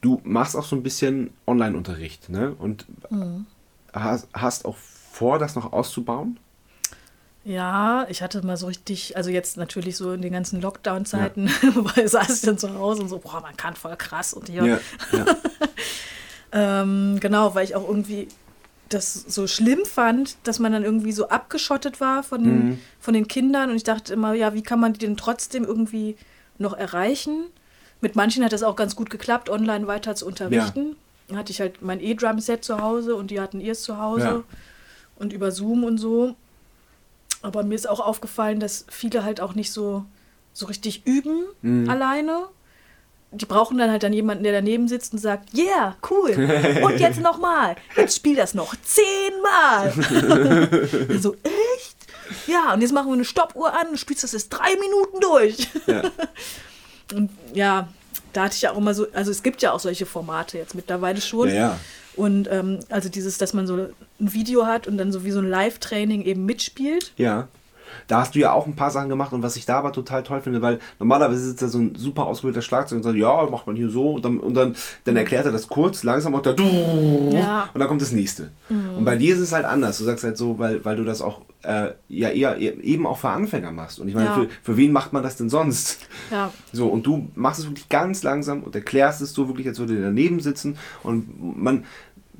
du 0.00 0.20
machst 0.24 0.56
auch 0.56 0.64
so 0.64 0.76
ein 0.76 0.82
bisschen 0.82 1.30
Online-Unterricht, 1.46 2.28
ne? 2.28 2.54
Und 2.58 2.86
hast, 3.92 4.28
hast 4.32 4.64
auch 4.64 4.76
vor, 4.76 5.38
das 5.38 5.54
noch 5.54 5.72
auszubauen? 5.72 6.38
Ja, 7.44 8.06
ich 8.08 8.22
hatte 8.22 8.44
mal 8.46 8.56
so 8.56 8.66
richtig, 8.66 9.16
also 9.16 9.30
jetzt 9.30 9.56
natürlich 9.56 9.96
so 9.96 10.12
in 10.12 10.22
den 10.22 10.32
ganzen 10.32 10.60
Lockdown-Zeiten, 10.60 11.50
wobei 11.74 12.06
saß 12.06 12.36
ich 12.36 12.42
dann 12.42 12.56
zu 12.58 12.72
Hause 12.78 13.02
und 13.02 13.08
so, 13.08 13.18
boah, 13.18 13.40
man 13.40 13.56
kann 13.56 13.74
voll 13.74 13.96
krass 13.96 14.32
und 14.34 14.48
hier. 14.48 14.64
ja. 15.12 15.24
Ähm, 16.54 17.18
genau, 17.18 17.54
weil 17.54 17.64
ich 17.64 17.74
auch 17.74 17.88
irgendwie 17.88 18.28
das 18.90 19.14
so 19.14 19.46
schlimm 19.46 19.86
fand, 19.86 20.36
dass 20.44 20.58
man 20.58 20.72
dann 20.72 20.84
irgendwie 20.84 21.12
so 21.12 21.28
abgeschottet 21.28 21.98
war 21.98 22.22
von 22.22 22.44
den, 22.44 22.78
von 23.00 23.14
den 23.14 23.26
Kindern. 23.26 23.70
Und 23.70 23.76
ich 23.76 23.84
dachte 23.84 24.12
immer, 24.12 24.34
ja, 24.34 24.52
wie 24.52 24.62
kann 24.62 24.78
man 24.78 24.92
die 24.92 24.98
denn 24.98 25.16
trotzdem 25.16 25.64
irgendwie 25.64 26.14
noch 26.58 26.74
erreichen? 26.74 27.44
Mit 28.02 28.16
manchen 28.16 28.44
hat 28.44 28.52
das 28.52 28.62
auch 28.62 28.76
ganz 28.76 28.96
gut 28.96 29.08
geklappt, 29.08 29.48
online 29.48 29.86
weiter 29.86 30.14
zu 30.14 30.26
unterrichten. 30.26 30.96
Dann 31.28 31.38
hatte 31.38 31.52
ich 31.52 31.60
halt 31.60 31.80
mein 31.80 32.00
E-Drum-Set 32.00 32.64
zu 32.64 32.82
Hause 32.82 33.14
und 33.16 33.30
die 33.30 33.40
hatten 33.40 33.58
ihrs 33.60 33.82
zu 33.82 33.96
Hause 33.98 34.24
Ja. 34.24 34.42
und 35.16 35.32
über 35.32 35.52
Zoom 35.52 35.84
und 35.84 35.96
so. 35.96 36.36
Aber 37.42 37.62
mir 37.62 37.74
ist 37.74 37.88
auch 37.88 38.00
aufgefallen, 38.00 38.60
dass 38.60 38.86
viele 38.88 39.24
halt 39.24 39.40
auch 39.40 39.54
nicht 39.54 39.72
so, 39.72 40.04
so 40.52 40.66
richtig 40.66 41.06
üben 41.06 41.88
alleine. 41.88 42.46
Die 43.32 43.46
brauchen 43.46 43.78
dann 43.78 43.90
halt 43.90 44.02
dann 44.02 44.12
jemanden, 44.12 44.44
der 44.44 44.52
daneben 44.52 44.88
sitzt 44.88 45.14
und 45.14 45.18
sagt, 45.18 45.54
yeah, 45.54 45.96
cool. 46.10 46.30
Und 46.84 47.00
jetzt 47.00 47.20
nochmal. 47.20 47.76
Jetzt 47.96 48.16
spiel 48.16 48.36
das 48.36 48.52
noch 48.54 48.74
zehnmal. 48.84 49.92
so, 51.18 51.34
echt? 51.42 51.96
Ja, 52.46 52.72
und 52.72 52.80
jetzt 52.80 52.92
machen 52.92 53.08
wir 53.08 53.14
eine 53.14 53.24
Stoppuhr 53.24 53.72
an 53.72 53.88
und 53.88 53.98
spielst 53.98 54.24
das 54.24 54.32
jetzt 54.32 54.48
drei 54.48 54.74
Minuten 54.76 55.20
durch. 55.20 55.68
Ja. 55.86 56.02
Und 57.14 57.30
ja, 57.52 57.88
da 58.32 58.44
hatte 58.44 58.54
ich 58.54 58.62
ja 58.62 58.72
auch 58.72 58.78
immer 58.78 58.94
so, 58.94 59.06
also 59.12 59.30
es 59.30 59.42
gibt 59.42 59.60
ja 59.60 59.72
auch 59.72 59.80
solche 59.80 60.06
Formate 60.06 60.56
jetzt 60.56 60.74
mittlerweile 60.74 61.20
schon. 61.20 61.48
Ja, 61.48 61.54
ja. 61.54 61.80
Und 62.16 62.50
ähm, 62.50 62.80
also 62.88 63.08
dieses, 63.08 63.36
dass 63.36 63.52
man 63.52 63.66
so 63.66 63.88
ein 64.22 64.32
Video 64.32 64.66
hat 64.66 64.86
und 64.86 64.96
dann 64.98 65.12
so 65.12 65.24
wie 65.24 65.30
so 65.32 65.40
ein 65.40 65.48
Live-Training 65.48 66.22
eben 66.22 66.46
mitspielt. 66.46 67.12
Ja. 67.16 67.48
Da 68.08 68.20
hast 68.20 68.34
du 68.34 68.38
ja 68.38 68.52
auch 68.52 68.66
ein 68.66 68.74
paar 68.74 68.90
Sachen 68.90 69.10
gemacht 69.10 69.34
und 69.34 69.42
was 69.42 69.54
ich 69.56 69.66
da 69.66 69.78
aber 69.78 69.92
total 69.92 70.22
toll 70.22 70.40
finde, 70.40 70.62
weil 70.62 70.78
normalerweise 70.98 71.44
sitzt 71.44 71.60
da 71.60 71.68
so 71.68 71.78
ein 71.78 71.94
super 71.94 72.24
ausgebildeter 72.26 72.62
Schlagzeug 72.62 72.96
und 72.96 73.02
sagt, 73.02 73.16
ja, 73.16 73.46
macht 73.50 73.66
man 73.66 73.76
hier 73.76 73.90
so 73.90 74.12
und 74.12 74.24
dann, 74.24 74.38
und 74.38 74.54
dann, 74.54 74.74
dann 75.04 75.14
erklärt 75.16 75.44
er 75.44 75.52
das 75.52 75.68
kurz, 75.68 76.02
langsam 76.02 76.32
und, 76.32 76.46
da, 76.46 76.54
Ja. 76.54 77.68
und 77.74 77.78
dann 77.78 77.88
kommt 77.88 78.00
das 78.00 78.12
nächste. 78.12 78.50
Und 78.70 79.04
bei 79.04 79.16
dir 79.16 79.34
ist 79.34 79.40
es 79.40 79.52
halt 79.52 79.66
anders. 79.66 79.98
Du 79.98 80.04
sagst 80.04 80.24
halt 80.24 80.38
so, 80.38 80.58
weil, 80.58 80.82
weil 80.86 80.96
du 80.96 81.04
das 81.04 81.20
auch 81.20 81.42
äh, 81.64 81.90
ja 82.08 82.30
eher 82.30 82.58
eben 82.58 83.06
auch 83.06 83.18
für 83.18 83.28
Anfänger 83.28 83.70
machst. 83.72 84.00
Und 84.00 84.08
ich 84.08 84.14
meine, 84.14 84.26
Ja. 84.26 84.34
für, 84.34 84.48
für 84.62 84.76
wen 84.78 84.90
macht 84.90 85.12
man 85.12 85.22
das 85.22 85.36
denn 85.36 85.50
sonst? 85.50 85.98
Ja, 86.30 86.50
So, 86.72 86.88
und 86.88 87.04
du 87.06 87.28
machst 87.34 87.60
es 87.60 87.66
wirklich 87.66 87.90
ganz 87.90 88.22
langsam 88.22 88.62
und 88.62 88.74
erklärst 88.74 89.20
es 89.20 89.34
so 89.34 89.48
wirklich, 89.48 89.68
als 89.68 89.78
würde 89.78 90.00
daneben 90.00 90.40
sitzen. 90.40 90.76
Und 91.02 91.62
man, 91.62 91.84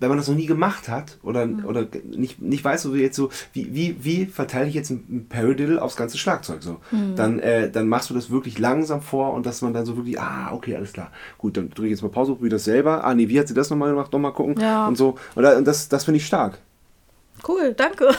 wenn 0.03 0.09
man 0.11 0.19
das 0.19 0.29
noch 0.29 0.35
nie 0.35 0.47
gemacht 0.47 0.89
hat 0.89 1.19
oder, 1.23 1.49
oder 1.65 1.87
nicht, 2.05 2.43
nicht 2.43 2.65
weiß, 2.65 2.83
so 2.83 2.95
wie 2.95 3.01
jetzt 3.01 3.17
so, 3.17 3.31
wie, 3.53 3.75
wie, 3.75 3.97
wie 4.01 4.27
verteile 4.27 4.69
ich 4.69 4.75
jetzt 4.75 4.91
ein 4.91 5.27
Paradiddle 5.29 5.81
aufs 5.81 5.97
ganze 5.97 6.19
Schlagzeug 6.19 6.63
so, 6.63 6.79
dann, 7.17 7.39
äh, 7.39 7.71
dann 7.71 7.89
machst 7.89 8.11
du 8.11 8.15
das 8.15 8.31
wirklich 8.31 8.59
langsam 8.59 9.01
vor 9.01 9.33
und 9.33 9.47
dass 9.47 9.63
man 9.63 9.73
dann 9.73 9.87
so 9.87 9.97
wirklich, 9.97 10.21
ah, 10.21 10.53
okay, 10.53 10.77
alles 10.77 10.93
klar. 10.93 11.11
Gut, 11.39 11.57
dann 11.57 11.71
drücke 11.71 11.87
ich 11.87 11.93
jetzt 11.93 12.03
mal 12.03 12.09
Pause, 12.09 12.33
probiere 12.33 12.51
das 12.51 12.65
selber. 12.65 13.05
Ah, 13.05 13.15
nee, 13.15 13.29
wie 13.29 13.39
hat 13.39 13.49
sie 13.49 13.55
das 13.55 13.71
nochmal 13.71 13.91
gemacht? 13.91 14.13
Nochmal 14.13 14.33
gucken. 14.33 14.61
Ja. 14.61 14.87
Und 14.87 14.97
so. 14.97 15.17
Und 15.35 15.43
das, 15.43 15.89
das 15.89 16.05
finde 16.05 16.19
ich 16.19 16.27
stark. 16.27 16.59
cool, 17.49 17.75
danke. 17.75 18.11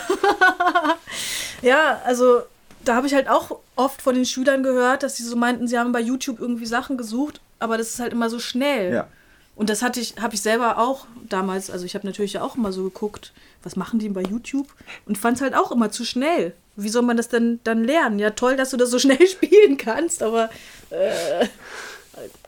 ja, 1.62 2.00
also 2.06 2.42
da 2.84 2.96
habe 2.96 3.08
ich 3.08 3.14
halt 3.14 3.30
auch 3.30 3.60
oft 3.76 4.02
von 4.02 4.16
den 4.16 4.26
Schülern 4.26 4.64
gehört, 4.64 5.04
dass 5.04 5.16
sie 5.16 5.24
so 5.24 5.36
meinten, 5.36 5.68
sie 5.68 5.78
haben 5.78 5.92
bei 5.92 6.02
YouTube 6.02 6.40
irgendwie 6.40 6.66
Sachen 6.66 6.98
gesucht, 6.98 7.42
aber 7.60 7.78
das 7.78 7.90
ist 7.90 8.00
halt 8.00 8.14
immer 8.14 8.30
so 8.30 8.40
schnell. 8.40 8.94
Ja. 8.94 9.08
Und 9.56 9.70
das 9.70 9.82
hatte 9.84 10.00
ich, 10.00 10.16
habe 10.20 10.34
ich 10.34 10.42
selber 10.42 10.80
auch 10.80 11.06
damals, 11.30 11.70
also 11.70 11.86
ich 11.86 11.94
habe 11.96 12.08
natürlich 12.08 12.34
ja 12.34 12.42
auch 12.42 12.56
immer 12.56 12.72
so 12.72 12.84
geguckt, 12.84 13.34
was 13.62 13.76
machen 13.76 14.00
die 14.00 14.10
bei 14.10 14.24
YouTube 14.24 14.68
und 15.06 15.18
fand 15.18 15.38
es 15.38 15.42
halt 15.44 15.56
auch 15.56 15.72
immer 15.72 15.92
zu 15.92 16.06
schnell. 16.06 16.54
Wie 16.76 16.90
soll 16.90 17.04
man 17.04 17.18
das 17.18 17.30
denn 17.30 17.60
dann 17.64 17.84
lernen? 17.84 18.18
Ja, 18.18 18.32
toll, 18.32 18.56
dass 18.58 18.72
du 18.72 18.78
das 18.78 18.90
so 18.90 18.98
schnell 19.04 19.28
spielen 19.28 19.78
kannst, 19.78 20.24
aber 20.24 20.50
äh, 20.90 21.46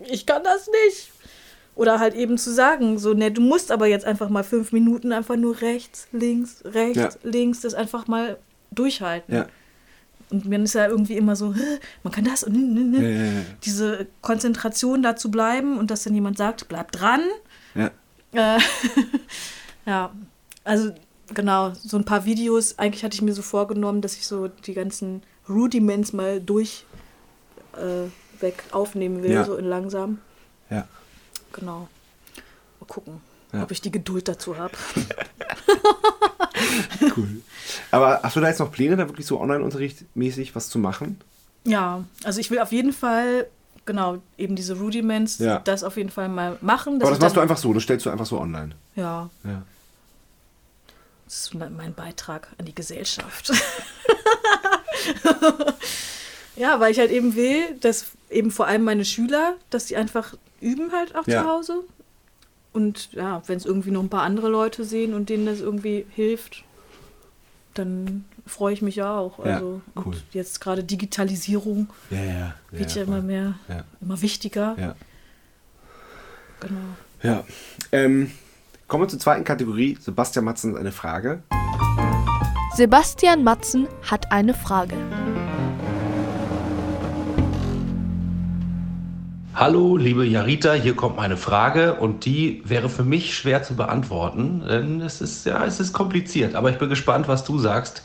ich 0.07 0.25
kann 0.25 0.43
das 0.43 0.67
nicht. 0.85 1.11
Oder 1.75 1.99
halt 1.99 2.15
eben 2.15 2.37
zu 2.37 2.53
sagen, 2.53 2.97
so, 2.97 3.13
ne, 3.13 3.31
du 3.31 3.41
musst 3.41 3.69
aber 3.71 3.85
jetzt 3.87 4.05
einfach 4.05 4.29
mal 4.29 4.43
fünf 4.43 4.71
Minuten 4.71 5.11
einfach 5.11 5.35
nur 5.35 5.59
rechts, 5.61 6.07
links, 6.13 6.61
rechts, 6.63 6.97
Ja. 6.97 7.09
links, 7.29 7.59
das 7.61 7.73
einfach 7.73 8.07
mal 8.07 8.37
durchhalten. 8.71 9.35
Ja. 9.35 9.47
Und 10.29 10.49
man 10.49 10.63
ist 10.63 10.73
ja 10.73 10.87
irgendwie 10.87 11.17
immer 11.17 11.35
so, 11.35 11.53
"Hä, 11.53 11.79
man 12.03 12.11
kann 12.11 12.25
das 12.25 12.43
und 12.43 12.53
ne, 12.53 12.81
ne, 12.81 12.99
ne." 12.99 13.03
Ja, 13.03 13.09
ja, 13.09 13.31
ja. 13.33 13.41
diese 13.63 14.07
Konzentration 14.21 15.03
da 15.03 15.15
zu 15.15 15.29
bleiben 15.29 15.77
und 15.77 15.91
dass 15.91 16.03
dann 16.03 16.15
jemand 16.15 16.37
sagt, 16.37 16.67
bleib 16.67 16.91
dran. 16.91 17.21
Ja. 17.75 17.91
Äh, 18.33 18.59
ja, 19.85 20.11
also 20.63 20.91
genau, 21.33 21.73
so 21.73 21.97
ein 21.97 22.05
paar 22.05 22.25
Videos. 22.25 22.77
Eigentlich 22.79 23.03
hatte 23.03 23.15
ich 23.15 23.21
mir 23.21 23.33
so 23.33 23.41
vorgenommen, 23.41 24.01
dass 24.01 24.15
ich 24.15 24.25
so 24.25 24.47
die 24.47 24.73
ganzen 24.73 25.21
Rudiments 25.47 26.13
mal 26.13 26.41
durch 26.41 26.85
äh, 27.73 28.09
weg 28.41 28.63
aufnehmen 28.71 29.23
will, 29.23 29.45
so 29.45 29.55
in 29.55 29.65
langsam. 29.65 30.19
Ja. 30.69 30.87
Genau. 31.53 31.87
Mal 32.79 32.87
gucken, 32.87 33.21
Ja. 33.55 33.63
ob 33.63 33.71
ich 33.71 33.81
die 33.81 33.91
Geduld 33.91 34.27
dazu 34.27 34.57
habe. 34.57 34.73
Cool. 37.15 37.41
Aber 37.91 38.19
hast 38.23 38.35
du 38.35 38.41
da 38.41 38.47
jetzt 38.49 38.59
noch 38.59 38.71
Pläne, 38.71 38.97
da 38.97 39.07
wirklich 39.07 39.25
so 39.25 39.39
Online-Unterricht 39.39 40.03
mäßig 40.15 40.55
was 40.55 40.69
zu 40.69 40.79
machen? 40.79 41.19
Ja, 41.63 42.03
also 42.23 42.39
ich 42.39 42.51
will 42.51 42.59
auf 42.59 42.71
jeden 42.71 42.93
Fall, 42.93 43.47
genau, 43.85 44.17
eben 44.37 44.55
diese 44.55 44.77
Rudiments, 44.77 45.39
Ja. 45.39 45.59
das 45.59 45.83
auf 45.83 45.97
jeden 45.97 46.09
Fall 46.09 46.29
mal 46.29 46.57
machen. 46.61 47.01
Aber 47.01 47.11
das 47.11 47.19
machst 47.19 47.35
du 47.37 47.41
einfach 47.41 47.57
so, 47.57 47.73
das 47.73 47.83
stellst 47.83 48.05
du 48.05 48.09
einfach 48.09 48.25
so 48.25 48.39
online. 48.39 48.75
Ja, 48.95 49.29
Ja. 49.43 49.63
Das 51.25 51.35
ist 51.37 51.53
mein 51.55 51.93
Beitrag 51.93 52.49
an 52.59 52.65
die 52.65 52.75
Gesellschaft. 52.75 53.51
ja, 56.55 56.79
weil 56.79 56.91
ich 56.91 56.99
halt 56.99 57.11
eben 57.11 57.35
will, 57.35 57.75
dass 57.81 58.05
eben 58.29 58.51
vor 58.51 58.67
allem 58.67 58.83
meine 58.83 59.05
Schüler, 59.05 59.55
dass 59.69 59.85
die 59.85 59.95
einfach 59.95 60.33
üben 60.61 60.91
halt 60.91 61.15
auch 61.15 61.27
Ja. 61.27 61.43
zu 61.43 61.49
Hause. 61.49 61.83
Und 62.75 63.13
ja, 63.13 63.41
wenn 63.47 63.55
es 63.55 63.65
irgendwie 63.65 63.91
noch 63.91 64.01
ein 64.03 64.09
paar 64.09 64.23
andere 64.23 64.49
Leute 64.49 64.83
sehen 64.83 65.13
und 65.13 65.29
denen 65.29 65.45
das 65.45 65.61
irgendwie 65.61 66.05
hilft, 66.09 66.65
dann 67.73 68.25
freue 68.45 68.73
ich 68.73 68.81
mich 68.81 68.97
ja 68.97 69.17
auch. 69.17 69.39
Ja, 69.39 69.55
Also 69.55 69.81
cool. 69.95 70.03
und 70.07 70.23
jetzt 70.33 70.59
gerade 70.59 70.83
Digitalisierung 70.83 71.87
Ja, 72.09 72.21
ja. 72.23 72.53
wird 72.71 72.93
ja, 72.93 73.03
immer 73.03 73.21
mehr, 73.21 73.53
Ja. 73.69 73.85
immer 74.01 74.21
wichtiger. 74.21 74.75
Ja. 74.77 74.95
Genau. 76.59 76.81
ja. 77.23 77.43
Ähm, 77.93 78.31
kommen 78.89 79.03
wir 79.03 79.07
zur 79.07 79.19
zweiten 79.19 79.45
Kategorie. 79.45 79.97
Sebastian 80.01 80.43
Matzen 80.43 80.73
hat 80.73 80.79
eine 80.81 80.91
Frage. 80.91 81.43
Sebastian 82.75 83.43
Matzen 83.45 83.87
hat 84.03 84.33
eine 84.33 84.53
Frage. 84.53 84.95
Hallo, 89.57 89.95
liebe 89.95 90.25
Jarita, 90.25 90.73
hier 90.73 90.97
kommt 90.97 91.15
meine 91.15 91.37
Frage 91.37 91.93
und 91.93 92.25
die 92.25 92.61
wäre 92.65 92.89
für 92.89 93.05
mich 93.05 93.37
schwer 93.37 93.63
zu 93.63 93.77
beantworten, 93.77 94.61
denn 94.67 94.99
es 94.99 95.21
ist 95.21 95.45
ja, 95.45 95.63
es 95.63 95.79
ist 95.79 95.93
kompliziert. 95.93 96.55
Aber 96.55 96.71
ich 96.71 96.77
bin 96.77 96.89
gespannt, 96.89 97.29
was 97.29 97.45
du 97.45 97.57
sagst. 97.57 98.03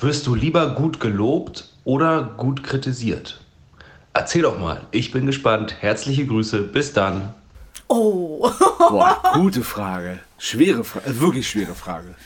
Wirst 0.00 0.26
du 0.26 0.34
lieber 0.34 0.74
gut 0.74 0.98
gelobt 0.98 1.72
oder 1.84 2.24
gut 2.36 2.64
kritisiert? 2.64 3.40
Erzähl 4.12 4.42
doch 4.42 4.58
mal. 4.58 4.88
Ich 4.90 5.12
bin 5.12 5.24
gespannt. 5.24 5.76
Herzliche 5.78 6.26
Grüße. 6.26 6.62
Bis 6.62 6.92
dann. 6.94 7.32
Oh, 7.86 8.50
Boah, 8.80 9.22
gute 9.34 9.62
Frage. 9.62 10.18
Schwere 10.36 10.82
Frage, 10.82 11.10
äh, 11.10 11.20
wirklich 11.20 11.48
schwere 11.48 11.76
Frage. 11.76 12.16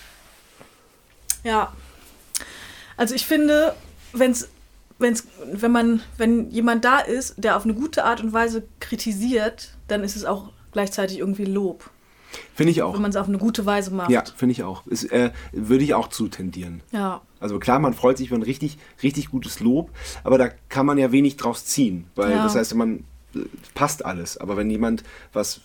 Ja. 1.44 1.74
Also 2.96 3.14
ich 3.14 3.26
finde, 3.26 3.74
wenn's, 4.14 4.48
wenn's, 5.02 5.26
wenn 5.52 5.72
man, 5.72 6.00
wenn 6.16 6.50
jemand 6.50 6.84
da 6.84 6.98
ist, 7.00 7.34
der 7.36 7.56
auf 7.56 7.64
eine 7.64 7.74
gute 7.74 8.04
Art 8.04 8.22
und 8.22 8.32
Weise 8.32 8.62
kritisiert, 8.80 9.74
dann 9.88 10.02
ist 10.04 10.16
es 10.16 10.24
auch 10.24 10.50
gleichzeitig 10.72 11.18
irgendwie 11.18 11.44
Lob. 11.44 11.90
Finde 12.54 12.70
ich 12.70 12.82
auch. 12.82 12.94
Wenn 12.94 13.02
man 13.02 13.10
es 13.10 13.16
auf 13.16 13.28
eine 13.28 13.36
gute 13.36 13.66
Weise 13.66 13.90
macht. 13.90 14.10
Ja, 14.10 14.24
finde 14.36 14.52
ich 14.52 14.62
auch. 14.62 14.86
Ist, 14.86 15.04
äh, 15.12 15.32
würde 15.52 15.84
ich 15.84 15.92
auch 15.92 16.08
zutendieren. 16.08 16.80
Ja. 16.90 17.20
Also 17.40 17.58
klar, 17.58 17.78
man 17.78 17.92
freut 17.92 18.16
sich 18.16 18.28
über 18.28 18.36
ein 18.38 18.42
richtig, 18.42 18.78
richtig 19.02 19.28
gutes 19.30 19.60
Lob, 19.60 19.90
aber 20.24 20.38
da 20.38 20.48
kann 20.70 20.86
man 20.86 20.96
ja 20.96 21.12
wenig 21.12 21.36
draus 21.36 21.66
ziehen, 21.66 22.06
weil 22.14 22.30
Ja. 22.32 22.42
das 22.42 22.54
heißt, 22.54 22.74
man 22.74 23.04
äh, 23.34 23.40
passt 23.74 24.04
alles. 24.06 24.38
Aber 24.38 24.56
wenn 24.56 24.70
jemand 24.70 25.02
was 25.34 25.60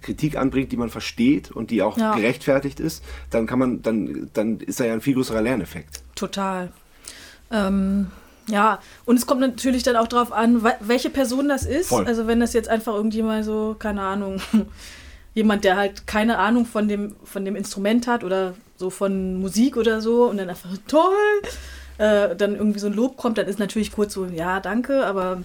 Kritik 0.00 0.36
anbringt, 0.36 0.70
die 0.72 0.76
man 0.76 0.90
versteht 0.90 1.50
und 1.50 1.70
die 1.70 1.82
auch 1.82 1.98
Ja. 1.98 2.14
gerechtfertigt 2.14 2.78
ist, 2.80 3.02
dann 3.30 3.46
kann 3.46 3.58
man, 3.58 3.82
dann, 3.82 4.30
dann 4.32 4.60
ist 4.60 4.78
da 4.78 4.84
ja 4.84 4.92
ein 4.92 5.00
viel 5.00 5.14
größerer 5.14 5.42
Lerneffekt. 5.42 6.02
Total. 6.14 6.72
Ähm, 7.50 8.06
ja, 8.48 8.80
und 9.04 9.16
es 9.16 9.26
kommt 9.26 9.40
natürlich 9.40 9.82
dann 9.82 9.96
auch 9.96 10.08
darauf 10.08 10.32
an, 10.32 10.62
we- 10.64 10.74
welche 10.80 11.10
Person 11.10 11.48
das 11.48 11.64
ist. 11.64 11.88
Voll. 11.88 12.06
Also 12.06 12.26
wenn 12.26 12.40
das 12.40 12.52
jetzt 12.52 12.68
einfach 12.68 12.94
irgendjemand 12.94 13.44
so, 13.44 13.76
keine 13.78 14.02
Ahnung, 14.02 14.40
jemand, 15.34 15.64
der 15.64 15.76
halt 15.76 16.06
keine 16.06 16.38
Ahnung 16.38 16.66
von 16.66 16.88
dem, 16.88 17.14
von 17.24 17.44
dem 17.44 17.56
Instrument 17.56 18.06
hat 18.06 18.24
oder 18.24 18.54
so 18.76 18.90
von 18.90 19.40
Musik 19.40 19.76
oder 19.76 20.00
so 20.00 20.24
und 20.24 20.38
dann 20.38 20.48
einfach 20.50 20.70
toll, 20.88 21.42
äh, 21.98 22.34
dann 22.34 22.56
irgendwie 22.56 22.80
so 22.80 22.88
ein 22.88 22.94
Lob 22.94 23.16
kommt, 23.16 23.38
dann 23.38 23.46
ist 23.46 23.58
natürlich 23.58 23.92
kurz 23.92 24.14
so, 24.14 24.26
ja, 24.26 24.58
danke, 24.60 25.06
aber 25.06 25.42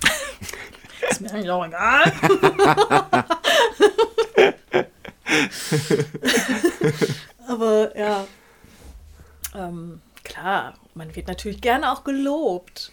ist 1.10 1.20
mir 1.20 1.30
eigentlich 1.32 1.50
auch 1.50 1.66
egal. 1.66 2.12
aber 7.46 7.96
ja, 7.98 8.26
ähm, 9.54 10.00
klar, 10.24 10.74
man 10.94 11.14
wird 11.14 11.28
natürlich 11.28 11.60
gerne 11.60 11.92
auch 11.92 12.04
gelobt. 12.04 12.90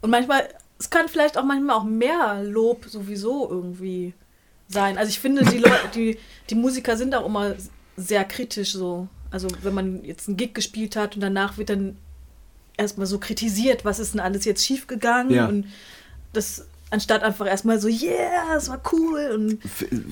Und 0.00 0.10
manchmal, 0.10 0.48
es 0.78 0.90
kann 0.90 1.08
vielleicht 1.08 1.38
auch 1.38 1.44
manchmal 1.44 1.76
auch 1.76 1.84
mehr 1.84 2.42
Lob 2.42 2.84
sowieso 2.86 3.48
irgendwie 3.50 4.14
sein. 4.68 4.98
Also 4.98 5.10
ich 5.10 5.20
finde, 5.20 5.44
die, 5.44 5.58
Leute, 5.58 5.88
die, 5.94 6.18
die 6.50 6.54
Musiker 6.54 6.96
sind 6.96 7.14
auch 7.14 7.26
immer 7.26 7.54
sehr 7.96 8.24
kritisch 8.24 8.72
so. 8.72 9.08
Also 9.30 9.48
wenn 9.62 9.74
man 9.74 10.04
jetzt 10.04 10.28
einen 10.28 10.36
Gig 10.36 10.54
gespielt 10.54 10.96
hat 10.96 11.14
und 11.14 11.20
danach 11.20 11.56
wird 11.58 11.70
dann 11.70 11.96
erstmal 12.76 13.06
so 13.06 13.18
kritisiert, 13.18 13.84
was 13.84 13.98
ist 13.98 14.14
denn 14.14 14.20
alles 14.20 14.44
jetzt 14.44 14.64
schiefgegangen 14.64 15.32
Ja. 15.34 15.46
und 15.46 15.66
das 16.32 16.66
anstatt 16.90 17.22
einfach 17.22 17.46
erstmal 17.46 17.80
so, 17.80 17.88
yeah, 17.88 18.54
es 18.56 18.68
war 18.68 18.80
cool 18.92 19.30
und 19.34 19.58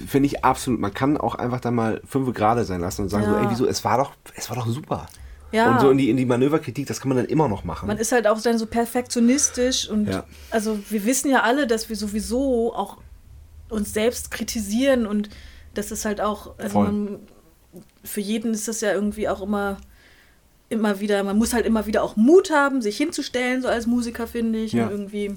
Finde 0.09 0.26
ich 0.26 0.45
absolut. 0.45 0.80
Man 0.80 0.92
kann 0.92 1.16
auch 1.16 1.34
einfach 1.36 1.61
dann 1.61 1.74
mal 1.74 2.01
fünf 2.07 2.32
gerade 2.34 2.64
sein 2.64 2.80
lassen 2.80 3.03
und 3.03 3.09
sagen 3.11 3.24
so, 3.26 3.32
Ja. 3.32 3.42
ey, 3.42 3.51
wieso, 3.51 3.66
es 3.66 3.84
war 3.84 3.99
doch, 3.99 4.12
es 4.34 4.49
war 4.51 4.57
doch 4.57 4.66
super. 4.66 5.07
Ja. 5.55 5.70
Und 5.72 5.80
so 5.80 5.90
in 5.90 5.98
die, 5.98 6.11
in 6.11 6.16
die 6.16 6.26
Manöverkritik, 6.26 6.86
das 6.86 7.00
kann 7.00 7.09
man 7.09 7.16
dann 7.18 7.26
immer 7.26 7.48
noch 7.48 7.64
machen. 7.64 7.86
Man 7.86 7.98
ist 7.98 8.12
halt 8.12 8.26
auch 8.26 8.40
dann 8.40 8.59
so 8.59 8.66
perfektionistisch 8.66 9.88
und 9.88 10.09
Ja. 10.09 10.24
also 10.50 10.78
wir 10.90 11.05
wissen 11.05 11.30
ja 11.30 11.42
alle, 11.42 11.66
dass 11.66 11.88
wir 11.88 11.96
sowieso 11.96 12.74
auch 12.74 12.98
uns 13.68 13.92
selbst 13.94 14.30
kritisieren 14.30 15.07
und 15.07 15.30
das 15.74 15.90
ist 15.90 16.05
halt 16.05 16.20
auch, 16.20 16.59
also 16.59 16.80
man, 16.80 17.18
für 18.05 18.20
jeden 18.20 18.52
ist 18.55 18.68
das 18.68 18.80
ja 18.80 18.92
irgendwie 18.92 19.28
auch 19.28 19.40
immer, 19.42 19.78
immer 20.68 21.00
wieder, 21.00 21.22
man 21.24 21.38
muss 21.38 21.52
halt 21.52 21.66
immer 21.66 21.86
wieder 21.86 22.02
auch 22.02 22.16
Mut 22.16 22.50
haben, 22.50 22.82
sich 22.82 22.96
hinzustellen, 22.96 23.62
so 23.62 23.68
als 23.68 23.86
Musiker, 23.86 24.26
finde 24.26 24.59
ich, 24.61 24.72
Ja. 24.72 24.84
und 24.86 24.90
irgendwie 24.92 25.36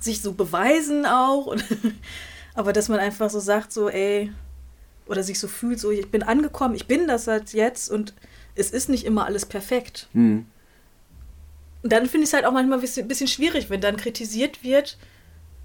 sich 0.00 0.20
so 0.22 0.32
beweisen 0.32 1.04
auch. 1.06 1.46
Und 1.46 1.64
aber 2.54 2.72
dass 2.72 2.88
man 2.88 2.98
einfach 2.98 3.30
so 3.30 3.40
sagt, 3.40 3.72
so, 3.72 3.88
ey, 3.88 4.32
oder 5.06 5.22
sich 5.22 5.38
so 5.38 5.48
fühlt, 5.48 5.80
so, 5.80 5.90
ich 5.90 6.10
bin 6.10 6.22
angekommen, 6.22 6.74
ich 6.74 6.86
bin 6.86 7.08
das 7.08 7.26
halt 7.26 7.52
jetzt 7.52 7.90
und 7.90 8.14
es 8.60 8.70
ist 8.70 8.88
nicht 8.88 9.04
immer 9.04 9.26
alles 9.26 9.46
perfekt. 9.46 10.08
Hm. 10.12 10.46
Und 11.82 11.92
dann 11.92 12.06
finde 12.06 12.24
ich 12.24 12.30
es 12.30 12.34
halt 12.34 12.44
auch 12.44 12.52
manchmal 12.52 12.78
ein 12.78 13.08
bisschen, 13.08 13.28
schwierig, 13.28 13.70
wenn 13.70 13.80
dann 13.80 13.96
kritisiert 13.96 14.62
wird, 14.62 14.98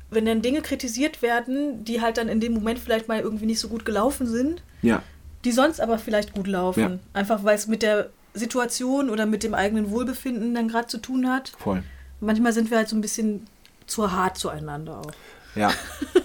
wenn 0.09 0.25
dann 0.25 0.41
Dinge 0.41 0.61
kritisiert 0.61 1.21
werden, 1.21 1.83
die 1.83 2.01
halt 2.01 2.17
dann 2.17 2.29
in 2.29 2.39
dem 2.39 2.53
Moment 2.53 2.79
vielleicht 2.79 3.07
mal 3.07 3.19
irgendwie 3.19 3.45
nicht 3.45 3.59
so 3.59 3.67
gut 3.67 3.85
gelaufen 3.85 4.27
sind, 4.27 4.63
Ja, 4.81 5.03
die 5.43 5.51
sonst 5.51 5.79
aber 5.79 5.99
vielleicht 5.99 6.33
gut 6.33 6.47
laufen. 6.47 6.79
Ja. 6.79 6.99
Einfach 7.13 7.43
weil 7.43 7.55
es 7.55 7.67
mit 7.67 7.83
der 7.83 8.09
Situation 8.33 9.09
oder 9.09 9.25
mit 9.25 9.43
dem 9.43 9.53
eigenen 9.53 9.91
Wohlbefinden 9.91 10.55
dann 10.55 10.67
gerade 10.67 10.87
zu 10.87 10.97
tun 10.97 11.29
hat. 11.29 11.53
voll. 11.59 11.83
Manchmal 12.21 12.53
sind 12.53 12.71
wir 12.71 12.77
halt 12.77 12.89
so 12.89 12.95
ein 12.95 13.01
bisschen 13.01 13.45
zu 13.87 14.11
hart 14.11 14.37
zueinander 14.37 14.99
auch. 14.99 15.11
Ja. 15.55 15.71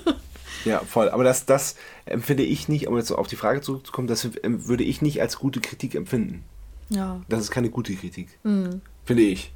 ja, 0.64 0.81
voll. 0.81 1.11
Aber 1.11 1.25
das, 1.25 1.47
das 1.47 1.77
empfinde 2.07 2.45
ich 2.45 2.68
nicht, 2.68 2.87
um 2.87 2.97
jetzt 2.97 3.11
auf 3.11 3.27
die 3.27 3.37
Frage 3.37 3.61
zurückzukommen, 3.61 4.09
das 4.09 4.27
würde 4.43 4.85
ich 4.85 5.03
nicht 5.03 5.21
als 5.21 5.37
gute 5.37 5.61
Kritik 5.61 5.95
empfinden. 5.95 6.45
Ja. 6.91 7.20
Das 7.28 7.41
ist 7.41 7.51
keine 7.51 7.70
gute 7.70 7.95
Kritik. 7.95 8.38
Mhm. 8.43 8.82
Finde 9.05 9.22
ich. 9.22 9.53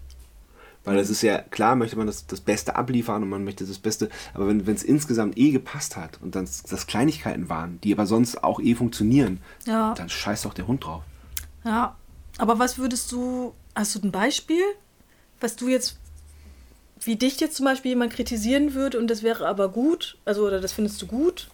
Weil 0.84 0.96
das 0.96 1.08
ist 1.08 1.22
ja, 1.22 1.38
klar 1.38 1.76
möchte 1.76 1.96
man 1.96 2.06
das, 2.06 2.26
das 2.26 2.40
Beste 2.40 2.76
abliefern 2.76 3.22
und 3.22 3.28
man 3.30 3.42
möchte 3.44 3.64
das 3.64 3.78
Beste, 3.78 4.10
aber 4.34 4.46
wenn 4.48 4.60
es 4.74 4.82
insgesamt 4.82 5.38
eh 5.38 5.50
gepasst 5.50 5.96
hat 5.96 6.18
und 6.20 6.34
dann 6.34 6.44
das 6.44 6.86
Kleinigkeiten 6.86 7.48
waren, 7.48 7.80
die 7.82 7.92
aber 7.94 8.06
sonst 8.06 8.44
auch 8.44 8.60
eh 8.60 8.74
funktionieren, 8.74 9.40
Ja. 9.66 9.94
dann 9.94 10.08
scheißt 10.10 10.44
doch 10.44 10.52
der 10.54 10.66
Hund 10.66 10.84
drauf. 10.84 11.02
Ja. 11.64 11.96
Aber 12.36 12.58
was 12.58 12.78
würdest 12.78 13.12
du, 13.12 13.54
hast 13.74 13.94
du 13.94 14.00
ein 14.02 14.10
Beispiel, 14.12 14.62
was 15.40 15.56
du 15.56 15.68
jetzt, 15.68 15.98
wie 17.00 17.16
dich 17.16 17.40
jetzt 17.40 17.56
zum 17.56 17.64
Beispiel 17.64 17.90
jemand 17.92 18.12
kritisieren 18.12 18.74
würde 18.74 18.98
und 18.98 19.08
das 19.08 19.22
wäre 19.22 19.46
aber 19.46 19.68
gut, 19.70 20.18
also 20.24 20.46
oder 20.46 20.60
das 20.60 20.72
findest 20.72 21.00
du 21.00 21.06
gut? 21.06 21.48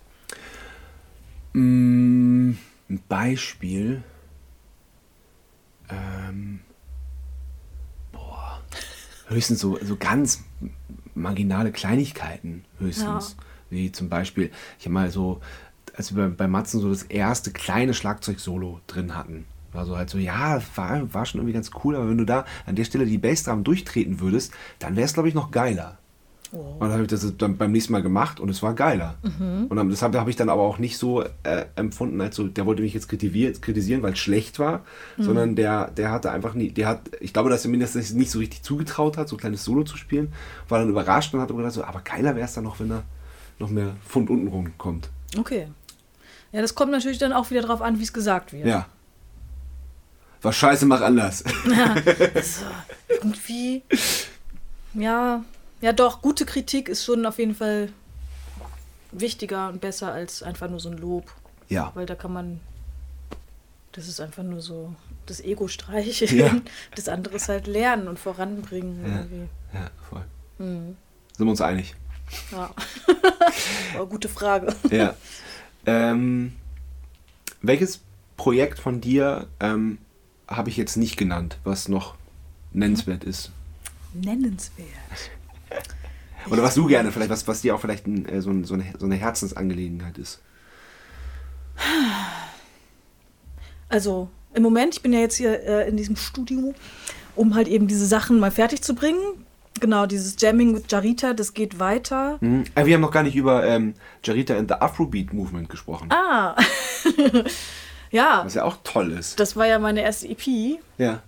Mm, 1.53 2.53
ein 2.89 3.03
Beispiel. 3.09 4.03
Ähm, 5.93 6.61
boah. 8.13 8.61
Höchstens 9.29 9.61
so, 9.61 9.79
so 9.83 9.97
ganz 9.97 10.45
marginale 11.15 11.73
Kleinigkeiten, 11.73 12.65
höchstens. 12.79 13.37
Wie 13.71 13.93
zum 13.93 14.09
Beispiel, 14.09 14.51
ich 14.79 14.87
habe 14.87 14.95
mal 14.95 15.11
so, 15.11 15.41
als 15.95 16.15
wir 16.15 16.29
bei, 16.29 16.35
bei 16.35 16.49
Matzen 16.49 16.81
so 16.81 16.89
das 16.89 17.05
erste 17.05 17.53
kleine 17.53 17.95
Schlagzeug-Solo 17.95 18.81
drin 18.87 19.15
hatten, 19.17 19.47
war 19.73 19.87
so 19.87 19.97
halt 19.97 20.11
so, 20.11 20.19
ja, 20.19 20.61
war, 20.75 21.15
war 21.15 21.27
schon 21.27 21.41
irgendwie 21.41 21.55
ganz 21.55 21.71
cool, 21.85 21.95
aber 21.95 22.09
wenn 22.09 22.19
du 22.19 22.27
da 22.27 22.45
an 22.67 22.75
der 22.75 22.85
Stelle 22.85 23.07
die 23.07 23.19
Bassdrum 23.19 23.63
durchtreten 23.63 24.19
würdest, 24.19 24.53
dann 24.81 24.97
wäre 24.97 25.05
es, 25.05 25.15
glaube 25.15 25.29
ich, 25.29 25.35
noch 25.35 25.53
geiler. 25.53 26.00
Und 26.53 26.81
dann 26.81 26.93
habe 26.93 27.03
ich 27.03 27.09
das 27.09 27.37
dann 27.37 27.57
beim 27.57 27.71
nächsten 27.71 27.93
Mal 27.93 28.03
gemacht 28.03 28.41
und 28.41 28.49
es 28.49 28.63
war 28.63 28.75
geiler. 28.75 29.15
Und 29.69 29.77
dann, 29.77 29.89
das 29.89 30.03
habe 30.03 30.19
hab 30.19 30.27
ich 30.27 30.35
dann 30.35 30.49
aber 30.49 30.63
auch 30.63 30.79
nicht 30.79 30.99
so 30.99 31.23
äh, 31.23 31.67
empfunden, 31.77 32.21
als 32.21 32.35
so, 32.35 32.49
der 32.49 32.67
wollte 32.67 32.83
mich 32.83 32.93
jetzt 32.93 33.09
kritisieren, 33.09 34.03
weil 34.03 34.15
es 34.15 34.19
schlecht 34.19 34.59
war, 34.59 34.85
sondern 35.17 35.55
der, 35.55 35.91
der 35.93 36.11
hatte 36.11 36.33
einfach 36.33 36.55
nie, 36.55 36.71
der 36.71 36.89
hat, 36.89 37.03
ich 37.21 37.33
glaube, 37.33 37.51
dass 37.51 37.65
er 37.65 37.71
mir 37.71 37.79
das 37.79 37.95
nicht 37.95 38.31
so 38.31 38.41
richtig 38.41 38.63
zugetraut 38.63 39.17
hat, 39.17 39.29
so 39.29 39.37
ein 39.37 39.39
kleines 39.39 39.65
Solo 39.65 39.85
zu 39.85 39.97
spielen, 39.97 40.33
war 40.69 40.81
dann 40.81 40.89
überrascht 40.89 41.33
und 41.35 41.41
hat 41.41 41.49
gedacht, 41.49 41.73
so, 41.73 41.85
aber 41.85 42.01
geiler 42.01 42.35
wäre 42.35 42.47
es 42.47 42.55
dann 42.55 42.65
noch, 42.65 42.81
wenn 42.81 42.89
da 42.89 43.05
noch 43.61 43.71
mehr 43.71 43.95
Pfund 44.09 44.31
unten 44.31 44.49
rum 44.49 44.73
kommt. 44.79 45.09
Okay. 45.39 45.69
Ja, 46.53 46.63
das 46.63 46.75
kommt 46.75 46.91
natürlich 46.91 47.19
dann 47.19 47.33
auch 47.33 47.51
wieder 47.51 47.63
drauf 47.63 47.81
an, 47.81 47.99
wie 47.99 48.03
es 48.03 48.13
gesagt 48.13 48.53
wird. 48.53 48.67
Ja. 48.67 48.87
War 50.43 50.53
scheiße, 50.53 50.87
mach 50.87 51.03
anders. 51.03 51.45
So, 52.43 52.65
irgendwie. 53.09 53.83
Ja, 54.95 55.45
ja, 55.81 55.93
doch, 55.93 56.23
gute 56.23 56.45
Kritik 56.45 56.89
ist 56.89 57.05
schon 57.05 57.25
auf 57.27 57.39
jeden 57.39 57.55
Fall 57.55 57.91
wichtiger 59.13 59.69
und 59.69 59.81
besser 59.81 60.13
als 60.13 60.43
einfach 60.43 60.69
nur 60.69 60.81
so 60.81 60.91
ein 60.91 60.99
Lob. 60.99 61.33
Ja. 61.69 61.93
Weil 61.95 62.07
da 62.07 62.15
kann 62.15 62.33
man. 62.33 62.61
Das 63.93 64.07
ist 64.07 64.21
einfach 64.21 64.43
nur 64.43 64.61
so 64.61 64.95
das 65.27 65.41
Ego 65.41 65.69
streicheln. 65.69 66.37
Ja. 66.37 66.57
Das 66.95 67.09
andere 67.09 67.37
ist 67.37 67.49
halt 67.49 67.67
lernen 67.67 68.09
und 68.09 68.19
voranbringen. 68.19 69.05
Ja. 69.05 69.17
Irgendwie. 69.17 69.49
Ja, 69.73 69.91
voll. 70.09 70.25
Mhm. 70.59 70.97
Sind 71.37 71.47
wir 71.47 71.51
uns 71.51 71.61
einig? 71.61 71.95
Ja. 72.53 72.71
Aber 73.95 74.07
gute 74.09 74.29
Frage. 74.29 74.75
Ja. 74.91 75.15
ähm, 75.87 76.53
welches 77.63 78.01
Projekt 78.37 78.79
von 78.79 79.01
dir 79.01 79.49
ähm, 79.61 79.99
habe 80.47 80.69
ich 80.69 80.77
jetzt 80.77 80.97
nicht 80.97 81.17
genannt, 81.17 81.59
was 81.65 81.89
noch 81.89 82.15
nennenswert 82.73 83.25
ist? 83.25 83.51
Nennenswert. 84.13 84.87
Oder 86.49 86.63
was 86.63 86.75
du 86.75 86.87
gerne, 86.87 87.13
vielleicht, 87.13 87.31
was, 87.31 87.47
was 87.49 87.61
dir 87.61 87.75
auch 87.75 87.81
vielleicht 87.81 88.07
ein, 88.07 88.27
äh, 88.29 88.41
so, 88.41 88.51
ein, 88.51 88.65
so, 88.65 88.75
eine, 88.75 88.85
so 88.99 89.07
eine 89.07 89.17
Herzensangelegenheit 89.17 90.17
ist. 90.19 90.41
Also 93.89 94.29
im 94.55 94.63
Moment, 94.63 94.95
ich 94.97 95.03
bin 95.03 95.13
ja 95.13 95.21
jetzt 95.21 95.37
hier 95.37 95.63
äh, 95.63 95.89
in 95.89 95.97
diesem 95.97 96.17
Studio, 96.17 96.75
um 97.37 97.55
halt 97.55 97.69
eben 97.69 97.87
diese 97.89 98.07
Sachen 98.07 98.39
mal 98.41 98.51
fertig 98.51 98.83
zu 98.83 98.95
bringen. 98.95 99.21
Genau, 99.81 100.07
dieses 100.07 100.37
Jamming 100.39 100.73
mit 100.73 100.91
Jarita, 100.93 101.33
das 101.33 101.55
geht 101.55 101.79
weiter. 101.79 102.39
Mhm. 102.41 102.65
Äh, 102.75 102.85
wir 102.87 102.95
haben 102.95 103.01
noch 103.01 103.13
gar 103.13 103.23
nicht 103.23 103.37
über 103.37 103.65
ähm, 103.67 103.95
Jarita 104.25 104.57
and 104.57 104.69
the 104.71 104.75
Afrobeat 104.75 105.33
Movement 105.33 105.69
gesprochen, 105.69 106.09
Ah, 106.13 106.55
ja, 108.11 108.43
was 108.45 108.55
ja 108.55 108.65
auch 108.65 108.79
toll 108.85 109.13
ist. 109.13 109.41
das 109.41 109.57
war 109.57 109.67
ja 109.67 109.79
meine 109.79 110.03
erste 110.03 110.29
EP. 110.29 110.79
Ja, 110.99 111.23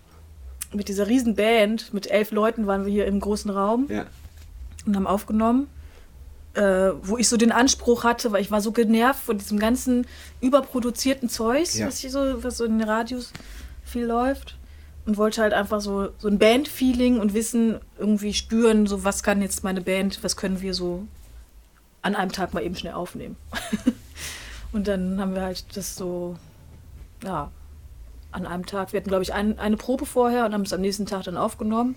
Mit 0.75 0.89
dieser 0.89 1.07
riesen 1.07 1.35
Band, 1.35 1.95
mit 1.95 2.11
elf 2.11 2.31
Leuten 2.33 2.67
waren 2.67 2.85
wir 2.85 2.93
hier 2.93 3.07
im 3.07 3.21
großen 3.21 3.51
Raum 3.51 3.87
ja. 3.89 4.05
Und 4.87 4.97
haben 4.97 5.07
aufgenommen. 5.07 5.69
Äh, 6.55 6.93
wo 7.03 7.17
ich 7.17 7.31
so 7.31 7.39
den 7.39 7.51
Anspruch 7.51 8.05
hatte, 8.05 8.31
weil 8.31 8.43
ich 8.43 8.51
war 8.51 8.61
so 8.61 8.73
genervt 8.73 9.23
von 9.23 9.39
diesem 9.39 9.59
ganzen 9.59 10.07
überproduzierten 10.43 11.31
Zeugs, 11.31 11.79
Ja. 11.79 11.87
was, 11.87 11.99
hier 11.99 12.11
so, 12.11 12.45
was 12.45 12.59
so 12.59 12.65
in 12.67 12.79
den 12.79 12.87
Radios 12.87 13.33
viel 13.85 14.05
läuft. 14.05 14.59
Und 15.07 15.17
wollte 15.17 15.41
halt 15.41 15.55
einfach 15.55 15.81
so, 15.81 16.11
so 16.19 16.29
ein 16.29 16.39
Band-Feeling 16.39 17.19
und 17.21 17.33
wissen, 17.35 17.81
irgendwie 17.99 18.35
spüren, 18.35 18.87
so 18.87 19.03
was 19.03 19.23
kann 19.23 19.41
jetzt 19.41 19.65
meine 19.65 19.81
Band, 19.81 20.23
was 20.23 20.37
können 20.37 20.61
wir 20.61 20.75
so 20.75 21.07
an 22.03 22.15
einem 22.15 22.31
Tag 22.33 22.53
mal 22.53 22.63
eben 22.63 22.77
schnell 22.77 22.93
aufnehmen. 22.93 23.37
und 24.73 24.87
dann 24.89 25.21
haben 25.21 25.35
wir 25.35 25.43
halt 25.43 25.65
das 25.75 25.97
so, 25.97 26.37
ja, 27.25 27.51
an 28.31 28.47
einem 28.47 28.67
Tag, 28.67 28.93
wir 28.93 29.01
hatten 29.01 29.09
glaube 29.09 29.23
ich 29.23 29.33
ein, 29.33 29.59
eine 29.59 29.77
Probe 29.77 30.05
vorher 30.07 30.45
und 30.45 30.53
haben 30.53 30.63
es 30.63 30.73
am 30.73 30.83
nächsten 30.83 31.07
Tag 31.07 31.25
dann 31.25 31.37
aufgenommen. 31.37 31.95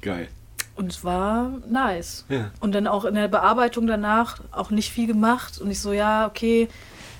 Geil. 0.00 0.28
Und 0.76 0.90
es 0.90 1.04
war 1.04 1.52
nice. 1.68 2.24
Ja. 2.28 2.50
Und 2.60 2.74
dann 2.74 2.86
auch 2.86 3.04
in 3.04 3.14
der 3.14 3.28
Bearbeitung 3.28 3.86
danach 3.86 4.40
auch 4.50 4.70
nicht 4.70 4.90
viel 4.90 5.06
gemacht. 5.06 5.60
Und 5.60 5.70
ich 5.70 5.80
so, 5.80 5.92
ja, 5.92 6.26
okay, 6.26 6.68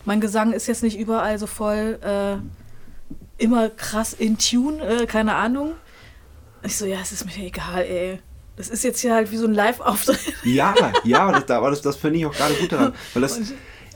mein 0.04 0.20
Gesang 0.20 0.52
ist 0.52 0.66
jetzt 0.66 0.82
nicht 0.82 0.98
überall 0.98 1.38
so 1.38 1.46
voll 1.46 1.98
äh, 2.02 3.42
immer 3.42 3.68
krass 3.70 4.12
in 4.12 4.38
Tune, 4.38 4.82
äh, 4.82 5.06
keine 5.06 5.34
Ahnung. 5.34 5.72
Ich 6.62 6.76
so, 6.76 6.86
ja, 6.86 6.98
es 7.00 7.12
ist 7.12 7.24
mir 7.26 7.46
egal, 7.46 7.82
ey. 7.82 8.18
Das 8.56 8.68
ist 8.68 8.84
jetzt 8.84 9.00
hier 9.00 9.14
halt 9.14 9.32
wie 9.32 9.36
so 9.36 9.46
ein 9.46 9.54
Live-Auftritt. 9.54 10.18
Ja, 10.44 10.74
ja, 11.04 11.32
das, 11.32 11.50
aber 11.50 11.70
das, 11.70 11.82
das 11.82 11.96
finde 11.96 12.20
ich 12.20 12.26
auch 12.26 12.32
gerade 12.34 12.54
gut 12.54 12.72
daran. 12.72 12.94
Weil 13.12 13.22
das, 13.22 13.40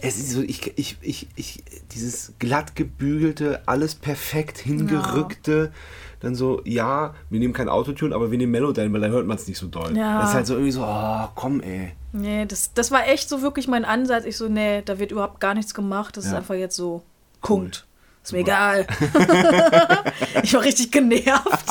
es 0.01 0.19
ist 0.19 0.31
so, 0.31 0.43
ich, 0.43 0.73
ich, 0.77 0.97
ich, 1.01 1.29
ich, 1.37 1.63
dieses 1.93 2.33
glatt 2.39 2.75
gebügelte, 2.77 3.63
alles 3.67 3.95
perfekt 3.95 4.59
hingerückte, 4.59 5.73
dann 6.21 6.35
so, 6.35 6.61
ja, 6.65 7.15
wir 7.31 7.39
nehmen 7.41 7.55
kein 7.55 7.69
Autotune, 7.69 8.15
aber 8.15 8.31
wir 8.31 8.39
nehmen 8.39 8.53
Melodyne, 8.53 8.93
weil 8.93 9.01
dann 9.01 9.13
hört 9.13 9.27
man 9.27 9.37
es 9.37 9.47
nicht 9.47 9.59
so 9.59 9.67
doll. 9.69 9.97
Ja. 9.97 10.21
Das 10.21 10.31
ist 10.31 10.35
halt 10.35 10.47
so 10.47 10.55
irgendwie 10.55 10.73
so, 10.73 10.83
oh, 10.83 11.29
komm, 11.35 11.61
ey. 11.61 11.93
Nee, 12.13 12.47
das, 12.47 12.73
das 12.75 12.91
war 12.91 13.07
echt 13.07 13.29
so 13.29 13.43
wirklich 13.43 13.69
mein 13.69 13.85
Ansatz. 13.85 14.25
Ich 14.25 14.37
so, 14.37 14.49
nee, 14.49 14.83
da 14.83 14.99
wird 14.99 15.13
überhaupt 15.13 15.41
gar 15.41 15.55
nichts 15.55 15.75
gemacht. 15.75 16.17
Das 16.17 16.25
ist 16.25 16.33
Ja. 16.33 16.39
einfach 16.39 16.55
jetzt 16.55 16.77
so, 16.77 17.03
Cool. 17.49 17.59
Punkt. 17.61 17.87
Ist 18.25 18.33
mir 18.33 18.39
egal. 18.41 18.87
ich 20.43 20.53
war 20.55 20.63
richtig 20.63 20.91
genervt. 20.91 21.65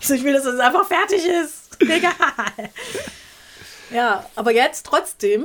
Ich, 0.00 0.06
so, 0.06 0.14
ich 0.14 0.22
will, 0.22 0.34
dass 0.34 0.44
das 0.44 0.58
einfach 0.60 0.84
fertig 0.86 1.22
ist. 1.26 1.80
Egal. 1.80 2.70
Ja, 3.92 4.24
aber 4.34 4.52
jetzt 4.52 4.84
trotzdem, 4.86 5.44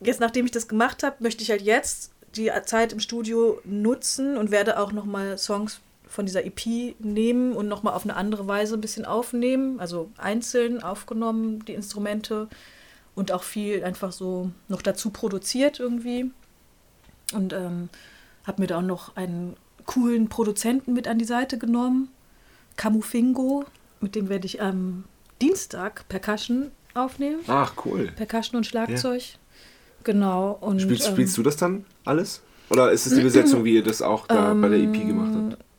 jetzt 0.00 0.20
nachdem 0.20 0.44
ich 0.46 0.50
das 0.52 0.68
gemacht 0.68 1.02
habe, 1.02 1.16
möchte 1.20 1.42
ich 1.42 1.50
halt 1.50 1.62
jetzt 1.62 2.10
die 2.36 2.50
Zeit 2.64 2.92
im 2.92 3.00
Studio 3.00 3.60
nutzen 3.64 4.36
und 4.36 4.50
werde 4.50 4.78
auch 4.78 4.92
nochmal 4.92 5.36
Songs 5.38 5.80
von 6.10 6.26
dieser 6.26 6.44
EP 6.44 6.96
nehmen 6.98 7.52
und 7.52 7.68
nochmal 7.68 7.94
auf 7.94 8.04
eine 8.04 8.16
andere 8.16 8.48
Weise 8.48 8.74
ein 8.74 8.80
bisschen 8.80 9.04
aufnehmen. 9.04 9.78
Also 9.78 10.10
einzeln 10.18 10.82
aufgenommen, 10.82 11.64
die 11.64 11.74
Instrumente 11.74 12.48
und 13.14 13.30
auch 13.32 13.44
viel 13.44 13.84
einfach 13.84 14.10
so 14.10 14.50
noch 14.68 14.82
dazu 14.82 15.10
produziert 15.10 15.78
irgendwie. 15.78 16.30
Und 17.32 17.52
ähm, 17.52 17.88
habe 18.44 18.60
mir 18.60 18.66
da 18.66 18.78
auch 18.78 18.82
noch 18.82 19.14
einen 19.16 19.56
coolen 19.86 20.28
Produzenten 20.28 20.94
mit 20.94 21.06
an 21.06 21.18
die 21.18 21.24
Seite 21.24 21.58
genommen, 21.58 22.08
Camufingo, 22.76 23.64
mit 24.00 24.14
dem 24.16 24.28
werde 24.28 24.46
ich 24.46 24.60
am 24.60 25.04
Dienstag 25.40 26.08
Percussion 26.08 26.72
aufnehmen. 26.94 27.40
Ach, 27.46 27.74
cool. 27.84 28.10
Percussion 28.16 28.56
und 28.56 28.66
Schlagzeug. 28.66 29.22
Genau. 30.02 30.58
Und, 30.60 30.80
Spielst, 30.80 31.06
ähm, 31.06 31.14
spielst 31.14 31.36
du 31.36 31.42
das 31.42 31.56
dann 31.56 31.84
alles? 32.04 32.42
Oder 32.68 32.90
ist 32.90 33.06
es 33.06 33.14
die 33.14 33.22
Besetzung, 33.22 33.64
wie 33.64 33.74
ihr 33.74 33.84
das 33.84 34.02
auch 34.02 34.26
da 34.26 34.54
bei 34.54 34.68
der 34.68 34.78
EP 34.78 34.92
gemacht 34.92 35.32
habt? 35.34 35.69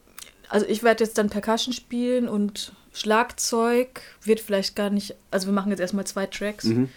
Also 0.51 0.65
ich 0.67 0.83
werde 0.83 1.03
jetzt 1.03 1.17
dann 1.17 1.29
Percussion 1.29 1.73
spielen 1.73 2.27
und 2.27 2.73
Schlagzeug 2.93 4.01
wird 4.23 4.41
vielleicht 4.41 4.75
gar 4.75 4.89
nicht, 4.89 5.15
also 5.31 5.47
wir 5.47 5.53
machen 5.53 5.69
jetzt 5.71 5.79
erstmal 5.79 6.05
zwei 6.05 6.25
Tracks. 6.25 6.65
Mhm. 6.65 6.89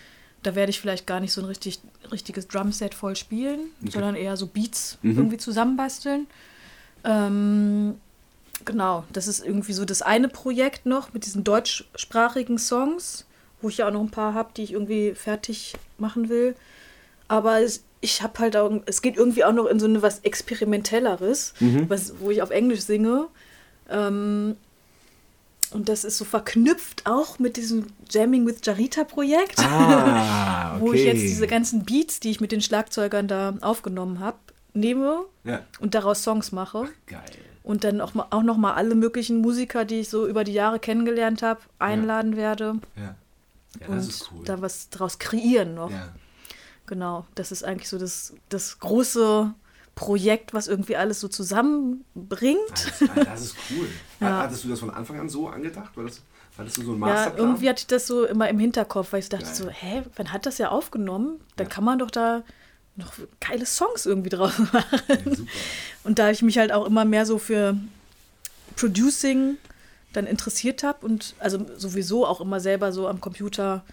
Da 0.42 0.54
werde 0.56 0.70
ich 0.70 0.80
vielleicht 0.80 1.06
gar 1.06 1.20
nicht 1.20 1.32
so 1.32 1.40
ein 1.40 1.44
richtig, 1.46 1.78
richtiges 2.10 2.48
Drumset 2.48 2.94
voll 2.94 3.14
spielen, 3.16 3.60
sondern 3.90 4.16
eher 4.16 4.36
so 4.36 4.46
Beats 4.48 4.98
Mhm. 5.02 5.16
irgendwie 5.18 5.36
zusammenbasteln. 5.38 6.26
Ähm, 7.04 7.94
genau, 8.64 9.04
das 9.12 9.28
ist 9.28 9.44
irgendwie 9.44 9.72
so 9.72 9.84
das 9.84 10.02
eine 10.02 10.28
Projekt 10.28 10.84
noch 10.84 11.12
mit 11.14 11.24
diesen 11.24 11.44
deutschsprachigen 11.44 12.58
Songs, 12.58 13.24
wo 13.62 13.68
ich 13.68 13.78
ja 13.78 13.88
auch 13.88 13.92
noch 13.92 14.00
ein 14.02 14.10
paar 14.10 14.34
habe, 14.34 14.50
die 14.56 14.64
ich 14.64 14.72
irgendwie 14.72 15.14
fertig 15.14 15.74
machen 15.98 16.28
will. 16.28 16.54
Aber 17.28 17.60
es, 17.60 17.84
ich 18.00 18.20
habe 18.22 18.38
halt 18.40 18.56
auch, 18.56 18.70
es 18.86 19.00
geht 19.00 19.16
irgendwie 19.16 19.44
auch 19.44 19.52
noch 19.52 19.66
in 19.66 19.78
so 19.80 19.86
eine 19.86 20.02
was 20.02 20.18
Experimentelleres, 20.20 21.54
Mhm. 21.60 21.88
was, 21.88 22.14
wo 22.20 22.30
ich 22.30 22.42
auf 22.42 22.50
Englisch 22.50 22.80
singe. 22.80 23.28
Ähm, 23.88 24.56
und 25.70 25.88
das 25.88 26.04
ist 26.04 26.18
so 26.18 26.24
verknüpft 26.24 27.02
auch 27.04 27.38
mit 27.38 27.56
diesem 27.56 27.86
Jamming 28.08 28.46
with 28.46 28.58
Jarita 28.62 29.02
Projekt, 29.04 29.58
Ah, 29.60 30.72
okay. 30.76 30.80
wo 30.80 30.92
ich 30.92 31.04
jetzt 31.04 31.22
diese 31.22 31.46
ganzen 31.46 31.84
Beats, 31.84 32.20
die 32.20 32.30
ich 32.30 32.40
mit 32.40 32.52
den 32.52 32.60
Schlagzeugern 32.60 33.26
da 33.26 33.54
aufgenommen 33.60 34.20
habe, 34.20 34.36
nehme 34.72 35.24
Ja, 35.42 35.62
und 35.80 35.94
daraus 35.94 36.22
Songs 36.22 36.52
mache. 36.52 36.88
geil. 37.06 37.20
Und 37.64 37.82
dann 37.82 38.00
auch, 38.02 38.12
auch 38.30 38.42
noch 38.42 38.58
mal 38.58 38.74
alle 38.74 38.94
möglichen 38.94 39.40
Musiker, 39.40 39.84
die 39.86 40.00
ich 40.00 40.10
so 40.10 40.26
über 40.28 40.44
die 40.44 40.52
Jahre 40.52 40.78
kennengelernt 40.78 41.42
habe, 41.42 41.60
einladen 41.78 42.36
werde 42.36 42.74
Ja, 42.94 43.14
ja 43.80 43.86
und 43.88 43.96
das 43.96 44.06
ist 44.08 44.30
cool. 44.32 44.44
da 44.44 44.60
was 44.60 44.90
draus 44.90 45.18
kreieren 45.18 45.74
noch. 45.74 45.90
Ja. 45.90 46.12
Genau, 46.86 47.24
das 47.34 47.50
ist 47.52 47.64
eigentlich 47.64 47.88
so 47.88 47.96
das, 47.98 48.34
das 48.50 48.78
große 48.78 49.54
Projekt, 49.94 50.52
was 50.54 50.66
irgendwie 50.68 50.96
alles 50.96 51.20
so 51.20 51.28
zusammenbringt. 51.28 52.58
Das, 52.70 53.24
das 53.24 53.40
ist 53.42 53.56
cool. 53.70 53.88
Ja. 54.20 54.38
Hattest 54.44 54.64
du 54.64 54.68
das 54.68 54.80
von 54.80 54.90
Anfang 54.90 55.20
an 55.20 55.28
so 55.28 55.48
angedacht? 55.48 55.96
War 55.96 56.04
das, 56.04 56.22
hattest 56.56 56.78
du 56.78 56.82
so 56.82 56.92
einen 56.92 57.00
Ja, 57.02 57.06
Masterplan? 57.08 57.46
irgendwie 57.46 57.68
hatte 57.68 57.80
ich 57.80 57.86
das 57.88 58.06
so 58.06 58.24
immer 58.24 58.48
im 58.48 58.58
Hinterkopf, 58.58 59.12
weil 59.12 59.20
ich 59.20 59.28
dachte 59.28 59.44
Geil. 59.44 59.54
so, 59.54 59.68
hä, 59.68 60.02
man 60.16 60.32
hat 60.32 60.46
das 60.46 60.56
ja 60.58 60.70
aufgenommen, 60.70 61.40
dann 61.56 61.66
Ja. 61.66 61.72
kann 61.72 61.84
man 61.84 61.98
doch 61.98 62.10
da 62.10 62.42
noch 62.96 63.12
geile 63.40 63.66
Songs 63.66 64.06
irgendwie 64.06 64.30
draus 64.30 64.58
machen. 64.72 65.00
Ja. 65.10 65.32
Und 66.04 66.18
da 66.18 66.30
ich 66.30 66.40
mich 66.42 66.56
halt 66.58 66.72
auch 66.72 66.86
immer 66.86 67.04
mehr 67.04 67.26
so 67.26 67.38
für 67.38 67.76
Producing 68.76 69.56
dann 70.12 70.26
interessiert 70.26 70.82
habe 70.84 71.04
und 71.04 71.34
also 71.38 71.66
sowieso 71.76 72.24
auch 72.26 72.40
immer 72.40 72.60
selber 72.60 72.92
so 72.92 73.08
am 73.08 73.20
Computer 73.20 73.84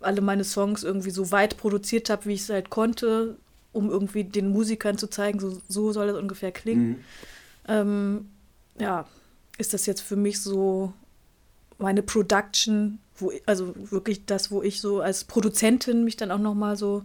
alle 0.00 0.20
meine 0.20 0.44
Songs 0.44 0.82
irgendwie 0.82 1.10
so 1.10 1.30
weit 1.30 1.56
produziert 1.56 2.10
habe, 2.10 2.26
wie 2.26 2.34
ich 2.34 2.42
es 2.42 2.50
halt 2.50 2.68
konnte, 2.70 3.36
um 3.74 3.90
irgendwie 3.90 4.24
den 4.24 4.48
Musikern 4.50 4.96
zu 4.96 5.08
zeigen, 5.08 5.38
so, 5.40 5.60
so 5.68 5.92
soll 5.92 6.06
das 6.06 6.16
ungefähr 6.16 6.52
klingen. 6.52 6.88
Mhm. 6.88 6.96
Ähm, 7.68 8.28
ja, 8.78 9.06
ist 9.58 9.74
das 9.74 9.86
jetzt 9.86 10.00
für 10.00 10.16
mich 10.16 10.40
so 10.40 10.92
meine 11.78 12.02
Production, 12.02 12.98
wo, 13.16 13.32
also 13.46 13.74
wirklich 13.90 14.24
das, 14.26 14.50
wo 14.50 14.62
ich 14.62 14.80
so 14.80 15.00
als 15.00 15.24
Produzentin 15.24 16.04
mich 16.04 16.16
dann 16.16 16.30
auch 16.30 16.38
nochmal 16.38 16.76
so 16.76 17.02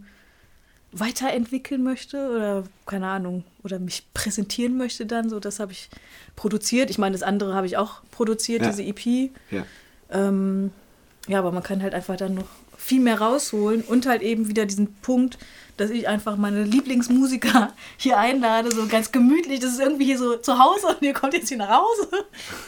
weiterentwickeln 0.91 1.83
möchte 1.83 2.29
oder 2.29 2.63
keine 2.85 3.07
Ahnung, 3.07 3.43
oder 3.63 3.77
mich 3.77 4.07
präsentieren 4.13 4.75
möchte 4.77 5.05
dann, 5.05 5.29
so 5.29 5.39
das 5.39 5.59
habe 5.59 5.71
ich 5.71 5.89
produziert. 6.35 6.89
Ich 6.89 6.97
meine, 6.97 7.13
das 7.13 7.21
andere 7.21 7.53
habe 7.53 7.67
ich 7.67 7.77
auch 7.77 8.01
produziert, 8.09 8.61
Ja. 8.63 8.69
diese 8.69 8.83
EP. 8.83 9.31
Ja. 9.51 9.65
Ähm, 10.09 10.71
ja, 11.27 11.37
aber 11.39 11.51
man 11.51 11.61
kann 11.61 11.83
halt 11.83 11.93
einfach 11.93 12.15
dann 12.17 12.33
noch 12.33 12.47
viel 12.75 13.01
mehr 13.01 13.21
rausholen 13.21 13.81
und 13.81 14.07
halt 14.07 14.23
eben 14.23 14.47
wieder 14.47 14.65
diesen 14.65 14.95
Punkt, 14.95 15.37
dass 15.80 15.89
ich 15.91 16.07
einfach 16.07 16.35
meine 16.35 16.64
Lieblingsmusiker 16.64 17.73
hier 17.97 18.18
einlade, 18.18 18.72
so 18.72 18.88
ganz 18.88 19.11
gemütlich. 19.11 19.60
Das 19.60 19.72
ist 19.72 19.80
irgendwie 19.80 20.06
hier 20.06 20.18
so 20.18 20.35
zu 20.38 20.60
Hause 20.60 20.88
und 20.88 21.01
ihr 21.01 21.14
kommt 21.14 21.34
jetzt 21.34 21.49
hier 21.49 21.57
nach 21.57 21.80
Hause. 21.81 22.10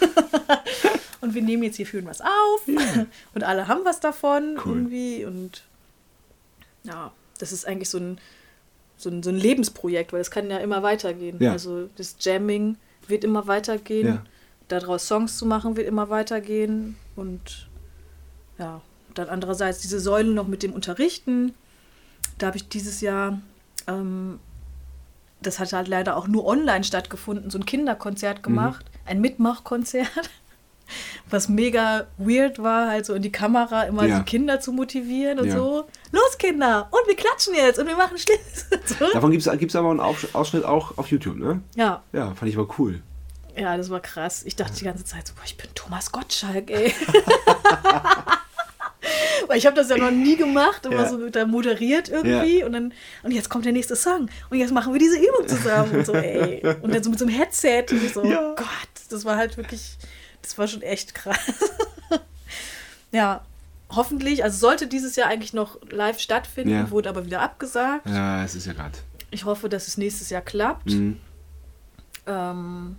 und 1.21 1.33
wir 1.33 1.41
nehmen 1.41 1.63
jetzt 1.63 1.75
hier 1.77 1.85
schön 1.85 2.05
was 2.05 2.21
auf 2.21 2.67
und 3.35 3.43
alle 3.43 3.67
haben 3.67 3.81
was 3.83 3.99
davon 3.99 4.57
Cool. 4.65 4.75
irgendwie 4.77 5.25
und 5.25 5.63
ja, 6.83 7.11
das 7.39 7.51
ist 7.51 7.67
eigentlich 7.67 7.89
so 7.89 7.97
ein, 7.99 8.17
so 8.97 9.09
ein, 9.09 9.21
so 9.23 9.29
ein 9.29 9.38
Lebensprojekt, 9.38 10.13
weil 10.13 10.21
es 10.21 10.31
kann 10.31 10.49
ja 10.49 10.57
immer 10.57 10.81
weitergehen. 10.83 11.38
Ja. 11.39 11.51
Also 11.51 11.89
das 11.95 12.15
Jamming 12.19 12.77
wird 13.07 13.23
immer 13.23 13.47
weitergehen 13.47 14.07
Ja. 14.07 14.23
daraus 14.67 15.07
Songs 15.07 15.38
zu 15.38 15.45
machen, 15.45 15.75
wird 15.75 15.88
immer 15.88 16.09
weitergehen. 16.09 16.95
Und 17.15 17.67
ja, 18.57 18.81
dann 19.13 19.29
andererseits 19.29 19.79
diese 19.79 19.99
Säule 19.99 20.31
noch 20.31 20.47
mit 20.47 20.63
dem 20.63 20.73
Unterrichten. 20.73 21.53
Da 22.41 22.47
habe 22.47 22.57
ich 22.57 22.68
dieses 22.69 23.01
Jahr, 23.01 23.39
ähm, 23.88 24.39
das 25.43 25.59
hat 25.59 25.73
halt 25.73 25.88
leider 25.88 26.18
auch 26.18 26.27
nur 26.27 26.45
online 26.45 26.84
stattgefunden, 26.84 27.51
so 27.51 27.59
ein 27.59 27.65
Kinderkonzert 27.68 28.41
gemacht, 28.41 28.85
ein 29.05 29.22
Mitmachkonzert, 29.22 30.07
was 31.30 31.49
mega 31.49 32.07
weird 32.18 32.57
war, 32.61 32.89
halt 32.89 33.05
so 33.05 33.13
in 33.13 33.22
die 33.22 33.31
Kamera 33.31 33.84
immer 33.84 34.05
Ja. 34.05 34.18
die 34.19 34.26
Kinder 34.26 34.59
zu 34.59 34.72
motivieren 34.73 35.39
und 35.39 35.47
Ja. 35.49 35.55
so. 35.55 35.85
Los 36.11 36.38
Kinder! 36.39 36.88
Und 36.89 37.07
wir 37.07 37.15
klatschen 37.15 37.53
jetzt 37.53 37.77
und 37.80 37.88
wir 37.88 37.95
machen 37.95 38.18
Schluss. 38.18 38.65
so. 38.99 39.05
Davon 39.13 39.30
gibt 39.31 39.45
es 39.45 39.76
aber 39.76 39.91
einen 39.91 39.99
Aus- 39.99 40.34
Ausschnitt 40.34 40.65
auch 40.65 40.97
auf 40.97 41.07
YouTube, 41.11 41.38
ne? 41.38 41.61
Ja, 41.76 42.01
Ja, 42.11 42.34
fand 42.34 42.49
ich 42.49 42.57
aber 42.57 42.68
cool. 42.80 43.03
Ja, 43.55 43.77
das 43.77 43.89
war 43.91 43.99
krass. 43.99 44.43
Ich 44.45 44.55
dachte 44.55 44.73
die 44.80 44.85
ganze 44.85 45.03
Zeit 45.05 45.27
so, 45.27 45.34
boah, 45.35 45.43
ich 45.45 45.57
bin 45.57 45.68
Thomas 45.76 46.11
Gottschalk, 46.11 46.72
ey. 46.72 46.91
Weil 49.51 49.57
ich 49.57 49.65
habe 49.65 49.75
das 49.75 49.89
ja 49.89 49.97
noch 49.97 50.11
nie 50.11 50.37
gemacht, 50.37 50.85
immer 50.85 51.01
Ja. 51.03 51.09
so 51.09 51.29
da 51.29 51.45
moderiert 51.45 52.07
irgendwie 52.07 52.63
und 52.63 52.71
dann 52.71 52.93
und 53.21 53.31
jetzt 53.31 53.49
kommt 53.49 53.65
der 53.65 53.73
nächste 53.73 53.97
Song 53.97 54.29
und 54.49 54.57
jetzt 54.57 54.71
machen 54.71 54.93
wir 54.93 54.99
diese 54.99 55.17
Übung 55.17 55.45
zusammen 55.45 55.91
und 55.97 56.05
so, 56.05 56.13
ey. 56.13 56.61
Und 56.81 56.93
dann 56.95 57.03
so 57.03 57.09
mit 57.09 57.19
so 57.19 57.25
einem 57.25 57.35
Headset 57.35 57.85
und 57.91 58.01
ich 58.01 58.13
so, 58.13 58.23
Ja. 58.23 58.53
Gott, 58.55 58.67
das 59.09 59.25
war 59.25 59.35
halt 59.35 59.57
wirklich, 59.57 59.97
das 60.41 60.57
war 60.57 60.69
schon 60.69 60.81
echt 60.83 61.13
krass. 61.13 61.37
ja, 63.11 63.41
hoffentlich, 63.89 64.43
also 64.43 64.57
sollte 64.57 64.87
dieses 64.87 65.17
Jahr 65.17 65.27
eigentlich 65.27 65.51
noch 65.53 65.77
live 65.89 66.19
stattfinden, 66.19 66.71
Ja. 66.73 66.91
wurde 66.91 67.09
aber 67.09 67.25
wieder 67.25 67.41
abgesagt. 67.41 68.07
Ja, 68.07 68.43
es 68.45 68.55
ist 68.55 68.67
ja 68.67 68.71
gerade. 68.73 68.97
Ich 69.31 69.43
hoffe, 69.43 69.67
dass 69.67 69.87
es 69.89 69.97
nächstes 69.97 70.29
Jahr 70.29 70.41
klappt. 70.41 70.87
Mhm. 70.91 71.17
Ähm, 72.25 72.95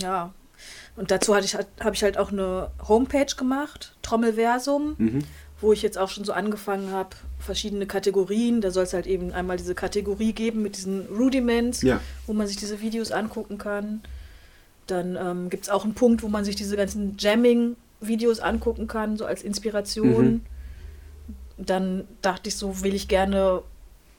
ja. 0.00 0.32
Und 0.96 1.10
dazu 1.10 1.34
hatte 1.34 1.44
ich, 1.46 1.54
halt- 1.54 1.68
habe 1.80 1.94
ich 1.94 2.02
halt 2.02 2.18
auch 2.18 2.32
eine 2.32 2.70
Homepage 2.88 3.34
gemacht, 3.36 3.94
Trommelversum, 4.02 4.94
Mhm. 4.98 5.24
Wo 5.60 5.72
ich 5.72 5.82
jetzt 5.82 5.98
auch 5.98 6.08
schon 6.08 6.24
so 6.24 6.32
angefangen 6.32 6.90
habe, 6.90 7.10
verschiedene 7.38 7.86
Kategorien. 7.86 8.60
Da 8.60 8.70
soll 8.70 8.84
es 8.84 8.92
halt 8.94 9.06
eben 9.06 9.32
einmal 9.32 9.56
diese 9.56 9.74
Kategorie 9.74 10.32
geben 10.32 10.62
mit 10.62 10.76
diesen 10.76 11.06
Rudiments, 11.06 11.82
Ja. 11.82 12.00
wo 12.26 12.32
man 12.32 12.46
sich 12.46 12.56
diese 12.56 12.80
Videos 12.80 13.12
angucken 13.12 13.58
kann. 13.58 14.00
Dann 14.86 15.16
ähm, 15.16 15.50
gibt 15.50 15.64
es 15.64 15.68
auch 15.70 15.84
einen 15.84 15.94
Punkt, 15.94 16.22
wo 16.22 16.28
man 16.28 16.44
sich 16.44 16.56
diese 16.56 16.76
ganzen 16.76 17.16
Jamming-Videos 17.18 18.40
angucken 18.40 18.86
kann, 18.88 19.16
so 19.16 19.24
als 19.26 19.42
Inspiration. 19.42 20.26
Mhm. 20.26 20.40
Dann 21.58 22.04
dachte 22.22 22.48
ich 22.48 22.56
so, 22.56 22.82
will 22.82 22.94
ich 22.94 23.06
gerne 23.08 23.62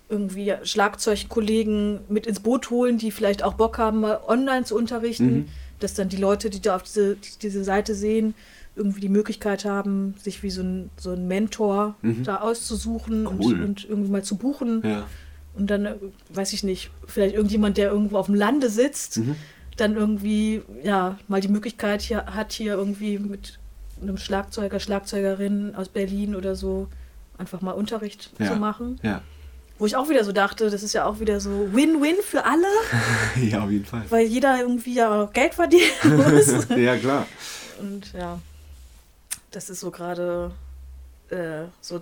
irgendwie 0.09 0.53
Schlagzeugkollegen 0.63 2.01
mit 2.09 2.27
ins 2.27 2.39
Boot 2.41 2.69
holen, 2.69 2.97
die 2.97 3.11
vielleicht 3.11 3.43
auch 3.43 3.53
Bock 3.53 3.77
haben, 3.77 4.01
mal 4.01 4.19
online 4.27 4.65
zu 4.65 4.75
unterrichten, 4.75 5.33
Mhm. 5.33 5.47
dass 5.79 5.93
dann 5.93 6.09
die 6.09 6.17
Leute, 6.17 6.49
die 6.49 6.61
da 6.61 6.75
auf 6.75 6.83
diese, 6.83 7.17
diese 7.41 7.63
Seite 7.63 7.95
sehen, 7.95 8.33
irgendwie 8.75 9.01
die 9.01 9.09
Möglichkeit 9.09 9.65
haben, 9.65 10.15
sich 10.21 10.43
wie 10.43 10.49
so 10.49 10.61
ein, 10.61 10.89
so 10.97 11.11
ein 11.11 11.27
Mentor 11.27 11.95
Mhm. 12.01 12.23
da 12.23 12.37
auszusuchen 12.37 13.27
und, 13.27 13.43
Cool. 13.43 13.61
und 13.61 13.83
irgendwie 13.87 14.11
mal 14.11 14.23
zu 14.23 14.37
buchen. 14.37 14.81
Ja. 14.85 15.07
Und 15.53 15.69
dann, 15.69 15.85
äh, 15.85 15.95
weiß 16.29 16.53
ich 16.53 16.63
nicht, 16.63 16.89
vielleicht 17.05 17.35
irgendjemand, 17.35 17.77
der 17.77 17.91
irgendwo 17.91 18.17
auf 18.17 18.27
dem 18.27 18.35
Lande 18.35 18.69
sitzt, 18.69 19.17
Mhm. 19.17 19.35
dann 19.77 19.95
irgendwie, 19.97 20.61
ja, 20.83 21.17
mal 21.27 21.41
die 21.41 21.49
Möglichkeit 21.49 22.01
hier 22.01 22.25
hat, 22.27 22.53
hier 22.53 22.73
irgendwie 22.75 23.19
mit 23.19 23.59
einem 24.01 24.17
Schlagzeuger, 24.17 24.79
Schlagzeugerin 24.79 25.75
aus 25.75 25.89
Berlin 25.89 26.35
oder 26.35 26.55
so 26.55 26.87
einfach 27.37 27.61
mal 27.61 27.71
Unterricht 27.71 28.31
Ja. 28.39 28.47
zu 28.53 28.55
machen. 28.55 28.99
Ja. 29.03 29.21
Wo 29.77 29.85
ich 29.87 29.95
auch 29.95 30.09
wieder 30.09 30.23
so 30.23 30.31
dachte, 30.31 30.69
das 30.69 30.83
ist 30.83 30.93
ja 30.93 31.05
auch 31.05 31.19
wieder 31.19 31.39
so 31.39 31.49
Win-Win 31.73 32.15
für 32.23 32.45
alle, 32.45 32.67
ja, 33.49 33.63
auf 33.63 33.71
jeden 33.71 33.85
Fall. 33.85 34.03
weil 34.09 34.25
jeder 34.27 34.59
irgendwie 34.59 34.93
ja 34.93 35.23
auch 35.23 35.33
Geld 35.33 35.55
verdienen 35.55 35.83
muss. 36.03 36.67
Ja, 36.77 36.95
klar. 36.97 37.25
Und 37.81 38.13
ja, 38.13 38.39
das 39.51 39.69
ist 39.69 39.79
so 39.81 39.91
gerade 39.91 40.51
äh, 41.29 41.63
so. 41.81 42.01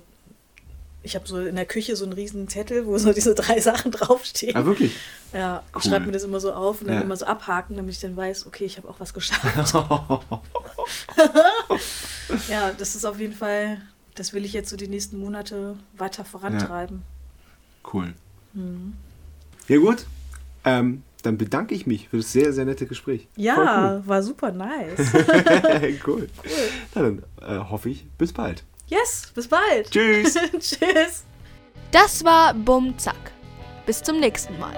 Ich 1.02 1.16
habe 1.16 1.26
so 1.26 1.40
in 1.40 1.56
der 1.56 1.66
Küche 1.66 1.96
so 1.96 2.04
einen 2.04 2.12
riesen 2.12 2.50
Zettel, 2.50 2.86
wo 2.86 2.98
so 2.98 3.14
diese 3.14 3.34
drei 3.34 3.60
Sachen 3.70 3.92
draufstehen. 3.92 4.56
Ah, 4.58 4.66
wirklich? 4.66 4.96
Ja, 5.32 5.64
ich 5.70 5.76
Cool. 5.76 5.82
schreibe 5.92 6.06
mir 6.08 6.12
das 6.12 6.24
immer 6.24 6.40
so 6.42 6.52
auf 6.52 6.82
und 6.82 6.88
dann 6.88 6.98
Ja. 6.98 7.02
immer 7.04 7.16
so 7.16 7.26
abhaken, 7.26 7.78
damit 7.78 7.94
ich 7.96 8.02
dann 8.02 8.18
weiß, 8.18 8.46
okay, 8.48 8.66
ich 8.66 8.76
habe 8.78 8.90
auch 8.90 9.00
was 9.00 9.14
geschafft. 9.14 9.74
ja, 12.50 12.72
das 12.74 12.96
ist 12.96 13.06
auf 13.06 13.20
jeden 13.20 13.34
Fall, 13.34 13.82
das 14.16 14.34
will 14.34 14.44
ich 14.46 14.54
jetzt 14.54 14.70
so 14.70 14.76
die 14.76 14.88
nächsten 14.88 15.18
Monate 15.20 15.78
weiter 15.98 16.26
vorantreiben. 16.26 17.04
Cool. 17.94 18.14
Mhm. 18.54 18.94
Ja, 19.68 19.78
gut. 19.78 20.06
Ähm, 20.66 21.04
dann 21.22 21.38
bedanke 21.38 21.76
ich 21.76 21.86
mich 21.86 22.10
für 22.10 22.18
das 22.18 22.32
sehr, 22.32 22.54
sehr 22.54 22.66
nette 22.66 22.86
Gespräch. 22.86 23.28
Ja, 23.36 24.02
war 24.06 24.24
super 24.24 24.52
nice. 24.52 25.12
Cool. 25.82 26.00
cool. 26.08 26.30
Na 26.96 27.02
dann 27.02 27.24
äh, 27.42 27.60
hoffe 27.70 27.90
ich, 27.90 28.06
bis 28.18 28.34
bald. 28.34 28.64
yes, 28.88 29.32
bis 29.34 29.48
bald. 29.48 29.90
Tschüss. 29.92 30.34
Tschüss. 30.60 31.24
Das 31.92 32.24
war 32.24 32.54
Bum 32.54 32.98
Zack. 32.98 33.32
Bis 33.86 34.02
zum 34.04 34.20
nächsten 34.20 34.58
Mal. 34.60 34.76